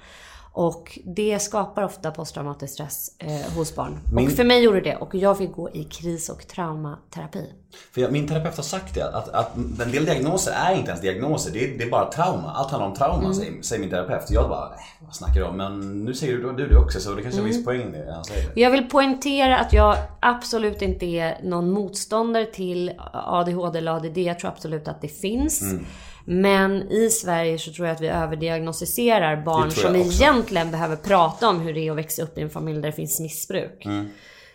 Och 0.52 0.98
det 1.04 1.38
skapar 1.38 1.82
ofta 1.82 2.10
posttraumatisk 2.10 2.72
stress 2.74 3.10
eh, 3.18 3.52
hos 3.56 3.74
barn. 3.74 3.98
Min- 4.12 4.26
Och 4.26 4.32
för 4.32 4.44
mig 4.44 4.62
gjorde 4.64 4.80
det. 4.80 4.96
Och 4.96 5.14
jag 5.14 5.38
fick 5.38 5.52
gå 5.52 5.70
i 5.70 5.84
kris 5.84 6.28
och 6.28 6.46
traumaterapi. 6.48 7.52
För 7.92 8.00
jag, 8.00 8.12
min 8.12 8.28
terapeut 8.28 8.56
har 8.56 8.62
sagt 8.62 8.94
det, 8.94 9.04
att, 9.16 9.28
att 9.28 9.56
en 9.56 9.92
del 9.92 10.04
diagnoser 10.04 10.52
är 10.52 10.74
inte 10.74 10.88
ens 10.90 11.00
diagnoser, 11.02 11.50
det 11.52 11.64
är, 11.64 11.78
det 11.78 11.84
är 11.84 11.90
bara 11.90 12.12
trauma. 12.12 12.52
Allt 12.52 12.70
handlar 12.70 12.88
om 12.88 12.94
trauma, 12.96 13.22
Mm. 13.22 13.34
säger, 13.34 13.62
säger 13.62 13.80
min 13.80 13.90
terapeut. 13.90 14.30
Jag 14.30 14.48
bara, 14.48 14.64
äh, 14.66 14.80
vad 15.06 15.14
snackar 15.14 15.34
du 15.34 15.46
om? 15.46 15.56
Men 15.56 16.04
nu 16.04 16.14
säger 16.14 16.36
du, 16.36 16.52
du 16.52 16.66
det 16.68 16.76
också, 16.76 17.00
så 17.00 17.14
det 17.14 17.22
kanske 17.22 17.40
är 17.40 17.44
Mm. 17.44 17.52
viss 17.56 17.64
poäng 17.64 17.94
i 17.94 17.98
det 18.06 18.12
han 18.14 18.24
säger. 18.24 18.50
Jag 18.54 18.70
vill 18.70 18.88
poängtera 18.88 19.58
att 19.58 19.72
jag 19.72 19.96
absolut 20.20 20.82
inte 20.82 21.06
är 21.06 21.38
någon 21.42 21.70
motståndare 21.70 22.46
till 22.46 22.92
ADHD 23.12 23.78
eller 23.78 23.92
ADD. 23.96 24.18
Jag 24.18 24.38
tror 24.38 24.50
absolut 24.50 24.88
att 24.88 25.00
det 25.02 25.08
finns. 25.08 25.62
Mm. 25.62 25.86
Men 26.24 26.82
i 26.90 27.10
Sverige 27.10 27.58
så 27.58 27.72
tror 27.72 27.86
jag 27.86 27.94
att 27.94 28.00
vi 28.00 28.08
överdiagnostiserar 28.08 29.36
barn 29.44 29.70
som 29.70 29.96
också. 30.00 30.24
egentligen 30.24 30.70
behöver 30.70 30.96
prata 30.96 31.48
om 31.48 31.60
hur 31.60 31.74
det 31.74 31.80
är 31.80 31.90
att 31.90 31.96
växa 31.98 32.22
upp 32.22 32.38
i 32.38 32.40
en 32.40 32.50
familj 32.50 32.80
där 32.82 32.88
det 32.90 32.96
finns 32.96 33.20
missbruk. 33.20 33.82
Mm. 33.84 34.08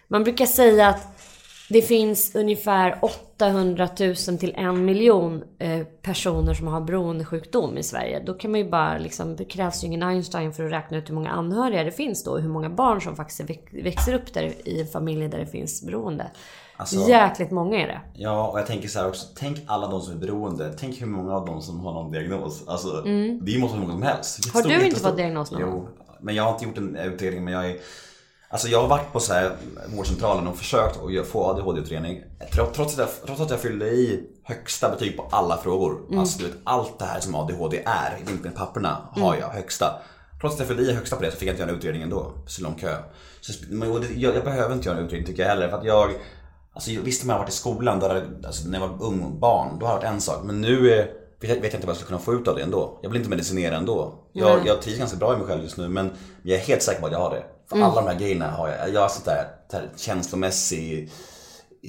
Man 0.08 0.24
brukar 0.24 0.46
säga 0.46 0.88
att 0.88 1.08
det 1.70 1.82
finns 1.82 2.36
ungefär 2.36 3.00
800 3.02 3.90
000 4.00 4.16
till 4.16 4.54
en 4.56 4.86
miljon 4.86 5.44
eh, 5.60 5.84
personer 6.02 6.54
som 6.54 6.68
har 6.68 6.82
beroendesjukdom 6.82 7.78
i 7.78 7.84
Sverige. 7.84 8.24
Då 8.26 8.34
kan 8.34 8.52
man 8.52 8.60
ju 8.60 8.70
bara 8.70 8.98
liksom, 8.98 9.36
det 9.36 9.46
krävs 9.46 9.84
ju 9.84 9.88
ingen 9.88 10.04
Einstein 10.04 10.54
för 10.54 10.64
att 10.66 10.72
räkna 10.72 10.98
ut 10.98 11.10
hur 11.10 11.14
många 11.16 11.30
anhöriga 11.30 11.84
det 11.84 11.92
finns 11.92 12.24
då. 12.24 12.32
och 12.32 12.42
Hur 12.42 12.50
många 12.50 12.70
barn 12.70 13.02
som 13.02 13.16
faktiskt 13.16 13.40
väx- 13.50 13.74
växer 13.84 14.14
upp 14.14 14.34
där 14.34 14.54
i 14.68 14.82
en 14.82 14.88
familj 14.88 15.28
där 15.28 15.38
det 15.40 15.46
finns 15.48 15.86
beroende. 15.86 16.32
Alltså- 16.78 17.10
Jäkligt 17.10 17.52
många 17.52 17.78
är 17.82 17.88
det. 17.88 18.02
Ja, 18.14 18.48
och 18.48 18.60
jag 18.60 18.68
tänker 18.68 18.88
så 18.88 19.00
här 19.00 19.08
också, 19.08 19.28
tänk 19.36 19.58
alla 19.66 19.88
de 19.88 20.02
som 20.02 20.14
är 20.14 20.18
beroende. 20.18 20.74
Tänk 20.80 21.02
hur 21.02 21.08
många 21.08 21.34
av 21.36 21.46
dem 21.46 21.62
som 21.62 21.80
har 21.80 21.94
någon 21.94 22.12
diagnos. 22.12 22.68
Alltså, 22.68 22.88
det 23.42 23.60
måste 23.60 23.78
vara 23.78 23.88
många 23.88 23.92
som 23.94 24.02
helst. 24.04 24.40
Mm. 24.56 24.74
Har 24.74 24.80
du 24.80 24.86
inte 24.86 25.00
fått 25.00 25.18
diagnos 25.18 25.52
någon 25.52 25.62
Jo, 25.62 25.88
men 26.20 26.36
jag 26.36 26.44
har 26.44 26.52
inte 26.52 26.66
gjort 26.66 26.78
en 26.78 26.96
utredning, 26.96 27.44
men 27.44 27.54
jag 27.54 27.70
är 27.70 27.78
Alltså 28.50 28.68
jag 28.68 28.82
har 28.82 28.88
varit 28.88 29.14
på 29.14 29.20
så 29.20 29.34
här 29.34 29.52
vårdcentralen 29.96 30.48
och 30.48 30.58
försökt 30.58 30.98
att 31.22 31.28
få 31.28 31.44
ADHD-utredning. 31.46 32.24
Tro- 32.54 32.72
Trots 32.76 32.94
att, 32.94 33.00
jag, 33.00 33.08
trots 33.26 33.42
att 33.42 33.50
jag 33.50 33.60
fyllde 33.60 33.86
i 33.90 34.24
högsta 34.44 34.90
betyg 34.90 35.18
på 35.18 35.28
alla 35.32 35.58
frågor. 35.58 35.98
Mm. 36.08 36.20
Alltså 36.20 36.40
du 36.40 36.46
vet, 36.46 36.56
allt 36.64 37.00
det 37.00 37.06
här 37.06 37.20
som 37.20 37.36
ADHD 37.36 37.82
är, 37.86 38.18
inte 38.20 38.44
med 38.44 38.56
papperna, 38.56 38.98
har 39.12 39.36
jag 39.36 39.48
högsta. 39.50 40.02
Trots 40.42 40.54
att 40.56 40.60
jag 40.60 40.68
fyllde 40.68 40.84
i 40.84 40.94
högsta 40.94 41.16
på 41.16 41.22
det 41.24 41.32
så 41.32 41.38
fick 41.38 41.48
jag 41.48 41.54
inte 41.54 41.62
göra 41.62 41.72
en 41.72 41.78
utredning 41.78 42.02
ändå. 42.02 42.32
Så 42.48 42.64
lång 42.64 42.74
kö. 42.76 42.98
Så, 43.42 43.54
jag, 44.16 44.34
jag 44.36 44.44
behöver 44.44 44.76
inte 44.76 44.88
göra 44.90 44.98
en 44.98 45.06
utredning 45.06 45.28
tycker 45.28 45.42
jag 45.44 45.50
heller. 45.50 45.70
För 45.70 45.78
att 45.78 45.86
jag, 45.86 46.10
alltså 46.74 46.92
visst 47.04 47.24
om 47.24 47.30
jag 47.30 47.36
har 47.36 47.40
varit 47.44 47.54
i 47.54 47.58
skolan, 47.58 48.00
då 48.00 48.08
hade, 48.08 48.24
alltså, 48.48 48.68
när 48.70 48.80
jag 48.80 48.88
var 48.88 49.04
ung 49.08 49.40
barn, 49.40 49.80
då 49.80 49.86
har 49.86 49.94
det 49.94 50.00
varit 50.06 50.14
en 50.14 50.22
sak. 50.22 50.44
Men 50.44 50.62
nu 50.62 50.92
är, 50.92 50.98
vet, 51.42 51.50
jag, 51.50 51.56
vet 51.56 51.64
jag 51.64 51.74
inte 51.74 51.88
vad 51.88 51.94
jag 51.94 51.98
ska 51.98 52.08
kunna 52.08 52.20
få 52.20 52.34
ut 52.34 52.48
av 52.48 52.56
det 52.56 52.62
ändå. 52.64 53.00
Jag 53.02 53.10
vill 53.10 53.18
inte 53.18 53.30
medicinera 53.30 53.78
ändå. 53.78 54.14
Jag, 54.34 54.68
jag 54.68 54.82
trivs 54.82 54.98
ganska 55.00 55.18
bra 55.18 55.34
i 55.34 55.38
mig 55.38 55.48
själv 55.48 55.64
just 55.64 55.78
nu 55.78 55.90
men 55.90 56.12
jag 56.44 56.60
är 56.60 56.64
helt 56.64 56.84
säker 56.84 57.00
på 57.02 57.06
att 57.06 57.12
jag 57.14 57.20
har 57.20 57.30
det. 57.30 57.44
För 57.70 57.82
alla 57.82 58.02
de 58.02 58.08
här 58.08 58.20
grejerna 58.20 58.52
har 58.52 58.70
jag. 58.70 58.94
Jag 58.94 59.04
är 59.04 59.08
sånt 59.08 59.26
där, 59.26 59.48
känslomässig, 59.96 61.12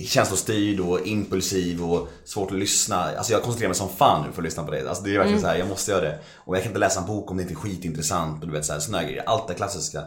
känslostyrd 0.05 0.81
och 0.81 1.07
impulsiv 1.07 1.85
och 1.85 2.09
svårt 2.24 2.51
att 2.51 2.59
lyssna. 2.59 2.97
Alltså 2.97 3.33
jag 3.33 3.43
koncentrerar 3.43 3.68
mig 3.68 3.77
som 3.77 3.89
fan 3.89 4.27
nu 4.27 4.33
för 4.33 4.43
att 4.43 4.45
lyssna 4.45 4.62
på 4.62 4.70
det. 4.70 4.89
Alltså 4.89 5.05
det 5.05 5.14
är 5.14 5.18
verkligen 5.18 5.41
så 5.41 5.47
här, 5.47 5.57
jag 5.57 5.68
måste 5.68 5.91
göra 5.91 6.05
det. 6.05 6.18
Och 6.35 6.57
jag 6.57 6.62
kan 6.62 6.70
inte 6.70 6.81
läsa 6.81 7.01
en 7.01 7.07
bok 7.07 7.31
om 7.31 7.37
det 7.37 7.43
inte 7.43 7.55
är 7.55 7.57
skitintressant 7.57 8.43
och 8.43 8.49
du 8.49 8.53
vet 8.53 8.83
såna 8.83 8.99
här 8.99 9.05
grejer. 9.05 9.22
Allt 9.27 9.49
det 9.49 9.55
klassiska. 9.55 10.03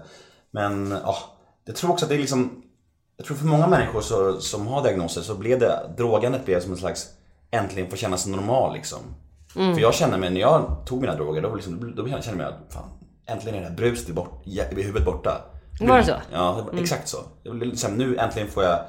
Men 0.52 0.92
ja, 1.04 1.18
jag 1.66 1.76
tror 1.76 1.92
också 1.92 2.06
att 2.06 2.10
det 2.10 2.16
är 2.16 2.20
liksom 2.20 2.64
Jag 3.18 3.26
tror 3.26 3.38
för 3.38 3.46
många 3.46 3.68
människor 3.68 4.02
så, 4.02 4.42
som 4.42 4.68
har 4.68 4.84
diagnoser 4.84 5.22
så 5.22 5.36
blev 5.36 5.60
det, 5.60 5.94
drogandet 5.98 6.46
blev 6.46 6.62
som 6.62 6.72
en 6.72 6.78
slags 6.78 7.08
äntligen 7.52 7.90
få 7.90 7.96
känna 7.96 8.18
sig 8.18 8.32
normal 8.32 8.74
liksom. 8.74 9.00
Mm. 9.56 9.74
För 9.74 9.82
jag 9.82 9.94
kände 9.94 10.18
mig, 10.18 10.30
när 10.30 10.42
jag 10.42 10.84
tog 10.86 11.02
mina 11.02 11.16
droger, 11.16 11.42
då, 11.42 11.56
liksom, 11.56 11.96
då 11.96 12.08
kände 12.08 12.28
jag 12.28 12.38
mig 12.38 12.46
att 12.46 12.74
fan, 12.74 12.90
äntligen 13.26 13.58
är 13.58 13.62
det 13.62 13.68
här 13.68 13.76
bruset 13.76 14.10
i, 14.10 14.14
bort, 14.14 14.48
i 14.48 14.62
huvudet 14.84 15.06
borta. 15.06 15.42
Var 15.82 15.98
det 15.98 16.04
så? 16.04 16.12
Mm. 16.12 16.24
Ja, 16.32 16.68
var 16.74 16.82
exakt 16.82 17.08
så. 17.08 17.18
Liksom, 17.44 17.96
nu 17.98 18.18
äntligen 18.18 18.48
får 18.48 18.64
jag 18.64 18.80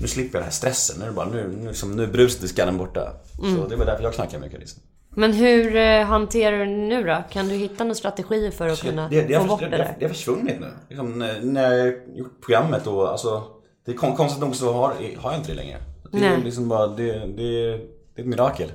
nu 0.00 0.08
slipper 0.08 0.38
jag 0.38 0.42
den 0.42 0.44
här 0.44 0.50
stressen. 0.50 0.96
Nu 0.98 1.04
är 1.04 1.08
det 1.08 1.14
bara, 1.14 1.28
nu, 1.28 1.56
nu, 1.60 1.68
liksom, 1.68 1.96
nu 1.96 2.02
är 2.02 2.06
bruset 2.06 2.42
i 2.42 2.48
skallen 2.48 2.78
borta. 2.78 3.12
Mm. 3.38 3.56
Så 3.56 3.68
det 3.68 3.76
var 3.76 3.86
därför 3.86 4.02
jag 4.02 4.14
knarkade 4.14 4.38
mycket 4.42 4.60
liksom. 4.60 4.82
Men 5.16 5.32
hur 5.32 5.76
eh, 5.76 6.04
hanterar 6.04 6.58
du 6.58 6.64
det 6.64 6.70
nu 6.70 7.04
då? 7.04 7.22
Kan 7.30 7.48
du 7.48 7.54
hitta 7.54 7.84
några 7.84 7.94
strategier 7.94 8.50
för 8.50 8.68
att 8.68 8.80
kunna 8.80 9.08
det, 9.08 9.22
det, 9.22 9.40
få 9.40 9.44
bort 9.46 9.60
det, 9.60 9.68
det 9.68 9.76
där? 9.76 9.96
det 9.98 10.04
har 10.04 10.12
försvunnit 10.14 10.60
nu. 10.60 10.70
Liksom, 10.88 11.18
när, 11.42 11.72
jag 11.72 11.94
gjort 12.14 12.40
programmet 12.46 12.86
och 12.86 13.08
alltså 13.10 13.42
Det 13.84 13.92
är 13.92 13.96
kon- 13.96 14.16
konstigt 14.16 14.40
nog 14.40 14.56
så 14.56 14.72
har, 14.72 14.94
har 15.18 15.30
jag 15.30 15.40
inte 15.40 15.52
det 15.52 15.56
längre. 15.56 15.78
Det 16.12 16.26
är 16.26 16.38
liksom 16.38 16.68
bara, 16.68 16.86
det, 16.86 17.26
det, 17.26 17.42
är 17.42 17.74
ett 18.16 18.26
mirakel. 18.26 18.72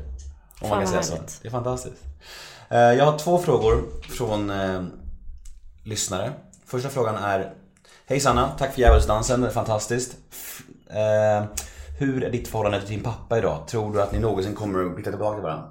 Om 0.62 0.70
man 0.70 0.70
Fan, 0.70 0.70
kan 0.70 0.80
vad 0.80 0.89
säga 0.89 1.04
så. 1.04 1.14
härligt. 1.14 1.39
Det 1.41 1.47
är 1.47 1.52
fantastiskt. 1.52 2.04
Eh, 2.70 2.78
Jag 2.78 3.06
har 3.06 3.18
två 3.18 3.38
frågor 3.38 3.84
från 4.02 4.50
eh, 4.50 4.84
lyssnare. 5.84 6.32
Första 6.70 6.90
frågan 6.90 7.16
är 7.16 7.54
Hej 8.06 8.20
Sanna, 8.20 8.50
tack 8.50 8.74
för 8.74 8.82
djävulsdansen, 8.82 9.52
fantastiskt. 9.52 10.18
Eh, 10.90 11.46
hur 12.00 12.24
är 12.24 12.30
ditt 12.30 12.48
förhållande 12.48 12.82
till 12.82 12.90
din 12.90 13.04
pappa 13.04 13.38
idag? 13.38 13.68
Tror 13.68 13.94
du 13.94 14.02
att 14.02 14.12
ni 14.12 14.20
någonsin 14.20 14.56
kommer 14.56 14.86
att 14.86 14.96
blicka 14.96 15.10
tillbaka 15.10 15.36
till 15.36 15.44
varandra? 15.44 15.70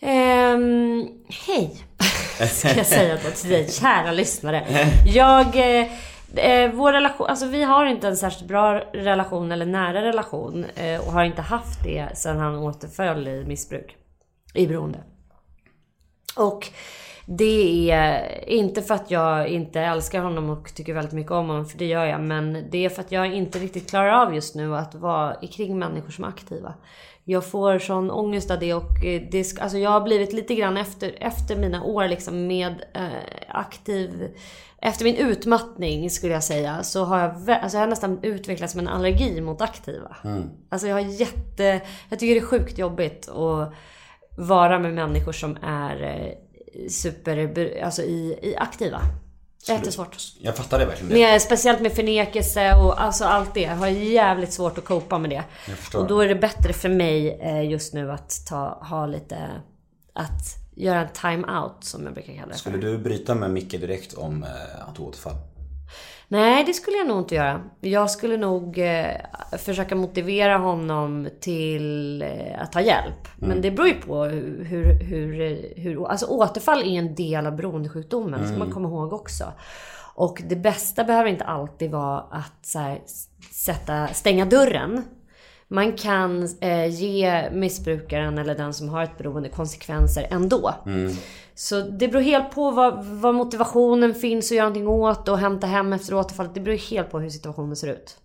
Ehm, 0.00 1.08
hej, 1.46 1.84
ska 2.50 2.76
jag 2.76 2.86
säga 2.86 3.18
då 3.24 3.30
till 3.30 3.50
dig, 3.50 3.70
kära 3.70 4.12
lyssnare. 4.12 4.66
Jag, 5.06 5.56
eh, 5.56 5.86
eh, 6.34 6.72
vår 6.72 6.92
relation, 6.92 7.26
alltså 7.26 7.46
vi 7.46 7.62
har 7.62 7.86
inte 7.86 8.08
en 8.08 8.16
särskilt 8.16 8.48
bra 8.48 8.80
relation 8.80 9.52
eller 9.52 9.66
nära 9.66 10.02
relation 10.02 10.64
eh, 10.64 11.00
och 11.06 11.12
har 11.12 11.24
inte 11.24 11.42
haft 11.42 11.84
det 11.84 12.18
sedan 12.18 12.38
han 12.38 12.56
återföll 12.56 13.28
i 13.28 13.44
missbruk, 13.44 13.96
i 14.54 14.66
beroende. 14.66 14.98
Och 16.36 16.68
det 17.26 17.90
är 17.90 18.48
inte 18.48 18.82
för 18.82 18.94
att 18.94 19.10
jag 19.10 19.48
inte 19.48 19.80
älskar 19.80 20.22
honom 20.22 20.50
och 20.50 20.74
tycker 20.74 20.94
väldigt 20.94 21.12
mycket 21.12 21.32
om 21.32 21.48
honom, 21.48 21.66
för 21.66 21.78
det 21.78 21.86
gör 21.86 22.04
jag. 22.04 22.20
Men 22.20 22.66
det 22.70 22.84
är 22.84 22.88
för 22.88 23.00
att 23.00 23.12
jag 23.12 23.34
inte 23.34 23.58
riktigt 23.58 23.90
klarar 23.90 24.26
av 24.26 24.34
just 24.34 24.54
nu 24.54 24.76
att 24.76 24.94
vara 24.94 25.34
kring 25.34 25.78
människor 25.78 26.10
som 26.10 26.24
är 26.24 26.28
aktiva. 26.28 26.74
Jag 27.24 27.44
får 27.46 27.78
sån 27.78 28.10
ångest 28.10 28.50
av 28.50 28.58
det 28.58 28.74
och 28.74 29.04
eh, 29.04 29.22
det, 29.30 29.60
alltså 29.60 29.78
jag 29.78 29.90
har 29.90 30.00
blivit 30.00 30.32
lite 30.32 30.54
grann 30.54 30.76
efter, 30.76 31.16
efter 31.20 31.56
mina 31.56 31.82
år 31.82 32.08
liksom 32.08 32.46
med 32.46 32.84
eh, 32.94 33.08
aktiv 33.48 34.30
efter 34.84 35.04
min 35.04 35.16
utmattning 35.16 36.10
skulle 36.10 36.32
jag 36.32 36.44
säga 36.44 36.82
så 36.82 37.04
har 37.04 37.18
jag, 37.18 37.50
alltså 37.50 37.76
jag 37.76 37.82
har 37.82 37.88
nästan 37.88 38.18
utvecklats 38.22 38.74
med 38.74 38.82
en 38.82 38.88
allergi 38.88 39.40
mot 39.40 39.60
aktiva. 39.60 40.16
Alltså 40.68 40.88
jag 40.88 40.94
har 40.94 41.00
jätte, 41.00 41.80
jag 42.08 42.18
tycker 42.18 42.34
det 42.34 42.40
är 42.40 42.46
sjukt 42.46 42.78
jobbigt 42.78 43.28
att 43.28 43.72
vara 44.36 44.78
med 44.78 44.94
människor 44.94 45.32
som 45.32 45.56
är 45.62 46.02
eh, 46.02 46.32
super, 46.88 47.82
alltså 47.82 48.02
i, 48.02 48.38
i 48.42 48.56
aktiva. 48.56 49.00
Jättesvårt. 49.68 50.16
Jag 50.40 50.56
fattar 50.56 50.78
det 50.78 50.84
verkligen. 50.84 51.12
Med, 51.12 51.42
speciellt 51.42 51.80
med 51.80 51.92
förnekelse 51.92 52.74
och 52.74 53.02
alltså 53.02 53.24
allt 53.24 53.54
det. 53.54 53.60
Jag 53.60 53.76
har 53.76 53.88
jävligt 53.88 54.52
svårt 54.52 54.78
att 54.78 54.84
copa 54.84 55.18
med 55.18 55.30
det. 55.30 55.44
Och 55.98 56.06
då 56.06 56.20
är 56.20 56.28
det 56.28 56.34
bättre 56.34 56.72
för 56.72 56.88
mig 56.88 57.40
eh, 57.40 57.70
just 57.70 57.94
nu 57.94 58.12
att 58.12 58.46
ta, 58.48 58.78
ha 58.82 59.06
lite, 59.06 59.50
att 60.12 60.62
göra 60.76 61.00
en 61.00 61.08
time-out 61.12 61.84
som 61.84 62.04
jag 62.04 62.14
brukar 62.14 62.32
kalla 62.32 62.46
det 62.46 62.52
för. 62.52 62.58
Skulle 62.58 62.78
du 62.78 62.98
bryta 62.98 63.34
med 63.34 63.50
Micke 63.50 63.70
direkt 63.70 64.14
om 64.14 64.42
eh, 64.42 64.88
att 64.88 64.94
du 64.94 65.02
återfall? 65.02 65.36
Nej, 66.32 66.64
det 66.64 66.72
skulle 66.72 66.96
jag 66.96 67.06
nog 67.06 67.18
inte 67.18 67.34
göra. 67.34 67.60
Jag 67.80 68.10
skulle 68.10 68.36
nog 68.36 68.78
eh, 68.78 69.10
försöka 69.58 69.94
motivera 69.94 70.58
honom 70.58 71.28
till 71.40 72.22
eh, 72.22 72.62
att 72.62 72.72
ta 72.72 72.80
hjälp. 72.80 73.28
Men 73.36 73.60
det 73.60 73.70
beror 73.70 73.88
ju 73.88 73.94
på 73.94 74.24
hur, 74.24 74.64
hur, 74.64 75.04
hur, 75.04 75.72
hur... 75.76 76.06
Alltså 76.06 76.26
återfall 76.26 76.82
är 76.82 76.98
en 76.98 77.14
del 77.14 77.46
av 77.46 77.56
beroendesjukdomen, 77.56 78.40
det 78.40 78.48
ska 78.48 78.56
man 78.56 78.70
komma 78.70 78.88
ihåg 78.88 79.12
också. 79.12 79.44
Och 80.14 80.42
det 80.44 80.56
bästa 80.56 81.04
behöver 81.04 81.30
inte 81.30 81.44
alltid 81.44 81.90
vara 81.90 82.20
att 82.20 82.72
här, 82.74 83.00
sätta, 83.50 84.08
stänga 84.08 84.44
dörren. 84.44 85.04
Man 85.68 85.92
kan 85.92 86.48
eh, 86.60 86.86
ge 86.86 87.50
missbrukaren 87.50 88.38
eller 88.38 88.54
den 88.54 88.74
som 88.74 88.88
har 88.88 89.02
ett 89.02 89.18
beroende 89.18 89.48
konsekvenser 89.48 90.26
ändå. 90.30 90.74
Så 91.54 91.80
det 91.80 92.08
beror 92.08 92.22
helt 92.22 92.50
på 92.50 92.70
vad, 92.70 93.04
vad 93.04 93.34
motivationen 93.34 94.14
finns 94.14 94.50
att 94.50 94.56
göra 94.56 94.68
någonting 94.68 94.88
åt 94.88 95.28
och 95.28 95.38
hämta 95.38 95.66
hem 95.66 95.92
efter 95.92 96.14
återfallet. 96.14 96.54
Det 96.54 96.60
beror 96.60 96.76
helt 96.76 97.10
på 97.10 97.18
hur 97.20 97.30
situationen 97.30 97.76
ser 97.76 97.88
ut. 97.88 98.16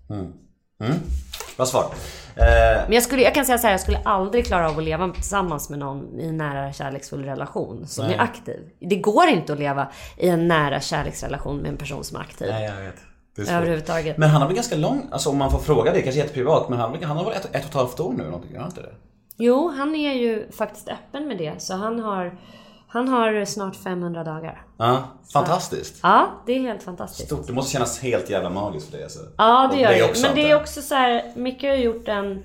Bra 1.57 1.65
svar. 1.65 1.83
Eh, 2.35 2.45
Men 2.85 2.93
jag, 2.93 3.03
skulle, 3.03 3.21
jag 3.21 3.33
kan 3.35 3.45
säga 3.45 3.57
så 3.57 3.67
här, 3.67 3.73
jag 3.73 3.81
skulle 3.81 3.97
aldrig 4.05 4.45
klara 4.45 4.69
av 4.69 4.77
att 4.77 4.83
leva 4.83 5.09
tillsammans 5.09 5.69
med 5.69 5.79
någon 5.79 6.19
i 6.19 6.27
en 6.27 6.37
nära 6.37 6.73
kärleksfull 6.73 7.23
relation 7.25 7.87
som 7.87 8.05
är 8.05 8.19
aktiv. 8.21 8.69
Det 8.79 8.95
går 8.95 9.27
inte 9.27 9.53
att 9.53 9.59
leva 9.59 9.87
i 10.17 10.29
en 10.29 10.47
nära 10.47 10.79
kärleksrelation 10.79 11.57
med 11.57 11.69
en 11.71 11.77
person 11.77 12.03
som 12.03 12.17
är 12.17 12.21
aktiv. 12.21 12.47
nej, 12.51 12.65
jag 12.65 12.83
vet. 12.83 12.95
Överhuvudtaget. 13.49 14.17
Men 14.17 14.29
han 14.29 14.41
har 14.41 14.47
väl 14.47 14.55
ganska 14.55 14.75
lång, 14.75 15.07
alltså 15.11 15.29
om 15.29 15.37
man 15.37 15.51
får 15.51 15.59
fråga 15.59 15.93
det, 15.93 16.01
kanske 16.01 16.19
jätteprivat, 16.21 16.69
men 16.69 16.79
han, 16.79 17.03
han 17.03 17.17
har 17.17 17.23
väl 17.25 17.33
ett, 17.33 17.45
ett 17.45 17.51
och 17.63 17.69
ett 17.69 17.73
halvt 17.73 17.99
år 17.99 18.13
nu 18.13 18.19
eller 18.21 18.31
någonting, 18.31 18.57
har 18.57 18.65
inte 18.65 18.81
det? 18.81 18.93
Jo, 19.37 19.71
han 19.77 19.95
är 19.95 20.13
ju 20.13 20.51
faktiskt 20.51 20.87
öppen 20.87 21.27
med 21.27 21.37
det. 21.37 21.53
Så 21.57 21.73
han 21.73 21.99
har, 21.99 22.37
han 22.87 23.07
har 23.07 23.45
snart 23.45 23.75
500 23.75 24.23
dagar. 24.23 24.61
Ja, 24.77 25.03
fantastiskt. 25.33 25.99
Ja, 26.03 26.27
det 26.45 26.53
är 26.53 26.59
helt 26.59 26.83
fantastiskt. 26.83 27.27
Stort. 27.27 27.47
Det 27.47 27.53
måste 27.53 27.71
kännas 27.71 27.99
helt 27.99 28.29
jävla 28.29 28.49
magiskt 28.49 28.85
för 28.85 28.93
dig 28.97 29.03
alltså. 29.03 29.19
Ja, 29.37 29.69
det 29.71 29.75
Och 29.75 29.81
gör 29.81 29.93
det. 29.93 30.09
också, 30.09 30.25
Men 30.27 30.35
det 30.35 30.49
är 30.51 30.55
också 30.55 30.81
så 30.81 30.95
här, 30.95 31.31
Micke 31.35 31.63
har 31.63 31.75
gjort 31.75 32.07
en... 32.07 32.43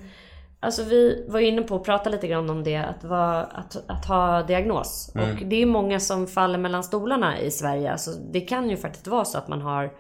Alltså 0.61 0.83
vi 0.83 1.27
var 1.29 1.41
inne 1.41 1.63
på 1.63 1.77
att 1.77 1.85
prata 1.85 2.11
lite 2.11 2.29
grann 2.29 2.51
om 2.51 2.65
det, 2.65 2.77
att, 2.77 3.05
vara, 3.05 3.43
att, 3.43 3.77
att 3.91 4.05
ha 4.07 4.43
diagnos. 4.43 5.13
Mm. 5.15 5.31
Och 5.31 5.43
det 5.47 5.63
är 5.63 5.67
många 5.67 6.01
som 6.01 6.27
faller 6.27 6.59
mellan 6.59 6.85
stolarna 6.85 7.41
i 7.41 7.51
Sverige. 7.51 7.93
Alltså 7.93 8.11
det 8.11 8.41
kan 8.41 8.71
ju 8.71 8.77
faktiskt 8.77 9.07
vara 9.07 9.25
så 9.25 9.39
att 9.39 9.49
man 9.49 9.63
har 9.63 9.91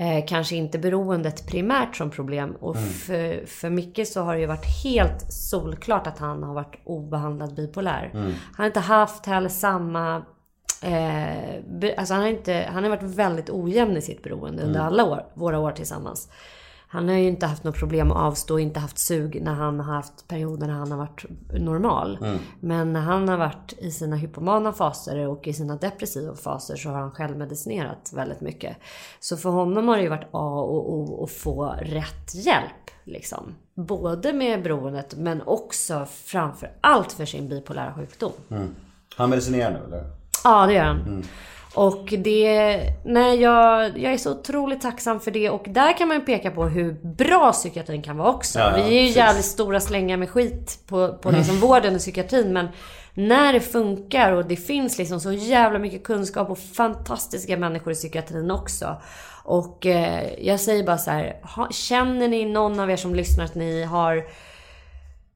eh, 0.00 0.24
kanske 0.26 0.56
inte 0.56 0.78
beroendet 0.78 1.46
primärt 1.46 1.96
som 1.96 2.10
problem. 2.10 2.56
Och 2.60 2.76
Mm. 2.76 2.88
för, 2.88 3.46
för 3.46 3.70
Micke 3.70 4.08
så 4.08 4.22
har 4.22 4.34
det 4.34 4.40
ju 4.40 4.46
varit 4.46 4.84
helt 4.84 5.32
solklart 5.32 6.06
att 6.06 6.18
han 6.18 6.42
har 6.42 6.54
varit 6.54 6.80
obehandlad 6.84 7.54
bipolär. 7.54 8.10
Mm. 8.14 8.24
Han 8.26 8.56
har 8.56 8.66
inte 8.66 8.80
haft 8.80 9.26
heller 9.26 9.48
samma 9.48 10.22
Eh, 10.82 11.94
alltså 11.98 12.14
han, 12.14 12.22
har 12.22 12.28
inte, 12.28 12.68
han 12.72 12.82
har 12.82 12.90
varit 12.90 13.02
väldigt 13.02 13.50
ojämn 13.50 13.96
i 13.96 14.02
sitt 14.02 14.22
beroende 14.22 14.62
under 14.62 14.80
alla 14.80 15.04
år, 15.04 15.24
våra 15.34 15.58
år 15.58 15.72
tillsammans. 15.72 16.28
Han 16.92 17.08
har 17.08 17.14
ju 17.14 17.28
inte 17.28 17.46
haft 17.46 17.64
något 17.64 17.78
problem 17.78 18.10
att 18.10 18.16
avstå, 18.16 18.58
inte 18.58 18.80
haft 18.80 18.98
sug 18.98 19.42
när 19.42 19.54
han 19.54 19.80
har 19.80 19.94
haft 19.94 20.28
perioder 20.28 20.66
när 20.66 20.74
han 20.74 20.90
har 20.90 20.98
varit 20.98 21.24
normal. 21.52 22.18
Men 22.60 22.92
när 22.92 23.00
han 23.00 23.28
har 23.28 23.36
varit 23.36 23.72
i 23.78 23.90
sina 23.90 24.16
hypomana 24.16 24.72
faser 24.72 25.28
och 25.28 25.48
i 25.48 25.52
sina 25.52 25.76
depressiva 25.76 26.36
faser 26.36 26.76
så 26.76 26.88
har 26.90 27.00
han 27.00 27.10
självmedicinerat 27.10 28.12
väldigt 28.14 28.40
mycket. 28.40 28.76
Så 29.20 29.36
för 29.36 29.50
honom 29.50 29.88
har 29.88 29.96
det 29.96 30.02
ju 30.02 30.08
varit 30.08 30.28
A 30.30 30.60
och 30.60 30.94
O 30.94 31.24
att 31.24 31.30
få 31.30 31.74
rätt 31.80 32.34
hjälp. 32.34 32.90
Liksom. 33.04 33.54
Både 33.74 34.32
med 34.32 34.62
beroendet 34.62 35.14
men 35.16 35.42
också 35.42 36.06
framför 36.24 36.72
allt 36.80 37.12
för 37.12 37.24
sin 37.24 37.48
bipolära 37.48 37.94
sjukdom. 37.94 38.32
Han 39.16 39.30
medicinerar 39.30 39.70
nu 39.70 39.84
eller? 39.86 40.04
Ja, 40.44 40.66
det 40.66 40.72
gör 40.72 40.84
han. 40.84 41.24
Och 41.74 42.14
det... 42.18 42.80
Nej, 43.04 43.40
jag, 43.40 43.98
jag 43.98 44.12
är 44.12 44.16
så 44.18 44.32
otroligt 44.32 44.80
tacksam 44.80 45.20
för 45.20 45.30
det. 45.30 45.50
Och 45.50 45.64
där 45.68 45.98
kan 45.98 46.08
man 46.08 46.16
ju 46.16 46.24
peka 46.24 46.50
på 46.50 46.64
hur 46.64 46.92
bra 47.02 47.52
psykiatrin 47.52 48.02
kan 48.02 48.16
vara 48.16 48.28
också. 48.30 48.58
Ja, 48.58 48.72
Vi 48.76 48.80
är 48.82 48.88
ju 48.88 49.00
precis. 49.00 49.16
jävligt 49.16 49.44
stora 49.44 49.80
slängar 49.80 50.16
med 50.16 50.30
skit 50.30 50.78
på, 50.86 51.18
på 51.22 51.30
liksom 51.30 51.60
vården 51.60 51.94
och 51.94 52.00
psykiatrin. 52.00 52.52
Men 52.52 52.68
när 53.14 53.52
det 53.52 53.60
funkar 53.60 54.32
och 54.32 54.44
det 54.44 54.56
finns 54.56 54.98
liksom 54.98 55.20
så 55.20 55.32
jävla 55.32 55.78
mycket 55.78 56.04
kunskap 56.04 56.50
och 56.50 56.58
fantastiska 56.58 57.56
människor 57.56 57.92
i 57.92 57.96
psykiatrin 57.96 58.50
också. 58.50 58.96
Och 59.44 59.86
eh, 59.86 60.28
jag 60.38 60.60
säger 60.60 60.84
bara 60.84 60.98
så 60.98 61.10
här, 61.10 61.36
ha, 61.56 61.68
känner 61.70 62.28
ni 62.28 62.44
någon 62.44 62.80
av 62.80 62.90
er 62.90 62.96
som 62.96 63.14
lyssnar 63.14 63.44
att 63.44 63.54
ni 63.54 63.82
har 63.84 64.24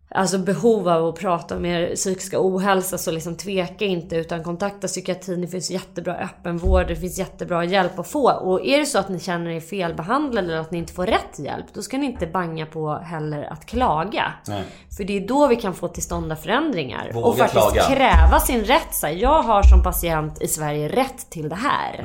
alltså 0.09 0.38
behov 0.38 0.88
av 0.88 1.07
att 1.07 1.18
prata 1.18 1.57
om 1.57 1.64
er 1.64 1.94
psykiska 1.94 2.36
ohälsa 2.40 2.98
så 2.98 3.11
liksom 3.11 3.36
tveka 3.36 3.84
inte 3.84 4.16
utan 4.16 4.44
kontakta 4.44 4.86
psykiatrin. 4.86 5.40
Det 5.40 5.48
finns 5.48 5.70
jättebra 5.70 6.16
öppenvård, 6.16 6.88
det 6.88 6.96
finns 6.96 7.18
jättebra 7.18 7.64
hjälp 7.64 7.98
att 7.98 8.09
få. 8.09 8.32
Och 8.32 8.66
är 8.66 8.78
det 8.78 8.86
så 8.86 8.98
att 8.98 9.09
ni 9.09 9.20
känner 9.20 9.50
er 9.50 9.61
felbehandlade 9.61 10.48
eller 10.48 10.61
att 10.61 10.70
ni 10.70 10.78
inte 10.78 10.92
får 10.92 11.07
rätt 11.07 11.38
hjälp, 11.38 11.66
då 11.72 11.82
ska 11.82 11.98
ni 11.98 12.07
inte 12.07 12.26
banga 12.26 12.66
på 12.66 12.94
heller 12.94 13.52
att 13.52 13.66
klaga. 13.66 14.32
Nej. 14.48 14.64
För 14.96 15.05
det 15.05 15.16
är 15.16 15.28
då 15.28 15.46
vi 15.46 15.57
kan 15.57 15.74
få 15.74 15.88
till 15.88 16.02
stånd 16.02 16.38
förändringar. 16.38 17.11
Våga 17.14 17.26
och 17.26 17.38
faktiskt 17.38 17.72
klaga. 17.72 17.82
kräva 17.82 18.40
sin 18.40 18.64
rätt. 18.64 18.94
Så 18.94 19.09
jag 19.09 19.42
har 19.42 19.62
som 19.62 19.82
patient 19.82 20.42
i 20.42 20.48
Sverige 20.48 20.88
rätt 20.88 21.30
till 21.30 21.48
det 21.48 21.55
här. 21.55 22.05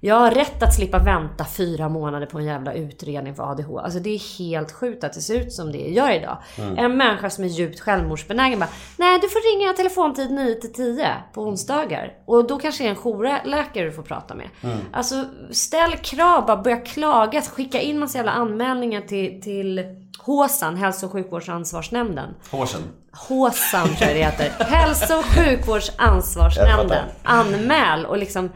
Jag 0.00 0.14
har 0.14 0.30
rätt 0.30 0.62
att 0.62 0.74
slippa 0.74 0.98
vänta 0.98 1.44
fyra 1.44 1.88
månader 1.88 2.26
på 2.26 2.38
en 2.38 2.44
jävla 2.44 2.72
utredning 2.72 3.34
för 3.34 3.50
ADHD. 3.50 3.84
Alltså 3.84 3.98
det 3.98 4.10
är 4.10 4.38
helt 4.38 4.72
sjukt 4.72 5.04
att 5.04 5.12
det 5.12 5.20
ser 5.20 5.40
ut 5.40 5.52
som 5.52 5.72
det 5.72 5.78
gör 5.78 6.10
idag. 6.10 6.38
En 6.76 6.96
människa 6.96 7.30
som 7.30 7.44
är 7.44 7.48
djupt 7.48 7.80
självmordsbenägen 7.80 8.58
bara 8.58 8.68
Nej 8.96 9.18
du 9.20 9.28
får 9.28 9.58
ringa 9.58 9.72
telefontid 9.72 10.30
9 10.30 10.54
till 10.54 10.72
10 10.72 11.14
på 11.32 11.42
onsdagar. 11.42 12.12
Och 12.26 12.46
då 12.46 12.58
kanske 12.58 12.84
det 12.84 12.88
är 12.88 12.90
en 12.90 12.96
jourläkare 12.96 13.84
du 13.84 13.92
får 13.92 14.02
prata 14.02 14.34
med. 14.34 14.48
Alltså 14.92 15.24
ställ 15.50 15.92
krav, 15.92 16.46
bara 16.46 16.56
börja 16.56 16.76
klaga. 16.76 17.42
Skicka 17.42 17.80
in 17.80 17.98
massa 17.98 18.18
jävla 18.18 18.32
anmälningar 18.32 19.00
till, 19.00 19.42
till 19.42 19.84
HÅSAN, 20.18 20.76
Hälso 20.76 21.06
och 21.06 21.12
sjukvårdsansvarsnämnden. 21.12 22.34
Hårsen. 22.50 22.80
HÅSAN 23.12 23.88
tror 23.88 24.10
jag 24.10 24.16
det 24.16 24.24
heter. 24.24 24.64
Hälso 24.64 25.14
och 25.14 25.24
sjukvårdsansvarsnämnden. 25.24 27.04
Anmäl 27.22 28.06
och 28.06 28.18
liksom 28.18 28.50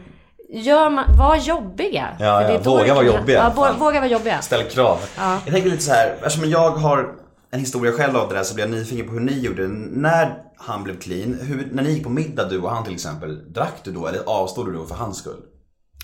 Gör 0.55 0.89
man, 0.89 1.17
var 1.17 1.35
jobbiga. 1.35 2.17
Ja, 2.19 2.51
ja, 2.51 2.59
våga 2.59 2.93
vara 2.93 3.05
jobbiga. 3.05 3.53
Ja, 3.55 3.73
våga 3.79 3.99
vara 3.99 4.07
jobbiga. 4.07 4.41
Ställ 4.41 4.63
krav. 4.63 4.99
Jag 5.45 5.53
tänker 5.53 5.69
lite 5.69 5.83
så 5.83 5.91
här, 5.91 6.15
eftersom 6.21 6.49
jag 6.49 6.71
har 6.71 7.15
en 7.51 7.59
historia 7.59 7.91
själv 7.91 8.17
av 8.17 8.29
det 8.29 8.35
där 8.35 8.43
så 8.43 8.55
blir 8.55 8.65
jag 8.65 8.71
nyfiken 8.71 9.07
på 9.07 9.13
hur 9.13 9.19
ni 9.19 9.39
gjorde. 9.39 9.67
När 9.67 10.37
han 10.57 10.83
blev 10.83 10.99
clean, 10.99 11.37
hur, 11.41 11.67
när 11.71 11.83
ni 11.83 11.89
gick 11.89 12.03
på 12.03 12.09
middag 12.09 12.49
du 12.49 12.61
och 12.61 12.69
han 12.69 12.83
till 12.83 12.93
exempel, 12.93 13.53
drack 13.53 13.73
du 13.83 13.91
då 13.91 14.07
eller 14.07 14.19
avstod 14.25 14.65
du 14.65 14.73
då 14.73 14.85
för 14.85 14.95
hans 14.95 15.17
skull? 15.17 15.41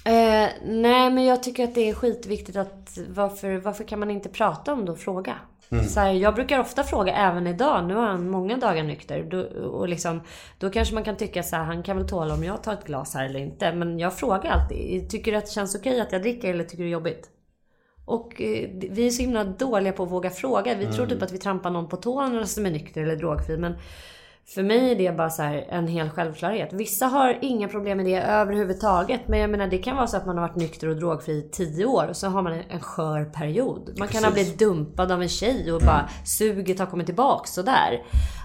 Eh, 0.05 0.49
nej 0.65 1.11
men 1.11 1.25
jag 1.25 1.43
tycker 1.43 1.63
att 1.63 1.75
det 1.75 1.89
är 1.89 1.93
skitviktigt 1.93 2.57
att 2.57 2.97
varför, 3.09 3.57
varför 3.57 3.83
kan 3.83 3.99
man 3.99 4.11
inte 4.11 4.29
prata 4.29 4.73
om 4.73 4.85
det 4.85 4.91
och 4.91 4.99
fråga? 4.99 5.35
Så 5.69 5.99
här, 5.99 6.11
jag 6.11 6.35
brukar 6.35 6.59
ofta 6.59 6.83
fråga 6.83 7.13
även 7.13 7.47
idag, 7.47 7.85
nu 7.85 7.95
har 7.95 8.07
han 8.07 8.29
många 8.29 8.57
dagar 8.57 8.83
nykter. 8.83 9.23
Då, 9.23 9.41
och 9.69 9.89
liksom, 9.89 10.21
då 10.57 10.69
kanske 10.69 10.93
man 10.93 11.03
kan 11.03 11.17
tycka 11.17 11.43
så 11.43 11.55
här, 11.55 11.63
han 11.63 11.83
kan 11.83 11.97
väl 11.97 12.09
tåla 12.09 12.33
om 12.33 12.43
jag 12.43 12.63
tar 12.63 12.73
ett 12.73 12.85
glas 12.85 13.13
här 13.13 13.25
eller 13.25 13.39
inte. 13.39 13.73
Men 13.73 13.99
jag 13.99 14.17
frågar 14.17 14.51
alltid, 14.51 15.09
tycker 15.09 15.31
du 15.31 15.37
att 15.37 15.45
det 15.45 15.51
känns 15.51 15.75
okej 15.75 16.01
att 16.01 16.11
jag 16.11 16.21
dricker 16.21 16.53
eller 16.53 16.63
tycker 16.63 16.77
du 16.77 16.83
det 16.83 16.89
är 16.89 16.93
jobbigt? 16.93 17.29
Och 18.05 18.41
eh, 18.41 18.69
vi 18.89 19.07
är 19.07 19.09
så 19.09 19.21
himla 19.21 19.43
dåliga 19.43 19.93
på 19.93 20.03
att 20.03 20.11
våga 20.11 20.29
fråga. 20.29 20.75
Vi 20.75 20.85
tror 20.85 21.05
typ 21.05 21.21
att 21.21 21.31
vi 21.31 21.37
trampar 21.37 21.69
någon 21.69 21.89
på 21.89 21.97
tårna 21.97 22.45
som 22.45 22.65
är 22.65 22.71
nykter 22.71 23.01
eller 23.01 23.15
drogfri. 23.15 23.57
Men 23.57 23.75
för 24.53 24.63
mig 24.63 24.91
är 24.91 24.95
det 24.95 25.17
bara 25.17 25.29
så 25.29 25.43
en 25.69 25.87
hel 25.87 26.09
självklarhet. 26.09 26.73
Vissa 26.73 27.05
har 27.05 27.39
inga 27.41 27.67
problem 27.67 27.97
med 27.97 28.05
det 28.05 28.21
överhuvudtaget. 28.21 29.21
Men 29.27 29.39
jag 29.39 29.49
menar 29.49 29.67
det 29.67 29.77
kan 29.77 29.95
vara 29.95 30.07
så 30.07 30.17
att 30.17 30.25
man 30.25 30.37
har 30.37 30.47
varit 30.47 30.55
nykter 30.55 30.87
och 30.87 30.95
drogfri 30.95 31.33
i 31.33 31.49
10 31.51 31.85
år 31.85 32.07
och 32.07 32.17
så 32.17 32.27
har 32.27 32.41
man 32.41 32.53
en, 32.53 32.79
skör 32.79 33.25
period. 33.25 33.95
Man 33.99 34.07
kan 34.07 34.23
ha 34.23 34.31
blivit 34.31 34.59
dumpad 34.59 35.11
av 35.11 35.21
en 35.21 35.29
tjej 35.29 35.71
och 35.71 35.81
bara 35.81 36.09
suget 36.25 36.79
har 36.79 36.85
kommit 36.85 37.05
tillbaks 37.05 37.53
sådär. 37.53 38.03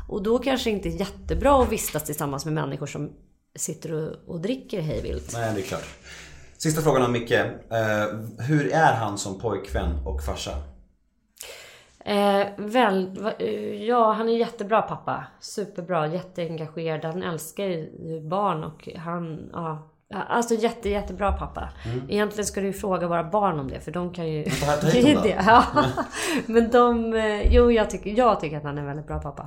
Och 0.08 0.22
då 0.22 0.38
kanske 0.38 0.70
inte 0.70 0.88
är 0.88 1.00
jättebra 1.00 1.62
att 1.62 1.72
vistas 1.72 2.04
tillsammans 2.04 2.44
med 2.44 2.54
människor 2.54 2.86
som 2.86 3.10
sitter 3.56 3.92
och, 3.92 4.34
och 4.34 4.40
dricker 4.40 4.80
hejvilt. 4.80 5.30
Nej, 5.34 5.52
det 5.54 5.60
är 5.60 5.64
klart. 5.64 5.88
Sista 6.58 6.82
frågan 6.82 7.02
om 7.02 7.12
Micke. 7.12 7.32
Eh, 7.32 7.48
hur 8.38 8.72
är 8.72 8.94
han 8.94 9.18
som 9.18 9.40
pojkvän 9.40 10.06
och 10.06 10.22
farsa? 10.22 10.73
Eh, 12.06 12.46
väl, 12.56 13.18
va, 13.20 13.32
eh, 13.32 13.84
ja, 13.84 14.12
han 14.12 14.28
är 14.28 14.36
jättebra 14.36 14.82
pappa. 14.82 15.24
Superbra, 15.40 16.06
jätteengagerad. 16.06 17.04
Han 17.04 17.22
älskar 17.22 17.64
ju 17.64 18.20
barn 18.20 18.64
och 18.64 18.88
han, 18.96 19.50
ja. 19.52 19.90
Alltså 20.28 20.54
jätte, 20.54 20.88
jättebra 20.88 21.32
pappa. 21.32 21.68
Egentligen 22.08 22.46
ska 22.46 22.60
du 22.60 22.66
ju 22.66 22.72
fråga 22.72 23.08
våra 23.08 23.24
barn 23.24 23.58
om 23.60 23.70
det 23.70 23.80
för 23.80 23.90
de 23.90 24.12
kan 24.14 24.28
ju... 24.28 24.44
ta- 24.44 24.86
hit 24.88 25.18
det. 25.22 25.42
Ja. 25.46 25.64
Men 26.46 26.70
de... 26.70 27.14
eh, 27.14 27.52
Jo, 27.54 27.72
jag 27.72 27.90
tycker, 27.90 28.10
jag 28.10 28.40
tycker 28.40 28.56
att 28.56 28.62
han 28.64 28.76
är 28.78 28.80
en 28.82 28.86
väldigt 28.88 29.06
bra 29.06 29.18
pappa. 29.18 29.46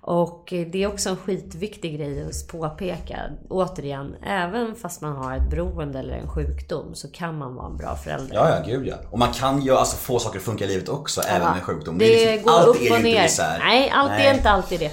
Och 0.00 0.52
eh, 0.52 0.66
det 0.66 0.82
är 0.82 0.86
också 0.86 1.08
en 1.10 1.16
skitviktig 1.16 1.96
grej 1.98 2.26
att 2.26 2.48
påpeka. 2.48 3.16
Återigen, 3.48 4.14
även 4.26 4.74
fast 4.74 5.00
man 5.02 5.16
har 5.16 5.36
ett 5.36 5.50
beroende 5.50 5.98
eller 5.98 6.14
en 6.14 6.28
sjukdom 6.30 6.94
så 6.94 7.08
kan 7.10 7.38
man 7.38 7.54
vara 7.54 7.66
en 7.66 7.76
bra 7.76 7.96
förälder. 7.96 8.34
Ja, 8.34 8.48
ja, 8.50 8.62
gud 8.66 8.86
ja. 8.86 8.94
Och 9.10 9.18
man 9.18 9.32
kan 9.32 9.62
ju 9.62 9.76
alltså 9.76 9.96
få 9.96 10.18
saker 10.18 10.38
att 10.38 10.44
funka 10.44 10.64
i 10.64 10.68
livet 10.68 10.88
också, 10.88 11.20
även 11.20 11.52
med 11.54 11.62
sjukdom. 11.62 11.98
Det, 11.98 12.24
är 12.28 12.32
liksom- 12.32 12.52
går 12.52 12.68
upp 12.68 12.90
och 12.92 13.02
ner. 13.02 13.58
Nej, 13.58 13.90
allt 13.94 14.10
Nej. 14.10 14.26
är 14.26 14.34
inte 14.34 14.50
alltid 14.50 14.80
det. 14.80 14.92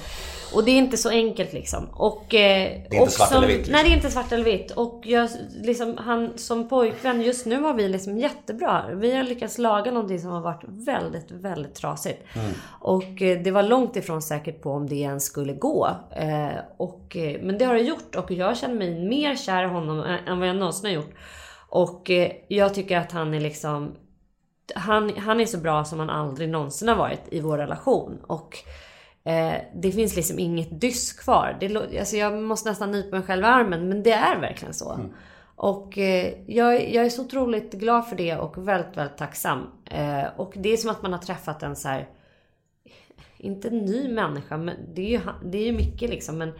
Och 0.55 0.63
det 0.63 0.71
är 0.71 0.77
inte 0.77 0.97
så 0.97 1.09
enkelt 1.09 1.53
liksom. 1.53 1.85
Och, 1.93 2.33
eh, 2.33 2.75
inte 2.75 2.99
och 2.99 3.09
svart 3.09 3.29
som, 3.29 3.37
eller 3.37 3.47
vitt, 3.47 3.57
liksom. 3.57 3.73
Nej, 3.73 3.83
det 3.83 3.89
är 3.89 3.95
inte 3.95 4.11
svart 4.11 4.31
eller 4.31 4.43
vitt. 4.43 4.71
Och 4.71 5.01
jag, 5.05 5.29
liksom, 5.61 5.97
han 5.97 6.37
som 6.37 6.69
pojkvän, 6.69 7.21
just 7.21 7.45
nu 7.45 7.59
har 7.59 7.73
vi 7.73 7.89
liksom 7.89 8.17
jättebra. 8.17 8.85
Vi 8.93 9.15
har 9.15 9.23
lyckats 9.23 9.57
laga 9.57 9.91
någonting 9.91 10.19
som 10.19 10.31
har 10.31 10.41
varit 10.41 10.63
väldigt, 10.67 11.31
väldigt 11.31 11.75
trasigt. 11.75 12.35
Mm. 12.35 12.51
Och 12.79 13.21
eh, 13.21 13.39
det 13.43 13.51
var 13.51 13.63
långt 13.63 13.95
ifrån 13.95 14.21
säkert 14.21 14.61
på 14.61 14.71
om 14.71 14.89
det 14.89 14.95
ens 14.95 15.25
skulle 15.25 15.53
gå. 15.53 15.89
Eh, 16.15 16.59
och, 16.77 17.17
men 17.41 17.57
det 17.57 17.65
har 17.65 17.73
det 17.73 17.81
gjort 17.81 18.15
och 18.15 18.31
jag 18.31 18.57
känner 18.57 18.75
mig 18.75 19.07
mer 19.07 19.35
kär 19.35 19.63
i 19.63 19.67
honom 19.67 19.99
än, 20.27 20.39
vad 20.39 20.49
jag 20.49 20.55
någonsin 20.55 20.85
har 20.85 20.93
gjort. 20.93 21.13
Och 21.69 22.11
jag 22.47 22.73
tycker 22.73 22.97
att 22.97 23.11
han 23.11 23.33
är 23.33 23.39
liksom 23.39 23.95
han, 24.75 25.17
han 25.17 25.39
är 25.39 25.45
så 25.45 25.57
bra 25.57 25.85
som 25.85 25.99
han 25.99 26.09
aldrig 26.09 26.49
någonsin 26.49 26.87
har 26.87 26.95
varit 26.95 27.21
i 27.31 27.39
vår 27.39 27.57
relation. 27.57 28.19
Och 28.27 28.57
eh, 29.25 29.53
det 29.75 29.91
finns 29.91 30.15
liksom 30.15 30.39
inget 30.39 30.81
dysk 30.81 31.23
kvar. 31.23 31.57
Det, 31.59 31.99
alltså 31.99 32.15
jag 32.15 32.41
måste 32.41 32.69
nästan 32.69 32.91
nypa 32.91 33.15
mig 33.17 33.25
själv 33.25 33.43
i 33.43 33.45
armen, 33.45 33.89
men 33.89 34.03
det 34.03 34.11
är 34.13 34.39
verkligen 34.39 34.73
så. 34.73 34.99
Och 35.55 35.97
eh, 35.97 36.33
jag, 36.47 36.93
jag 36.93 37.05
är 37.05 37.09
så 37.09 37.21
otroligt 37.21 37.73
glad 37.73 38.07
för 38.07 38.15
det 38.15 38.37
och 38.37 38.67
väldigt, 38.67 38.97
väldigt 38.97 39.17
tacksam. 39.17 39.67
Eh, 39.85 40.23
och 40.37 40.53
det 40.55 40.69
är 40.69 40.77
som 40.77 40.91
att 40.91 41.01
man 41.01 41.13
har 41.13 41.19
träffat 41.19 41.63
en 41.63 41.75
så 41.75 41.87
här 41.87 42.09
inte 43.37 43.67
en 43.67 43.77
ny 43.77 44.13
människa, 44.13 44.57
men 44.57 44.75
det 44.93 45.01
är 45.01 45.09
ju, 45.09 45.19
det 45.43 45.57
är 45.57 45.65
ju 45.65 45.71
mycket 45.71 46.09
liksom. 46.09 46.37
Men 46.37 46.53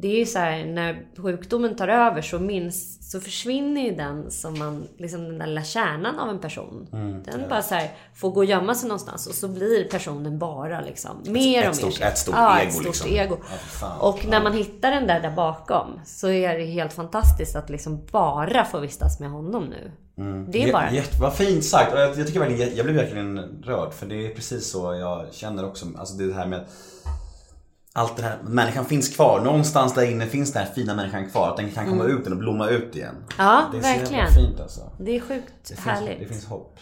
det 0.00 0.08
är 0.08 0.18
ju 0.18 0.26
så 0.26 0.38
här, 0.38 0.64
när 0.64 1.06
sjukdomen 1.16 1.76
tar 1.76 1.88
över 1.88 2.22
så 2.22 2.38
minns, 2.38 3.10
så 3.10 3.20
försvinner 3.20 3.80
ju 3.80 3.94
den 3.94 4.30
som 4.30 4.58
man, 4.58 4.88
liksom 4.96 5.24
den 5.24 5.38
där 5.38 5.46
lilla 5.46 5.64
kärnan 5.64 6.18
av 6.18 6.28
en 6.28 6.38
person. 6.38 6.86
Mm, 6.92 7.22
den 7.22 7.48
bara 7.48 7.62
så 7.62 7.74
här, 7.74 7.90
får 8.14 8.30
gå 8.30 8.40
och 8.40 8.44
gömma 8.44 8.74
sig 8.74 8.88
någonstans 8.88 9.26
och 9.26 9.34
så 9.34 9.48
blir 9.48 9.84
personen 9.84 10.38
bara 10.38 10.80
liksom 10.80 11.22
mer 11.26 11.62
ett 11.62 11.68
och 11.68 11.76
stort- 11.76 12.00
mer. 12.00 12.06
ett 12.06 12.18
stort 12.18 12.34
ja, 12.34 12.60
ego 12.60 12.68
ett 12.68 12.74
stort 12.74 12.86
liksom. 12.86 13.10
ego. 13.10 13.36
Ja, 13.40 13.56
fan. 13.56 14.00
och 14.00 14.26
när 14.28 14.42
man 14.42 14.52
hittar 14.52 14.90
den 14.90 15.06
där 15.06 15.20
där 15.20 15.30
bakom 15.30 16.00
så 16.04 16.28
är 16.28 16.58
det 16.58 16.64
helt 16.64 16.92
fantastiskt 16.92 17.56
att 17.56 17.70
liksom 17.70 18.06
bara 18.12 18.64
få 18.64 18.78
vistas 18.80 19.20
med 19.20 19.30
honom 19.30 19.64
nu. 19.64 19.92
Det 20.48 20.62
är 20.62 20.72
bara... 20.72 20.92
Jätte, 20.92 21.20
vad 21.20 21.34
fint 21.34 21.64
sagt. 21.64 21.92
Och 21.92 22.00
jag, 22.00 22.18
jag 22.18 22.26
tycker 22.26 22.40
verkligen, 22.40 22.76
jag 22.76 22.86
blir 22.86 22.96
verkligen 22.96 23.62
rörd. 23.64 23.92
För 23.92 24.06
det 24.06 24.26
är 24.26 24.34
precis 24.34 24.70
så 24.70 24.94
jag 24.94 25.34
känner 25.34 25.66
också. 25.66 25.86
Alltså 25.98 26.14
det 26.14 26.34
här 26.34 26.46
med 26.46 26.60
att 26.60 26.68
allt 27.96 28.16
det 28.16 28.22
här, 28.22 28.38
människan 28.42 28.84
finns 28.84 29.16
kvar. 29.16 29.40
Någonstans 29.40 29.94
där 29.94 30.10
inne 30.10 30.26
finns 30.26 30.52
den 30.52 30.62
här 30.66 30.72
fina 30.74 30.94
människan 30.94 31.30
kvar. 31.30 31.50
Att 31.50 31.56
den 31.56 31.70
kan 31.70 31.86
komma 31.86 32.04
ut 32.04 32.26
och 32.26 32.36
blomma 32.36 32.68
ut 32.68 32.96
igen. 32.96 33.14
Mm. 33.14 33.26
Ja, 33.38 33.68
det 33.72 33.78
är 33.78 33.82
så 33.82 33.88
verkligen. 34.00 34.30
fint 34.32 34.60
alltså. 34.60 34.80
Det 34.98 35.16
är 35.16 35.20
sjukt 35.20 35.52
Det 35.62 35.74
finns, 35.74 35.86
härligt. 35.86 36.18
det 36.20 36.26
finns 36.26 36.46
hopp. 36.46 36.78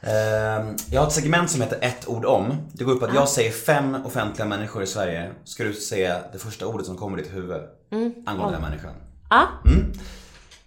Ehm, 0.00 0.76
jag 0.90 1.00
har 1.00 1.06
ett 1.06 1.12
segment 1.12 1.50
som 1.50 1.60
heter 1.60 1.78
ett 1.80 2.08
ord 2.08 2.24
om. 2.24 2.56
Det 2.72 2.84
går 2.84 2.94
ut 2.94 3.00
på 3.00 3.06
att 3.06 3.14
jag 3.14 3.28
säger 3.28 3.50
fem 3.50 3.96
offentliga 4.04 4.48
människor 4.48 4.82
i 4.82 4.86
Sverige. 4.86 5.30
Ska 5.44 5.64
du 5.64 5.72
säga 5.74 6.20
det 6.32 6.38
första 6.38 6.66
ordet 6.66 6.86
som 6.86 6.96
kommer 6.96 7.18
i 7.18 7.22
ditt 7.22 7.34
huvud 7.34 7.60
angående 8.26 8.56
den 8.56 8.62
här 8.62 8.70
människan. 8.70 8.94
Ja. 9.30 9.48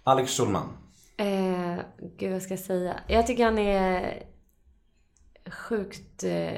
Alex 0.04 0.36
Schulman. 0.36 0.68
Eh, 1.16 1.84
gud, 2.18 2.32
vad 2.32 2.42
ska 2.42 2.52
jag 2.52 2.60
säga? 2.60 2.94
Jag 3.06 3.26
tycker 3.26 3.44
han 3.44 3.58
är 3.58 4.22
sjukt 5.50 6.24
eh, 6.24 6.52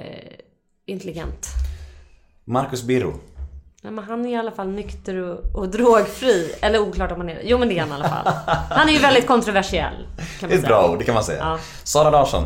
intelligent. 0.87 1.47
Marcus 2.47 2.83
Birro. 2.83 3.21
Nej, 3.83 3.93
men 3.93 4.05
han 4.05 4.27
är 4.27 4.31
i 4.31 4.37
alla 4.37 4.51
fall 4.51 4.69
nykter 4.69 5.17
och, 5.17 5.57
och 5.57 5.69
drogfri. 5.69 6.55
Eller 6.61 6.79
oklart 6.79 7.13
om 7.13 7.19
han 7.19 7.29
är. 7.29 7.41
Jo, 7.45 7.59
men 7.59 7.69
det 7.69 7.79
är 7.79 7.81
han 7.81 7.91
i 7.91 7.93
alla 7.93 8.09
fall. 8.09 8.33
Han 8.71 8.89
är 8.89 8.93
ju 8.93 8.99
väldigt 8.99 9.27
kontroversiell. 9.27 9.95
Det 10.41 10.47
är 10.47 10.51
ett 10.51 10.61
säga. 10.61 10.69
bra 10.69 10.91
ord, 10.91 10.99
det 10.99 11.05
kan 11.05 11.15
man 11.15 11.25
säga. 11.25 11.39
Ja. 11.39 11.59
Sara 11.85 12.11
Larsson. 12.11 12.45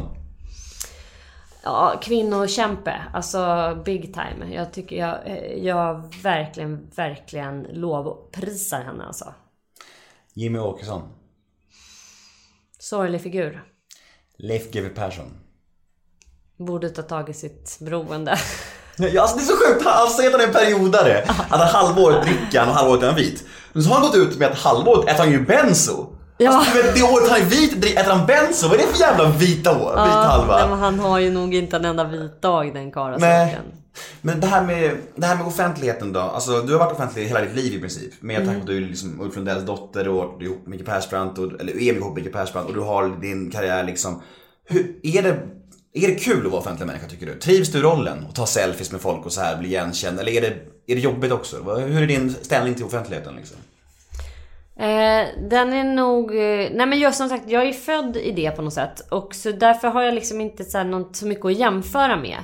Ja, 1.62 2.00
kvinnokämpe. 2.02 3.02
Alltså 3.12 3.74
big 3.84 4.14
time. 4.14 4.54
Jag 4.54 4.72
tycker 4.72 4.96
jag, 4.96 5.18
jag 5.58 6.14
verkligen, 6.22 6.90
verkligen 6.96 7.62
lovprisar 7.62 8.82
henne 8.82 9.04
alltså. 9.04 9.34
Jimmy 10.34 10.58
Åkesson. 10.58 11.02
Sorglig 12.78 13.20
figur. 13.20 13.64
Leif 14.36 14.70
GW 14.70 14.88
Persson. 14.88 15.30
Borde 16.56 16.90
ta 16.90 17.02
tag 17.02 17.28
i 17.28 17.34
sitt 17.34 17.78
beroende. 17.80 18.36
Ja, 18.96 19.22
alltså 19.22 19.36
det 19.36 19.42
är 19.42 19.46
så 19.46 19.56
sjukt, 19.56 19.82
säger 20.16 20.28
att 20.28 20.32
han 20.32 20.40
är 20.40 20.46
en 20.46 20.52
periodare. 20.52 21.24
Att 21.48 21.60
han 21.60 21.68
halvåret 21.68 22.22
dricker 22.22 22.60
han 22.60 22.68
och 22.68 22.74
halvåret 22.74 23.02
är 23.02 23.06
han 23.06 23.16
vit. 23.16 23.44
Men 23.72 23.82
så 23.82 23.88
har 23.88 24.00
han 24.00 24.06
gått 24.06 24.16
ut 24.16 24.38
med 24.38 24.50
att 24.50 24.58
halvåret 24.58 25.08
äter 25.08 25.18
han 25.24 25.32
ju 25.32 25.46
benzo. 25.46 26.06
Ja. 26.36 26.50
Alltså, 26.50 26.72
det 26.94 27.02
året 27.02 27.30
han 27.30 27.40
är 27.40 27.44
vit 27.44 27.84
äter 27.84 28.12
han 28.12 28.26
benzo. 28.26 28.68
Vad 28.68 28.80
är 28.80 28.86
det 28.86 28.92
för 28.92 29.00
jävla 29.00 29.30
vita 29.30 29.70
år? 29.70 29.90
Vit 29.90 30.14
halva? 30.14 30.58
nej, 30.58 30.68
men 30.68 30.78
han 30.78 30.98
har 30.98 31.18
ju 31.18 31.30
nog 31.30 31.54
inte 31.54 31.76
en 31.76 31.84
enda 31.84 32.04
vit 32.04 32.42
dag 32.42 32.74
den 32.74 32.92
karlasorten. 32.92 33.64
Men 34.20 34.40
det 34.40 34.46
här, 34.46 34.62
med, 34.62 34.96
det 35.14 35.26
här 35.26 35.36
med 35.36 35.46
offentligheten 35.46 36.12
då. 36.12 36.20
Alltså 36.20 36.60
du 36.60 36.72
har 36.72 36.78
varit 36.78 36.92
offentlig 36.92 37.24
hela 37.24 37.40
ditt 37.40 37.54
liv 37.54 37.74
i 37.74 37.80
princip. 37.80 38.12
Med 38.20 38.36
tanke 38.36 38.54
på 38.54 38.60
att 38.60 38.66
du 38.66 38.76
är 38.76 38.80
liksom 38.80 39.20
Ulf 39.20 39.36
Lundells 39.36 39.64
dotter 39.64 40.08
och 40.08 40.38
du 40.38 40.44
är 40.44 40.50
ihop 40.50 40.66
med 40.66 40.78
Micke 40.78 40.86
Persbrandt. 40.86 41.38
Och, 41.38 41.60
eller 41.60 41.72
är 41.72 41.80
ihop 41.80 42.14
med 42.14 42.24
Micke 42.24 42.32
Persbrandt 42.32 42.68
och 42.68 42.74
du 42.74 42.80
har 42.80 43.20
din 43.20 43.50
karriär 43.50 43.84
liksom. 43.84 44.22
Hur, 44.68 44.96
är, 45.02 45.22
det, 45.22 45.38
är 45.92 46.08
det 46.08 46.14
kul 46.14 46.46
att 46.46 46.52
vara 46.52 46.60
offentlig 46.60 46.86
människa 46.86 47.06
tycker 47.06 47.26
du? 47.26 47.34
Trivs 47.34 47.72
du 47.72 47.78
i 47.78 47.82
rollen? 47.82 48.26
Och 48.28 48.34
ta 48.34 48.46
selfies 48.46 48.92
med 48.92 49.00
folk 49.00 49.26
och 49.26 49.32
så 49.32 49.40
här 49.40 49.56
bli 49.56 49.68
igenkänd? 49.68 50.20
Eller 50.20 50.32
är 50.32 50.40
det, 50.40 50.56
är 50.86 50.94
det 50.94 51.00
jobbigt 51.00 51.32
också? 51.32 51.56
Hur 51.56 52.02
är 52.02 52.06
din 52.06 52.34
ställning 52.34 52.74
till 52.74 52.84
offentligheten 52.84 53.36
liksom? 53.36 53.56
Eh, 54.76 55.26
den 55.50 55.72
är 55.72 55.84
nog... 55.84 56.30
Eh, 56.30 56.70
nej 56.72 56.86
men 56.86 56.98
jag 56.98 57.14
som 57.14 57.28
sagt, 57.28 57.50
jag 57.50 57.68
är 57.68 57.72
född 57.72 58.16
i 58.16 58.32
det 58.32 58.50
på 58.50 58.62
något 58.62 58.74
sätt. 58.74 59.06
Och 59.10 59.34
så 59.34 59.52
därför 59.52 59.88
har 59.88 60.02
jag 60.02 60.14
liksom 60.14 60.40
inte 60.40 60.64
så, 60.64 60.78
här, 60.78 60.84
något, 60.84 61.16
så 61.16 61.26
mycket 61.26 61.44
att 61.44 61.58
jämföra 61.58 62.16
med. 62.16 62.38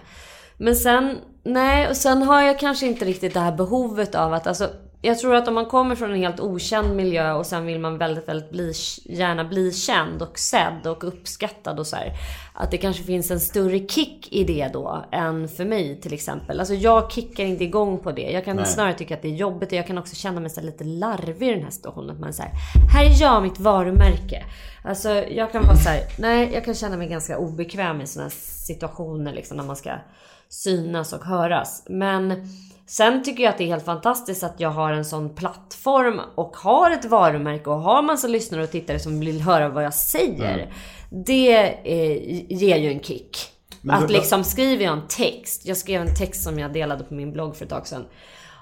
Men 0.57 0.77
sen, 0.77 1.19
nej, 1.43 1.89
och 1.89 1.97
sen 1.97 2.23
har 2.23 2.43
jag 2.43 2.59
kanske 2.59 2.87
inte 2.87 3.05
riktigt 3.05 3.35
det 3.35 3.41
här 3.41 3.53
behovet 3.53 4.15
av 4.15 4.33
att, 4.35 4.47
alltså 4.47 4.71
jag 5.07 5.19
tror 5.19 5.35
att 5.35 5.49
om 5.49 5.55
man 5.55 5.67
kommer 5.67 5.95
från 5.95 6.11
en 6.11 6.17
helt 6.17 6.41
okänd 6.41 6.97
miljö 6.97 7.33
och 7.33 7.47
sen 7.47 7.67
vill 7.67 7.81
man 7.81 7.99
väldigt, 7.99 8.29
väldigt 8.29 8.51
bli, 8.51 8.73
gärna 9.05 9.45
bli 9.45 9.73
känd 9.73 10.23
och 10.23 10.39
sedd 10.39 10.87
och 10.87 11.05
uppskattad 11.05 11.79
och 11.79 11.87
så 11.87 11.97
här, 11.97 12.13
Att 12.55 12.71
det 12.71 12.79
kanske 12.79 13.03
finns 13.03 13.31
en 13.31 13.41
större 13.41 13.79
kick 13.79 14.33
i 14.33 14.45
det 14.45 14.71
då 14.73 15.05
än 15.13 15.49
för 15.49 15.65
mig 15.65 16.01
till 16.01 16.15
exempel. 16.15 16.61
Alltså 16.61 16.75
jag 16.75 17.13
kickar 17.13 17.45
inte 17.45 17.65
igång 17.65 17.99
på 17.99 18.13
det. 18.13 18.31
Jag 18.31 18.45
kan 18.45 18.57
Nej. 18.57 18.67
snarare 18.67 18.95
tycka 18.95 19.15
att 19.15 19.23
det 19.23 19.29
är 19.29 19.37
jobbigt 19.37 19.73
och 19.73 19.79
jag 19.79 19.87
kan 19.87 19.99
också 19.99 20.17
känna 20.17 20.41
mig 20.41 20.51
så 20.51 20.61
lite 20.61 20.85
larvig 20.85 21.49
i 21.49 21.53
den 21.53 21.63
här 21.63 21.71
situationen. 21.71 22.11
Att 22.11 22.21
man 22.21 22.33
säger 22.33 22.53
här 22.95 23.05
är 23.05 23.23
jag 23.23 23.43
mitt 23.43 23.61
varumärke. 23.61 24.45
Alltså 24.85 25.11
jag 25.11 25.53
kan 25.53 25.67
vara 25.67 25.77
så 25.77 25.89
här, 25.89 26.01
nej 26.19 26.51
jag 26.55 26.65
kan 26.65 26.75
känna 26.75 26.97
mig 26.97 27.09
ganska 27.09 27.39
obekväm 27.39 28.01
i 28.01 28.07
sådana 28.07 28.31
situationer 28.31 29.33
liksom 29.33 29.57
när 29.57 29.65
man 29.65 29.77
ska 29.77 29.91
synas 30.49 31.13
och 31.13 31.25
höras. 31.25 31.83
Men 31.89 32.49
Sen 32.87 33.23
tycker 33.25 33.43
jag 33.45 33.51
att 33.51 33.59
det 33.59 33.65
är 33.65 33.69
helt 33.69 33.85
fantastiskt 33.85 34.43
att 34.45 34.61
jag 34.61 34.71
har 34.71 34.93
en 34.93 35.05
sån 35.05 35.35
plattform 35.35 36.21
och 36.35 36.57
har 36.57 36.91
ett 36.91 37.05
varumärke 37.05 37.71
och 37.71 37.81
har 37.81 38.03
massa 38.03 38.29
lyssnare 38.29 38.63
och 38.63 38.71
tittare 38.71 38.99
som 38.99 39.21
vill 39.21 39.41
höra 39.41 39.69
vad 39.69 39.85
jag 39.85 39.95
säger. 39.95 40.73
Det 41.11 41.57
eh, 41.85 42.43
ger 42.59 42.77
ju 42.77 42.93
en 42.93 43.01
kick. 43.01 43.39
att 43.89 44.01
vad- 44.01 44.11
liksom 44.11 44.45
skriver 44.45 44.85
jag 44.85 44.93
en 44.93 45.09
text. 45.09 45.67
Jag 45.67 45.77
skrev 45.77 46.01
en 46.01 46.15
text 46.15 46.43
som 46.43 46.59
jag 46.59 46.73
delade 46.73 47.05
på 47.05 47.15
min 47.15 47.33
blogg 47.33 47.57
för 47.57 47.65
ett 47.65 47.71
tag 47.71 47.87
sedan. 47.87 48.05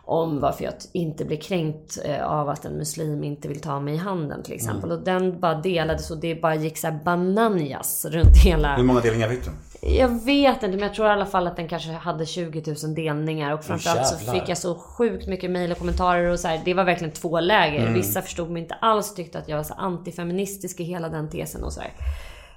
Om 0.07 0.41
varför 0.41 0.65
jag 0.65 0.75
inte 0.93 1.25
blir 1.25 1.37
kränkt 1.37 1.99
eh, 2.05 2.27
av 2.27 2.49
att 2.49 2.65
en 2.65 2.77
muslim 2.77 3.25
inte 3.25 3.49
vill 3.49 3.61
ta 3.61 3.81
mig 3.81 3.95
i 3.95 3.97
handen 3.97 4.43
till 4.43 4.55
exempel. 4.55 4.93
Och 4.93 4.99
den 4.99 5.41
bara 5.41 5.55
delades 5.55 6.11
och 6.11 6.19
det 6.19 6.35
bara 6.35 6.55
gick 6.55 6.79
så 6.79 6.87
här 6.87 6.99
bananjas 7.05 8.05
runt 8.05 8.37
hela... 8.45 8.77
Hur 8.77 8.85
många 8.85 9.01
delningar 9.01 9.29
fick 9.29 9.45
du? 9.45 9.51
Jag 9.87 10.25
vet 10.25 10.63
inte 10.63 10.69
men 10.69 10.79
jag 10.79 10.95
tror 10.95 11.09
i 11.09 11.11
alla 11.11 11.27
fall 11.27 11.47
att 11.47 11.57
den 11.57 11.69
kanske 11.69 11.93
hade 11.93 12.27
20 12.27 12.75
000 12.85 12.95
delningar 12.95 13.53
och 13.53 13.65
framförallt 13.65 14.07
så 14.07 14.33
fick 14.33 14.49
jag 14.49 14.59
så 14.59 14.75
sjukt 14.75 15.29
mycket 15.29 15.51
mejl 15.51 15.73
och 15.73 15.79
kommentarer 15.79 16.31
och 16.31 16.41
så 16.41 16.49
här. 16.49 16.63
Det 16.65 16.75
var 16.75 16.85
verkligen 16.85 17.13
två 17.13 17.41
läger. 17.41 17.93
Vissa 17.95 18.23
förstod 18.23 18.51
mig 18.51 18.63
inte 18.63 18.75
alls 18.75 19.15
tyckte 19.15 19.39
att 19.39 19.49
jag 19.49 19.57
var 19.57 19.65
så 19.65 19.75
antifeministisk 19.75 20.81
i 20.81 20.85
hela 20.85 21.09
den 21.09 21.31
tesen 21.31 21.65
och 21.65 21.73
så 21.73 21.81
här. 21.81 21.91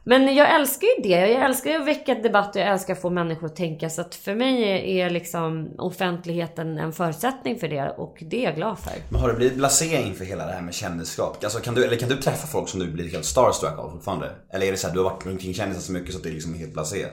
Men 0.10 0.36
jag 0.36 0.56
älskar 0.56 0.88
ju 0.88 1.04
det. 1.04 1.10
Jag 1.28 1.46
älskar 1.46 1.72
ju 1.72 1.78
att 1.78 1.88
väcka 1.88 2.16
debatt 2.16 2.56
och 2.56 2.62
jag 2.62 2.68
älskar 2.68 2.94
att 2.94 3.02
få 3.02 3.10
människor 3.10 3.46
att 3.48 3.56
tänka. 3.56 3.90
Så 3.90 4.02
att 4.02 4.16
för 4.16 4.36
mig 4.36 4.64
är- 5.00 5.10
liksom 5.10 5.70
offentligheten 5.78 6.78
en 6.78 6.94
förutsättning 6.94 7.60
för 7.60 7.68
det 7.68 7.90
och 7.98 8.18
det 8.22 8.40
är 8.40 8.44
jag 8.44 8.56
glad 8.56 8.80
för. 8.80 8.92
Men 9.10 9.22
har 9.22 9.30
du 9.30 9.36
blivit 9.36 9.58
blasé 9.58 10.02
inför 10.02 10.26
hela 10.26 10.46
det 10.46 10.52
här 10.52 10.62
med 10.62 10.74
kändisskap? 10.74 11.38
Alltså 11.44 11.60
kan 11.60 11.74
du, 11.76 11.86
eller 11.86 11.96
kan 11.96 12.10
du 12.10 12.16
träffa 12.18 12.48
folk 12.48 12.70
som 12.70 12.80
du 12.80 12.92
blir 12.92 13.10
helt 13.12 13.26
starstruck 13.26 13.80
av 13.80 13.90
fortfarande? 13.92 14.30
Eller 14.54 14.66
är 14.68 14.72
det 14.72 14.78
så 14.78 14.88
här, 14.88 14.94
du 14.94 15.00
har 15.04 15.10
varit 15.10 15.26
runt 15.26 15.42
kändisar 15.42 15.82
så 15.82 15.92
mycket 15.92 16.12
så 16.12 16.18
att 16.18 16.24
det 16.24 16.30
liksom 16.30 16.52
är 16.52 16.54
liksom 16.54 16.62
helt 16.66 16.74
blasé? 16.74 17.06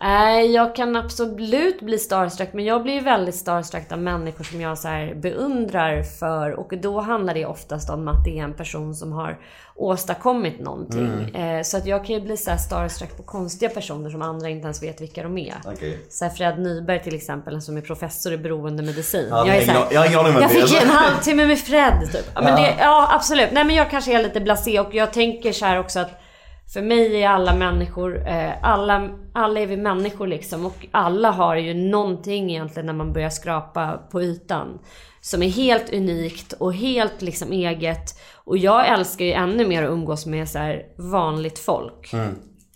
Nej, 0.00 0.52
jag 0.52 0.76
kan 0.76 0.96
absolut 0.96 1.80
bli 1.80 1.98
starstruck, 1.98 2.52
men 2.52 2.64
jag 2.64 2.82
blir 2.82 2.94
ju 2.94 3.00
väldigt 3.00 3.34
starstruck 3.34 3.92
av 3.92 3.98
människor 3.98 4.44
som 4.44 4.60
jag 4.60 4.78
så 4.78 4.88
beundrar 5.14 6.02
för. 6.02 6.50
Och 6.52 6.72
då 6.82 7.00
handlar 7.00 7.34
det 7.34 7.46
oftast 7.46 7.90
om 7.90 8.08
att 8.08 8.24
det 8.24 8.38
är 8.38 8.44
en 8.44 8.54
person 8.54 8.94
som 8.94 9.12
har 9.12 9.38
åstadkommit 9.74 10.60
någonting. 10.60 11.34
Eh, 11.34 11.62
så 11.62 11.76
att 11.76 11.86
jag 11.86 12.04
kan 12.04 12.14
ju 12.14 12.20
bli 12.20 12.36
så 12.36 12.50
här 12.50 12.58
starstruck 12.58 13.16
på 13.16 13.22
konstiga 13.22 13.70
personer 13.70 14.10
som 14.10 14.22
andra 14.22 14.48
inte 14.48 14.64
ens 14.64 14.82
vet 14.82 15.00
vilka 15.00 15.22
de 15.22 15.38
är. 15.38 15.54
Okej. 15.64 15.98
Så 16.10 16.28
Fred 16.28 16.58
Nyberg 16.58 17.02
till 17.02 17.14
exempel, 17.14 17.62
som 17.62 17.76
är 17.76 17.80
professor 17.80 18.32
i 18.32 18.38
beroendemedicin. 18.38 19.26
Ja, 19.30 19.46
jag, 19.46 19.56
är 19.56 19.60
jag 19.60 19.64
så 19.64 19.70
här, 19.70 19.86
jag 19.90 20.42
jag 20.42 20.50
fick 20.50 20.82
en 20.82 20.88
halvtimme 20.88 21.46
med 21.46 21.58
Fred 21.58 22.08
typ. 22.12 22.30
Ja, 22.34 22.42
men 22.42 22.62
det, 22.62 22.76
ja 22.78 23.08
absolut. 23.14 23.48
Nej 23.52 23.64
men 23.64 23.76
jag 23.76 23.90
kanske 23.90 24.18
är 24.18 24.22
lite 24.22 24.40
blasé 24.40 24.80
och 24.80 24.94
jag 24.94 25.12
tänker 25.12 25.52
så 25.52 25.66
här 25.66 25.78
också 25.78 26.00
att 26.00 26.25
för 26.72 26.82
mig 26.82 27.22
är 27.22 27.28
alla 27.28 27.54
människor, 27.54 28.28
eh, 28.28 28.52
alla, 28.62 29.10
alla 29.32 29.60
är 29.60 29.66
vi 29.66 29.76
människor 29.76 30.26
liksom 30.26 30.66
och 30.66 30.86
alla 30.90 31.30
har 31.30 31.56
ju 31.56 31.74
någonting 31.74 32.50
egentligen 32.50 32.86
när 32.86 32.92
man 32.92 33.12
börjar 33.12 33.30
skrapa 33.30 34.00
på 34.10 34.22
ytan. 34.22 34.78
Som 35.20 35.42
är 35.42 35.48
helt 35.48 35.92
unikt 35.92 36.52
och 36.52 36.74
helt 36.74 37.22
liksom 37.22 37.52
eget. 37.52 38.18
Och 38.34 38.58
jag 38.58 38.88
älskar 38.88 39.24
ju 39.24 39.32
ännu 39.32 39.66
mer 39.66 39.82
att 39.82 39.90
umgås 39.90 40.26
med 40.26 40.48
så 40.48 40.78
vanligt 40.96 41.58
folk. 41.58 42.12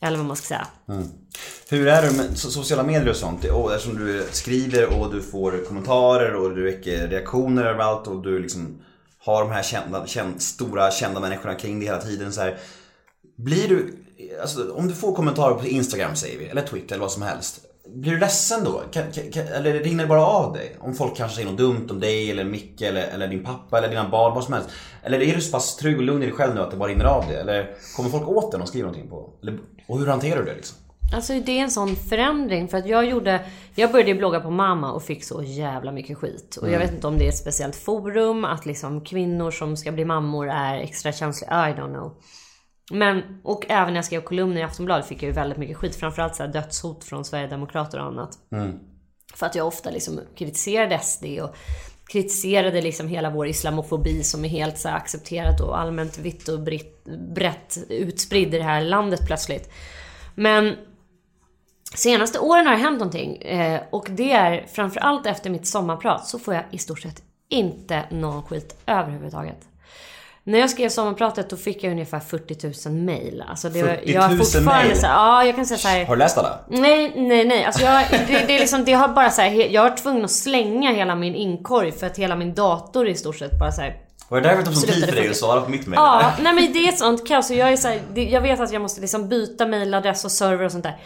Eller 0.02 0.16
vad 0.16 0.26
man 0.26 0.36
ska 0.36 0.46
säga. 0.46 0.66
Hur 1.70 1.88
är 1.88 2.02
det 2.02 2.16
med 2.16 2.26
so- 2.30 2.48
sociala 2.50 2.82
medier 2.82 3.08
och 3.10 3.16
sånt? 3.16 3.44
Och 3.44 3.74
eftersom 3.74 3.98
du 3.98 4.26
skriver 4.30 5.00
och 5.00 5.14
du 5.14 5.20
får 5.22 5.64
kommentarer 5.68 6.34
och 6.34 6.56
du 6.56 6.64
väcker 6.64 7.08
reaktioner 7.08 7.64
överallt 7.64 8.06
och 8.06 8.22
du 8.22 8.38
liksom 8.38 8.82
har 9.18 9.40
de 9.44 9.50
här 9.50 9.62
kända, 9.62 10.06
känd, 10.06 10.42
stora 10.42 10.90
kända 10.90 11.20
människorna 11.20 11.54
kring 11.54 11.78
dig 11.78 11.88
hela 11.88 12.00
tiden 12.00 12.32
så 12.32 12.40
här. 12.40 12.56
Blir 13.44 13.68
du, 13.68 13.94
alltså 14.42 14.72
om 14.72 14.88
du 14.88 14.94
får 14.94 15.14
kommentarer 15.14 15.54
på 15.54 15.66
Instagram 15.66 16.16
säger 16.16 16.38
vi, 16.38 16.44
eller 16.44 16.62
Twitter 16.62 16.94
eller 16.94 17.02
vad 17.02 17.12
som 17.12 17.22
helst. 17.22 17.60
Blir 17.94 18.12
du 18.12 18.18
ledsen 18.18 18.64
då? 18.64 18.82
Kan, 18.92 19.12
kan, 19.12 19.30
kan, 19.32 19.46
eller 19.46 19.72
rinner 19.72 20.04
det 20.04 20.08
bara 20.08 20.26
av 20.26 20.52
dig? 20.52 20.76
Om 20.80 20.94
folk 20.94 21.16
kanske 21.16 21.34
säger 21.34 21.50
något 21.50 21.58
dumt 21.58 21.86
om 21.90 22.00
dig 22.00 22.30
eller 22.30 22.44
Micke 22.44 22.82
eller, 22.82 23.02
eller 23.02 23.28
din 23.28 23.44
pappa 23.44 23.78
eller 23.78 23.88
dina 23.88 24.08
barn, 24.08 24.34
vad 24.34 24.44
som 24.44 24.54
helst. 24.54 24.70
Eller 25.02 25.22
är 25.22 25.34
du 25.34 25.40
så 25.40 25.52
pass 25.52 25.76
trygg 25.76 25.96
och 25.96 26.02
lugn 26.02 26.22
i 26.22 26.26
dig 26.26 26.34
själv 26.34 26.54
nu 26.54 26.60
att 26.60 26.70
det 26.70 26.76
bara 26.76 26.88
rinner 26.88 27.04
av 27.04 27.26
dig? 27.26 27.36
Eller 27.36 27.70
kommer 27.96 28.10
folk 28.10 28.28
åt 28.28 28.52
dig 28.52 28.60
och 28.60 28.68
skriver 28.68 28.86
någonting 28.86 29.10
på? 29.10 29.30
Eller, 29.42 29.58
och 29.86 29.98
hur 29.98 30.06
hanterar 30.06 30.38
du 30.38 30.44
det 30.44 30.54
liksom? 30.54 30.76
Alltså 31.12 31.32
det 31.32 31.58
är 31.58 31.62
en 31.62 31.70
sån 31.70 31.96
förändring 31.96 32.68
för 32.68 32.78
att 32.78 32.86
jag 32.86 33.04
gjorde 33.04 33.40
Jag 33.74 33.92
började 33.92 34.14
blogga 34.14 34.40
på 34.40 34.50
mamma 34.50 34.92
och 34.92 35.02
fick 35.02 35.24
så 35.24 35.42
jävla 35.42 35.92
mycket 35.92 36.18
skit. 36.18 36.58
Och 36.62 36.70
jag 36.70 36.78
vet 36.78 36.92
inte 36.92 37.06
om 37.06 37.18
det 37.18 37.24
är 37.24 37.28
ett 37.28 37.38
speciellt 37.38 37.76
forum, 37.76 38.44
att 38.44 38.66
liksom 38.66 39.00
kvinnor 39.04 39.50
som 39.50 39.76
ska 39.76 39.92
bli 39.92 40.04
mammor 40.04 40.48
är 40.50 40.78
extra 40.78 41.12
känsliga. 41.12 41.50
I 41.70 41.72
don't 41.72 41.94
know. 41.94 42.12
Men, 42.90 43.40
och 43.42 43.66
även 43.68 43.92
när 43.92 43.98
jag 43.98 44.04
skrev 44.04 44.20
kolumner 44.20 44.60
i 44.60 44.64
Aftonbladet 44.64 45.06
fick 45.06 45.22
jag 45.22 45.26
ju 45.26 45.32
väldigt 45.32 45.58
mycket 45.58 45.76
skit. 45.76 45.96
Framförallt 45.96 46.36
så 46.36 46.42
här 46.42 46.52
dödshot 46.52 47.04
från 47.04 47.24
Sverigedemokrater 47.24 47.98
och 47.98 48.04
annat. 48.06 48.38
För 49.34 49.46
att 49.46 49.54
jag 49.54 49.66
ofta 49.66 49.90
liksom 49.90 50.20
kritiserade 50.36 50.98
SD 50.98 51.24
och 51.42 51.56
kritiserade 52.06 52.80
liksom 52.80 53.08
hela 53.08 53.30
vår 53.30 53.46
islamofobi 53.46 54.22
som 54.22 54.44
är 54.44 54.48
helt 54.48 54.78
så 54.78 54.88
här 54.88 54.96
accepterad 54.96 55.60
och 55.60 55.78
allmänt 55.78 56.18
vitt 56.18 56.48
och 56.48 56.60
britt, 56.60 57.04
brett 57.34 57.78
utspridd 57.88 58.54
i 58.54 58.58
det 58.58 58.64
här 58.64 58.80
landet 58.80 59.26
plötsligt. 59.26 59.70
Men 60.34 60.76
senaste 61.94 62.38
åren 62.38 62.66
har 62.66 62.72
det 62.72 62.80
hänt 62.80 62.98
någonting 62.98 63.36
eh, 63.36 63.82
och 63.90 64.06
det 64.10 64.32
är 64.32 64.66
framförallt 64.66 65.26
efter 65.26 65.50
mitt 65.50 65.66
sommarprat 65.66 66.26
så 66.26 66.38
får 66.38 66.54
jag 66.54 66.64
i 66.70 66.78
stort 66.78 67.00
sett 67.00 67.22
inte 67.48 68.04
någon 68.10 68.42
skit 68.42 68.76
överhuvudtaget. 68.86 69.69
När 70.44 70.58
jag 70.58 70.70
skrev 70.70 70.88
sommarpratet 70.88 71.50
då 71.50 71.56
fick 71.56 71.84
jag 71.84 71.90
ungefär 71.90 72.20
40 72.20 72.88
000 72.88 72.98
mail. 72.98 73.44
Alltså 73.48 73.68
det, 73.68 73.82
var- 73.82 73.88
40 73.88 74.12
jag 74.12 74.22
har 74.22 74.28
000 74.28 74.38
fortfarande 74.38 74.88
mail? 74.88 75.00
så 75.00 75.06
ja 75.06 75.44
jag 75.44 75.56
kan 75.56 75.66
säga 75.66 75.78
så 75.78 75.88
här. 75.88 76.04
Har 76.04 76.16
du 76.16 76.18
läst 76.18 76.38
alla? 76.38 76.58
Nej, 76.68 77.12
nej, 77.16 77.44
nej. 77.44 77.64
Alltså 77.64 77.82
jag, 77.82 78.04
det, 78.10 78.44
det 78.46 78.54
är 78.56 78.58
liksom, 78.60 78.84
det 78.84 78.92
har 78.92 79.08
bara 79.08 79.30
så 79.30 79.42
här, 79.42 79.50
jag 79.50 79.82
har 79.82 79.96
tvungen 79.96 80.24
att 80.24 80.30
slänga 80.30 80.92
hela 80.92 81.14
min 81.14 81.34
inkorg 81.34 81.92
för 81.92 82.06
att 82.06 82.16
hela 82.18 82.36
min 82.36 82.54
dator 82.54 83.08
i 83.08 83.14
stort 83.14 83.36
sett 83.38 83.58
bara 83.58 83.72
så 83.72 83.80
här. 83.80 83.96
Var 84.28 84.40
det 84.40 84.48
därför 84.48 84.62
det 84.62 84.74
tog 84.74 84.86
tid 84.86 85.04
för 85.04 85.12
dig 85.16 85.28
att 85.30 85.36
svara 85.36 85.60
på 85.60 85.70
mitt 85.70 85.86
mejl? 85.86 86.00
Ja, 86.02 86.32
nej 86.42 86.52
men 86.52 86.72
det 86.72 86.78
är 86.78 86.88
ett 86.88 86.98
sånt 86.98 87.28
kaos 87.28 87.50
jag 87.50 87.72
är 87.72 87.76
så 87.76 87.88
här, 87.88 88.00
jag 88.14 88.40
vet 88.40 88.60
att 88.60 88.72
jag 88.72 88.82
måste 88.82 89.00
liksom 89.00 89.28
byta 89.28 89.66
mailadress 89.66 90.24
och 90.24 90.30
server 90.32 90.64
och 90.64 90.72
sånt 90.72 90.84
där. 90.84 90.96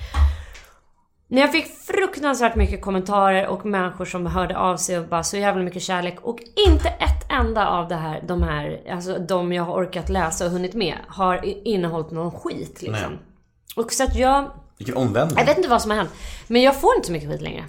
När 1.35 1.41
jag 1.41 1.53
fick 1.53 1.67
fruktansvärt 1.67 2.57
mycket 2.57 2.83
kommentarer 2.83 3.47
och 3.47 3.67
människor 3.67 4.05
som 4.05 4.27
hörde 4.27 4.59
av 4.59 4.77
sig 4.77 4.99
och 4.99 5.09
bara 5.09 5.23
så 5.23 5.37
jävla 5.37 5.63
mycket 5.63 5.83
kärlek 5.83 6.17
och 6.21 6.39
inte 6.69 6.89
ett 6.89 7.31
enda 7.31 7.69
av 7.69 7.89
det 7.89 7.95
här, 7.95 8.25
de 8.29 8.43
här, 8.43 8.81
alltså 8.91 9.19
de 9.19 9.53
jag 9.53 9.63
har 9.65 9.75
orkat 9.75 10.09
läsa 10.09 10.45
och 10.45 10.51
hunnit 10.51 10.75
med 10.75 10.95
har 11.09 11.41
innehållit 11.69 12.11
någon 12.11 12.31
skit 12.31 12.83
liksom. 12.83 13.11
Nej. 13.11 13.19
Och 13.77 13.93
så 13.93 14.05
att 14.05 14.17
jag, 14.17 14.51
Vilken 14.79 14.97
omvändning. 14.97 15.39
jag 15.39 15.47
vet 15.47 15.57
inte 15.57 15.69
vad 15.69 15.83
som 15.83 15.91
har 15.91 15.99
hänt. 15.99 16.11
Men 16.47 16.63
jag 16.63 16.81
får 16.81 16.95
inte 16.97 17.07
så 17.07 17.13
mycket 17.13 17.31
skit 17.31 17.43
längre. 17.43 17.65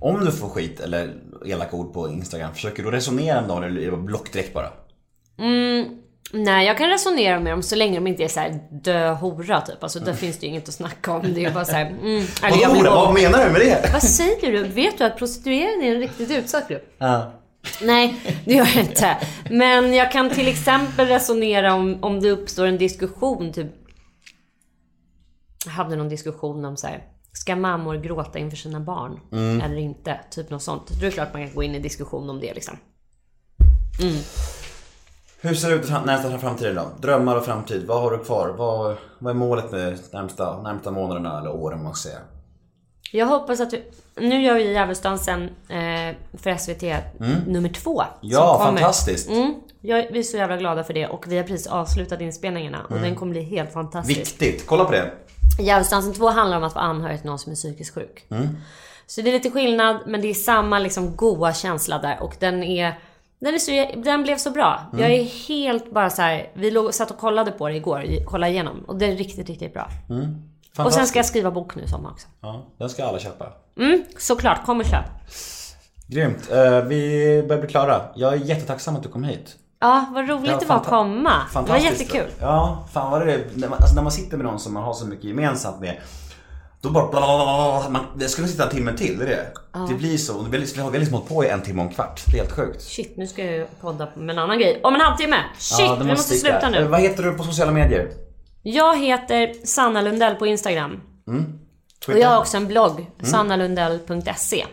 Om 0.00 0.24
du 0.24 0.32
får 0.32 0.48
skit 0.48 0.80
eller 0.80 1.14
elaka 1.46 1.76
ord 1.76 1.92
på 1.92 2.08
Instagram, 2.08 2.54
försöker 2.54 2.82
du 2.82 2.90
resonera 2.90 3.40
med 3.40 3.48
någon 3.48 3.64
eller 3.64 3.96
block 3.96 4.32
direkt 4.32 4.54
bara? 4.54 4.70
Nej, 6.32 6.66
jag 6.66 6.78
kan 6.78 6.88
resonera 6.90 7.40
med 7.40 7.52
dem 7.52 7.62
så 7.62 7.76
länge 7.76 7.94
de 7.94 8.06
inte 8.06 8.24
är 8.24 8.28
så 8.28 8.40
här 8.40 8.60
dö 8.70 9.12
hora 9.12 9.60
typ. 9.60 9.82
Alltså 9.82 10.00
där 10.00 10.12
finns 10.14 10.38
det 10.38 10.46
ju 10.46 10.50
inget 10.52 10.68
att 10.68 10.74
snacka 10.74 11.12
om. 11.12 11.22
Det 11.34 11.40
är 11.40 11.48
ju 11.48 11.54
bara 11.54 11.64
så 11.64 11.72
här, 11.72 11.86
mm, 11.86 12.24
Vadå, 12.42 12.74
gå- 12.74 12.90
vad 12.90 13.14
menar 13.14 13.44
du 13.44 13.50
med 13.52 13.60
det? 13.60 13.90
Vad 13.92 14.02
säger 14.02 14.52
du? 14.52 14.62
Vet 14.64 14.98
du 14.98 15.04
att 15.04 15.16
prostituerade 15.18 15.84
är 15.86 15.94
en 15.94 16.00
riktigt 16.00 16.30
utsatt 16.30 16.68
grupp? 16.68 16.94
Ja. 16.98 17.32
Nej, 17.82 18.20
det 18.44 18.54
gör 18.54 18.66
jag 18.74 18.84
inte. 18.84 19.16
Men 19.50 19.94
jag 19.94 20.12
kan 20.12 20.30
till 20.30 20.48
exempel 20.48 21.06
resonera 21.06 21.74
om, 21.74 21.98
om 22.04 22.20
det 22.20 22.30
uppstår 22.30 22.66
en 22.66 22.78
diskussion, 22.78 23.52
typ... 23.52 23.66
Jag 25.64 25.72
hade 25.72 25.96
någon 25.96 26.08
diskussion 26.08 26.64
om 26.64 26.76
så 26.76 26.86
här. 26.86 27.02
Ska 27.32 27.56
mammor 27.56 27.96
gråta 27.96 28.38
inför 28.38 28.56
sina 28.56 28.80
barn? 28.80 29.20
Eller 29.62 29.76
inte? 29.76 30.20
Typ 30.30 30.50
något 30.50 30.62
sånt. 30.62 30.88
Då 30.88 30.96
är 31.06 31.10
det 31.10 31.10
klart 31.10 31.32
man 31.32 31.46
kan 31.46 31.54
gå 31.54 31.62
in 31.62 31.74
i 31.74 31.78
diskussion 31.78 32.30
om 32.30 32.40
det 32.40 32.54
liksom. 32.54 32.76
Hur 35.40 35.54
ser 35.54 35.68
det 35.68 35.74
ut 35.74 35.90
närmsta 35.90 36.38
framtiden 36.38 36.74
då? 36.74 36.90
Drömmar 36.98 37.36
och 37.36 37.44
framtid, 37.44 37.86
vad 37.86 38.02
har 38.02 38.10
du 38.10 38.18
kvar? 38.24 38.48
Vad, 38.58 38.96
vad 39.18 39.30
är 39.30 39.34
målet 39.34 39.72
med 39.72 39.98
närmsta, 40.12 40.62
närmsta 40.62 40.90
månaderna 40.90 41.38
eller 41.40 41.50
åren 41.50 41.82
man 41.82 41.94
ska 41.94 42.08
säga? 42.08 42.20
Jag 43.12 43.26
hoppas 43.26 43.60
att 43.60 43.70
du... 43.70 43.82
Nu 44.16 44.42
gör 44.42 44.54
vi 44.54 44.72
Djävulsdansen 44.72 45.42
eh, 45.68 46.16
för 46.38 46.56
SVT 46.56 46.82
nummer 47.46 47.68
två. 47.68 48.02
Ja, 48.20 48.58
fantastiskt. 48.64 49.30
Mm, 49.30 49.54
jag, 49.80 50.06
vi 50.12 50.18
är 50.18 50.22
så 50.22 50.36
jävla 50.36 50.56
glada 50.56 50.84
för 50.84 50.94
det 50.94 51.06
och 51.06 51.24
vi 51.28 51.36
har 51.36 51.44
precis 51.44 51.66
avslutat 51.66 52.20
inspelningarna 52.20 52.78
och 52.84 52.90
Mm. 52.90 53.02
den 53.02 53.16
kommer 53.16 53.30
bli 53.32 53.42
helt 53.42 53.72
fantastisk. 53.72 54.20
Viktigt, 54.20 54.66
kolla 54.66 54.84
på 54.84 54.92
det. 54.92 55.10
Djävulsdansen 55.60 56.14
2 56.14 56.28
handlar 56.28 56.56
om 56.56 56.64
att 56.64 56.74
vara 56.74 56.84
anhörig 56.84 57.18
till 57.20 57.26
någon 57.30 57.38
som 57.38 57.52
är 57.52 57.56
psykiskt 57.56 57.94
sjuk. 57.94 58.26
Mm. 58.30 58.48
Så 59.06 59.20
det 59.22 59.30
är 59.30 59.32
lite 59.32 59.50
skillnad, 59.50 59.96
men 60.06 60.20
det 60.20 60.30
är 60.30 60.34
samma 60.34 60.78
liksom 60.78 61.16
goa 61.16 61.52
känsla 61.54 61.98
där 61.98 62.22
och 62.22 62.34
den 62.38 62.62
är... 62.62 62.98
Den, 63.40 63.54
är 63.54 63.58
så, 63.58 64.00
den 64.00 64.22
blev 64.22 64.36
så 64.36 64.50
bra. 64.50 64.80
Mm. 64.92 65.04
Jag 65.04 65.12
är 65.20 65.24
helt 65.48 65.92
bara 65.92 66.10
så 66.10 66.22
här. 66.22 66.50
Vi 66.54 66.70
låg, 66.70 66.94
satt 66.94 67.10
och 67.10 67.18
kollade 67.18 67.50
på 67.50 67.68
det 67.68 67.74
igår, 67.74 68.24
kollade 68.24 68.52
igenom. 68.52 68.84
Och 68.86 68.96
det 68.98 69.06
är 69.06 69.16
riktigt, 69.16 69.48
riktigt 69.48 69.72
bra. 69.74 69.88
Och 70.78 70.92
sen 70.92 71.06
ska 71.06 71.18
jag 71.18 71.26
skriva 71.26 71.50
bok 71.50 71.74
nu 71.76 71.82
i 71.82 71.88
sommar 71.88 72.10
också. 72.10 72.26
Ja, 72.40 72.66
den 72.78 72.90
ska 72.90 73.04
alla 73.04 73.18
köpa. 73.18 73.52
Mm, 73.78 74.04
såklart, 74.18 74.64
kom 74.66 74.80
och 74.80 74.86
köp. 74.86 75.04
Grymt. 76.06 76.50
Eh, 76.50 76.80
vi 76.80 77.44
börjar 77.48 77.60
bli 77.60 77.70
klara. 77.70 78.02
Jag 78.14 78.32
är 78.32 78.36
jättetacksam 78.36 78.96
att 78.96 79.02
du 79.02 79.08
kom 79.08 79.24
hit. 79.24 79.56
Ja, 79.80 80.06
vad 80.14 80.28
roligt 80.28 80.50
Ja, 80.50 80.58
det 80.60 80.66
var 80.66 80.76
att 80.76 80.86
komma. 80.86 81.32
Det 81.54 81.60
var 81.60 81.76
jättekul. 81.76 82.30
Ja, 82.40 82.86
fan 82.92 83.10
vad 83.10 83.26
det 83.26 83.32
är. 83.32 83.44
Alltså 83.70 83.94
när 83.94 84.02
man 84.02 84.12
sitter 84.12 84.36
med 84.36 84.46
någon 84.46 84.60
som 84.60 84.74
man 84.74 84.82
har 84.82 84.94
så 84.94 85.06
mycket 85.06 85.24
gemensamt 85.24 85.80
med. 85.80 85.96
Då 86.80 86.90
bara 86.90 87.06
bla, 87.10 87.88
man, 87.90 88.04
Det 88.16 88.28
skulle 88.28 88.48
sitta 88.48 88.64
en 88.64 88.70
timme 88.70 88.92
till, 88.96 89.18
det 89.18 89.24
är 89.24 89.28
det. 89.28 89.52
Det 89.88 89.94
blir 89.94 90.16
så. 90.18 90.32
Vi 90.42 90.56
har 90.56 90.58
liksom- 90.58 91.12
hållit 91.14 91.28
på 91.28 91.44
i 91.44 91.48
en 91.48 91.62
timme 91.62 91.82
och 91.82 91.88
en 91.88 91.94
kvart. 91.94 92.22
Det 92.26 92.32
är 92.38 92.40
helt 92.42 92.52
sjukt. 92.56 92.82
Shit, 92.82 93.16
nu 93.16 93.26
ska 93.26 93.44
jag 93.44 93.54
ju 93.54 93.66
podda 93.80 94.08
med 94.16 94.30
en 94.30 94.38
annan 94.38 94.58
grej. 94.58 94.80
Om 94.82 94.94
en 94.94 95.00
halvtimme! 95.00 95.36
Shit, 95.58 95.80
Ja, 95.86 95.94
vi 96.00 96.04
måste 96.04 96.34
sticka. 96.36 96.60
sluta 96.60 96.70
nu. 96.80 96.84
Vad 96.88 97.00
heter 97.00 97.22
du 97.22 97.32
på 97.32 97.42
sociala 97.44 97.72
medier? 97.72 98.08
Jag 98.62 98.98
heter 98.98 99.66
Sanna 99.66 100.00
Lundell 100.02 100.34
på 100.34 100.46
Instagram. 100.46 100.92
Och 101.26 102.04
Twitter? 102.06 102.20
jag 102.22 102.28
har 102.28 102.38
också 102.38 102.56
en 102.56 102.66
blogg, 102.66 103.00
Mm. 103.00 103.30
sannalundell.se. 103.32 104.64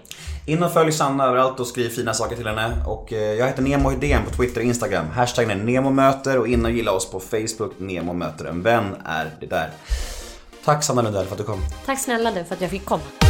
In 0.46 0.64
och 0.64 0.72
följ 0.74 0.92
Sanna 0.92 1.26
överallt 1.26 1.60
och 1.60 1.68
skriv 1.68 1.90
fina 1.90 2.14
saker 2.14 2.36
till 2.36 2.48
henne. 2.48 2.72
Och 2.88 3.14
eh, 3.14 3.20
jag 3.34 3.48
heter 3.48 3.62
Nemo 3.62 3.90
Hedén 3.90 4.22
på 4.26 4.36
Twitter 4.36 4.62
och 4.62 4.66
Instagram. 4.68 5.06
Hashtaggen 5.16 5.52
är 5.52 5.64
NEMOMÖTER 5.64 6.38
och 6.40 6.48
in 6.48 6.66
och 6.66 6.72
gilla 6.72 6.92
oss 6.92 7.12
på 7.12 7.20
Facebook. 7.20 7.74
Nemo 7.80 8.14
möter 8.14 8.46
en 8.46 8.62
vän 8.62 8.96
är 9.06 9.30
det 9.40 9.46
där. 9.46 9.70
Tack 10.66 10.84
Sanna 10.84 11.02
Lundell 11.02 11.26
för 11.26 11.32
att 11.32 11.38
du 11.38 11.44
kom. 11.44 11.60
Tack 11.86 12.00
snälla 12.00 12.32
du 12.32 12.46
för 12.46 12.56
att 12.56 12.62
jag 12.62 12.72
fick 12.72 12.86
komma. 12.86 13.25